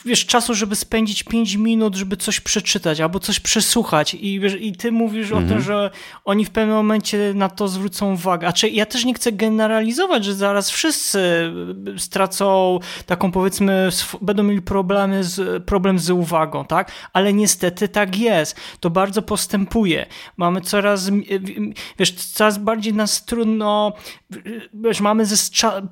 wiesz, 0.04 0.26
czasu, 0.26 0.54
żeby 0.54 0.76
spędzić 0.76 1.22
5 1.22 1.54
minut, 1.54 1.94
żeby 1.94 2.16
coś 2.16 2.40
przeczytać 2.40 3.00
albo 3.00 3.20
coś 3.20 3.40
przesłuchać 3.40 4.14
i, 4.14 4.40
wiesz, 4.40 4.56
i 4.60 4.72
ty 4.72 4.92
mówisz 4.92 5.26
mhm. 5.26 5.44
o 5.44 5.48
tym, 5.48 5.56
mhm. 5.56 5.66
że 5.66 5.90
oni 6.24 6.44
w 6.44 6.50
pewnym 6.50 6.76
momencie 6.76 7.32
na 7.34 7.48
to 7.48 7.68
zwrócą 7.68 8.12
uwagę. 8.12 8.48
A 8.48 8.52
czy 8.52 8.68
ja 8.68 8.86
też 8.86 9.04
nie 9.04 9.14
chcę 9.14 9.32
generalizować, 9.32 10.24
że 10.24 10.34
zaraz 10.34 10.70
wszyscy 10.70 11.52
stracą 11.98 12.78
taką 13.06 13.32
powiedzmy, 13.32 13.88
będą 14.20 14.42
mieli 14.42 14.62
problemy 14.62 15.24
z, 15.24 15.64
problem 15.64 15.98
z 15.98 16.10
uwagą, 16.10 16.64
tak? 16.64 16.92
Ale 17.12 17.32
niestety 17.32 17.88
tak 17.88 18.18
jest. 18.18 18.56
To 18.80 18.90
bardzo 18.90 19.22
postępuje. 19.22 20.06
Mamy 20.36 20.60
coraz, 20.60 21.10
wiesz, 21.98 22.12
coraz 22.12 22.58
bardziej 22.58 22.94
nas 22.94 23.24
trudno, 23.24 23.92
wiesz, 24.74 25.00
mamy 25.00 25.26
ze, 25.26 25.36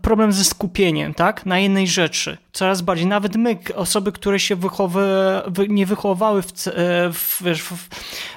problem 0.02 0.32
ze 0.32 0.44
skupieniem, 0.44 1.14
tak? 1.14 1.46
Na 1.46 1.58
jednej 1.58 1.86
rzeczy. 1.86 2.38
Coraz 2.58 2.82
bardziej. 2.82 3.06
Nawet 3.06 3.36
my, 3.36 3.58
osoby, 3.74 4.12
które 4.12 4.40
się 4.40 4.56
wychowy, 4.56 5.02
nie 5.68 5.86
wychowały 5.86 6.42
w, 6.42 6.46
e, 6.46 6.52
w, 7.12 7.42
w, 7.42 7.88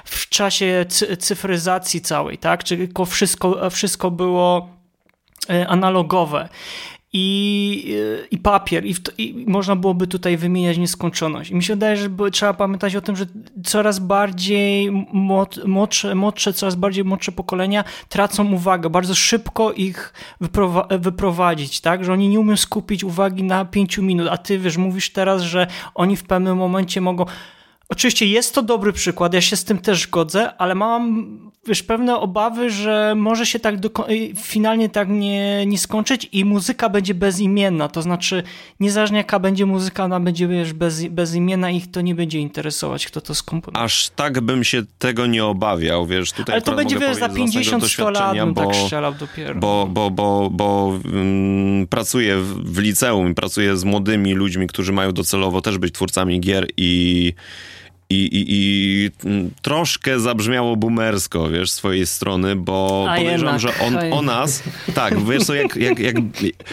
w 0.04 0.28
czasie 0.28 0.84
cyfryzacji 1.18 2.00
całej, 2.00 2.38
tak? 2.38 2.64
Czyli 2.64 2.88
wszystko, 3.06 3.70
wszystko 3.70 4.10
było 4.10 4.68
e, 5.50 5.68
analogowe 5.68 6.48
i, 7.12 7.96
i 8.30 8.38
papier, 8.38 8.86
i, 8.86 8.94
i, 9.18 9.44
można 9.46 9.76
byłoby 9.76 10.06
tutaj 10.06 10.36
wymieniać 10.36 10.78
nieskończoność. 10.78 11.50
I 11.50 11.54
mi 11.54 11.62
się 11.62 11.72
wydaje, 11.72 11.96
że 11.96 12.08
trzeba 12.32 12.54
pamiętać 12.54 12.96
o 12.96 13.00
tym, 13.00 13.16
że 13.16 13.26
coraz 13.64 13.98
bardziej 13.98 14.90
młodsze, 15.62 16.14
młodsze, 16.14 16.52
coraz 16.52 16.74
bardziej 16.74 17.04
młodsze 17.04 17.32
pokolenia 17.32 17.84
tracą 18.08 18.52
uwagę, 18.52 18.90
bardzo 18.90 19.14
szybko 19.14 19.72
ich 19.72 20.12
wyprowadzić, 20.98 21.80
tak, 21.80 22.04
że 22.04 22.12
oni 22.12 22.28
nie 22.28 22.40
umieją 22.40 22.56
skupić 22.56 23.04
uwagi 23.04 23.42
na 23.42 23.64
pięciu 23.64 24.02
minut, 24.02 24.28
a 24.30 24.36
ty 24.36 24.58
wiesz, 24.58 24.76
mówisz 24.76 25.10
teraz, 25.10 25.42
że 25.42 25.66
oni 25.94 26.16
w 26.16 26.24
pewnym 26.24 26.56
momencie 26.56 27.00
mogą 27.00 27.24
Oczywiście 27.92 28.26
jest 28.26 28.54
to 28.54 28.62
dobry 28.62 28.92
przykład, 28.92 29.34
ja 29.34 29.40
się 29.40 29.56
z 29.56 29.64
tym 29.64 29.78
też 29.78 30.08
godzę, 30.08 30.56
ale 30.56 30.74
mam 30.74 31.52
wiesz, 31.66 31.82
pewne 31.82 32.16
obawy, 32.16 32.70
że 32.70 33.14
może 33.16 33.46
się 33.46 33.60
tak 33.60 33.74
finalnie 34.36 34.88
tak 34.88 35.08
nie, 35.08 35.66
nie 35.66 35.78
skończyć 35.78 36.28
i 36.32 36.44
muzyka 36.44 36.88
będzie 36.88 37.14
bezimienna, 37.14 37.88
to 37.88 38.02
znaczy 38.02 38.42
niezależnie 38.80 39.18
jaka 39.18 39.38
będzie 39.38 39.66
muzyka, 39.66 40.04
ona 40.04 40.20
będzie 40.20 40.48
wiesz, 40.48 40.72
bez, 40.72 41.06
bezimienna 41.06 41.70
i 41.70 41.76
ich 41.76 41.90
to 41.90 42.00
nie 42.00 42.14
będzie 42.14 42.38
interesować, 42.38 43.06
kto 43.06 43.20
to 43.20 43.34
skomponuje. 43.34 43.84
Aż 43.84 44.08
tak 44.08 44.40
bym 44.40 44.64
się 44.64 44.82
tego 44.98 45.26
nie 45.26 45.44
obawiał, 45.44 46.06
wiesz, 46.06 46.32
tutaj 46.32 46.52
Ale 46.52 46.62
to 46.62 46.74
będzie 46.74 46.98
wiesz, 46.98 47.16
za 47.16 47.28
50-100 47.28 48.12
lat 48.12 48.36
bym 48.36 48.54
tak 48.54 48.64
bo, 48.64 48.70
tak 48.70 48.80
strzelał 48.80 49.14
dopiero. 49.14 49.54
Bo, 49.54 49.88
bo, 49.90 50.10
bo, 50.10 50.50
bo 50.50 50.86
um, 50.86 51.86
pracuję 51.90 52.36
w, 52.36 52.74
w 52.74 52.78
liceum 52.78 53.30
i 53.30 53.34
pracuję 53.34 53.76
z 53.76 53.84
młodymi 53.84 54.34
ludźmi, 54.34 54.66
którzy 54.66 54.92
mają 54.92 55.12
docelowo 55.12 55.60
też 55.60 55.78
być 55.78 55.94
twórcami 55.94 56.40
gier 56.40 56.66
i 56.76 57.32
i, 58.12 58.28
i, 58.32 58.44
i 58.48 59.10
troszkę 59.62 60.20
zabrzmiało 60.20 60.76
boomersko, 60.76 61.48
wiesz, 61.48 61.70
z 61.70 61.74
swojej 61.74 62.06
strony, 62.06 62.56
bo 62.56 63.06
A 63.10 63.16
podejrzewam, 63.16 63.58
że 63.58 63.68
on, 63.86 63.96
o 64.12 64.22
nas, 64.22 64.62
tak, 64.94 65.24
wiesz 65.24 65.44
co, 65.44 65.54
jak, 65.54 65.76
jak, 65.76 65.98
jak, 65.98 66.16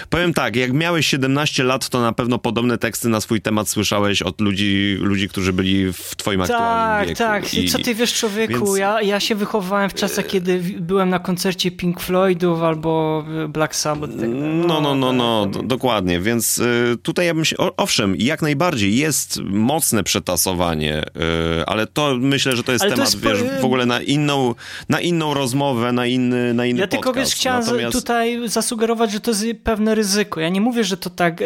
powiem 0.09 0.33
tak, 0.33 0.55
jak 0.55 0.73
miałeś 0.73 1.05
17 1.05 1.63
lat, 1.63 1.89
to 1.89 2.01
na 2.01 2.13
pewno 2.13 2.37
podobne 2.37 2.77
teksty 2.77 3.09
na 3.09 3.21
swój 3.21 3.41
temat 3.41 3.69
słyszałeś 3.69 4.21
od 4.21 4.41
ludzi, 4.41 4.97
ludzi 4.99 5.29
którzy 5.29 5.53
byli 5.53 5.93
w 5.93 6.15
twoim 6.15 6.39
tak, 6.39 6.49
aktualnym 6.49 7.07
wieku. 7.07 7.17
Tak, 7.17 7.43
tak, 7.43 7.69
co 7.71 7.79
ty 7.79 7.95
wiesz, 7.95 8.13
człowieku, 8.13 8.65
więc... 8.65 8.77
ja, 8.77 9.01
ja 9.01 9.19
się 9.19 9.35
wychowałem 9.35 9.89
w 9.89 9.93
czasach, 9.93 10.27
kiedy 10.27 10.59
byłem 10.79 11.09
na 11.09 11.19
koncercie 11.19 11.71
Pink 11.71 11.99
Floydów 11.99 12.61
albo 12.61 13.25
Black 13.49 13.75
Sabbath. 13.75 14.13
Tak, 14.19 14.29
no, 14.67 14.81
no, 14.81 14.95
no, 14.95 15.13
no, 15.13 15.47
tak. 15.53 15.67
dokładnie, 15.67 16.19
więc 16.19 16.57
y, 16.57 16.97
tutaj 17.03 17.25
ja 17.25 17.33
bym 17.33 17.45
się, 17.45 17.55
owszem, 17.77 18.15
jak 18.17 18.41
najbardziej 18.41 18.97
jest 18.97 19.39
mocne 19.43 20.03
przetasowanie 20.03 21.03
y, 21.03 21.28
E, 21.28 21.28
ale 21.67 21.87
to 21.87 22.15
myślę, 22.19 22.55
że 22.55 22.63
to 22.63 22.71
jest 22.71 22.83
ale 22.83 22.91
temat, 22.91 23.21
to 23.21 23.29
jest... 23.29 23.41
wiesz, 23.41 23.61
w 23.61 23.65
ogóle 23.65 23.85
na 23.85 24.01
inną, 24.01 24.55
na 24.89 25.01
inną 25.01 25.33
rozmowę, 25.33 25.91
na 25.91 26.05
inny, 26.05 26.53
na 26.53 26.65
inny 26.65 26.79
Ja 26.79 26.87
podcast. 26.87 27.03
tylko, 27.03 27.19
wiesz, 27.19 27.35
chciałem 27.35 27.65
Natomiast... 27.65 27.93
tutaj 27.93 28.49
zasugerować, 28.49 29.11
że 29.11 29.19
to 29.19 29.31
jest 29.31 29.45
pewne 29.63 29.95
ryzyko. 29.95 30.39
Ja 30.39 30.49
nie 30.49 30.61
mówię, 30.61 30.83
że 30.83 30.97
to 30.97 31.09
tak, 31.09 31.41
e, 31.41 31.45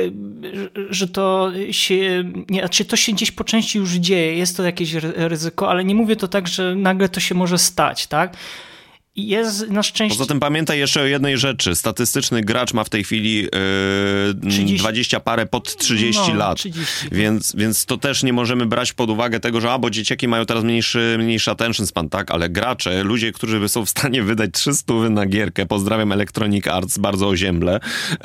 że 0.89 1.07
to 1.07 1.51
się, 1.72 2.23
nie, 2.49 2.60
znaczy 2.60 2.85
to 2.85 2.95
się 2.95 3.11
gdzieś 3.11 3.31
po 3.31 3.43
części 3.43 3.77
już 3.77 3.91
dzieje, 3.91 4.38
jest 4.38 4.57
to 4.57 4.64
jakieś 4.64 4.93
ryzyko, 5.15 5.69
ale 5.69 5.84
nie 5.84 5.95
mówię 5.95 6.15
to 6.15 6.27
tak, 6.27 6.47
że 6.47 6.76
nagle 6.76 7.10
to 7.10 7.19
się 7.19 7.35
może 7.35 7.57
stać, 7.57 8.07
tak? 8.07 8.38
Jest 9.15 9.69
na 9.69 9.84
szczęście... 9.84 10.18
Poza 10.18 10.27
tym 10.27 10.40
pamiętaj 10.40 10.80
jeszcze 10.80 11.02
o 11.02 11.06
jednej 11.06 11.38
rzeczy. 11.38 11.76
Statystyczny 11.76 12.41
gracz 12.41 12.73
ma 12.73 12.84
w 12.84 12.90
tej 12.90 13.03
chwili 13.03 13.35
yy, 13.35 14.49
30... 14.49 14.77
20 14.77 15.19
parę 15.19 15.45
pod 15.45 15.77
30 15.77 16.22
no, 16.27 16.35
lat. 16.35 16.57
30. 16.57 16.94
Więc, 17.11 17.56
więc 17.56 17.85
to 17.85 17.98
też 17.98 18.23
nie 18.23 18.34
możemy 18.34 18.65
brać 18.65 18.94
pod 18.94 19.10
uwagę 19.10 19.40
tego, 19.40 19.61
że 19.61 19.72
a, 19.72 19.80
bo 19.80 19.90
dzieciaki 19.90 20.27
mają 20.27 20.45
teraz 20.45 20.64
mniejszy, 20.64 21.15
mniejszy 21.19 21.52
attention 21.52 21.88
span, 21.88 22.10
tak? 22.10 22.31
Ale 22.31 22.49
gracze, 22.49 23.03
ludzie, 23.03 23.31
którzy 23.31 23.69
są 23.69 23.85
w 23.85 23.90
stanie 23.90 24.23
wydać 24.23 24.49
300 24.53 24.94
na 25.10 25.26
gierkę, 25.26 25.65
pozdrawiam 25.65 26.11
Electronic 26.11 26.68
Arts, 26.68 26.98
bardzo 26.98 27.27
ozięble, 27.27 27.80
yy, 28.11 28.19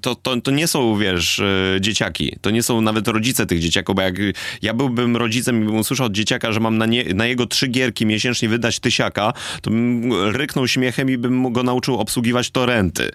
to, 0.00 0.14
to, 0.14 0.40
to 0.40 0.50
nie 0.50 0.66
są, 0.66 0.96
wiesz, 0.96 1.38
yy, 1.74 1.80
dzieciaki. 1.80 2.36
To 2.40 2.50
nie 2.50 2.62
są 2.62 2.80
nawet 2.80 3.08
rodzice 3.08 3.46
tych 3.46 3.60
dzieciaków, 3.60 3.96
bo 3.96 4.02
jak 4.02 4.14
ja 4.62 4.74
byłbym 4.74 5.16
rodzicem 5.16 5.62
i 5.62 5.64
bym 5.64 5.76
usłyszał 5.76 6.06
od 6.06 6.12
dzieciaka, 6.12 6.52
że 6.52 6.60
mam 6.60 6.78
na, 6.78 6.86
nie, 6.86 7.04
na 7.14 7.26
jego 7.26 7.46
trzy 7.46 7.68
gierki 7.68 8.06
miesięcznie 8.06 8.48
wydać 8.48 8.80
tysiaka, 8.80 9.33
to 9.62 9.70
bym 9.70 10.12
ryknął 10.12 10.68
śmiechem 10.68 11.10
i 11.10 11.18
bym 11.18 11.52
go 11.52 11.62
nauczył 11.62 11.98
obsługiwać 11.98 12.50
torenty. 12.50 13.10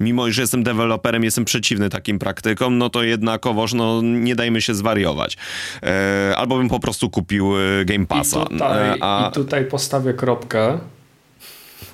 Mimo, 0.00 0.30
że 0.30 0.40
jestem 0.40 0.62
deweloperem, 0.62 1.24
jestem 1.24 1.44
przeciwny 1.44 1.90
takim 1.90 2.18
praktykom, 2.18 2.78
no 2.78 2.90
to 2.90 3.02
jednakowoż, 3.02 3.72
no 3.72 4.00
nie 4.02 4.36
dajmy 4.36 4.62
się 4.62 4.74
zwariować. 4.74 5.36
E, 5.82 6.34
albo 6.36 6.56
bym 6.56 6.68
po 6.68 6.80
prostu 6.80 7.10
kupił 7.10 7.52
e, 7.58 7.84
Game 7.84 8.06
Passa. 8.06 8.42
I 8.42 8.52
tutaj, 8.52 8.88
e, 8.88 8.96
A... 9.00 9.28
i 9.30 9.34
tutaj 9.34 9.64
postawię 9.64 10.14
kropkę. 10.14 10.78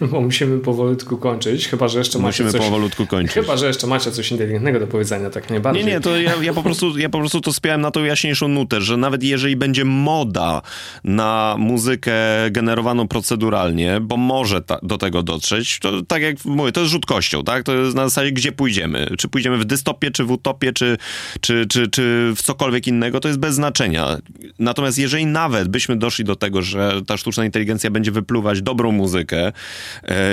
Bo 0.11 0.21
musimy 0.21 0.59
powolutku 0.59 1.19
kończyć, 1.19 1.69
chyba 1.69 1.89
że 1.89 1.99
jeszcze 1.99 2.19
musimy 2.19 2.47
macie 2.49 2.59
coś... 2.59 2.67
powolutku 2.67 3.07
kończyć. 3.07 3.35
Chyba, 3.35 3.57
że 3.57 3.67
jeszcze 3.67 3.87
macie 3.87 4.11
coś 4.11 4.31
inteligentnego 4.31 4.81
do 4.81 4.87
powiedzenia, 4.87 5.31
tak 5.31 5.51
najbardziej. 5.51 5.85
Nie, 5.85 5.93
nie, 5.93 6.01
to 6.01 6.17
ja, 6.17 6.33
ja, 6.43 6.53
po, 6.53 6.63
prostu, 6.63 6.99
ja 6.99 7.09
po 7.09 7.19
prostu 7.19 7.41
to 7.41 7.53
spiałem 7.53 7.81
na 7.81 7.91
tą 7.91 8.05
jaśniejszą 8.05 8.49
nutę, 8.49 8.81
że 8.81 8.97
nawet 8.97 9.23
jeżeli 9.23 9.57
będzie 9.57 9.85
moda 9.85 10.63
na 11.05 11.57
muzykę 11.59 12.13
generowaną 12.51 13.09
proceduralnie, 13.09 14.01
bo 14.01 14.17
może 14.17 14.63
ta, 14.63 14.79
do 14.83 14.99
tego 14.99 15.23
dotrzeć, 15.23 15.79
to 15.79 16.03
tak 16.03 16.23
jak 16.23 16.45
mówię, 16.45 16.73
to 16.73 16.81
jest 16.81 16.93
rzut 16.93 17.07
kością, 17.07 17.45
tak? 17.45 17.63
To 17.63 17.75
jest 17.75 17.97
na 17.97 18.09
zasadzie, 18.09 18.33
gdzie 18.33 18.53
pójdziemy. 18.53 19.07
Czy 19.19 19.29
pójdziemy 19.29 19.59
w 19.59 19.65
dystopię, 19.65 20.11
czy 20.11 20.25
w 20.25 20.31
utopię, 20.31 20.73
czy, 20.73 20.97
czy, 21.41 21.67
czy, 21.67 21.89
czy 21.89 22.33
w 22.37 22.43
cokolwiek 22.43 22.87
innego, 22.87 23.21
to 23.21 23.29
jest 23.29 23.41
bez 23.41 23.55
znaczenia. 23.55 24.19
Natomiast 24.59 24.99
jeżeli 24.99 25.27
nawet 25.27 25.69
byśmy 25.69 25.97
doszli 25.97 26.25
do 26.25 26.37
tego, 26.37 26.63
że 26.63 27.01
ta 27.07 27.17
sztuczna 27.17 27.45
inteligencja 27.45 27.91
będzie 27.91 28.11
wypluwać 28.11 28.63
dobrą 28.63 28.93
muzykę, 28.93 29.53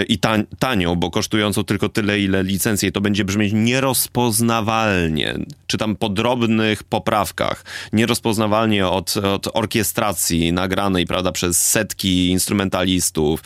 i 0.07 0.19
tań, 0.19 0.43
tanią, 0.59 0.95
bo 0.95 1.11
kosztującą 1.11 1.63
tylko 1.63 1.89
tyle, 1.89 2.19
ile 2.19 2.43
licencje, 2.43 2.91
to 2.91 3.01
będzie 3.01 3.25
brzmieć 3.25 3.53
nierozpoznawalnie, 3.55 5.37
czy 5.67 5.77
tam 5.77 5.95
po 5.95 6.09
drobnych 6.09 6.83
poprawkach, 6.83 7.63
nierozpoznawalnie 7.93 8.87
od, 8.87 9.17
od 9.17 9.47
orkiestracji 9.53 10.53
nagranej, 10.53 11.05
prawda, 11.05 11.31
przez 11.31 11.67
setki 11.67 12.29
instrumentalistów, 12.29 13.43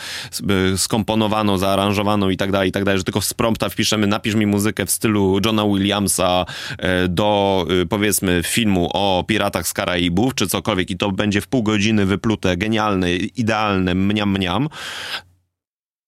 skomponowaną, 0.77 1.57
zaaranżowaną 1.57 2.29
i 2.29 2.37
tak 2.37 2.51
dalej, 2.51 2.69
i 2.69 2.71
tak 2.71 2.83
dalej, 2.83 2.97
że 2.97 3.03
tylko 3.03 3.21
z 3.21 3.33
prompta 3.33 3.69
wpiszemy, 3.69 4.07
napisz 4.07 4.35
mi 4.35 4.45
muzykę 4.45 4.85
w 4.85 4.91
stylu 4.91 5.39
Johna 5.45 5.65
Williamsa 5.65 6.45
e, 6.77 7.07
do, 7.07 7.65
y, 7.81 7.85
powiedzmy, 7.85 8.41
filmu 8.45 8.89
o 8.93 9.23
piratach 9.27 9.67
z 9.67 9.73
Karaibów, 9.73 10.35
czy 10.35 10.47
cokolwiek. 10.47 10.89
I 10.89 10.97
to 10.97 11.11
będzie 11.11 11.41
w 11.41 11.47
pół 11.47 11.63
godziny 11.63 12.05
wyplute, 12.05 12.57
genialne, 12.57 13.15
idealne, 13.15 13.95
mniam, 13.95 14.31
mniam, 14.31 14.69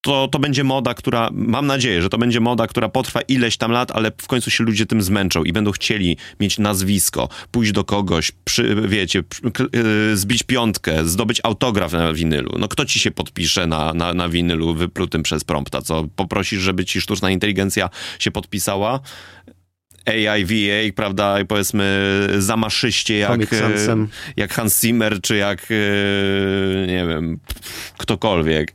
to, 0.04 0.28
to 0.28 0.40
będzie 0.40 0.64
moda, 0.64 0.94
która, 0.94 1.30
mam 1.34 1.68
nadzieję, 1.68 2.02
że 2.02 2.10
to 2.10 2.18
będzie 2.18 2.40
moda, 2.40 2.68
która 2.68 2.90
potrwa 2.90 3.22
ileś 3.22 3.58
tam 3.58 3.72
lat, 3.72 3.92
ale 3.92 4.12
w 4.18 4.28
końcu 4.28 4.52
się 4.52 4.64
ludzie 4.64 4.86
tym 4.86 5.02
zmęczą 5.02 5.44
i 5.44 5.54
będą 5.54 5.72
chcieli 5.72 6.18
mieć 6.40 6.58
nazwisko, 6.60 7.30
pójść 7.52 7.72
do 7.72 7.84
kogoś, 7.84 8.32
przy, 8.44 8.76
wiecie, 8.88 9.24
yy, 9.74 10.18
zbić 10.18 10.44
piątkę, 10.44 11.06
zdobyć 11.06 11.42
autograf 11.44 11.94
na 11.94 12.14
winylu. 12.14 12.56
No 12.60 12.68
kto 12.68 12.86
ci 12.86 13.00
się 13.00 13.12
podpisze 13.12 13.68
na, 13.68 13.94
na, 13.94 14.14
na 14.14 14.30
winylu 14.30 14.74
wyplutym 14.74 15.24
przez 15.24 15.44
prompta? 15.44 15.82
Co, 15.82 16.06
poprosisz, 16.16 16.62
żeby 16.62 16.86
ci 16.86 17.02
sztuczna 17.02 17.32
inteligencja 17.32 17.90
się 18.20 18.32
podpisała? 18.32 19.00
AI, 20.06 20.46
VA, 20.46 20.94
prawda, 20.96 21.38
powiedzmy 21.48 22.10
zamaszyście 22.38 23.18
jak, 23.18 23.54
e, 23.54 24.08
jak 24.38 24.54
Hans 24.54 24.82
Zimmer, 24.82 25.22
czy 25.22 25.36
jak, 25.36 25.68
e, 25.72 26.88
nie 26.88 27.06
wiem, 27.08 27.40
ktokolwiek 27.98 28.74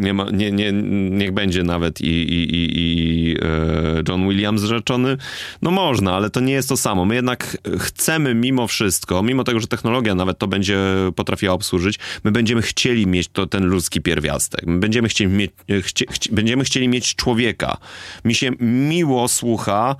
nie 0.00 0.14
ma, 0.14 0.26
nie, 0.30 0.52
nie, 0.52 0.72
niech 1.10 1.32
będzie 1.32 1.62
nawet 1.62 2.00
i, 2.00 2.06
i, 2.06 2.56
i, 2.56 2.78
i 2.78 3.36
e, 3.42 4.02
John 4.08 4.28
Williams 4.28 4.62
rzeczony, 4.62 5.16
no 5.62 5.70
można, 5.70 6.12
ale 6.12 6.30
to 6.30 6.40
nie 6.40 6.52
jest 6.52 6.68
to 6.68 6.76
samo. 6.76 7.04
My 7.04 7.14
jednak 7.14 7.56
chcemy 7.78 8.34
mimo 8.34 8.66
wszystko, 8.66 9.22
mimo 9.22 9.44
tego, 9.44 9.60
że 9.60 9.66
technologia 9.66 10.14
nawet 10.14 10.38
to 10.38 10.46
będzie 10.46 10.78
potrafiła 11.16 11.54
obsłużyć, 11.54 11.98
my 12.24 12.30
będziemy 12.32 12.62
chcieli 12.62 13.06
mieć 13.06 13.28
to, 13.28 13.46
ten 13.46 13.64
ludzki 13.64 14.00
pierwiastek. 14.00 14.66
My 14.66 14.78
będziemy 14.78 15.08
chcieli 15.08 15.30
mieć, 15.30 15.50
chcie, 15.82 16.04
chcie, 16.10 16.30
będziemy 16.32 16.64
chcieli 16.64 16.88
mieć 16.88 17.14
człowieka. 17.14 17.76
Mi 18.24 18.34
się 18.34 18.50
miło 18.60 19.28
słucha 19.28 19.96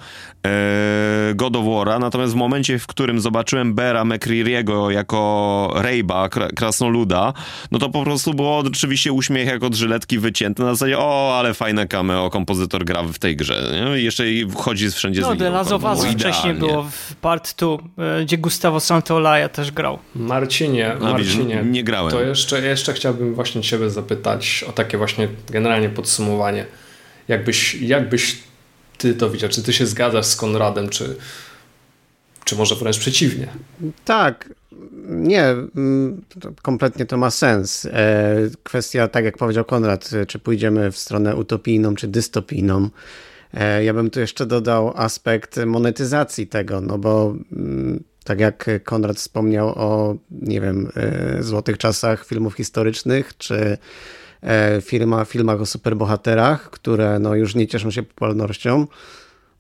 e, 0.47 1.33
God 1.35 1.57
of 1.57 1.65
natomiast 2.01 2.33
w 2.33 2.37
momencie, 2.37 2.79
w 2.79 2.87
którym 2.87 3.21
zobaczyłem 3.21 3.75
Bera 3.75 4.05
McCreary'ego 4.05 4.89
jako 4.89 5.73
Rejba, 5.75 6.29
krasnoluda, 6.29 7.33
no 7.71 7.79
to 7.79 7.89
po 7.89 8.05
prostu 8.05 8.35
było 8.35 8.59
oczywiście 8.59 9.13
uśmiech 9.13 9.47
jak 9.47 9.63
od 9.63 9.75
żyletki 9.91 10.19
wycięte 10.19 10.63
na 10.63 10.75
zasadzie, 10.75 10.99
o, 10.99 11.39
ale 11.39 11.55
fajne 11.55 11.87
cameo, 11.87 12.31
kompozytor 12.31 12.85
gra 12.85 13.03
w 13.03 13.19
tej 13.19 13.37
grze. 13.37 13.73
Nie? 13.73 14.01
I 14.01 14.05
jeszcze 14.05 14.25
wchodzi 14.51 14.91
wszędzie 14.91 15.21
no, 15.21 15.27
z 15.27 15.31
No, 15.31 15.37
The 15.37 15.51
Last 15.51 15.73
of 15.73 15.85
Us 15.85 16.05
wcześniej 16.05 16.55
było 16.55 16.83
w 16.83 17.15
Part 17.15 17.57
2, 17.59 17.67
e, 17.99 18.25
gdzie 18.25 18.39
Gustavo 18.39 18.81
Santaolalla 18.81 19.49
też 19.49 19.73
grał. 19.73 19.99
Marcinie, 20.15 20.97
Marcinie, 21.01 21.63
nie 21.65 21.85
grałem. 21.85 22.13
To 22.13 22.23
jeszcze, 22.23 22.61
jeszcze 22.61 22.93
chciałbym 22.93 23.35
właśnie 23.35 23.63
ciebie 23.63 23.91
zapytać 23.91 24.65
o 24.69 24.73
takie 24.73 24.99
właśnie 24.99 25.29
generalnie 25.51 25.89
podsumowanie. 25.89 26.67
Jakbyś, 27.29 27.75
jakbyś 27.75 28.37
ty 28.99 29.15
to 29.15 29.31
widział? 29.31 29.51
Czy 29.51 29.63
ty 29.63 29.73
się 29.73 29.87
zgadzasz 29.87 30.27
z 30.27 30.37
Konradem, 30.37 30.89
czy, 30.89 31.17
czy 32.45 32.57
może 32.57 32.75
wręcz 32.75 32.99
przeciwnie? 32.99 33.49
Tak, 34.05 34.49
nie, 35.11 35.45
mm, 35.77 36.23
kompletnie 36.63 37.07
to 37.07 37.17
ma 37.17 37.31
sens. 37.31 37.87
E, 37.87 38.37
kwestia, 38.63 39.09
tak 39.09 39.25
jak 39.25 39.39
powiedział 39.39 39.65
Konrad, 39.65 40.11
czy 40.29 40.39
pójdziemy 40.39 40.93
w 40.93 40.99
stronę 40.99 41.37
utopijną 41.37 41.95
czy 41.95 42.09
dystopijną. 42.09 42.89
E, 43.55 43.85
ja 43.85 43.95
bym 43.95 44.11
tu 44.11 44.21
jeszcze 44.21 44.47
dodał 44.47 44.93
aspekt 44.97 45.61
monetyzacji 45.67 46.47
tego, 46.47 46.81
no 46.81 46.99
bo 46.99 47.35
mm, 47.53 48.05
tak 48.25 48.41
jak 48.41 48.71
Konrad 48.85 49.17
wspomniał 49.17 49.69
o, 49.69 50.17
nie 50.31 50.61
wiem, 50.61 50.91
e, 50.97 51.43
złotych 51.43 51.79
czasach 51.79 52.27
filmów 52.27 52.55
historycznych, 52.55 53.37
czy 53.37 53.79
filmach, 54.83 55.29
filmach 55.29 55.61
o 55.61 55.67
superbohaterach, 55.67 56.71
które 56.71 57.19
no 57.19 57.35
już 57.35 57.55
nie 57.55 57.67
cieszą 57.67 57.91
się 57.91 58.03
popularnością, 58.03 58.87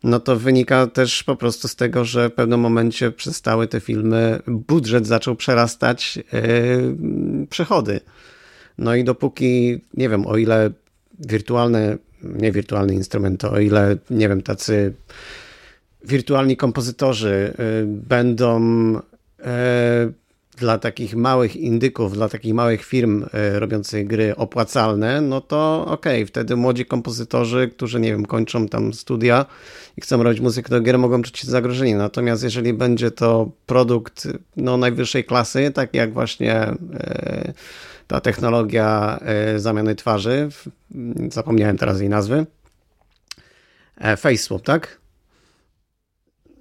no 0.04 0.20
to 0.20 0.36
wynika 0.36 0.86
też 0.86 1.22
po 1.22 1.36
prostu 1.36 1.68
z 1.68 1.76
tego, 1.76 2.04
że 2.04 2.28
w 2.28 2.32
pewnym 2.32 2.60
momencie 2.60 3.10
przestały 3.10 3.66
te 3.66 3.80
filmy, 3.80 4.42
budżet 4.46 5.06
zaczął 5.06 5.36
przerastać 5.36 6.16
yy, 6.16 7.46
przychody. 7.50 8.00
No 8.78 8.94
i 8.94 9.04
dopóki, 9.04 9.80
nie 9.94 10.08
wiem, 10.08 10.26
o 10.26 10.36
ile 10.36 10.70
wirtualne, 11.18 11.98
nie 12.22 12.52
wirtualne 12.52 12.94
instrumenty, 12.94 13.48
o 13.48 13.58
ile, 13.58 13.96
nie 14.10 14.28
wiem, 14.28 14.42
tacy 14.42 14.94
wirtualni 16.04 16.56
kompozytorzy 16.56 17.54
yy, 17.58 17.86
będą 17.86 18.92
yy, 18.92 20.12
dla 20.60 20.78
takich 20.78 21.16
małych 21.16 21.56
indyków, 21.56 22.12
dla 22.12 22.28
takich 22.28 22.54
małych 22.54 22.84
firm 22.84 23.24
e, 23.32 23.60
robiących 23.60 24.06
gry 24.06 24.36
opłacalne, 24.36 25.20
no 25.20 25.40
to 25.40 25.86
okej, 25.86 26.22
okay, 26.22 26.26
wtedy 26.26 26.56
młodzi 26.56 26.86
kompozytorzy, 26.86 27.68
którzy, 27.68 28.00
nie 28.00 28.10
wiem, 28.10 28.26
kończą 28.26 28.68
tam 28.68 28.94
studia 28.94 29.46
i 29.96 30.00
chcą 30.00 30.22
robić 30.22 30.40
muzykę 30.40 30.68
do 30.68 30.80
gier, 30.80 30.98
mogą 30.98 31.22
czuć 31.22 31.38
się 31.38 31.46
zagrożeni. 31.50 31.94
Natomiast 31.94 32.42
jeżeli 32.42 32.72
będzie 32.72 33.10
to 33.10 33.50
produkt 33.66 34.28
no, 34.56 34.76
najwyższej 34.76 35.24
klasy, 35.24 35.70
tak 35.74 35.94
jak 35.94 36.12
właśnie 36.12 36.54
e, 36.54 37.52
ta 38.06 38.20
technologia 38.20 39.18
e, 39.22 39.58
zamiany 39.58 39.94
twarzy, 39.94 40.48
zapomniałem 41.30 41.78
teraz 41.78 42.00
jej 42.00 42.08
nazwy, 42.08 42.46
FaceSwap, 44.16 44.62
tak? 44.62 45.00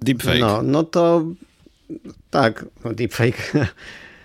Deepfake. 0.02 0.40
No, 0.40 0.62
no 0.62 0.82
to 0.82 1.24
tak, 2.30 2.64
no 2.84 2.94
deepfake. 2.94 3.52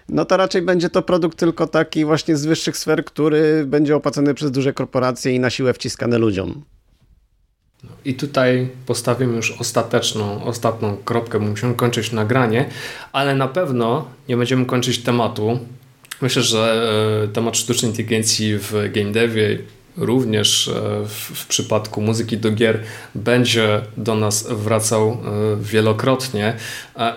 No 0.09 0.25
to 0.25 0.37
raczej 0.37 0.61
będzie 0.61 0.89
to 0.89 1.01
produkt 1.01 1.37
tylko 1.37 1.67
taki 1.67 2.05
właśnie 2.05 2.37
z 2.37 2.45
wyższych 2.45 2.77
sfer, 2.77 3.05
który 3.05 3.65
będzie 3.65 3.95
opłacony 3.95 4.33
przez 4.33 4.51
duże 4.51 4.73
korporacje 4.73 5.35
i 5.35 5.39
na 5.39 5.49
siłę 5.49 5.73
wciskany 5.73 6.17
ludziom. 6.17 6.63
I 8.05 8.13
tutaj 8.13 8.69
postawimy 8.85 9.35
już 9.35 9.51
ostateczną, 9.51 10.43
ostatnią 10.43 10.97
kropkę, 10.97 11.39
bo 11.39 11.45
musimy 11.45 11.73
kończyć 11.73 12.11
nagranie, 12.11 12.69
ale 13.11 13.35
na 13.35 13.47
pewno 13.47 14.07
nie 14.29 14.37
będziemy 14.37 14.65
kończyć 14.65 14.97
tematu. 15.03 15.59
Myślę, 16.21 16.41
że 16.41 16.89
e, 17.23 17.27
temat 17.27 17.57
sztucznej 17.57 17.91
inteligencji 17.91 18.57
w 18.57 18.71
game 18.71 19.11
devie 19.11 19.57
również 19.97 20.67
e, 20.67 20.71
w, 21.07 21.45
przypadku 21.47 22.01
muzyki 22.01 22.37
do 22.37 22.51
gier 22.51 22.79
będzie 23.15 23.81
do 23.97 24.15
nas 24.15 24.47
wracał 24.49 25.09
e, 25.09 25.17
wielokrotnie. 25.63 26.55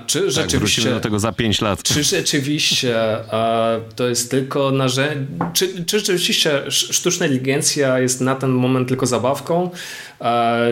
Czy 0.06 0.20
tak, 0.20 0.30
rzeczywiście 0.30 0.90
do 0.90 1.00
tego 1.00 1.18
za 1.18 1.32
5 1.32 1.60
lat. 1.60 1.82
Czy 1.82 2.05
rzeczywiście 2.16 2.96
to 3.96 4.09
jest 4.09 4.30
tylko 4.30 4.70
narzędzie, 4.70 5.26
czy, 5.52 5.84
czy 5.84 5.98
rzeczywiście 5.98 6.62
sztuczna 6.68 7.26
inteligencja 7.26 7.98
jest 7.98 8.20
na 8.20 8.34
ten 8.34 8.50
moment 8.50 8.88
tylko 8.88 9.06
zabawką, 9.06 9.70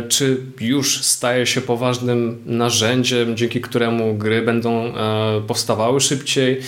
czy 0.08 0.40
już 0.60 1.02
staje 1.02 1.46
się 1.46 1.60
poważnym 1.60 2.42
narzędziem, 2.46 3.36
dzięki 3.36 3.60
któremu 3.60 4.14
gry 4.14 4.42
będą 4.42 4.96
e, 4.96 5.42
powstawały 5.46 6.00
szybciej, 6.00 6.60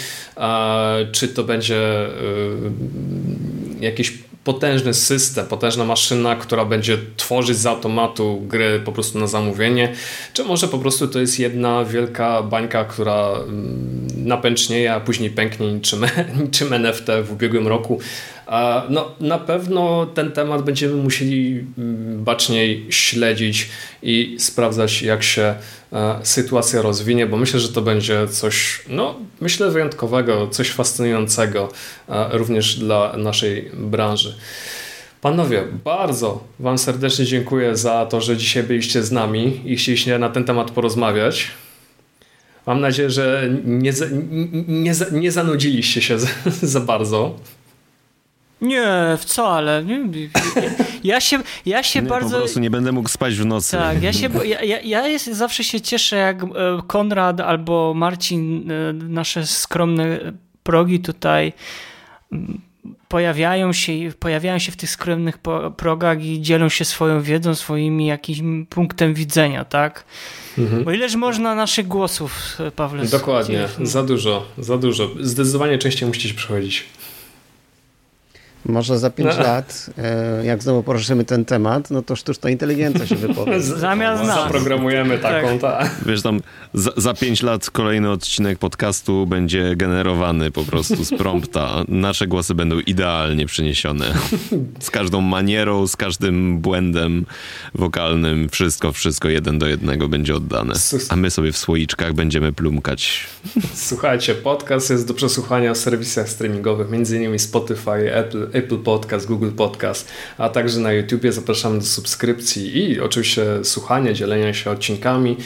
czy 1.13 1.29
to 1.29 1.45
będzie 1.45 2.09
jakiś 3.81 4.13
potężny 4.49 4.95
system, 4.95 5.47
potężna 5.47 5.85
maszyna, 5.85 6.37
która 6.37 6.65
będzie 6.65 6.99
tworzyć 7.17 7.57
z 7.57 7.67
automatu 7.67 8.41
gry 8.41 8.81
po 8.85 8.93
prostu 8.93 9.19
na 9.19 9.27
zamówienie, 9.27 9.93
czy 10.33 10.45
może 10.45 10.69
po 10.69 10.79
prostu 10.79 11.09
to 11.09 11.21
jest 11.21 11.39
jedna 11.39 11.85
wielka 11.85 12.43
bańka, 12.43 12.85
która 12.85 13.31
mm, 13.31 14.07
napęcznieje, 14.17 14.95
a 14.95 15.01
później 15.01 15.31
pęknie 15.31 15.73
niczym, 15.73 16.07
niczym 16.43 16.73
NFT 16.73 17.07
w 17.25 17.33
ubiegłym 17.33 17.69
roku. 17.69 18.01
No, 18.89 19.11
na 19.21 19.39
pewno 19.39 20.07
ten 20.07 20.33
temat 20.33 20.63
będziemy 20.63 20.95
musieli 20.95 21.65
mm, 21.79 22.25
baczniej 22.25 22.87
śledzić 22.91 23.69
i 24.03 24.37
sprawdzać, 24.39 25.03
jak 25.03 25.23
się 25.23 25.55
e, 25.93 26.19
sytuacja 26.23 26.83
rozwinie, 26.83 27.27
bo 27.27 27.37
myślę, 27.37 27.61
że 27.61 27.69
to 27.69 27.83
będzie 27.83 28.29
coś, 28.29 28.83
no, 28.89 29.15
myślę, 29.41 29.71
wyjątkowego, 29.71 30.49
coś 30.49 30.71
fascynującego 30.71 31.69
e, 32.09 32.39
również 32.39 32.79
dla 32.79 33.17
naszej 33.17 33.71
branży. 33.75 34.35
Panowie, 35.21 35.65
bardzo 35.85 36.45
Wam 36.59 36.79
serdecznie 36.79 37.25
dziękuję 37.25 37.77
za 37.77 38.07
to, 38.07 38.21
że 38.21 38.37
dzisiaj 38.37 38.63
byliście 38.63 39.03
z 39.03 39.13
nami 39.13 39.61
i 39.65 39.77
chcieliście 39.77 40.19
na 40.19 40.29
ten 40.29 40.45
temat 40.45 40.71
porozmawiać. 40.71 41.51
Mam 42.67 42.81
nadzieję, 42.81 43.11
że 43.11 43.49
nie, 43.65 43.93
nie, 44.69 44.93
nie 45.13 45.33
zanudziliście 45.33 46.03
się 46.03 46.19
za, 46.25 46.29
za 46.63 46.81
bardzo. 46.81 47.35
Nie, 48.61 49.17
wcale. 49.19 49.85
Nie. 49.85 50.29
Ja 51.05 51.21
się, 51.21 51.39
ja 51.67 51.83
się 51.83 52.03
nie, 52.03 52.09
bardzo. 52.09 52.31
Po 52.31 52.37
prostu 52.37 52.61
nie 52.61 52.71
będę 52.71 52.93
mógł 52.93 53.09
spać 53.09 53.35
w 53.35 53.47
nocy. 53.47 53.77
Tak, 53.77 54.03
ja 54.03 54.13
się. 54.13 54.29
Ja, 54.45 54.81
ja, 54.81 55.09
jest, 55.09 55.27
zawsze 55.27 55.65
się 55.65 55.81
cieszę, 55.81 56.17
jak 56.17 56.43
e, 56.43 56.47
Konrad 56.87 57.41
albo 57.41 57.95
Marcin, 57.95 58.71
e, 58.71 58.93
nasze 58.93 59.47
skromne 59.47 60.33
progi 60.63 61.01
tutaj 61.01 61.53
pojawiają 63.09 63.73
się, 63.73 63.93
pojawiają 64.19 64.59
się 64.59 64.73
w 64.73 64.77
tych 64.77 64.91
skromnych 64.91 65.39
progach 65.77 66.25
i 66.25 66.41
dzielą 66.41 66.69
się 66.69 66.85
swoją 66.85 67.23
wiedzą, 67.23 67.55
swoimi 67.55 68.07
jakimś 68.07 68.67
punktem 68.69 69.15
widzenia, 69.15 69.65
tak? 69.65 70.05
Mhm. 70.59 70.85
Bo 70.85 70.93
ileż 70.93 71.17
można 71.17 71.55
naszych 71.55 71.89
głosów, 71.89 72.59
Pawle? 72.77 73.07
Dokładnie, 73.07 73.69
za 73.83 74.03
dużo, 74.03 74.47
za 74.59 74.79
dużo. 74.79 75.11
Zdecydowanie 75.21 75.79
częściej 75.79 76.09
musicie 76.09 76.35
przychodzić. 76.35 76.85
Może 78.69 78.99
za 78.99 79.11
5 79.11 79.37
no. 79.37 79.43
lat, 79.43 79.91
e, 79.99 80.45
jak 80.45 80.63
znowu 80.63 80.83
poruszymy 80.83 81.25
ten 81.25 81.45
temat, 81.45 81.91
no 81.91 82.03
to 82.03 82.17
sztuczna 82.17 82.51
inteligencja 82.51 83.07
się 83.07 83.17
wypowie. 83.17 83.61
Zamiast 83.87 84.25
nas. 84.25 84.37
Zaprogramujemy 84.37 85.19
taką, 85.19 85.59
tak. 85.59 85.61
Ta. 85.61 85.91
Wiesz, 86.07 86.23
tam 86.23 86.41
za, 86.75 86.91
za 86.97 87.15
5 87.15 87.43
lat 87.43 87.71
kolejny 87.71 88.11
odcinek 88.11 88.59
podcastu 88.59 89.27
będzie 89.27 89.77
generowany 89.77 90.51
po 90.51 90.65
prostu 90.65 91.05
z 91.05 91.11
prompta. 91.19 91.85
Nasze 91.89 92.27
głosy 92.27 92.55
będą 92.55 92.81
idealnie 92.81 93.47
przeniesione. 93.47 94.15
Z 94.81 94.91
każdą 94.91 95.21
manierą, 95.21 95.87
z 95.87 95.97
każdym 95.97 96.59
błędem 96.59 97.27
wokalnym. 97.75 98.49
Wszystko, 98.49 98.93
wszystko 98.93 99.29
jeden 99.29 99.59
do 99.59 99.67
jednego 99.67 100.09
będzie 100.09 100.35
oddane. 100.35 100.75
A 101.09 101.17
my 101.17 101.31
sobie 101.31 101.53
w 101.53 101.57
słoiczkach 101.57 102.13
będziemy 102.13 102.53
plumkać. 102.53 103.27
Słuchajcie, 103.75 104.35
podcast 104.35 104.91
jest 104.91 105.09
do 105.09 105.15
przesłuchania 105.15 105.75
w 105.75 105.79
serwisach 105.79 106.29
streamingowych, 106.29 106.91
między 106.91 107.17
innymi 107.17 107.39
Spotify, 107.39 108.15
Apple, 108.15 108.58
Apple 108.59 108.79
Podcast, 108.79 109.27
Google 109.27 109.51
Podcast, 109.51 110.13
a 110.39 110.49
także 110.49 110.81
na 110.81 110.93
YouTubie. 110.93 111.33
Zapraszamy 111.33 111.79
do 111.79 111.85
subskrypcji 111.85 112.79
i 112.79 113.01
oczywiście 113.01 113.45
słuchania, 113.63 114.13
dzielenia 114.13 114.55
się 114.55 114.71
odcinkami. 114.71 115.37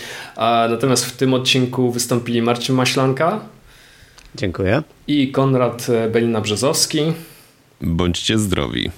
Natomiast 0.71 1.07
w 1.07 1.17
tym 1.17 1.35
odcinku 1.35 1.91
wystąpili 1.91 2.43
Marcin 2.43 2.75
Maślanka. 2.75 3.41
Dziękuję. 4.35 4.83
I 5.07 5.33
Konrad 5.33 5.87
Belina-Brzezowski. 6.13 7.13
Bądźcie 7.81 8.39
zdrowi. 8.39 8.91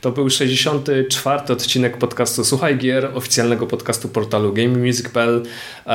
To 0.00 0.12
był 0.12 0.30
64. 0.30 1.52
odcinek 1.52 1.98
podcastu 1.98 2.44
Słuchaj 2.44 2.78
Gier, 2.78 3.10
oficjalnego 3.14 3.66
podcastu 3.66 4.08
portalu 4.08 4.52
GameMusic.pl. 4.52 5.42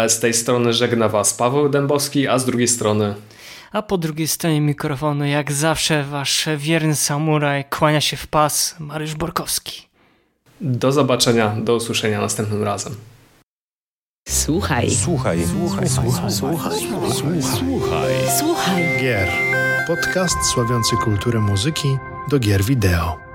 Z 0.08 0.20
tej 0.20 0.34
strony 0.34 0.74
żegna 0.74 1.10
Was 1.10 1.34
Paweł 1.34 1.70
Dębowski, 1.70 2.28
a 2.28 2.40
z 2.40 2.46
drugiej 2.46 2.68
strony 2.68 3.16
a 3.72 3.82
po 3.82 3.98
drugiej 3.98 4.28
stronie 4.28 4.62
mikrofonu, 4.62 5.26
jak 5.26 5.52
zawsze, 5.52 6.04
wasz 6.04 6.50
wierny 6.58 6.96
samuraj 6.96 7.66
kłania 7.66 8.02
się 8.02 8.18
w 8.18 8.28
pas 8.28 8.76
Mariusz 8.80 9.16
Borkowski. 9.16 9.88
Do 10.62 10.92
zobaczenia, 10.92 11.56
do 11.56 11.76
usłyszenia 11.76 12.22
następnym 12.22 12.64
razem. 12.64 12.96
Słuchaj. 14.30 14.92
Słuchaj. 14.92 15.48
Słuchaj. 15.48 15.90
Słuchaj. 15.90 16.32
Słuchaj. 16.32 16.72
Słuchaj. 17.42 18.14
Słuchaj. 18.40 18.84
Gier. 19.02 19.30
Podcast 19.88 20.36
sławiący 20.54 20.96
kulturę 20.96 21.40
muzyki 21.40 21.98
do 22.30 22.40
gier 22.40 22.64
wideo. 22.64 23.31